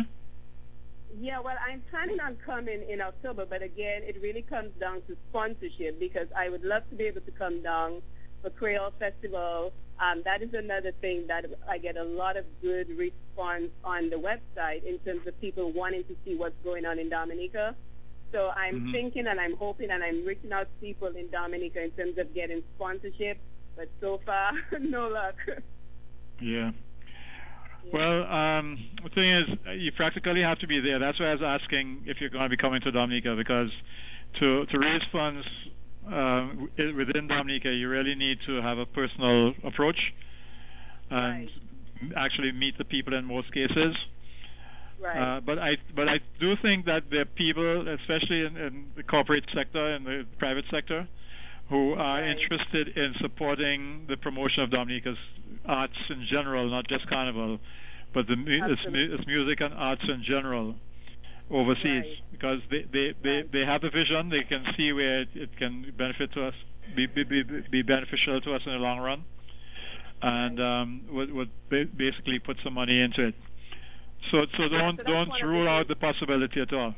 Yeah, 1.17 1.41
well, 1.41 1.57
I'm 1.67 1.83
planning 1.91 2.21
on 2.21 2.37
coming 2.45 2.85
in 2.89 3.01
October, 3.01 3.47
but 3.49 3.63
again, 3.63 4.03
it 4.05 4.21
really 4.23 4.43
comes 4.43 4.71
down 4.79 5.03
to 5.09 5.17
sponsorship 5.31 5.99
because 5.99 6.29
I 6.37 6.49
would 6.49 6.63
love 6.65 6.89
to 6.91 6.97
be 6.97 7.05
able 7.05 7.23
to 7.23 7.31
come 7.31 7.63
down 7.63 8.03
for 8.43 8.51
Creole 8.51 8.93
Festival. 8.99 9.73
Um, 10.01 10.23
that 10.25 10.43
is 10.43 10.53
another 10.55 10.93
thing 11.01 11.27
that 11.29 11.47
I 11.69 11.79
get 11.79 11.97
a 11.97 12.05
lot 12.05 12.37
of 12.37 12.45
good 12.63 12.89
response 12.91 13.71
on 13.85 14.11
the 14.11 14.17
website 14.17 14.85
in 14.85 14.99
terms 15.01 15.27
of 15.27 15.41
people 15.41 15.73
wanting 15.73 16.05
to 16.05 16.17
see 16.25 16.37
what's 16.37 16.55
going 16.63 16.85
on 16.87 16.99
in 16.99 17.09
Dominica. 17.09 17.75
So 18.31 18.51
I'm 18.55 18.83
Mhm. 18.83 18.93
thinking 18.93 19.27
and 19.27 19.41
I'm 19.41 19.57
hoping 19.57 19.91
and 19.91 20.05
I'm 20.05 20.25
reaching 20.25 20.53
out 20.53 20.69
to 20.69 20.81
people 20.81 21.09
in 21.09 21.31
Dominica 21.31 21.83
in 21.83 21.91
terms 21.93 22.19
of 22.19 22.33
getting 22.35 22.63
sponsorship, 22.77 23.39
but 23.75 23.89
so 24.01 24.19
far, 24.19 24.53
no 24.79 25.09
luck. 25.09 25.37
Yeah. 26.41 26.73
Well, 27.93 28.25
um, 28.25 28.79
the 29.03 29.11
thing 29.11 29.31
is, 29.31 29.45
you 29.81 29.93
practically 29.93 30.43
have 30.43 30.59
to 30.59 30.67
be 30.67 30.81
there. 30.81 30.99
That's 30.99 31.19
why 31.19 31.27
I 31.27 31.35
was 31.35 31.43
asking 31.43 32.03
if 32.07 32.21
you're 32.21 32.31
going 32.31 32.45
to 32.45 32.51
be 32.51 32.57
coming 32.57 32.81
to 32.83 32.91
Dominica 32.91 33.35
because 33.35 33.71
to 34.41 34.67
to 34.67 34.79
raise 34.79 35.03
funds 35.11 35.47
uh, 36.11 36.49
within 36.77 37.29
Dominica, 37.29 37.71
you 37.73 37.89
really 37.89 38.15
need 38.15 38.39
to 38.47 38.61
have 38.61 38.79
a 38.79 38.87
personal 38.87 39.55
approach 39.65 40.13
and 41.11 41.51
actually 42.17 42.53
meet 42.53 42.77
the 42.79 42.85
people 42.85 43.15
in 43.15 43.25
most 43.25 43.53
cases. 43.53 43.97
right. 45.01 45.17
Uh, 45.17 45.41
but 45.41 45.59
I 45.59 45.77
but 45.95 46.09
I 46.09 46.21
do 46.41 46.57
think 46.57 46.87
that 46.87 47.11
the 47.11 47.25
people, 47.25 47.89
especially 47.89 48.45
in, 48.45 48.57
in 48.57 48.87
the 48.97 49.03
corporate 49.03 49.45
sector 49.55 49.95
and 49.95 50.07
the 50.07 50.27
private 50.39 50.65
sector, 50.71 51.09
who 51.69 51.95
are 51.95 52.23
interested 52.25 52.97
in 52.97 53.15
supporting 53.21 54.07
the 54.09 54.17
promotion 54.17 54.63
of 54.63 54.71
Dominica's 54.71 55.19
arts 55.67 55.97
in 56.09 56.27
general, 56.31 56.69
not 56.71 56.89
just 56.89 57.07
carnival, 57.09 57.59
but 58.15 58.27
the 58.27 58.37
mu- 58.37 58.65
its, 58.73 58.81
mu- 58.91 59.15
its 59.15 59.27
music 59.27 59.61
and 59.61 59.75
arts 59.75 60.03
in 60.09 60.23
general 60.23 60.75
overseas, 61.51 62.05
Right. 62.05 62.23
because 62.33 62.61
they 62.71 62.83
they, 62.91 63.15
they, 63.23 63.31
Right. 63.37 63.53
they 63.53 63.65
have 63.65 63.83
the 63.83 63.91
vision, 63.91 64.29
they 64.31 64.45
can 64.45 64.65
see 64.77 64.93
where 64.93 65.21
it, 65.23 65.29
it 65.35 65.57
can 65.57 65.93
benefit 65.97 66.33
to 66.33 66.47
us, 66.47 66.55
be, 66.97 67.07
be 67.07 67.23
be 67.25 67.43
be 67.43 67.83
beneficial 67.83 68.41
to 68.41 68.55
us 68.55 68.63
in 68.65 68.73
the 68.73 68.79
long 68.79 68.99
run, 69.01 69.25
and 70.23 70.61
um, 70.61 71.03
would 71.11 71.33
would 71.33 71.51
basically 71.71 72.39
put 72.39 72.57
some 72.65 72.75
money 72.75 72.99
into 73.01 73.27
it. 73.29 73.35
So 74.31 74.47
so 74.57 74.69
don't 74.69 74.97
that's 74.97 75.07
don't 75.09 75.43
rule 75.43 75.69
out 75.69 75.89
the 75.89 75.97
possibility 75.97 76.61
at 76.61 76.73
all. 76.73 76.95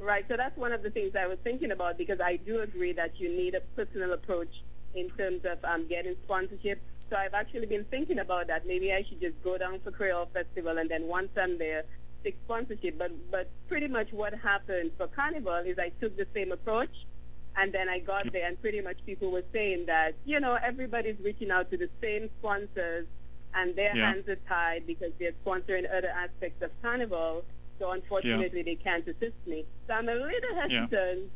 Right. 0.00 0.24
So 0.28 0.36
that's 0.36 0.56
one 0.56 0.72
of 0.72 0.82
the 0.82 0.90
things 0.90 1.14
I 1.14 1.26
was 1.26 1.38
thinking 1.44 1.70
about 1.72 1.98
because 1.98 2.20
I 2.20 2.36
do 2.36 2.60
agree 2.60 2.92
that 2.94 3.20
you 3.20 3.28
need 3.28 3.54
a 3.54 3.60
personal 3.76 4.12
approach 4.14 4.52
in 4.94 5.10
terms 5.10 5.42
of 5.44 5.62
um, 5.64 5.86
getting 5.88 6.16
sponsorship. 6.24 6.80
So 7.10 7.16
I've 7.16 7.34
actually 7.34 7.66
been 7.66 7.84
thinking 7.84 8.18
about 8.18 8.46
that. 8.46 8.66
Maybe 8.66 8.92
I 8.92 9.04
should 9.08 9.20
just 9.20 9.42
go 9.44 9.58
down 9.58 9.80
for 9.80 9.90
Creole 9.90 10.28
Festival 10.32 10.78
and 10.78 10.90
then 10.90 11.06
once 11.06 11.28
I'm 11.36 11.58
there, 11.58 11.82
seek 12.24 12.36
sponsorship. 12.46 12.98
But 12.98 13.12
but 13.30 13.50
pretty 13.68 13.88
much 13.88 14.12
what 14.12 14.32
happened 14.34 14.92
for 14.96 15.06
Carnival 15.08 15.62
is 15.66 15.78
I 15.78 15.90
took 16.00 16.16
the 16.16 16.26
same 16.34 16.50
approach. 16.52 16.94
And 17.56 17.72
then 17.72 17.88
I 17.88 17.98
got 17.98 18.32
there, 18.32 18.46
and 18.46 18.58
pretty 18.60 18.80
much 18.80 18.98
people 19.04 19.32
were 19.32 19.42
saying 19.52 19.86
that, 19.86 20.14
you 20.24 20.38
know, 20.38 20.56
everybody's 20.62 21.16
reaching 21.20 21.50
out 21.50 21.68
to 21.72 21.76
the 21.76 21.88
same 22.00 22.30
sponsors, 22.38 23.08
and 23.54 23.74
their 23.74 23.94
Yeah. 23.96 24.12
hands 24.12 24.28
are 24.28 24.36
tied 24.48 24.86
because 24.86 25.10
they're 25.18 25.32
sponsoring 25.44 25.84
other 25.92 26.10
aspects 26.10 26.62
of 26.62 26.70
Carnival. 26.80 27.44
So 27.80 27.90
unfortunately, 27.90 28.62
they 28.62 28.76
can't 28.76 29.06
assist 29.08 29.34
me. 29.46 29.64
So 29.88 29.94
I'm 29.94 30.08
a 30.08 30.12
little 30.14 30.28
Yeah. 30.68 30.82
hesitant 30.82 31.30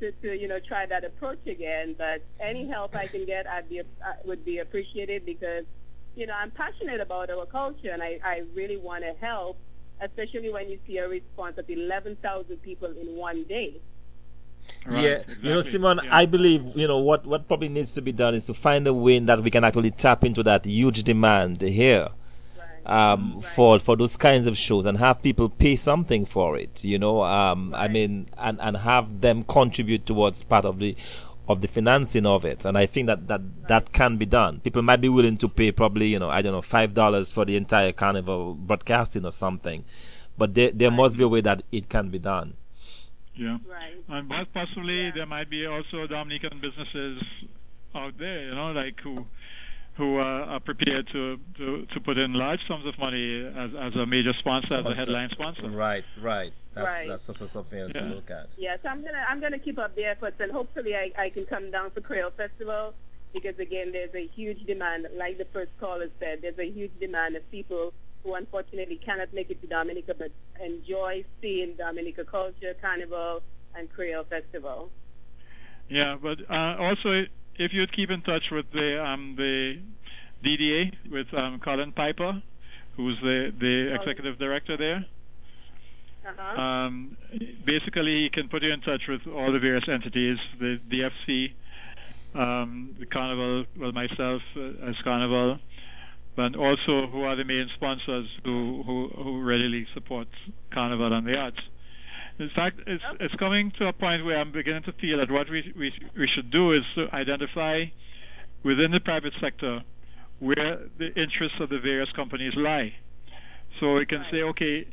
to, 0.00 0.12
to, 0.12 0.38
you 0.40 0.46
know, 0.46 0.60
try 0.60 0.86
that 0.86 1.02
approach 1.02 1.44
again. 1.46 1.96
But 1.98 2.22
any 2.38 2.68
help 2.68 2.94
I 2.94 3.06
can 3.06 3.24
get, 3.26 3.48
I'd 3.48 3.68
be, 3.68 3.80
uh, 3.80 3.84
would 4.24 4.44
be 4.44 4.58
appreciated 4.58 5.24
because, 5.26 5.64
you 6.14 6.26
know, 6.26 6.34
I'm 6.38 6.50
passionate 6.52 7.00
about 7.00 7.30
our 7.30 7.46
culture 7.46 7.90
and 7.90 8.02
I, 8.02 8.20
I 8.22 8.42
really 8.54 8.76
want 8.76 9.02
to 9.02 9.14
help, 9.20 9.56
especially 10.00 10.52
when 10.52 10.68
you 10.68 10.78
see 10.86 10.98
a 10.98 11.08
response 11.08 11.58
of 11.58 11.68
11,000 11.68 12.56
people 12.58 12.88
in 12.90 13.16
one 13.16 13.44
day. 13.44 13.80
Right, 14.84 15.02
yeah, 15.04 15.22
you 15.42 15.54
know. 15.54 15.62
Simon, 15.62 16.00
Yeah. 16.04 16.16
I 16.16 16.26
believe 16.26 16.76
you 16.76 16.88
know 16.88 16.98
what 16.98 17.24
what 17.24 17.46
probably 17.46 17.68
needs 17.68 17.92
to 17.92 18.02
be 18.02 18.10
done 18.12 18.34
is 18.34 18.44
to 18.46 18.54
find 18.54 18.86
a 18.88 18.92
way 18.92 19.18
that 19.20 19.40
we 19.40 19.50
can 19.50 19.62
actually 19.64 19.92
tap 19.92 20.24
into 20.24 20.42
that 20.42 20.66
huge 20.66 21.04
demand 21.04 21.62
here 21.62 22.08
Right. 22.88 23.12
um, 23.12 23.40
for 23.40 23.78
for 23.78 23.96
those 23.96 24.16
kinds 24.16 24.46
of 24.46 24.56
shows 24.56 24.86
and 24.86 24.98
have 24.98 25.22
people 25.22 25.48
pay 25.48 25.76
something 25.76 26.24
for 26.24 26.56
it. 26.56 26.84
You 26.84 26.98
know, 26.98 27.22
um, 27.22 27.74
I 27.74 27.88
mean, 27.88 28.28
and 28.38 28.60
and 28.60 28.76
have 28.78 29.20
them 29.20 29.42
contribute 29.44 30.06
towards 30.06 30.42
part 30.44 30.64
of 30.64 30.78
the 30.78 30.96
of 31.48 31.60
the 31.62 31.68
financing 31.68 32.26
of 32.26 32.44
it. 32.44 32.64
And 32.64 32.76
I 32.78 32.86
think 32.86 33.06
that 33.06 33.28
that 33.28 33.40
that 33.68 33.92
can 33.92 34.16
be 34.16 34.26
done. 34.26 34.60
People 34.60 34.82
might 34.82 35.00
be 35.00 35.08
willing 35.08 35.36
to 35.38 35.48
pay 35.48 35.72
probably 35.72 36.06
you 36.08 36.18
know 36.18 36.30
I 36.30 36.42
don't 36.42 36.52
know 36.52 36.62
five 36.62 36.94
dollars 36.94 37.32
for 37.32 37.44
the 37.44 37.56
entire 37.56 37.92
carnival 37.92 38.54
broadcasting 38.54 39.24
or 39.24 39.32
something, 39.32 39.84
but 40.36 40.54
there 40.54 40.70
there 40.70 40.90
must 40.90 41.16
be 41.16 41.24
a 41.24 41.28
way 41.28 41.40
that 41.42 41.62
it 41.72 41.88
can 41.88 42.10
be 42.10 42.18
done. 42.18 42.54
Yeah. 43.34 43.58
Right. 43.68 43.94
And 44.08 44.28
but 44.28 44.52
possibly 44.52 45.04
Yeah. 45.06 45.10
there 45.14 45.26
might 45.26 45.48
be 45.48 45.64
also 45.66 46.06
Dominican 46.06 46.58
businesses 46.60 47.22
out 47.94 48.18
there, 48.18 48.46
you 48.48 48.54
know, 48.54 48.72
like 48.72 49.00
who 49.00 49.26
who 49.98 50.16
are, 50.16 50.42
are 50.44 50.60
prepared 50.60 51.08
to, 51.12 51.38
to, 51.56 51.84
to 51.92 52.00
put 52.00 52.16
in 52.16 52.32
large 52.32 52.60
sums 52.68 52.86
of 52.86 52.96
money 52.98 53.44
as, 53.44 53.70
as 53.78 53.94
a 53.96 54.06
major 54.06 54.32
sponsor, 54.38 54.76
as 54.76 54.86
a 54.86 54.94
headline 54.94 55.28
sponsor. 55.30 55.68
Right, 55.68 56.04
right. 56.22 56.52
That's 56.74 56.90
Right. 56.92 57.08
that's 57.08 57.28
also 57.28 57.46
something 57.46 57.78
else 57.80 57.92
Yeah. 57.96 58.02
to 58.02 58.06
look 58.06 58.30
at. 58.30 58.46
Yeah, 58.56 58.76
so 58.80 58.88
I'm 58.88 59.02
gonna 59.02 59.24
I'm 59.28 59.40
gonna 59.40 59.58
keep 59.58 59.76
up 59.78 59.96
the 59.96 60.04
efforts 60.04 60.36
and 60.40 60.52
hopefully 60.52 60.94
I, 60.94 61.10
I 61.18 61.28
can 61.30 61.44
come 61.44 61.72
down 61.72 61.90
for 61.90 62.00
Creole 62.00 62.30
Festival 62.30 62.94
because 63.34 63.58
again 63.58 63.90
there's 63.90 64.14
a 64.14 64.26
huge 64.28 64.64
demand, 64.66 65.08
like 65.16 65.36
the 65.38 65.46
first 65.46 65.72
caller 65.80 66.08
said, 66.20 66.42
there's 66.42 66.58
a 66.60 66.70
huge 66.70 66.92
demand 67.00 67.34
of 67.34 67.50
people 67.50 67.92
who 68.22 68.34
unfortunately 68.34 68.96
cannot 69.04 69.34
make 69.34 69.50
it 69.50 69.60
to 69.62 69.66
Dominica 69.66 70.14
but 70.16 70.30
enjoy 70.64 71.24
seeing 71.42 71.74
Dominica 71.74 72.24
culture, 72.24 72.74
carnival 72.80 73.42
and 73.74 73.92
Creole 73.92 74.24
Festival. 74.24 74.90
Yeah, 75.88 76.16
but 76.22 76.38
uh, 76.48 76.76
also 76.78 77.24
if 77.58 77.72
you'd 77.72 77.92
keep 77.92 78.10
in 78.10 78.22
touch 78.22 78.50
with 78.50 78.66
the 78.72 79.04
um, 79.04 79.34
the 79.36 79.80
DDA 80.44 80.92
with 81.10 81.26
um, 81.34 81.58
Colin 81.60 81.92
Piper, 81.92 82.42
who's 82.96 83.18
the 83.20 83.52
the 83.58 83.90
Oh. 83.92 83.94
executive 84.00 84.38
director 84.38 84.76
there. 84.76 85.04
Uh-huh. 86.26 86.60
Um, 86.60 87.16
basically, 87.64 88.14
he 88.16 88.28
can 88.28 88.48
put 88.48 88.62
you 88.62 88.72
in 88.72 88.80
touch 88.82 89.02
with 89.08 89.26
all 89.26 89.50
the 89.50 89.58
various 89.58 89.88
entities, 89.88 90.36
the 90.60 90.78
DFC, 90.90 91.52
um, 92.34 92.94
the 92.98 93.06
Carnival, 93.06 93.64
well, 93.78 93.92
myself 93.92 94.42
uh, 94.54 94.88
as 94.90 94.94
Carnival, 95.02 95.58
but 96.36 96.54
also 96.54 97.06
who 97.06 97.22
are 97.22 97.34
the 97.34 97.44
main 97.44 97.70
sponsors 97.76 98.28
who, 98.44 98.82
who, 98.82 99.08
who 99.16 99.42
readily 99.42 99.86
support 99.94 100.28
Carnival 100.70 101.14
and 101.14 101.26
the 101.26 101.34
arts. 101.34 101.60
In 102.38 102.50
fact, 102.50 102.80
it's, 102.86 103.02
it's 103.18 103.34
coming 103.34 103.72
to 103.78 103.88
a 103.88 103.92
point 103.92 104.24
where 104.24 104.38
I'm 104.38 104.52
beginning 104.52 104.84
to 104.84 104.92
feel 104.92 105.18
that 105.18 105.30
what 105.30 105.50
we, 105.50 105.72
we, 105.76 105.92
we 106.16 106.28
should 106.28 106.50
do 106.50 106.72
is 106.72 106.82
to 106.94 107.12
identify 107.12 107.86
within 108.62 108.92
the 108.92 109.00
private 109.00 109.34
sector 109.40 109.82
where 110.38 110.78
the 110.98 111.12
interests 111.20 111.58
of 111.60 111.68
the 111.68 111.80
various 111.80 112.10
companies 112.12 112.54
lie. 112.54 112.94
So 113.80 113.94
we 113.94 114.06
can 114.06 114.24
say, 114.30 114.42
okay, 114.42 114.86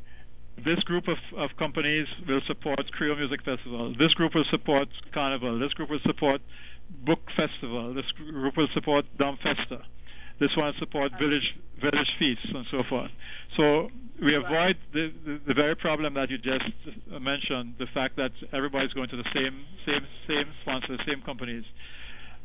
this 0.63 0.79
group 0.79 1.07
of, 1.07 1.17
of 1.35 1.55
companies 1.57 2.07
will 2.27 2.41
support 2.47 2.91
Creole 2.91 3.15
Music 3.15 3.43
Festival. 3.43 3.93
This 3.97 4.13
group 4.13 4.33
will 4.33 4.45
support 4.49 4.87
Carnival. 5.11 5.59
This 5.59 5.73
group 5.73 5.89
will 5.89 5.99
support 5.99 6.41
Book 7.03 7.19
Festival. 7.35 7.93
This 7.93 8.11
group 8.11 8.57
will 8.57 8.69
support 8.73 9.05
Dom 9.17 9.37
Festa. 9.43 9.83
This 10.39 10.55
one 10.57 10.73
support 10.79 11.11
Village 11.19 11.55
Village 11.81 12.11
Feasts 12.19 12.47
and 12.53 12.65
so 12.71 12.83
forth. 12.89 13.11
So 13.57 13.89
we 14.21 14.33
avoid 14.35 14.77
the, 14.93 15.11
the, 15.25 15.39
the 15.47 15.53
very 15.53 15.75
problem 15.75 16.13
that 16.15 16.29
you 16.29 16.37
just 16.37 16.63
mentioned, 17.19 17.75
the 17.77 17.87
fact 17.87 18.15
that 18.17 18.31
everybody's 18.53 18.93
going 18.93 19.09
to 19.09 19.17
the 19.17 19.29
same 19.33 19.65
same 19.85 20.05
same 20.27 20.47
sponsors, 20.61 20.99
same 21.07 21.21
companies. 21.21 21.63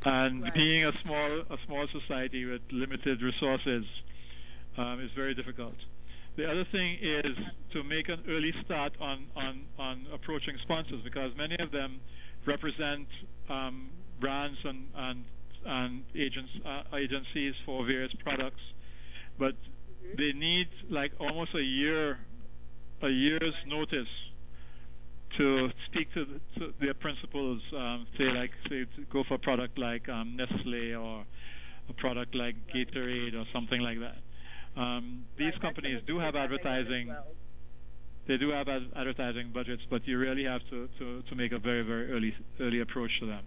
And 0.06 0.42
Right. 0.44 0.54
being 0.54 0.84
a 0.86 0.92
small 0.96 1.30
a 1.50 1.58
small 1.66 1.86
society 1.88 2.44
with 2.44 2.62
limited 2.70 3.22
resources 3.22 3.84
um, 4.78 5.00
is 5.00 5.10
very 5.12 5.34
difficult. 5.34 5.74
The 6.36 6.50
other 6.50 6.64
thing 6.64 6.98
is 7.02 7.36
to 7.72 7.82
make 7.82 8.08
an 8.08 8.22
early 8.28 8.54
start 8.64 8.94
on, 9.00 9.26
on, 9.36 9.62
on 9.78 10.06
approaching 10.12 10.56
sponsors 10.62 11.02
because 11.02 11.36
many 11.36 11.56
of 11.58 11.70
them 11.70 12.00
represent 12.46 13.08
um, 13.48 13.90
brands 14.20 14.58
and, 14.64 14.86
and, 14.94 15.24
and 15.64 16.04
agents, 16.14 16.50
uh, 16.64 16.96
agencies 16.96 17.54
for 17.64 17.84
various 17.84 18.12
products, 18.24 18.60
but 19.38 19.54
they 20.16 20.32
need 20.32 20.68
like 20.88 21.12
almost 21.20 21.54
a 21.54 21.62
year, 21.62 22.18
a 23.02 23.08
year's 23.08 23.54
notice 23.66 24.08
to 25.36 25.70
speak 25.86 26.12
to, 26.14 26.24
the, 26.24 26.60
to 26.60 26.74
their 26.80 26.94
principals. 26.94 27.60
Um, 27.76 28.06
say 28.18 28.24
like 28.24 28.50
say 28.68 28.86
go 29.12 29.22
for 29.24 29.34
a 29.34 29.38
product 29.38 29.78
like 29.78 30.08
um, 30.08 30.36
Nestle 30.36 30.94
or 30.94 31.24
a 31.88 31.92
product 31.94 32.34
like 32.34 32.56
Gatorade 32.74 33.34
or 33.34 33.44
something 33.52 33.80
like 33.80 33.98
that. 34.00 34.16
Um, 34.80 35.24
these 35.36 35.54
companies 35.60 36.02
do 36.06 36.18
have 36.18 36.36
advertising. 36.36 37.14
They 38.26 38.36
do 38.36 38.50
have 38.50 38.68
ad- 38.68 38.90
advertising 38.94 39.50
budgets, 39.52 39.82
but 39.90 40.06
you 40.06 40.18
really 40.18 40.44
have 40.44 40.60
to, 40.70 40.88
to, 40.98 41.22
to 41.22 41.34
make 41.34 41.52
a 41.52 41.58
very 41.58 41.82
very 41.82 42.12
early 42.12 42.34
early 42.60 42.80
approach 42.80 43.10
to 43.20 43.26
them. 43.26 43.44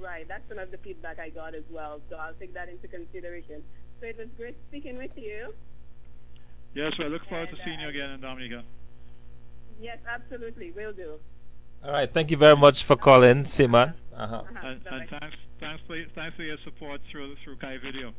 Right, 0.00 0.26
that's 0.28 0.48
one 0.48 0.58
of 0.58 0.70
the 0.70 0.78
feedback 0.78 1.18
I 1.18 1.30
got 1.30 1.54
as 1.54 1.64
well. 1.70 2.00
So 2.10 2.16
I'll 2.16 2.34
take 2.34 2.54
that 2.54 2.68
into 2.68 2.86
consideration. 2.88 3.62
So 4.00 4.06
it 4.06 4.18
was 4.18 4.28
great 4.36 4.56
speaking 4.68 4.98
with 4.98 5.12
you. 5.16 5.54
Yes, 6.74 6.92
I 7.00 7.04
look 7.06 7.24
forward 7.28 7.46
to 7.46 7.52
And, 7.52 7.60
seeing 7.64 7.80
you 7.80 7.86
uh, 7.86 7.90
again 7.90 8.10
in 8.10 8.20
Dominica. 8.20 8.62
Yes, 9.80 9.98
absolutely, 10.06 10.70
will 10.72 10.92
do. 10.92 11.14
All 11.84 11.92
right. 11.92 12.12
Thank 12.12 12.30
you 12.30 12.36
very 12.36 12.56
much 12.56 12.84
for 12.84 12.96
calling, 12.96 13.44
Simon. 13.44 13.94
Uh-huh. 14.14 14.36
Uh-huh. 14.36 14.42
And, 14.62 14.80
and 14.90 15.08
thanks, 15.08 15.36
thanks 15.60 15.82
for 15.86 15.96
thanks 16.14 16.36
for 16.36 16.42
your 16.42 16.56
support 16.64 17.00
through 17.10 17.36
through 17.44 17.56
Kai 17.56 17.78
Video. 17.78 18.12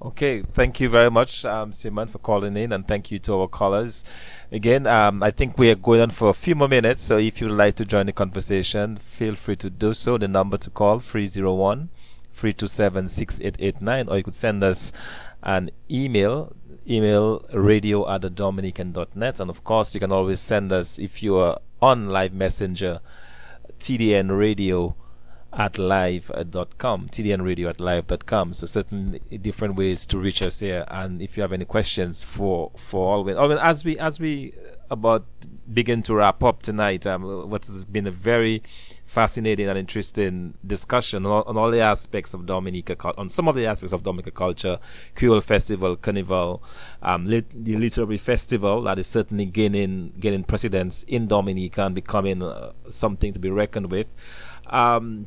Okay, 0.00 0.42
thank 0.42 0.78
you 0.78 0.88
very 0.88 1.10
much, 1.10 1.44
um, 1.44 1.72
Simon, 1.72 2.06
for 2.06 2.18
calling 2.18 2.56
in, 2.56 2.70
and 2.70 2.86
thank 2.86 3.10
you 3.10 3.18
to 3.18 3.40
our 3.40 3.48
callers. 3.48 4.04
Again, 4.52 4.86
um, 4.86 5.24
I 5.24 5.32
think 5.32 5.58
we 5.58 5.70
are 5.72 5.74
going 5.74 6.00
on 6.00 6.10
for 6.10 6.28
a 6.28 6.32
few 6.32 6.54
more 6.54 6.68
minutes, 6.68 7.02
so 7.02 7.18
if 7.18 7.40
you'd 7.40 7.50
like 7.50 7.74
to 7.76 7.84
join 7.84 8.06
the 8.06 8.12
conversation, 8.12 8.96
feel 8.96 9.34
free 9.34 9.56
to 9.56 9.68
do 9.68 9.92
so. 9.92 10.16
The 10.16 10.28
number 10.28 10.56
to 10.56 10.70
call, 10.70 11.00
301 11.00 11.88
327 12.32 13.08
6889, 13.08 14.08
or 14.08 14.16
you 14.18 14.22
could 14.22 14.36
send 14.36 14.62
us 14.62 14.92
an 15.42 15.70
email, 15.90 16.54
email 16.88 17.44
radio 17.52 18.08
at 18.08 18.22
the 18.22 18.30
dominican.net, 18.30 19.40
and 19.40 19.50
of 19.50 19.64
course, 19.64 19.94
you 19.94 20.00
can 20.00 20.12
always 20.12 20.38
send 20.38 20.70
us, 20.72 21.00
if 21.00 21.24
you 21.24 21.34
are 21.38 21.58
on 21.82 22.10
Live 22.10 22.32
Messenger, 22.32 23.00
TDN 23.80 24.38
Radio 24.38 24.94
at 25.52 25.78
live.com, 25.78 27.08
tdnradio 27.08 27.68
at 27.68 27.80
live.com. 27.80 28.52
So 28.52 28.66
certain 28.66 29.18
different 29.40 29.76
ways 29.76 30.04
to 30.06 30.18
reach 30.18 30.42
us 30.42 30.60
here. 30.60 30.84
And 30.88 31.22
if 31.22 31.36
you 31.36 31.42
have 31.42 31.52
any 31.52 31.64
questions 31.64 32.22
for 32.22 32.70
for 32.76 33.14
Alwyn, 33.14 33.36
Alwyn, 33.36 33.58
as 33.58 33.84
we 33.84 33.98
as 33.98 34.20
we 34.20 34.54
about 34.90 35.24
begin 35.72 36.02
to 36.02 36.14
wrap 36.14 36.42
up 36.44 36.62
tonight, 36.62 37.06
um, 37.06 37.50
what 37.50 37.66
has 37.66 37.84
been 37.84 38.06
a 38.06 38.10
very 38.10 38.62
fascinating 39.06 39.68
and 39.68 39.78
interesting 39.78 40.52
discussion 40.66 41.24
on, 41.24 41.42
on 41.46 41.56
all 41.56 41.70
the 41.70 41.80
aspects 41.80 42.34
of 42.34 42.44
Dominica, 42.44 42.96
on 43.16 43.30
some 43.30 43.48
of 43.48 43.56
the 43.56 43.66
aspects 43.66 43.94
of 43.94 44.02
Dominica 44.02 44.30
culture, 44.30 44.78
Creole 45.14 45.40
Festival, 45.40 45.96
Carnival, 45.96 46.62
um, 47.02 47.26
lit- 47.26 47.64
the 47.64 47.76
Literary 47.76 48.18
Festival 48.18 48.82
that 48.82 48.98
is 48.98 49.06
certainly 49.06 49.46
gaining 49.46 50.12
gaining 50.20 50.44
precedence 50.44 51.04
in 51.04 51.26
Dominica 51.26 51.86
and 51.86 51.94
becoming 51.94 52.42
uh, 52.42 52.72
something 52.90 53.32
to 53.32 53.38
be 53.38 53.50
reckoned 53.50 53.90
with. 53.90 54.08
Um, 54.66 55.26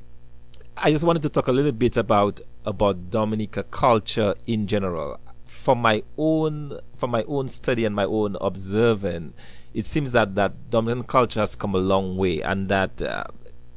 I 0.83 0.89
just 0.89 1.03
wanted 1.03 1.21
to 1.21 1.29
talk 1.29 1.47
a 1.47 1.51
little 1.51 1.71
bit 1.71 1.95
about 1.95 2.41
about 2.65 3.11
Dominica 3.11 3.61
culture 3.61 4.33
in 4.47 4.65
general. 4.65 5.19
From 5.45 5.79
my 5.79 6.01
own 6.17 6.79
from 6.97 7.11
my 7.11 7.21
own 7.27 7.49
study 7.49 7.85
and 7.85 7.95
my 7.95 8.05
own 8.05 8.35
observing, 8.41 9.35
it 9.75 9.85
seems 9.85 10.11
that 10.13 10.33
that 10.33 10.71
Dominican 10.71 11.03
culture 11.03 11.39
has 11.39 11.55
come 11.55 11.75
a 11.75 11.77
long 11.77 12.17
way, 12.17 12.41
and 12.41 12.67
that 12.69 12.99
uh, 12.99 13.25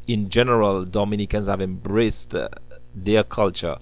in 0.06 0.30
general 0.30 0.86
Dominicans 0.86 1.46
have 1.46 1.60
embraced 1.60 2.34
uh, 2.34 2.48
their 2.94 3.22
culture, 3.22 3.76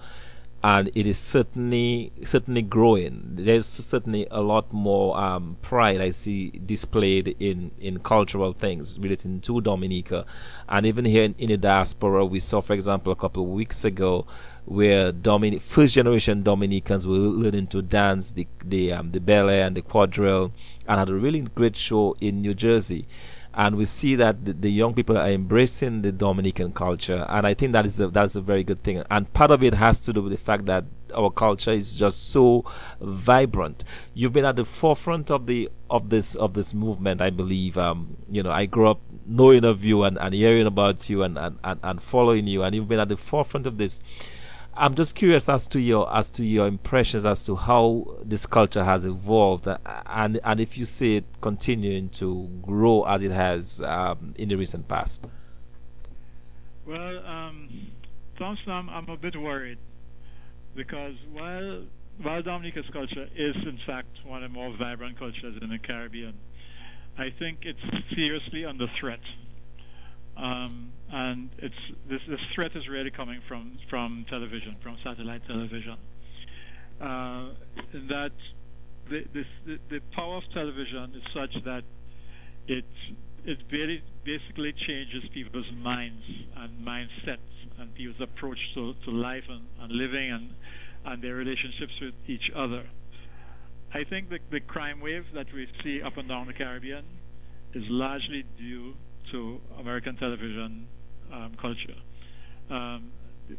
and 0.63 0.89
it 0.95 1.05
is 1.05 1.17
certainly 1.17 2.13
certainly 2.23 2.61
growing. 2.61 3.21
There's 3.33 3.65
certainly 3.65 4.27
a 4.31 4.41
lot 4.41 4.71
more 4.71 5.17
um, 5.19 5.57
pride 5.61 5.99
I 5.99 6.11
see 6.11 6.51
displayed 6.51 7.35
in 7.39 7.71
in 7.79 7.99
cultural 7.99 8.53
things 8.53 8.97
relating 8.97 9.41
to 9.41 9.59
Dominica, 9.59 10.25
and 10.69 10.85
even 10.85 11.03
here 11.03 11.23
in, 11.23 11.35
in 11.37 11.47
the 11.47 11.57
diaspora, 11.57 12.25
we 12.25 12.39
saw, 12.39 12.61
for 12.61 12.73
example, 12.73 13.11
a 13.11 13.15
couple 13.15 13.43
of 13.43 13.49
weeks 13.49 13.83
ago, 13.83 14.25
where 14.63 15.11
first 15.59 15.93
generation 15.93 16.43
Dominicans 16.43 17.05
were 17.05 17.17
learning 17.17 17.67
to 17.67 17.81
dance 17.81 18.31
the 18.31 18.47
the 18.63 18.93
um, 18.93 19.11
the 19.11 19.19
bélé 19.19 19.67
and 19.67 19.75
the 19.75 19.81
quadrille, 19.81 20.53
and 20.87 20.97
had 20.97 21.09
a 21.09 21.13
really 21.13 21.41
great 21.41 21.75
show 21.75 22.15
in 22.21 22.41
New 22.41 22.53
Jersey 22.53 23.05
and 23.53 23.75
we 23.75 23.85
see 23.85 24.15
that 24.15 24.45
the, 24.45 24.53
the 24.53 24.71
young 24.71 24.93
people 24.93 25.17
are 25.17 25.27
embracing 25.27 26.01
the 26.01 26.11
Dominican 26.11 26.71
culture, 26.73 27.25
and 27.29 27.45
I 27.45 27.53
think 27.53 27.73
that 27.73 27.85
is 27.85 27.99
a, 27.99 28.07
that's 28.07 28.35
a 28.35 28.41
very 28.41 28.63
good 28.63 28.83
thing. 28.83 29.03
And 29.11 29.31
part 29.33 29.51
of 29.51 29.63
it 29.63 29.75
has 29.75 29.99
to 30.01 30.13
do 30.13 30.21
with 30.21 30.31
the 30.31 30.37
fact 30.37 30.65
that 30.65 30.85
our 31.13 31.29
culture 31.29 31.71
is 31.71 31.95
just 31.95 32.31
so 32.31 32.65
vibrant. 32.99 33.83
You've 34.13 34.33
been 34.33 34.45
at 34.45 34.55
the 34.55 34.65
forefront 34.65 35.29
of 35.29 35.45
the 35.45 35.69
of 35.89 36.09
this 36.09 36.35
of 36.35 36.53
this 36.53 36.73
movement, 36.73 37.21
I 37.21 37.29
believe. 37.29 37.77
Um, 37.77 38.17
you 38.29 38.41
know, 38.41 38.51
I 38.51 38.65
grew 38.65 38.89
up 38.89 39.01
knowing 39.25 39.63
of 39.63 39.85
you 39.85 40.03
and, 40.03 40.17
and 40.17 40.33
hearing 40.33 40.65
about 40.65 41.09
you 41.09 41.23
and, 41.23 41.37
and, 41.37 41.59
and, 41.63 41.79
and 41.83 42.01
following 42.01 42.47
you, 42.47 42.63
and 42.63 42.73
you've 42.75 42.87
been 42.87 42.99
at 42.99 43.09
the 43.09 43.17
forefront 43.17 43.67
of 43.67 43.77
this. 43.77 44.01
I'm 44.75 44.95
just 44.95 45.15
curious 45.15 45.49
as 45.49 45.67
to 45.67 45.79
your 45.79 46.13
as 46.13 46.29
to 46.31 46.43
your 46.43 46.67
impressions 46.67 47.25
as 47.25 47.43
to 47.43 47.55
how 47.55 48.17
this 48.23 48.45
culture 48.45 48.83
has 48.83 49.05
evolved, 49.05 49.67
uh, 49.67 49.77
and 50.07 50.39
and 50.43 50.59
if 50.59 50.77
you 50.77 50.85
see 50.85 51.17
it 51.17 51.25
continuing 51.41 52.09
to 52.09 52.47
grow 52.61 53.03
as 53.03 53.21
it 53.21 53.31
has 53.31 53.81
um, 53.81 54.33
in 54.37 54.49
the 54.49 54.55
recent 54.55 54.87
past. 54.87 55.25
Well, 56.85 57.25
um, 57.25 57.69
I'm 58.39 59.09
a 59.09 59.17
bit 59.17 59.39
worried 59.39 59.77
because 60.75 61.15
while 61.31 61.83
while 62.21 62.41
Dominica's 62.41 62.89
culture 62.91 63.29
is 63.35 63.55
in 63.55 63.79
fact 63.85 64.25
one 64.25 64.43
of 64.43 64.51
the 64.51 64.53
more 64.53 64.75
vibrant 64.75 65.19
cultures 65.19 65.55
in 65.61 65.69
the 65.69 65.77
Caribbean, 65.77 66.33
I 67.17 67.29
think 67.29 67.59
it's 67.61 68.15
seriously 68.15 68.65
under 68.65 68.87
threat. 68.99 69.21
Um, 70.35 70.91
and 71.11 71.49
it's 71.59 71.75
this, 72.09 72.21
this 72.27 72.39
threat 72.55 72.71
is 72.75 72.87
really 72.87 73.11
coming 73.11 73.39
from 73.47 73.77
from 73.89 74.25
television, 74.29 74.75
from 74.81 74.97
satellite 75.03 75.45
television. 75.47 75.97
Uh, 76.99 77.49
that 78.09 78.31
the, 79.09 79.23
this, 79.33 79.45
the, 79.65 79.77
the 79.89 79.99
power 80.15 80.37
of 80.37 80.43
television 80.53 81.13
is 81.15 81.23
such 81.33 81.63
that 81.65 81.83
it 82.67 82.85
it 83.45 83.59
very 83.69 84.01
basically 84.23 84.73
changes 84.87 85.23
people's 85.33 85.69
minds 85.77 86.23
and 86.57 86.85
mindsets 86.85 87.37
and 87.77 87.93
people's 87.93 88.21
approach 88.21 88.57
to, 88.73 88.93
to 89.05 89.11
life 89.11 89.43
and, 89.49 89.63
and 89.81 89.91
living 89.91 90.31
and 90.31 90.49
and 91.05 91.21
their 91.21 91.35
relationships 91.35 91.93
with 92.01 92.13
each 92.27 92.49
other. 92.55 92.85
I 93.93 94.03
think 94.05 94.29
the, 94.29 94.39
the 94.49 94.61
crime 94.61 95.01
wave 95.01 95.25
that 95.35 95.53
we 95.53 95.67
see 95.83 96.01
up 96.01 96.17
and 96.17 96.27
down 96.27 96.47
the 96.47 96.53
Caribbean 96.53 97.03
is 97.73 97.83
largely 97.89 98.45
due 98.57 98.95
to 99.33 99.59
American 99.79 100.15
television 100.15 100.87
um, 101.33 101.53
culture. 101.59 101.95
Um, 102.69 103.11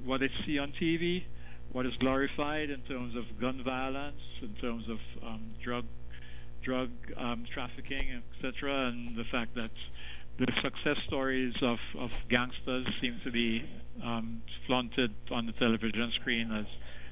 what 0.04 0.20
they 0.20 0.30
see 0.46 0.58
on 0.58 0.72
TV, 0.80 1.24
what 1.72 1.84
is 1.84 1.92
glorified 1.96 2.70
in 2.70 2.80
terms 2.82 3.16
of 3.16 3.24
gun 3.40 3.62
violence, 3.64 4.20
in 4.40 4.54
terms 4.54 4.88
of 4.88 4.98
um, 5.26 5.42
drug 5.62 5.84
drug 6.62 6.90
um, 7.18 7.44
trafficking, 7.52 8.22
etc., 8.36 8.88
and 8.88 9.16
the 9.16 9.24
fact 9.24 9.54
that 9.56 9.70
the 10.38 10.46
success 10.62 10.96
stories 11.06 11.54
of, 11.60 11.78
of 11.98 12.10
gangsters 12.30 12.86
seem 13.00 13.20
to 13.22 13.30
be 13.30 13.68
um, 14.02 14.42
flaunted 14.66 15.12
on 15.30 15.44
the 15.46 15.52
television 15.52 16.10
screen 16.20 16.50
as 16.52 16.66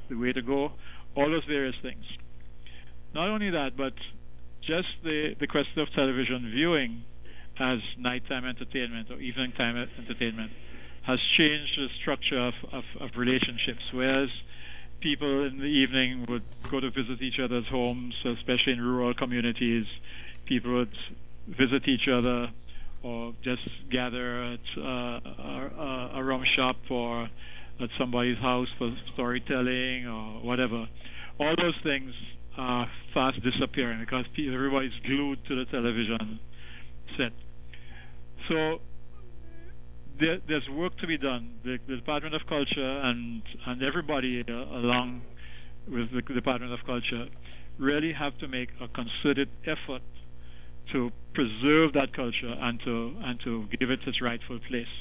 the 0.08 0.16
way 0.16 0.32
to 0.32 0.40
go. 0.40 0.72
All 1.14 1.30
those 1.30 1.44
various 1.44 1.76
things. 1.82 2.04
Not 3.12 3.28
only 3.28 3.50
that, 3.50 3.76
but 3.76 3.92
just 4.62 4.88
the, 5.04 5.36
the 5.38 5.46
question 5.46 5.80
of 5.80 5.92
television 5.92 6.50
viewing 6.50 7.04
as 7.62 7.78
nighttime 7.96 8.44
entertainment 8.44 9.08
or 9.10 9.20
evening 9.20 9.52
time 9.52 9.76
entertainment 9.98 10.50
has 11.02 11.20
changed 11.20 11.78
the 11.78 11.88
structure 12.00 12.38
of, 12.38 12.54
of, 12.72 12.84
of 13.00 13.16
relationships, 13.16 13.82
whereas 13.92 14.28
people 15.00 15.44
in 15.46 15.58
the 15.58 15.64
evening 15.64 16.26
would 16.28 16.42
go 16.70 16.80
to 16.80 16.90
visit 16.90 17.22
each 17.22 17.38
other's 17.38 17.66
homes, 17.68 18.14
especially 18.24 18.72
in 18.72 18.80
rural 18.80 19.14
communities. 19.14 19.86
People 20.44 20.72
would 20.74 20.96
visit 21.46 21.86
each 21.86 22.08
other 22.08 22.50
or 23.02 23.32
just 23.42 23.68
gather 23.90 24.42
at 24.54 24.60
uh, 24.76 24.82
a, 24.82 26.10
a 26.14 26.24
rum 26.24 26.44
shop 26.44 26.76
or 26.88 27.28
at 27.80 27.90
somebody's 27.96 28.38
house 28.38 28.68
for 28.78 28.92
storytelling 29.12 30.06
or 30.06 30.40
whatever. 30.42 30.88
All 31.38 31.54
those 31.56 31.78
things 31.82 32.12
are 32.56 32.88
fast 33.14 33.40
disappearing 33.42 34.00
because 34.00 34.26
everybody's 34.38 34.98
glued 35.04 35.44
to 35.46 35.56
the 35.56 35.64
television 35.64 36.38
set. 37.16 37.32
So 38.48 38.80
there, 40.18 40.38
there's 40.46 40.68
work 40.68 40.96
to 40.98 41.06
be 41.06 41.18
done. 41.18 41.54
The, 41.64 41.78
the, 41.86 41.96
Department 41.96 42.34
of 42.34 42.46
Culture 42.46 43.00
and 43.02 43.42
and 43.66 43.82
everybody 43.82 44.44
uh, 44.46 44.52
along 44.52 45.22
with 45.88 46.12
the 46.12 46.22
Department 46.22 46.72
of 46.72 46.84
Culture 46.84 47.26
really 47.78 48.12
have 48.12 48.36
to 48.38 48.48
make 48.48 48.70
a 48.80 48.88
concerted 48.88 49.48
effort 49.66 50.02
to 50.92 51.10
preserve 51.34 51.94
that 51.94 52.12
culture 52.12 52.54
and 52.60 52.80
to 52.84 53.14
and 53.22 53.40
to 53.40 53.66
give 53.78 53.90
it 53.90 54.00
its 54.06 54.20
rightful 54.20 54.58
place. 54.68 54.94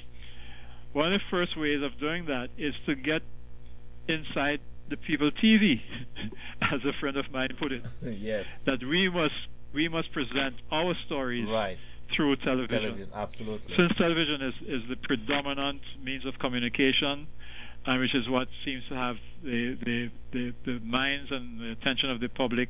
One 0.94 1.14
of 1.14 1.22
the 1.22 1.26
first 1.30 1.58
ways 1.58 1.82
of 1.84 2.00
doing 2.00 2.26
that 2.26 2.50
is 2.58 2.74
to 2.86 2.96
get 2.96 3.22
inside 4.08 4.60
the 4.90 4.98
people 4.98 5.32
TV, 5.32 5.82
as 6.62 6.84
a 6.84 6.94
friend 7.00 7.16
of 7.16 7.32
mine 7.32 7.50
put 7.58 7.72
it. 7.72 7.88
yes. 8.02 8.66
That 8.66 8.84
we 8.84 9.10
must 9.10 9.36
we 9.74 9.88
must 9.88 10.12
present 10.12 10.56
our 10.72 10.96
stories 11.06 11.48
right 11.48 11.78
through 12.16 12.36
television. 12.38 12.82
Television, 12.82 13.10
absolutely. 13.14 13.76
Since 13.76 13.94
television 13.98 14.42
is, 14.42 14.54
is 14.68 14.90
the 14.90 14.96
predominant 14.96 15.82
means 16.04 16.26
of 16.26 16.38
communication, 16.40 17.28
and 17.86 18.00
which 18.00 18.14
is 18.16 18.30
what 18.30 18.48
seems 18.64 18.84
to 18.90 18.96
have 18.96 19.18
the, 19.44 19.78
the, 19.84 20.10
the, 20.32 20.54
the 20.66 20.80
minds 20.80 21.32
and 21.32 21.60
the 21.60 21.72
attention 21.72 22.10
of 22.10 22.20
the 22.20 22.30
public 22.30 22.70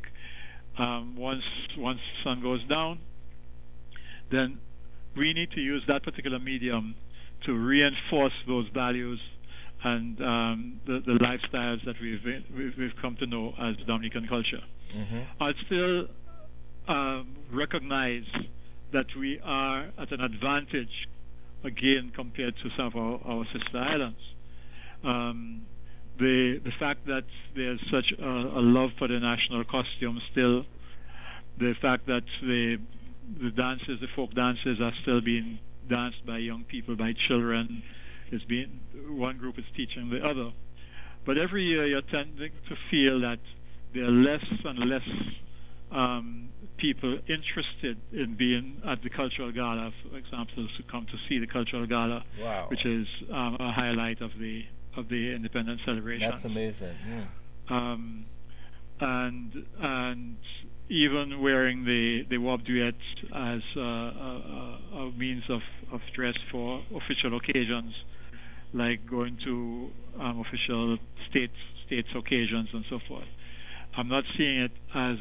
um, 0.77 1.15
once 1.17 1.43
once 1.77 1.99
the 1.99 2.29
sun 2.29 2.41
goes 2.41 2.63
down, 2.65 2.99
then 4.29 4.59
we 5.15 5.33
need 5.33 5.51
to 5.51 5.59
use 5.59 5.83
that 5.87 6.03
particular 6.03 6.39
medium 6.39 6.95
to 7.45 7.53
reinforce 7.53 8.33
those 8.47 8.67
values 8.69 9.19
and 9.83 10.21
um, 10.21 10.79
the, 10.85 10.99
the, 10.99 11.13
lifestyles 11.13 11.83
that 11.85 11.99
we've, 11.99 12.23
we've 12.77 12.95
come 13.01 13.15
to 13.15 13.25
know 13.25 13.53
as 13.59 13.75
Dominican 13.87 14.27
culture. 14.27 14.61
Mm-hmm. 14.95 15.19
I'd 15.39 15.55
still 15.65 16.07
um, 16.87 17.35
recognize 17.51 18.25
that 18.91 19.15
we 19.15 19.39
are 19.43 19.85
at 19.97 20.11
an 20.11 20.21
advantage 20.21 21.07
again 21.63 22.11
compared 22.13 22.55
to 22.57 22.69
some 22.75 22.87
of 22.87 22.95
our, 22.95 23.19
our 23.25 23.45
sister 23.45 23.77
islands. 23.77 24.19
Um, 25.03 25.63
the 26.17 26.59
the 26.63 26.71
fact 26.71 27.07
that 27.07 27.23
there's 27.55 27.79
such 27.89 28.11
a, 28.11 28.23
a, 28.23 28.61
love 28.61 28.91
for 28.97 29.07
the 29.07 29.19
national 29.19 29.63
costume 29.63 30.21
still, 30.31 30.65
the 31.57 31.73
fact 31.81 32.07
that 32.07 32.23
the 32.41 32.79
the 33.39 33.49
dances, 33.51 33.99
the 33.99 34.07
folk 34.15 34.33
dances, 34.33 34.79
are 34.81 34.93
still 35.01 35.21
being 35.21 35.59
danced 35.89 36.25
by 36.25 36.37
young 36.37 36.63
people, 36.63 36.95
by 36.95 37.13
children, 37.13 37.81
is 38.31 38.43
being 38.43 38.79
one 39.07 39.37
group 39.37 39.57
is 39.57 39.65
teaching 39.75 40.09
the 40.09 40.23
other. 40.23 40.51
But 41.25 41.37
every 41.37 41.63
year 41.63 41.85
you're 41.85 42.01
tending 42.01 42.51
to 42.69 42.75
feel 42.89 43.21
that 43.21 43.39
there 43.93 44.05
are 44.05 44.11
less 44.11 44.45
and 44.65 44.79
less 44.79 45.07
um, 45.91 46.49
people 46.81 47.19
interested 47.27 47.97
in 48.11 48.33
being 48.35 48.81
at 48.85 49.03
the 49.03 49.09
cultural 49.09 49.51
gala, 49.51 49.93
for 50.09 50.17
example, 50.17 50.67
to 50.75 50.83
come 50.91 51.05
to 51.05 51.17
see 51.29 51.37
the 51.37 51.45
cultural 51.45 51.85
gala, 51.85 52.25
wow. 52.41 52.65
which 52.69 52.85
is 52.85 53.07
um, 53.31 53.55
a 53.59 53.71
highlight 53.71 54.19
of 54.19 54.31
the 54.39 54.65
of 54.97 55.07
the 55.07 55.33
independence 55.33 55.79
celebration. 55.85 56.27
That's 56.27 56.43
amazing. 56.43 56.95
Yeah. 57.07 57.25
Um, 57.69 58.25
and 58.99 59.65
and 59.79 60.37
even 60.89 61.41
wearing 61.41 61.85
the 61.85 62.25
the 62.29 62.57
duet 62.65 62.95
as 63.33 63.61
a, 63.75 63.79
a, 63.79 64.79
a, 64.97 65.11
means 65.11 65.43
of, 65.49 65.61
of 65.91 66.01
dress 66.13 66.35
for 66.51 66.83
official 66.95 67.37
occasions, 67.37 67.93
like 68.73 69.05
going 69.05 69.37
to 69.45 69.91
um, 70.19 70.41
official 70.41 70.97
state 71.29 71.51
states 71.85 72.09
occasions 72.15 72.69
and 72.73 72.83
so 72.89 72.99
forth. 73.07 73.27
I'm 73.95 74.07
not 74.07 74.23
seeing 74.37 74.61
it 74.61 74.71
as 74.95 75.17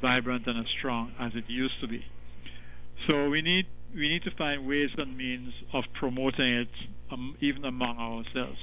vibrant 0.00 0.46
and 0.46 0.58
as 0.58 0.66
strong 0.78 1.12
as 1.18 1.32
it 1.34 1.44
used 1.48 1.80
to 1.80 1.88
be. 1.88 2.04
So 3.08 3.28
we 3.28 3.42
need 3.42 3.66
we 3.94 4.08
need 4.08 4.22
to 4.24 4.30
find 4.32 4.66
ways 4.66 4.90
and 4.98 5.16
means 5.16 5.52
of 5.72 5.84
promoting 5.94 6.52
it 6.52 6.68
um, 7.10 7.36
even 7.40 7.64
among 7.64 7.98
ourselves. 7.98 8.58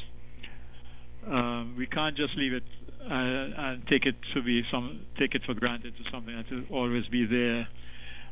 Um, 1.26 1.76
we 1.78 1.86
can't 1.86 2.18
just 2.18 2.36
leave 2.36 2.53
it 2.53 2.64
uh, 3.03 3.14
and 3.14 3.88
take 3.88 4.06
it 4.06 4.15
to 4.34 4.41
be 4.41 4.64
some 4.72 5.06
take 5.18 5.36
it 5.36 5.44
for 5.45 5.53
granted 5.53 5.95
to 5.98 6.11
something 6.11 6.36
that 6.36 6.49
will 6.52 6.78
always 6.78 7.06
be 7.07 7.26
there. 7.26 7.68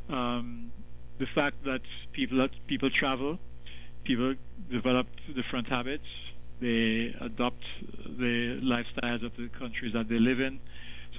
Um, 0.09 0.71
the 1.19 1.27
fact 1.35 1.63
that 1.65 1.81
people 2.13 2.37
that 2.39 2.51
people 2.67 2.89
travel, 2.89 3.39
people 4.03 4.35
develop 4.71 5.07
different 5.35 5.67
habits, 5.67 6.07
they 6.61 7.13
adopt 7.21 7.63
the 8.05 8.59
lifestyles 8.63 9.25
of 9.25 9.35
the 9.37 9.49
countries 9.59 9.93
that 9.93 10.09
they 10.09 10.19
live 10.19 10.39
in. 10.39 10.59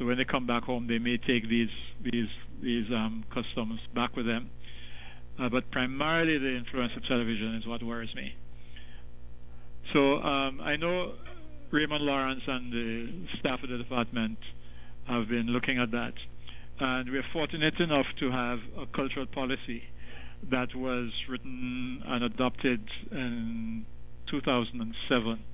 So 0.01 0.07
when 0.07 0.17
they 0.17 0.25
come 0.25 0.47
back 0.47 0.63
home, 0.63 0.87
they 0.87 0.99
may 0.99 1.19
take 1.19 1.47
these 1.49 1.69
these 2.03 2.29
these 2.63 2.87
um, 2.91 3.23
customs 3.33 3.81
back 3.95 4.17
with 4.17 4.25
them. 4.25 4.49
Uh, 5.39 5.51
but 5.51 5.71
primarily, 5.71 6.39
the 6.39 6.57
influence 6.57 6.93
of 6.97 7.05
television 7.05 7.55
is 7.57 7.67
what 7.67 7.83
worries 7.83 8.15
me. 8.15 8.35
So 9.93 10.23
um, 10.23 10.61
I 10.63 10.77
know 10.77 11.13
Raymond 11.71 12.03
Lawrence 12.03 12.43
and 12.47 12.73
the 12.73 13.39
staff 13.41 13.63
of 13.63 13.69
the 13.69 13.77
department 13.77 14.39
have 15.07 15.29
been 15.29 15.49
looking 15.49 15.79
at 15.79 15.91
that. 15.91 16.15
And 16.79 17.11
we're 17.11 17.25
fortunate 17.35 17.79
enough 17.79 18.07
to 18.21 18.31
have 18.31 18.61
a 18.79 18.87
cultural 18.87 19.27
policy 19.27 19.83
that 20.51 20.75
was 20.75 21.11
written 21.29 22.03
and 22.07 22.25
adopted 22.25 22.81
in 23.13 23.85
2007. 24.31 25.45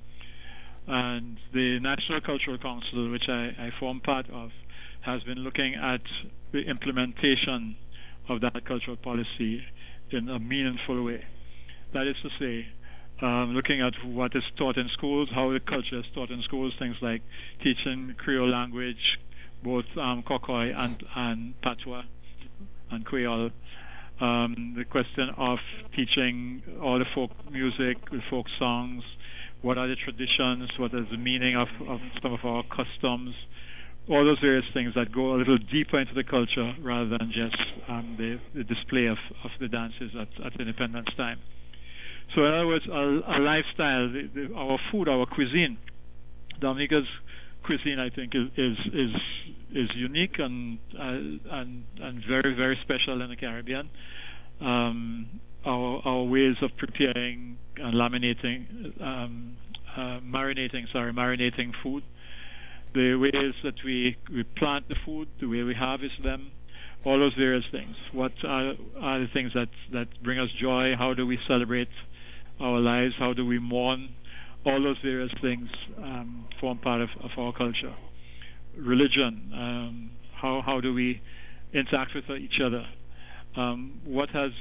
And 0.87 1.37
the 1.53 1.79
National 1.79 2.21
Cultural 2.21 2.57
Council, 2.57 3.11
which 3.11 3.27
I, 3.27 3.53
I 3.59 3.71
form 3.77 3.99
part 3.99 4.29
of, 4.29 4.51
has 5.01 5.21
been 5.23 5.39
looking 5.39 5.75
at 5.75 6.01
the 6.51 6.59
implementation 6.59 7.75
of 8.29 8.41
that 8.41 8.65
cultural 8.65 8.95
policy 8.97 9.63
in 10.11 10.29
a 10.29 10.39
meaningful 10.39 11.03
way. 11.03 11.25
That 11.91 12.07
is 12.07 12.15
to 12.23 12.29
say, 12.39 12.67
um, 13.21 13.53
looking 13.53 13.81
at 13.81 13.93
what 14.05 14.35
is 14.35 14.43
taught 14.55 14.77
in 14.77 14.89
schools, 14.89 15.29
how 15.33 15.51
the 15.51 15.59
culture 15.59 15.99
is 15.99 16.05
taught 16.13 16.29
in 16.29 16.41
schools, 16.43 16.73
things 16.77 16.95
like 17.01 17.21
teaching 17.61 18.15
Creole 18.17 18.49
language, 18.49 19.19
both 19.63 19.85
um, 19.97 20.23
Kokoy 20.23 20.73
and, 20.77 21.03
and 21.15 21.59
Patois 21.61 22.03
and 22.91 23.05
Creole. 23.05 23.51
Um, 24.19 24.73
the 24.75 24.85
question 24.85 25.29
of 25.37 25.59
teaching 25.95 26.63
all 26.81 26.97
the 26.99 27.05
folk 27.05 27.31
music, 27.51 28.09
the 28.09 28.21
folk 28.29 28.47
songs, 28.57 29.03
what 29.61 29.77
are 29.77 29.87
the 29.87 29.95
traditions, 29.95 30.69
what 30.77 30.93
is 30.93 31.07
the 31.09 31.17
meaning 31.17 31.55
of, 31.55 31.69
of 31.87 31.99
some 32.21 32.33
of 32.33 32.45
our 32.45 32.63
customs, 32.63 33.35
all 34.09 34.23
those 34.23 34.39
various 34.39 34.65
things 34.73 34.93
that 34.95 35.11
go 35.11 35.33
a 35.33 35.37
little 35.37 35.57
deeper 35.57 35.99
into 35.99 36.13
the 36.13 36.23
culture 36.23 36.73
rather 36.81 37.17
than 37.17 37.31
just 37.31 37.57
um, 37.87 38.15
the, 38.17 38.39
the, 38.53 38.63
display 38.63 39.07
of, 39.07 39.17
of 39.43 39.51
the 39.59 39.67
dances 39.67 40.11
at, 40.15 40.29
at 40.45 40.59
Independence 40.59 41.09
Time. 41.17 41.39
So 42.35 42.45
in 42.45 42.53
other 42.53 42.67
words, 42.67 42.87
our, 42.89 43.23
our 43.23 43.39
lifestyle, 43.39 44.09
the, 44.09 44.29
the, 44.33 44.55
our 44.55 44.79
food, 44.91 45.09
our 45.09 45.25
cuisine, 45.25 45.77
Dominica's 46.59 47.07
cuisine, 47.63 47.99
I 47.99 48.09
think, 48.09 48.33
is 48.33 48.49
is 48.55 48.77
is, 48.93 49.15
is 49.71 49.89
unique 49.95 50.39
and 50.39 50.79
uh, 50.97 51.57
and 51.57 51.83
and 51.99 52.23
very 52.25 52.53
very 52.53 52.77
special 52.81 53.21
in 53.21 53.29
the 53.29 53.35
Caribbean. 53.35 53.89
Um, 54.59 55.39
our 55.67 56.01
our 56.05 56.23
ways 56.23 56.55
of 56.61 56.75
preparing 56.77 57.57
and 57.77 57.93
laminating, 57.93 59.01
um, 59.01 59.57
uh, 59.95 60.19
marinating, 60.21 60.91
sorry, 60.91 61.13
marinating 61.13 61.73
food, 61.83 62.03
the 62.93 63.15
ways 63.15 63.53
that 63.63 63.83
we 63.83 64.17
we 64.31 64.43
plant 64.43 64.89
the 64.89 64.97
food, 65.05 65.27
the 65.39 65.47
way 65.47 65.61
we 65.63 65.73
harvest 65.75 66.21
them, 66.21 66.51
all 67.05 67.19
those 67.19 67.35
various 67.35 67.65
things. 67.71 67.95
What 68.11 68.33
are, 68.43 68.73
are 68.99 69.19
the 69.19 69.27
things 69.27 69.53
that 69.53 69.69
that 69.91 70.07
bring 70.23 70.39
us 70.39 70.49
joy? 70.51 70.95
How 70.95 71.13
do 71.13 71.27
we 71.27 71.37
celebrate? 71.47 71.89
our 72.59 72.79
lives, 72.79 73.15
how 73.17 73.33
do 73.33 73.45
we 73.45 73.59
mourn, 73.59 74.09
all 74.65 74.81
those 74.81 74.97
various 74.99 75.31
things 75.41 75.69
um, 75.97 76.47
form 76.59 76.77
part 76.77 77.01
of, 77.01 77.09
of, 77.21 77.31
our 77.37 77.53
culture. 77.53 77.93
Religion, 78.75 79.51
um, 79.53 80.11
how, 80.33 80.61
how 80.61 80.81
do 80.81 80.93
we 80.93 81.21
interact 81.73 82.13
with 82.13 82.29
each 82.29 82.59
other? 82.59 82.85
Um, 83.55 84.01
what 84.03 84.29
has 84.31 84.51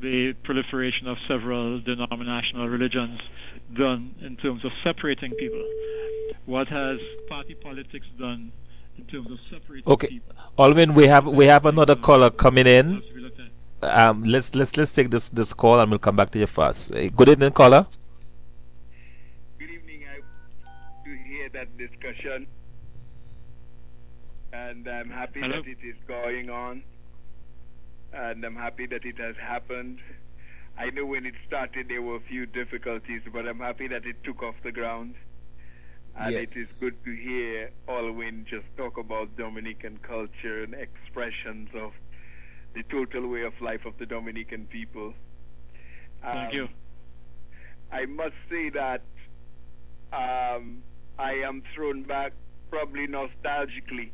the 0.00 0.32
proliferation 0.44 1.06
of 1.06 1.18
several 1.28 1.80
denominational 1.80 2.68
religions 2.68 3.20
done 3.74 4.14
in 4.20 4.36
terms 4.36 4.64
of 4.64 4.72
separating 4.82 5.32
people? 5.32 5.64
What 6.46 6.68
has 6.68 6.98
party 7.28 7.54
politics 7.54 8.06
done 8.18 8.52
in 8.96 9.04
terms 9.04 9.30
of 9.30 9.38
separating 9.50 9.82
people? 9.82 9.92
okay. 9.92 10.08
people? 10.08 10.34
Alwyn, 10.58 10.94
we 10.94 11.06
have 11.06 11.26
we 11.26 11.46
have 11.46 11.66
another 11.66 11.96
caller 11.96 12.30
coming 12.30 12.66
in 12.66 13.02
um, 13.82 14.22
let's 14.22 14.54
let's 14.54 14.76
let's 14.76 14.92
take 14.92 15.10
this 15.10 15.28
this 15.30 15.54
call 15.54 15.80
and 15.80 15.90
we'll 15.90 15.98
come 15.98 16.16
back 16.16 16.30
to 16.32 16.38
you 16.38 16.46
first. 16.46 16.94
Uh, 16.94 17.08
good 17.08 17.28
evening, 17.28 17.52
caller. 17.52 17.86
Good 19.58 19.70
evening. 19.70 20.04
I 20.08 20.20
to 21.04 21.28
hear 21.28 21.48
that 21.50 21.76
discussion, 21.78 22.46
and 24.52 24.86
I'm 24.86 25.10
happy 25.10 25.40
Hello? 25.40 25.62
that 25.62 25.66
it 25.68 25.78
is 25.82 25.96
going 26.06 26.50
on, 26.50 26.82
and 28.12 28.44
I'm 28.44 28.56
happy 28.56 28.86
that 28.86 29.04
it 29.04 29.18
has 29.18 29.36
happened. 29.36 29.98
I 30.78 30.90
know 30.90 31.04
when 31.04 31.26
it 31.26 31.34
started 31.46 31.88
there 31.88 32.02
were 32.02 32.16
a 32.16 32.20
few 32.20 32.46
difficulties, 32.46 33.22
but 33.32 33.46
I'm 33.46 33.60
happy 33.60 33.88
that 33.88 34.06
it 34.06 34.22
took 34.24 34.42
off 34.42 34.54
the 34.62 34.72
ground. 34.72 35.14
And 36.16 36.34
yes. 36.34 36.52
it 36.52 36.56
is 36.58 36.72
good 36.72 37.04
to 37.04 37.14
hear 37.14 37.70
Alwyn 37.88 38.46
just 38.48 38.66
talk 38.76 38.98
about 38.98 39.36
Dominican 39.36 39.98
culture 39.98 40.64
and 40.64 40.74
expressions 40.74 41.68
of 41.74 41.92
the 42.74 42.82
total 42.84 43.28
way 43.28 43.42
of 43.42 43.52
life 43.60 43.84
of 43.84 43.96
the 43.98 44.06
Dominican 44.06 44.66
people. 44.66 45.14
Thank 46.22 46.50
um, 46.50 46.54
you. 46.54 46.68
I 47.92 48.06
must 48.06 48.34
say 48.48 48.70
that 48.70 49.02
um, 50.12 50.82
I 51.18 51.32
am 51.44 51.62
thrown 51.74 52.02
back 52.02 52.32
probably 52.70 53.06
nostalgically 53.06 54.10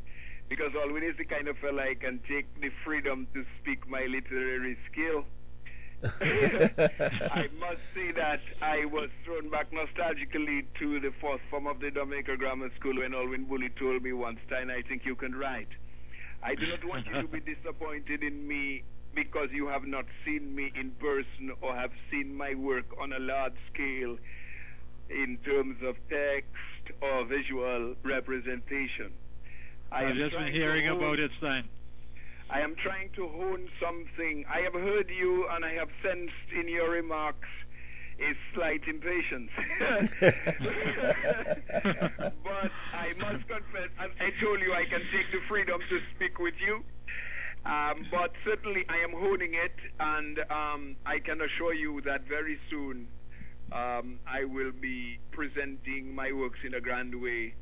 because 0.48 0.72
Alwyn 0.74 1.02
is 1.02 1.16
the 1.16 1.24
kind 1.24 1.48
of 1.48 1.56
fella 1.58 1.82
I 1.82 1.94
can 1.94 2.20
take 2.28 2.46
the 2.60 2.70
freedom 2.84 3.26
to 3.34 3.44
speak 3.60 3.88
my 3.88 4.06
literary 4.06 4.76
skill. 4.90 5.24
I 6.04 7.48
must 7.58 7.80
say 7.94 8.12
that 8.12 8.40
I 8.60 8.84
was 8.84 9.08
thrown 9.24 9.50
back 9.50 9.72
nostalgically 9.72 10.66
to 10.78 11.00
the 11.00 11.12
fourth 11.20 11.40
form 11.50 11.66
of 11.66 11.80
the 11.80 11.90
Dominica 11.90 12.36
Grammar 12.36 12.70
School 12.78 12.98
when 12.98 13.14
Alwyn 13.14 13.44
Bully 13.44 13.70
told 13.78 14.02
me 14.02 14.12
once, 14.12 14.38
Stein, 14.46 14.70
I 14.70 14.82
think 14.82 15.04
you 15.04 15.16
can 15.16 15.34
write. 15.34 15.68
I 16.42 16.54
do 16.54 16.66
not 16.68 16.84
want 16.84 17.06
you 17.06 17.22
to 17.22 17.28
be 17.28 17.40
disappointed 17.40 18.22
in 18.22 18.46
me 18.46 18.84
because 19.14 19.48
you 19.52 19.66
have 19.68 19.86
not 19.86 20.04
seen 20.24 20.54
me 20.54 20.70
in 20.78 20.90
person 20.92 21.50
or 21.62 21.74
have 21.74 21.90
seen 22.10 22.36
my 22.36 22.54
work 22.54 22.84
on 23.00 23.14
a 23.14 23.18
large 23.18 23.56
scale 23.72 24.18
in 25.08 25.38
terms 25.44 25.76
of 25.82 25.96
text 26.10 27.00
or 27.00 27.24
visual 27.24 27.94
representation. 28.04 29.12
I 29.92 30.04
have 30.04 30.16
just 30.16 30.36
been 30.36 30.52
hearing 30.52 30.88
about 30.88 31.18
it, 31.18 31.30
Stein. 31.38 31.68
I 32.48 32.60
am 32.60 32.76
trying 32.76 33.10
to 33.16 33.26
hone 33.28 33.68
something. 33.80 34.44
I 34.48 34.60
have 34.60 34.74
heard 34.74 35.10
you 35.10 35.48
and 35.48 35.64
I 35.64 35.72
have 35.74 35.88
sensed 36.02 36.32
in 36.58 36.68
your 36.68 36.90
remarks 36.90 37.48
a 38.20 38.32
slight 38.54 38.82
impatience. 38.88 39.50
but 40.20 40.30
I 42.94 43.12
must 43.20 43.48
confess, 43.48 43.90
as 43.98 44.10
I 44.20 44.30
told 44.40 44.60
you, 44.60 44.72
I 44.72 44.84
can 44.84 45.02
take 45.12 45.30
the 45.32 45.40
freedom 45.48 45.80
to 45.88 46.00
speak 46.14 46.38
with 46.38 46.54
you. 46.64 46.84
Um, 47.66 48.06
but 48.12 48.32
certainly 48.44 48.86
I 48.88 48.98
am 48.98 49.12
honing 49.12 49.54
it, 49.54 49.74
and 49.98 50.38
um, 50.50 50.94
I 51.04 51.18
can 51.18 51.40
assure 51.40 51.74
you 51.74 52.00
that 52.02 52.22
very 52.28 52.60
soon 52.70 53.08
um, 53.72 54.20
I 54.26 54.44
will 54.44 54.72
be 54.72 55.18
presenting 55.32 56.14
my 56.14 56.32
works 56.32 56.60
in 56.64 56.74
a 56.74 56.80
grand 56.80 57.20
way. 57.20 57.54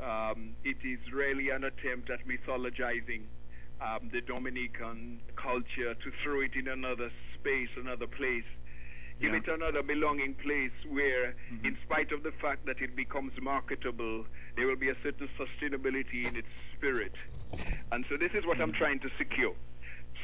Um, 0.00 0.54
it 0.64 0.76
is 0.84 0.98
really 1.12 1.50
an 1.50 1.64
attempt 1.64 2.10
at 2.10 2.20
mythologizing 2.26 3.22
um, 3.80 4.10
the 4.12 4.20
Dominican 4.20 5.20
culture 5.36 5.94
to 5.94 6.12
throw 6.22 6.40
it 6.40 6.54
in 6.54 6.68
another 6.68 7.10
space, 7.34 7.68
another 7.76 8.06
place 8.06 8.44
give 9.20 9.32
yeah. 9.32 9.38
it 9.38 9.48
another 9.48 9.82
belonging 9.82 10.34
place 10.34 10.72
where, 10.88 11.34
mm-hmm. 11.52 11.66
in 11.66 11.76
spite 11.84 12.12
of 12.12 12.22
the 12.22 12.32
fact 12.40 12.66
that 12.66 12.80
it 12.80 12.94
becomes 12.94 13.32
marketable, 13.40 14.24
there 14.56 14.66
will 14.66 14.76
be 14.76 14.88
a 14.88 14.96
certain 15.02 15.28
sustainability 15.38 16.26
in 16.26 16.36
its 16.36 16.48
spirit. 16.76 17.12
And 17.92 18.04
so 18.08 18.16
this 18.16 18.32
is 18.32 18.46
what 18.46 18.54
mm-hmm. 18.54 18.64
I'm 18.64 18.72
trying 18.72 19.00
to 19.00 19.10
secure. 19.18 19.54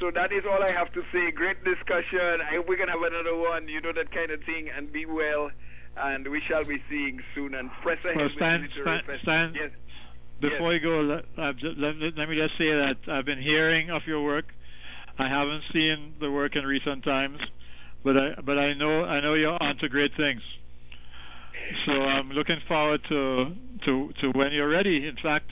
So 0.01 0.11
that 0.11 0.33
is 0.33 0.45
all 0.45 0.63
I 0.63 0.73
have 0.73 0.93
to 0.93 1.05
say. 1.13 1.31
Great 1.31 1.63
discussion. 1.65 2.41
I 2.41 2.57
hope 2.57 2.69
we 2.69 2.77
can 2.77 2.89
have 2.89 3.03
another 3.03 3.37
one, 3.37 3.69
you 3.69 3.81
know, 3.81 3.93
that 3.93 4.11
kind 4.11 4.31
of 4.31 4.43
thing, 4.43 4.69
and 4.69 4.93
be 4.93 5.07
well. 5.07 5.51
And 5.97 6.27
we 6.29 6.41
shall 6.41 6.65
be 6.65 6.83
seeing 6.89 7.23
soon. 7.35 7.55
And 7.55 7.71
press 7.83 7.99
ahead 8.05 8.17
well, 8.17 8.31
Stan, 8.37 8.69
Stan, 8.81 9.03
Stan, 9.23 9.55
yes. 9.55 9.71
Before 10.41 10.73
yes. 10.73 10.83
you 10.83 10.89
go, 10.89 11.01
let, 11.01 11.79
let, 11.79 12.17
let 12.17 12.29
me 12.29 12.37
just 12.37 12.59
say 12.59 12.75
that 12.75 12.97
I've 13.07 13.25
been 13.25 13.41
hearing 13.41 13.91
of 13.91 14.07
your 14.07 14.23
work. 14.23 14.53
I 15.19 15.29
haven't 15.29 15.63
seen 15.73 16.15
the 16.19 16.31
work 16.31 16.57
in 16.57 16.67
recent 16.67 17.05
times 17.05 17.41
but 18.05 18.21
I 18.23 18.35
but 18.41 18.59
I 18.59 18.75
know 18.75 19.05
I 19.05 19.21
know 19.21 19.35
you're 19.35 19.61
onto 19.61 19.89
great 19.89 20.15
things. 20.15 20.43
So 21.87 22.03
I'm 22.03 22.31
looking 22.31 22.61
forward 22.69 23.03
to 23.09 23.57
to 23.87 24.13
to 24.21 24.31
when 24.33 24.53
you're 24.53 24.69
ready. 24.69 25.09
In 25.09 25.17
fact, 25.17 25.51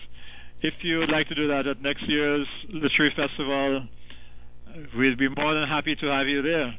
if 0.61 0.85
you 0.85 0.99
would 0.99 1.11
like 1.11 1.29
to 1.29 1.35
do 1.35 1.49
that 1.49 1.67
at 1.67 1.81
next 1.81 2.07
year's 2.09 2.47
Literary 2.69 3.11
Festival, 3.11 3.89
we'd 4.97 5.19
be 5.19 5.29
more 5.29 5.55
than 5.55 5.67
happy 5.67 5.97
to 5.97 6.07
have 6.07 6.29
you 6.29 6.43
there. 6.43 6.77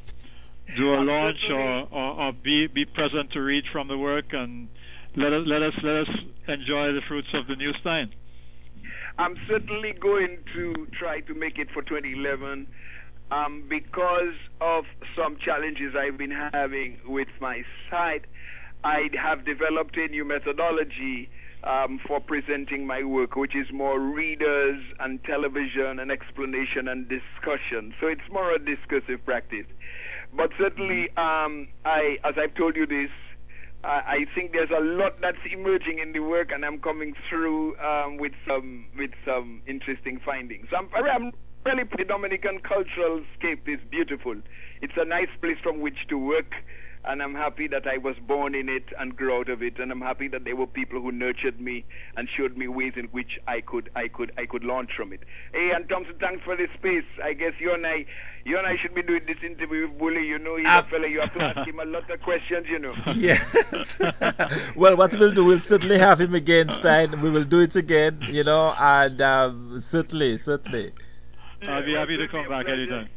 Do 0.76 0.92
a 0.92 1.00
launch 1.02 1.50
or, 1.50 1.86
or, 1.90 2.20
or 2.20 2.32
be 2.32 2.66
be 2.66 2.84
present 2.84 3.32
to 3.32 3.40
read 3.40 3.64
from 3.70 3.88
the 3.88 3.98
work 3.98 4.32
and 4.32 4.68
let 5.14 5.32
us 5.32 5.46
let 5.46 5.62
us 5.62 5.74
let 5.82 6.08
us 6.08 6.16
enjoy 6.48 6.92
the 6.92 7.02
fruits 7.02 7.28
of 7.32 7.46
the 7.46 7.56
new 7.56 7.72
Stein. 7.74 8.12
I'm 9.18 9.36
certainly 9.46 9.92
going 9.92 10.38
to 10.54 10.88
try 10.92 11.20
to 11.20 11.34
make 11.34 11.58
it 11.58 11.70
for 11.70 11.82
2011 11.82 12.66
um, 13.30 13.64
because 13.68 14.34
of 14.60 14.84
some 15.16 15.36
challenges 15.36 15.94
I've 15.94 16.18
been 16.18 16.30
having 16.30 16.98
with 17.06 17.28
my 17.40 17.64
site, 17.90 18.24
I 18.82 19.10
have 19.14 19.44
developed 19.44 19.96
a 19.96 20.08
new 20.08 20.24
methodology 20.24 21.30
um, 21.64 21.98
for 22.06 22.20
presenting 22.20 22.86
my 22.86 23.02
work, 23.02 23.36
which 23.36 23.54
is 23.54 23.72
more 23.72 23.98
readers 23.98 24.82
and 25.00 25.22
television 25.24 25.98
and 25.98 26.10
explanation 26.10 26.88
and 26.88 27.08
discussion. 27.08 27.94
So 28.00 28.08
it's 28.08 28.28
more 28.30 28.52
a 28.52 28.58
discursive 28.58 29.24
practice. 29.24 29.66
But 30.36 30.50
certainly, 30.58 31.10
um, 31.16 31.68
I, 31.84 32.18
as 32.24 32.34
I've 32.36 32.54
told 32.54 32.76
you 32.76 32.86
this, 32.86 33.10
I 33.86 34.26
think 34.34 34.52
there's 34.52 34.70
a 34.70 34.80
lot 34.80 35.20
that's 35.20 35.38
emerging 35.50 35.98
in 35.98 36.12
the 36.12 36.20
work, 36.20 36.52
and 36.52 36.64
I'm 36.64 36.78
coming 36.78 37.14
through 37.28 37.78
um, 37.78 38.16
with 38.16 38.32
some 38.46 38.86
with 38.96 39.10
some 39.26 39.60
interesting 39.66 40.20
findings. 40.24 40.68
I'm, 40.74 40.88
I'm 40.94 41.32
really 41.66 41.84
the 41.96 42.04
Dominican 42.04 42.60
cultural 42.60 43.22
scape 43.38 43.68
is 43.68 43.80
beautiful. 43.90 44.36
It's 44.80 44.94
a 44.96 45.04
nice 45.04 45.28
place 45.40 45.58
from 45.62 45.80
which 45.80 46.06
to 46.08 46.18
work, 46.18 46.54
and 47.06 47.22
I'm 47.22 47.34
happy 47.34 47.66
that 47.68 47.86
I 47.86 47.98
was 47.98 48.16
born 48.26 48.54
in 48.54 48.68
it 48.68 48.84
and 48.98 49.14
grew 49.16 49.36
out 49.36 49.48
of 49.48 49.62
it, 49.62 49.78
and 49.78 49.92
I'm 49.92 50.00
happy 50.00 50.28
that 50.28 50.44
there 50.44 50.56
were 50.56 50.66
people 50.66 51.00
who 51.00 51.12
nurtured 51.12 51.60
me 51.60 51.84
and 52.16 52.28
showed 52.28 52.56
me 52.56 52.66
ways 52.66 52.94
in 52.96 53.06
which 53.06 53.38
I 53.46 53.60
could, 53.60 53.90
I 53.94 54.08
could, 54.08 54.32
I 54.38 54.46
could 54.46 54.64
launch 54.64 54.90
from 54.96 55.12
it. 55.12 55.20
Hey, 55.52 55.70
and 55.72 55.88
Thompson, 55.88 56.14
thanks 56.18 56.42
for 56.44 56.56
the 56.56 56.68
space. 56.74 57.04
I 57.22 57.34
guess 57.34 57.52
you 57.58 57.74
and 57.74 57.86
I, 57.86 58.06
you 58.44 58.56
and 58.56 58.66
I 58.66 58.76
should 58.76 58.94
be 58.94 59.02
doing 59.02 59.22
this 59.26 59.42
interview 59.42 59.88
with 59.88 59.98
Bully. 59.98 60.26
You 60.26 60.38
know, 60.38 60.56
he's 60.56 60.66
uh, 60.66 60.82
a 60.86 60.90
fella. 60.90 61.06
You 61.06 61.20
have 61.20 61.34
to 61.34 61.42
ask 61.42 61.68
him 61.68 61.78
a 61.78 61.84
lot 61.84 62.10
of 62.10 62.22
questions. 62.22 62.66
You 62.68 62.78
know. 62.78 62.94
Yes. 63.14 64.00
well, 64.76 64.96
what 64.96 65.14
we'll 65.14 65.32
do, 65.32 65.44
we'll 65.44 65.60
certainly 65.60 65.98
have 65.98 66.20
him 66.20 66.34
again, 66.34 66.68
Stein. 66.70 67.20
We 67.20 67.30
will 67.30 67.44
do 67.44 67.60
it 67.60 67.76
again. 67.76 68.20
You 68.28 68.44
know, 68.44 68.74
and 68.78 69.20
um, 69.20 69.80
certainly, 69.80 70.38
certainly. 70.38 70.92
I'll 71.68 71.84
be 71.84 71.94
happy 71.94 72.16
to 72.16 72.28
come 72.28 72.48
back 72.48 72.68
anytime. 72.68 73.08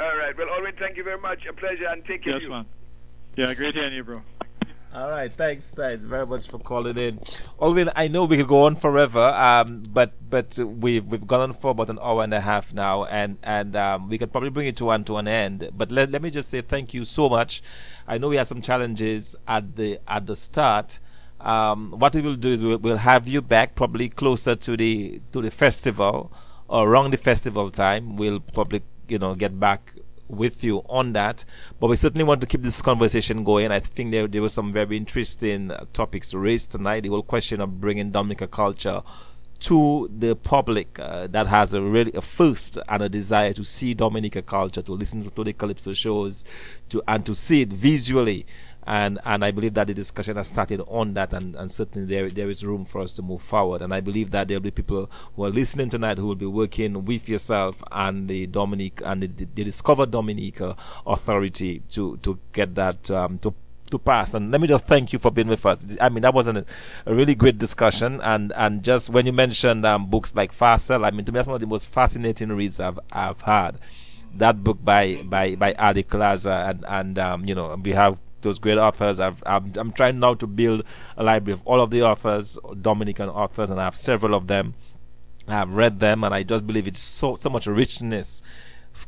All 0.00 0.16
right. 0.16 0.36
Well, 0.36 0.48
Alwyn, 0.48 0.74
thank 0.78 0.96
you 0.96 1.04
very 1.04 1.18
much. 1.18 1.46
A 1.46 1.52
pleasure, 1.52 1.86
and 1.88 2.04
take 2.04 2.24
care. 2.24 2.40
Yes, 2.40 2.48
man. 2.48 2.66
Yeah, 3.36 3.54
great 3.54 3.74
hearing 3.74 3.94
you, 3.94 4.04
bro. 4.04 4.16
All 4.94 5.08
right, 5.08 5.32
thanks, 5.32 5.70
thanks 5.72 6.04
very 6.04 6.26
much 6.26 6.48
for 6.48 6.58
calling 6.58 6.98
in. 6.98 7.18
Alwyn, 7.62 7.90
I 7.96 8.08
know 8.08 8.24
we 8.24 8.36
could 8.36 8.46
go 8.46 8.64
on 8.64 8.76
forever, 8.76 9.24
um, 9.24 9.84
but 9.90 10.12
but 10.28 10.58
we've 10.58 11.02
we've 11.06 11.26
gone 11.26 11.40
on 11.40 11.52
for 11.54 11.70
about 11.70 11.88
an 11.88 11.98
hour 12.02 12.22
and 12.22 12.34
a 12.34 12.42
half 12.42 12.74
now, 12.74 13.04
and 13.04 13.38
and 13.42 13.74
um, 13.74 14.10
we 14.10 14.18
could 14.18 14.32
probably 14.32 14.50
bring 14.50 14.66
it 14.66 14.76
to 14.76 14.84
one 14.84 15.04
to 15.04 15.16
an 15.16 15.28
end. 15.28 15.70
But 15.72 15.90
let 15.90 16.10
let 16.10 16.20
me 16.20 16.30
just 16.30 16.50
say 16.50 16.60
thank 16.60 16.92
you 16.92 17.06
so 17.06 17.30
much. 17.30 17.62
I 18.06 18.18
know 18.18 18.28
we 18.28 18.36
had 18.36 18.48
some 18.48 18.60
challenges 18.60 19.34
at 19.48 19.76
the 19.76 19.98
at 20.06 20.26
the 20.26 20.36
start. 20.36 21.00
Um, 21.40 21.92
what 21.92 22.14
we 22.14 22.20
will 22.20 22.36
do 22.36 22.52
is 22.52 22.62
we'll, 22.62 22.76
we'll 22.76 22.98
have 22.98 23.26
you 23.26 23.40
back 23.40 23.74
probably 23.74 24.10
closer 24.10 24.54
to 24.54 24.76
the 24.76 25.22
to 25.32 25.40
the 25.40 25.50
festival 25.50 26.30
or 26.68 26.86
around 26.86 27.12
the 27.12 27.16
festival 27.16 27.70
time. 27.70 28.16
We'll 28.16 28.40
probably, 28.40 28.82
you 29.08 29.18
know, 29.18 29.34
get 29.34 29.58
back 29.58 29.94
with 30.28 30.64
you 30.64 30.82
on 30.88 31.12
that. 31.12 31.44
But 31.80 31.88
we 31.88 31.96
certainly 31.96 32.24
want 32.24 32.40
to 32.40 32.46
keep 32.46 32.62
this 32.62 32.82
conversation 32.82 33.44
going. 33.44 33.70
I 33.70 33.80
think 33.80 34.10
there 34.10 34.26
there 34.26 34.42
were 34.42 34.48
some 34.48 34.72
very 34.72 34.96
interesting 34.96 35.70
uh, 35.70 35.84
topics 35.92 36.34
raised 36.34 36.72
tonight. 36.72 37.00
The 37.00 37.10
whole 37.10 37.22
question 37.22 37.60
of 37.60 37.80
bringing 37.80 38.10
Dominica 38.10 38.46
culture 38.46 39.02
to 39.60 40.10
the 40.18 40.34
public 40.34 40.98
uh, 40.98 41.28
that 41.28 41.46
has 41.46 41.72
a 41.72 41.80
really 41.80 42.12
a 42.14 42.20
thirst 42.20 42.78
and 42.88 43.00
a 43.00 43.08
desire 43.08 43.52
to 43.52 43.64
see 43.64 43.94
Dominica 43.94 44.42
culture, 44.42 44.82
to 44.82 44.92
listen 44.92 45.22
to, 45.22 45.30
to 45.30 45.44
the 45.44 45.52
calypso 45.52 45.92
shows, 45.92 46.44
to 46.88 47.00
and 47.06 47.24
to 47.26 47.34
see 47.34 47.62
it 47.62 47.72
visually 47.72 48.44
and 48.86 49.18
and 49.24 49.44
I 49.44 49.50
believe 49.50 49.74
that 49.74 49.86
the 49.86 49.94
discussion 49.94 50.36
has 50.36 50.48
started 50.48 50.80
on 50.86 51.14
that, 51.14 51.32
and, 51.32 51.56
and 51.56 51.72
certainly 51.72 52.06
there 52.06 52.28
there 52.28 52.50
is 52.50 52.64
room 52.64 52.84
for 52.84 53.00
us 53.00 53.14
to 53.14 53.22
move 53.22 53.42
forward. 53.42 53.82
And 53.82 53.94
I 53.94 54.00
believe 54.00 54.30
that 54.32 54.48
there 54.48 54.56
will 54.56 54.62
be 54.62 54.70
people 54.70 55.10
who 55.36 55.44
are 55.44 55.50
listening 55.50 55.88
tonight 55.88 56.18
who 56.18 56.26
will 56.26 56.34
be 56.34 56.46
working 56.46 57.04
with 57.04 57.28
yourself 57.28 57.82
and 57.90 58.28
the 58.28 58.46
Dominique 58.46 59.00
and 59.04 59.22
the, 59.22 59.26
the 59.26 59.64
Discover 59.64 60.06
Dominica 60.06 60.76
Authority 61.06 61.82
to 61.90 62.16
to 62.18 62.38
get 62.52 62.74
that 62.74 63.10
um, 63.10 63.38
to 63.40 63.54
to 63.92 63.98
pass. 63.98 64.34
And 64.34 64.50
let 64.50 64.60
me 64.60 64.66
just 64.66 64.86
thank 64.86 65.12
you 65.12 65.18
for 65.18 65.30
being 65.30 65.48
with 65.48 65.64
us. 65.64 65.96
I 66.00 66.08
mean, 66.08 66.22
that 66.22 66.34
was 66.34 66.48
an, 66.48 66.64
a 67.06 67.14
really 67.14 67.34
great 67.34 67.58
discussion. 67.58 68.20
And, 68.22 68.52
and 68.56 68.82
just 68.82 69.10
when 69.10 69.26
you 69.26 69.32
mentioned 69.32 69.86
um, 69.86 70.10
books 70.10 70.34
like 70.34 70.52
Pharcel, 70.52 71.06
I 71.06 71.10
mean, 71.10 71.24
to 71.26 71.32
me, 71.32 71.36
that's 71.36 71.46
one 71.46 71.56
of 71.56 71.60
the 71.60 71.66
most 71.66 71.92
fascinating 71.92 72.48
reads 72.48 72.80
I've, 72.80 72.98
I've 73.12 73.42
had. 73.42 73.78
That 74.34 74.64
book 74.64 74.82
by, 74.82 75.22
by, 75.22 75.56
by 75.56 75.74
Alick 75.74 76.08
Lazare 76.08 76.70
and, 76.70 76.84
and, 76.88 77.18
um, 77.18 77.44
you 77.44 77.54
know, 77.54 77.78
we 77.82 77.92
have 77.92 78.18
those 78.42 78.58
great 78.58 78.78
authors. 78.78 79.20
I've, 79.20 79.42
I'm, 79.46 79.72
I'm 79.76 79.92
trying 79.92 80.18
now 80.18 80.34
to 80.34 80.46
build 80.46 80.84
a 81.16 81.22
library 81.22 81.54
of 81.54 81.66
all 81.66 81.80
of 81.80 81.90
the 81.90 82.02
authors, 82.02 82.58
Dominican 82.80 83.28
authors, 83.28 83.70
and 83.70 83.80
I 83.80 83.84
have 83.84 83.96
several 83.96 84.34
of 84.34 84.46
them. 84.46 84.74
I've 85.48 85.72
read 85.72 85.98
them, 85.98 86.22
and 86.24 86.34
I 86.34 86.42
just 86.42 86.66
believe 86.66 86.86
it's 86.86 87.00
so 87.00 87.34
so 87.34 87.50
much 87.50 87.66
richness 87.66 88.42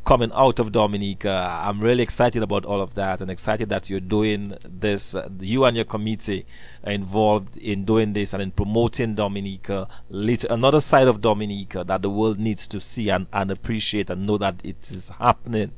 coming 0.04 0.30
out 0.34 0.58
of 0.58 0.72
Dominica. 0.72 1.60
I'm 1.62 1.80
really 1.80 2.02
excited 2.02 2.42
about 2.42 2.64
all 2.64 2.80
of 2.80 2.94
that, 2.94 3.20
and 3.20 3.30
excited 3.30 3.68
that 3.68 3.88
you're 3.88 4.00
doing 4.00 4.54
this. 4.64 5.14
You 5.40 5.64
and 5.64 5.76
your 5.76 5.84
committee 5.84 6.46
are 6.84 6.92
involved 6.92 7.56
in 7.56 7.84
doing 7.84 8.12
this 8.12 8.32
and 8.32 8.42
in 8.42 8.50
promoting 8.50 9.14
Dominica, 9.14 9.88
another 10.10 10.80
side 10.80 11.08
of 11.08 11.20
Dominica 11.20 11.84
that 11.84 12.02
the 12.02 12.10
world 12.10 12.38
needs 12.38 12.66
to 12.68 12.80
see 12.80 13.10
and, 13.10 13.26
and 13.32 13.50
appreciate 13.50 14.10
and 14.10 14.26
know 14.26 14.38
that 14.38 14.60
it 14.64 14.90
is 14.90 15.10
happening 15.10 15.72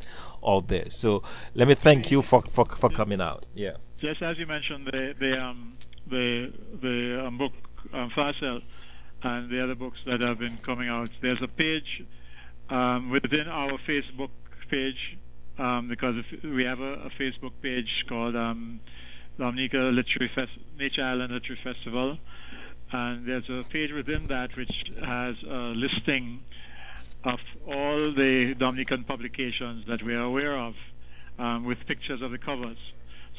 out 0.46 0.68
there. 0.68 0.90
So 0.90 1.22
let 1.54 1.68
me 1.68 1.74
thank 1.74 2.10
you 2.10 2.22
for 2.22 2.42
for, 2.42 2.64
for 2.64 2.88
coming 2.88 3.20
out. 3.20 3.46
Yeah. 3.54 3.76
Just 3.98 4.22
as 4.22 4.38
you 4.38 4.46
mentioned, 4.46 4.86
the 4.86 5.14
the 5.18 5.40
um, 5.40 5.74
the 6.06 6.52
the 6.82 7.26
um, 7.26 7.38
book 7.38 7.52
um, 7.92 8.10
and 9.22 9.50
the 9.50 9.62
other 9.62 9.74
books 9.74 9.98
that 10.06 10.22
have 10.22 10.38
been 10.38 10.56
coming 10.58 10.88
out. 10.88 11.10
There's 11.20 11.42
a 11.42 11.48
page 11.48 12.04
um, 12.68 13.10
within 13.10 13.48
our 13.48 13.72
Facebook 13.88 14.30
page 14.70 15.18
um, 15.58 15.88
because 15.88 16.16
we 16.42 16.64
have 16.64 16.80
a, 16.80 16.94
a, 16.94 17.10
Facebook 17.10 17.52
page 17.62 18.04
called 18.08 18.36
um, 18.36 18.80
Literary 19.38 20.30
Fest- 20.34 20.58
Nature 20.78 21.02
Island 21.02 21.32
Literary 21.32 21.60
Festival, 21.62 22.18
and 22.92 23.26
there's 23.26 23.48
a 23.48 23.64
page 23.68 23.92
within 23.92 24.26
that 24.26 24.56
which 24.56 24.92
has 25.04 25.36
a 25.48 25.72
listing 25.74 26.42
of 27.26 27.40
all 27.66 28.12
the 28.12 28.54
Dominican 28.54 29.04
publications 29.04 29.84
that 29.88 30.02
we 30.02 30.14
are 30.14 30.22
aware 30.22 30.56
of, 30.56 30.74
um, 31.38 31.64
with 31.64 31.78
pictures 31.86 32.22
of 32.22 32.30
the 32.30 32.38
covers. 32.38 32.78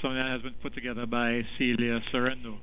Something 0.02 0.20
that 0.20 0.30
has 0.30 0.42
been 0.42 0.54
put 0.62 0.74
together 0.76 1.06
by 1.08 1.46
Celia 1.58 2.02
Sorhaindo. 2.12 2.58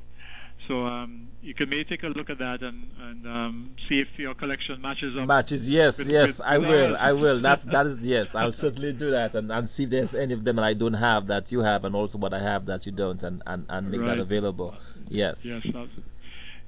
So 0.69 0.87
um, 0.87 1.29
you 1.43 1.53
can 1.53 1.69
maybe 1.69 1.85
take 1.85 2.05
a 2.05 2.09
look 2.09 2.31
at 2.31 2.39
that 2.39 2.63
and, 2.63 2.91
and 3.01 3.27
um, 3.27 3.71
see 3.89 4.01
if 4.01 4.09
your 4.19 4.35
collection 4.35 4.81
matches 4.81 5.17
up. 5.17 5.27
Matches, 5.27 5.69
yes, 5.69 5.99
with- 5.99 6.09
yes, 6.09 6.39
with 6.39 6.47
I 6.47 6.59
will. 6.59 6.97
I 6.97 7.13
will. 7.13 7.41
That's 7.41 7.65
that 7.75 7.87
is 7.87 7.99
yes, 7.99 8.35
I'll 8.35 8.53
certainly 8.53 8.93
do 8.93 9.11
that 9.11 9.35
and, 9.35 9.51
and 9.51 9.69
see 9.69 9.85
if 9.85 9.91
there's 9.91 10.15
any 10.15 10.33
of 10.33 10.45
them 10.45 10.57
that 10.57 10.65
I 10.65 10.73
don't 10.75 10.95
have 10.95 11.27
that 11.27 11.51
you 11.53 11.61
have, 11.61 11.85
and 11.85 11.95
also 11.95 12.17
what 12.19 12.33
I 12.33 12.39
have 12.39 12.65
that 12.67 12.87
you 12.87 12.93
don't, 12.93 13.23
and 13.23 13.43
and, 13.47 13.67
and 13.69 13.91
make 13.91 14.01
that 14.03 14.19
available. 14.19 14.75
Yes. 15.09 15.45
Yes. 15.45 15.67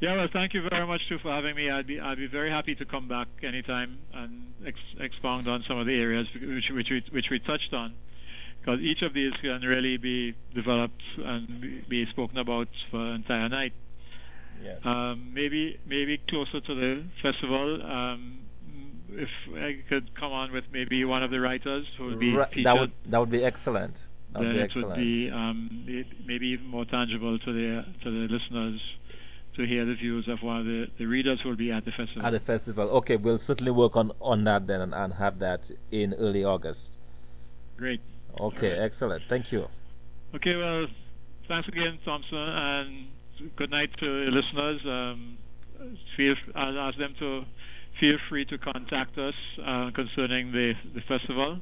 Yeah. 0.01 0.15
Well, 0.17 0.29
thank 0.33 0.53
you 0.55 0.63
very 0.69 0.87
much 0.87 1.09
too 1.09 1.19
for 1.19 1.31
having 1.33 1.57
me. 1.57 1.71
I'd 1.71 1.87
be 1.87 1.99
I'd 2.01 2.19
be 2.19 2.27
very 2.27 2.51
happy 2.51 2.75
to 2.77 2.85
come 2.85 3.09
back 3.09 3.29
anytime 3.43 3.99
and 4.13 4.53
ex- 4.67 4.79
expound 5.01 5.49
on 5.49 5.65
some 5.67 5.79
of 5.79 5.87
the 5.87 5.99
areas 5.99 6.27
which 6.35 6.71
which 6.71 6.91
we 6.91 7.03
which 7.11 7.31
we 7.31 7.39
touched 7.39 7.73
on, 7.73 7.95
because 8.61 8.81
each 8.81 9.03
of 9.03 9.15
these 9.15 9.33
can 9.41 9.61
really 9.63 9.97
be 9.97 10.35
developed 10.55 11.03
and 11.19 11.89
be- 11.89 12.07
spoken 12.07 12.39
about 12.39 12.69
for 12.91 13.01
an 13.01 13.15
entire 13.17 13.49
night. 13.49 13.73
Yes. 14.63 14.85
Um, 14.85 15.31
maybe 15.33 15.79
maybe 15.87 16.19
closer 16.29 16.61
to 16.61 16.75
the 16.75 17.05
festival. 17.23 17.83
Um, 17.83 18.41
if 19.11 19.31
I 19.55 19.79
could 19.89 20.15
come 20.15 20.33
on 20.33 20.53
with 20.53 20.65
maybe 20.73 21.05
one 21.05 21.23
of 21.23 21.31
the 21.31 21.41
writers 21.41 21.87
who 21.97 22.07
would 22.07 22.19
be 22.19 22.33
featured, 22.51 22.65
that 22.67 22.79
would 22.79 22.93
that 23.07 23.19
would 23.21 23.31
be 23.31 23.45
excellent. 23.45 24.05
That 24.33 24.41
would 24.41 24.53
be 24.53 24.59
it 24.59 24.63
excellent. 24.63 24.89
would 24.89 24.97
be 24.97 25.31
um, 25.31 25.85
it- 25.87 26.27
maybe 26.27 26.49
even 26.49 26.67
more 26.67 26.85
tangible 26.85 27.39
to 27.39 27.53
the 27.53 27.85
to 28.03 28.11
the 28.11 28.35
listeners 28.35 28.81
to 29.57 29.67
hear 29.67 29.85
the 29.85 29.95
views 29.95 30.29
of 30.29 30.43
one 30.43 30.59
of 30.61 30.67
the, 30.67 30.89
the 30.99 31.07
readers 31.07 31.41
who 31.43 31.49
will 31.51 31.57
be 31.57 31.73
at 31.73 31.85
the 31.85 31.91
festival. 31.93 32.25
At 32.25 32.31
the 32.31 32.41
festival. 32.41 32.89
Okay, 32.91 33.17
we'll 33.17 33.39
certainly 33.39 33.73
work 33.73 33.97
on, 33.97 34.13
on 34.21 34.45
that 34.45 34.67
then 34.67 34.81
and, 34.81 34.95
and 34.95 35.15
have 35.15 35.39
that 35.41 35.71
in 35.91 36.15
early 36.15 36.45
August. 36.45 36.99
Great. 37.77 38.01
Okay, 38.39 38.71
right. 38.73 38.83
excellent. 38.83 39.25
Thank 39.29 39.53
you. 39.53 39.69
Okay, 40.35 40.57
well, 40.57 40.87
thanks 41.49 41.69
again, 41.69 41.99
Thompson, 42.05 42.37
and 42.37 43.07
good 43.57 43.71
night 43.71 43.91
to 43.99 44.25
the 44.27 44.31
listeners. 44.31 44.81
Um, 44.85 45.39
feel 46.17 46.35
I'll 46.55 46.79
ask 46.79 46.99
them 46.99 47.15
to 47.19 47.45
feel 48.01 48.19
free 48.29 48.45
to 48.47 48.59
contact 48.59 49.17
us 49.19 49.35
uh, 49.65 49.91
concerning 49.93 50.53
the 50.53 50.75
the 50.95 51.01
festival. 51.03 51.61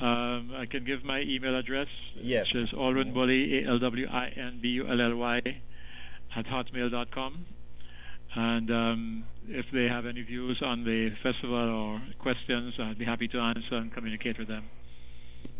Um, 0.00 0.52
I 0.56 0.66
can 0.68 0.84
give 0.84 1.04
my 1.04 1.20
email 1.20 1.56
address, 1.56 1.88
Yes. 2.16 2.48
which 2.48 2.54
is 2.62 2.72
Alwyn 2.72 3.12
Bully, 3.12 3.64
A 3.64 3.68
L 3.68 3.78
W 3.78 4.08
I 4.10 4.28
N 4.36 4.58
B 4.60 4.68
U 4.70 4.88
L 4.88 5.00
L 5.00 5.16
Y, 5.16 5.40
at 6.38 6.46
hotmail.com. 6.46 7.46
And 8.34 8.70
um, 8.70 9.24
if 9.48 9.66
they 9.72 9.84
have 9.84 10.06
any 10.06 10.22
views 10.22 10.60
on 10.62 10.84
the 10.84 11.10
festival 11.22 11.56
or 11.56 12.02
questions, 12.18 12.74
I'd 12.78 12.98
be 12.98 13.04
happy 13.04 13.26
to 13.28 13.38
answer 13.38 13.76
and 13.76 13.92
communicate 13.92 14.38
with 14.38 14.48
them. 14.48 14.64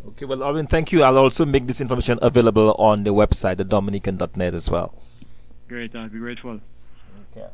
Okay, 0.07 0.25
well, 0.25 0.43
Alvin, 0.43 0.67
thank 0.67 0.91
you. 0.91 1.03
I'll 1.03 1.17
also 1.17 1.45
make 1.45 1.67
this 1.67 1.81
information 1.81 2.17
available 2.21 2.75
on 2.79 3.03
the 3.03 3.13
website, 3.13 3.57
the 3.57 3.65
dominican.net 3.65 4.53
as 4.53 4.69
well. 4.69 4.93
Great, 5.67 5.95
I'd 5.95 6.13
be 6.13 6.19
grateful. 6.19 6.61
Okay. 7.31 7.47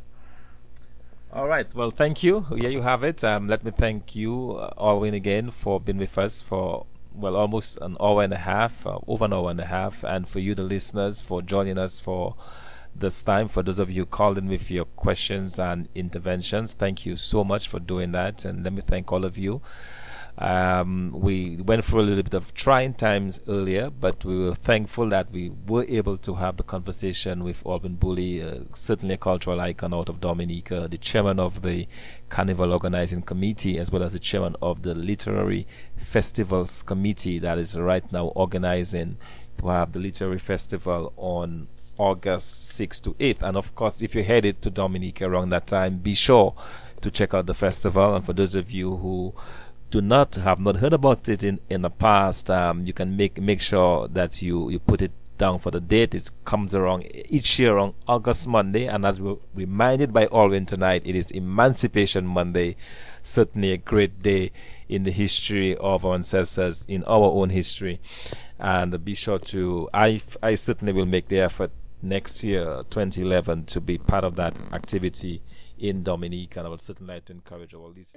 All 1.33 1.47
right. 1.47 1.73
Well, 1.73 1.91
thank 1.91 2.21
you. 2.21 2.41
Here 2.41 2.69
you 2.69 2.81
have 2.81 3.03
it. 3.03 3.23
Um, 3.23 3.47
let 3.47 3.63
me 3.63 3.71
thank 3.71 4.15
you, 4.15 4.57
uh, 4.57 4.73
Alwyn, 4.77 5.13
again 5.13 5.49
for 5.49 5.79
being 5.79 5.97
with 5.97 6.17
us 6.17 6.41
for 6.41 6.85
well 7.13 7.35
almost 7.35 7.77
an 7.81 7.97
hour 7.99 8.23
and 8.23 8.33
a 8.33 8.37
half, 8.37 8.85
uh, 8.85 8.99
over 9.07 9.25
an 9.25 9.33
hour 9.33 9.49
and 9.49 9.59
a 9.59 9.65
half, 9.65 10.03
and 10.03 10.27
for 10.27 10.39
you, 10.39 10.53
the 10.53 10.63
listeners, 10.63 11.21
for 11.21 11.41
joining 11.41 11.77
us 11.79 11.99
for 11.99 12.35
this 12.95 13.21
time. 13.23 13.47
For 13.47 13.63
those 13.63 13.79
of 13.79 13.91
you 13.91 14.05
calling 14.05 14.45
in 14.45 14.49
with 14.49 14.71
your 14.71 14.85
questions 14.85 15.59
and 15.59 15.87
interventions, 15.95 16.73
thank 16.73 17.05
you 17.05 17.15
so 17.15 17.43
much 17.43 17.67
for 17.67 17.79
doing 17.79 18.11
that, 18.13 18.45
and 18.45 18.63
let 18.63 18.73
me 18.73 18.81
thank 18.81 19.11
all 19.11 19.25
of 19.25 19.37
you. 19.37 19.61
Um, 20.37 21.11
we 21.13 21.57
went 21.57 21.85
through 21.85 22.01
a 22.01 22.03
little 22.03 22.23
bit 22.23 22.33
of 22.33 22.53
trying 22.53 22.93
times 22.93 23.39
earlier, 23.47 23.89
but 23.89 24.25
we 24.25 24.37
were 24.37 24.53
thankful 24.53 25.07
that 25.09 25.31
we 25.31 25.49
were 25.67 25.85
able 25.87 26.17
to 26.17 26.35
have 26.35 26.57
the 26.57 26.63
conversation 26.63 27.43
with 27.43 27.65
Alvin 27.65 27.95
Bully, 27.95 28.43
uh, 28.43 28.59
certainly 28.73 29.15
a 29.15 29.17
cultural 29.17 29.61
icon 29.61 29.93
out 29.93 30.09
of 30.09 30.19
Dominica, 30.19 30.89
the 30.89 30.97
chairman 30.97 31.39
of 31.39 31.61
the 31.61 31.87
Carnival 32.27 32.73
Organizing 32.73 33.21
Committee, 33.21 33.77
as 33.77 33.91
well 33.91 34.03
as 34.03 34.11
the 34.11 34.19
chairman 34.19 34.57
of 34.61 34.81
the 34.81 34.93
Literary 34.93 35.67
Festivals 35.95 36.83
Committee 36.83 37.39
that 37.39 37.57
is 37.57 37.79
right 37.79 38.11
now 38.11 38.25
organizing 38.27 39.17
to 39.57 39.67
have 39.69 39.93
the 39.93 39.99
Literary 39.99 40.39
Festival 40.39 41.13
on 41.15 41.69
August 41.97 42.79
6th 42.79 43.01
to 43.03 43.13
8th. 43.13 43.41
And 43.41 43.57
of 43.57 43.75
course, 43.75 44.01
if 44.01 44.15
you're 44.15 44.23
headed 44.23 44.61
to 44.61 44.69
Dominica 44.69 45.25
around 45.25 45.49
that 45.49 45.67
time, 45.67 45.97
be 45.97 46.13
sure 46.13 46.53
to 47.01 47.11
check 47.11 47.33
out 47.33 47.45
the 47.45 47.53
festival. 47.53 48.15
And 48.15 48.25
for 48.25 48.33
those 48.33 48.55
of 48.55 48.71
you 48.71 48.97
who 48.97 49.33
do 49.91 50.01
not 50.01 50.35
have 50.35 50.59
not 50.59 50.77
heard 50.77 50.93
about 50.93 51.29
it 51.29 51.43
in 51.43 51.59
in 51.69 51.81
the 51.81 51.89
past, 51.89 52.49
um, 52.49 52.81
you 52.85 52.93
can 52.93 53.15
make 53.15 53.39
make 53.39 53.61
sure 53.61 54.07
that 54.09 54.41
you 54.41 54.69
you 54.69 54.79
put 54.79 55.01
it 55.01 55.11
down 55.37 55.59
for 55.59 55.71
the 55.71 55.79
date. 55.79 56.15
It 56.15 56.31
comes 56.43 56.73
around 56.73 57.07
each 57.29 57.59
year 57.59 57.77
on 57.77 57.93
August 58.07 58.47
Monday, 58.47 58.87
and 58.87 59.05
as 59.05 59.21
we're 59.21 59.37
reminded 59.53 60.13
by 60.13 60.27
Alwyn 60.27 60.65
tonight, 60.65 61.03
it 61.05 61.15
is 61.15 61.31
Emancipation 61.31 62.25
Monday. 62.25 62.75
Certainly 63.21 63.71
a 63.71 63.77
great 63.77 64.19
day 64.19 64.51
in 64.87 65.03
the 65.03 65.11
history 65.11 65.75
of 65.77 66.05
our 66.05 66.13
ancestors, 66.13 66.85
in 66.87 67.03
our 67.05 67.31
own 67.31 67.49
history, 67.49 67.99
and 68.59 69.03
be 69.03 69.15
sure 69.15 69.39
to. 69.39 69.89
I 69.93 70.21
I 70.41 70.55
certainly 70.55 70.93
will 70.93 71.05
make 71.05 71.27
the 71.27 71.39
effort 71.39 71.71
next 72.05 72.43
year, 72.43 72.83
2011, 72.89 73.65
to 73.65 73.81
be 73.81 73.97
part 73.97 74.23
of 74.23 74.35
that 74.35 74.55
activity 74.73 75.41
in 75.77 76.03
Dominique, 76.03 76.55
and 76.55 76.67
I 76.67 76.69
would 76.69 76.81
certainly 76.81 77.15
like 77.15 77.25
to 77.25 77.33
encourage 77.33 77.73
all 77.73 77.91
these. 77.91 78.15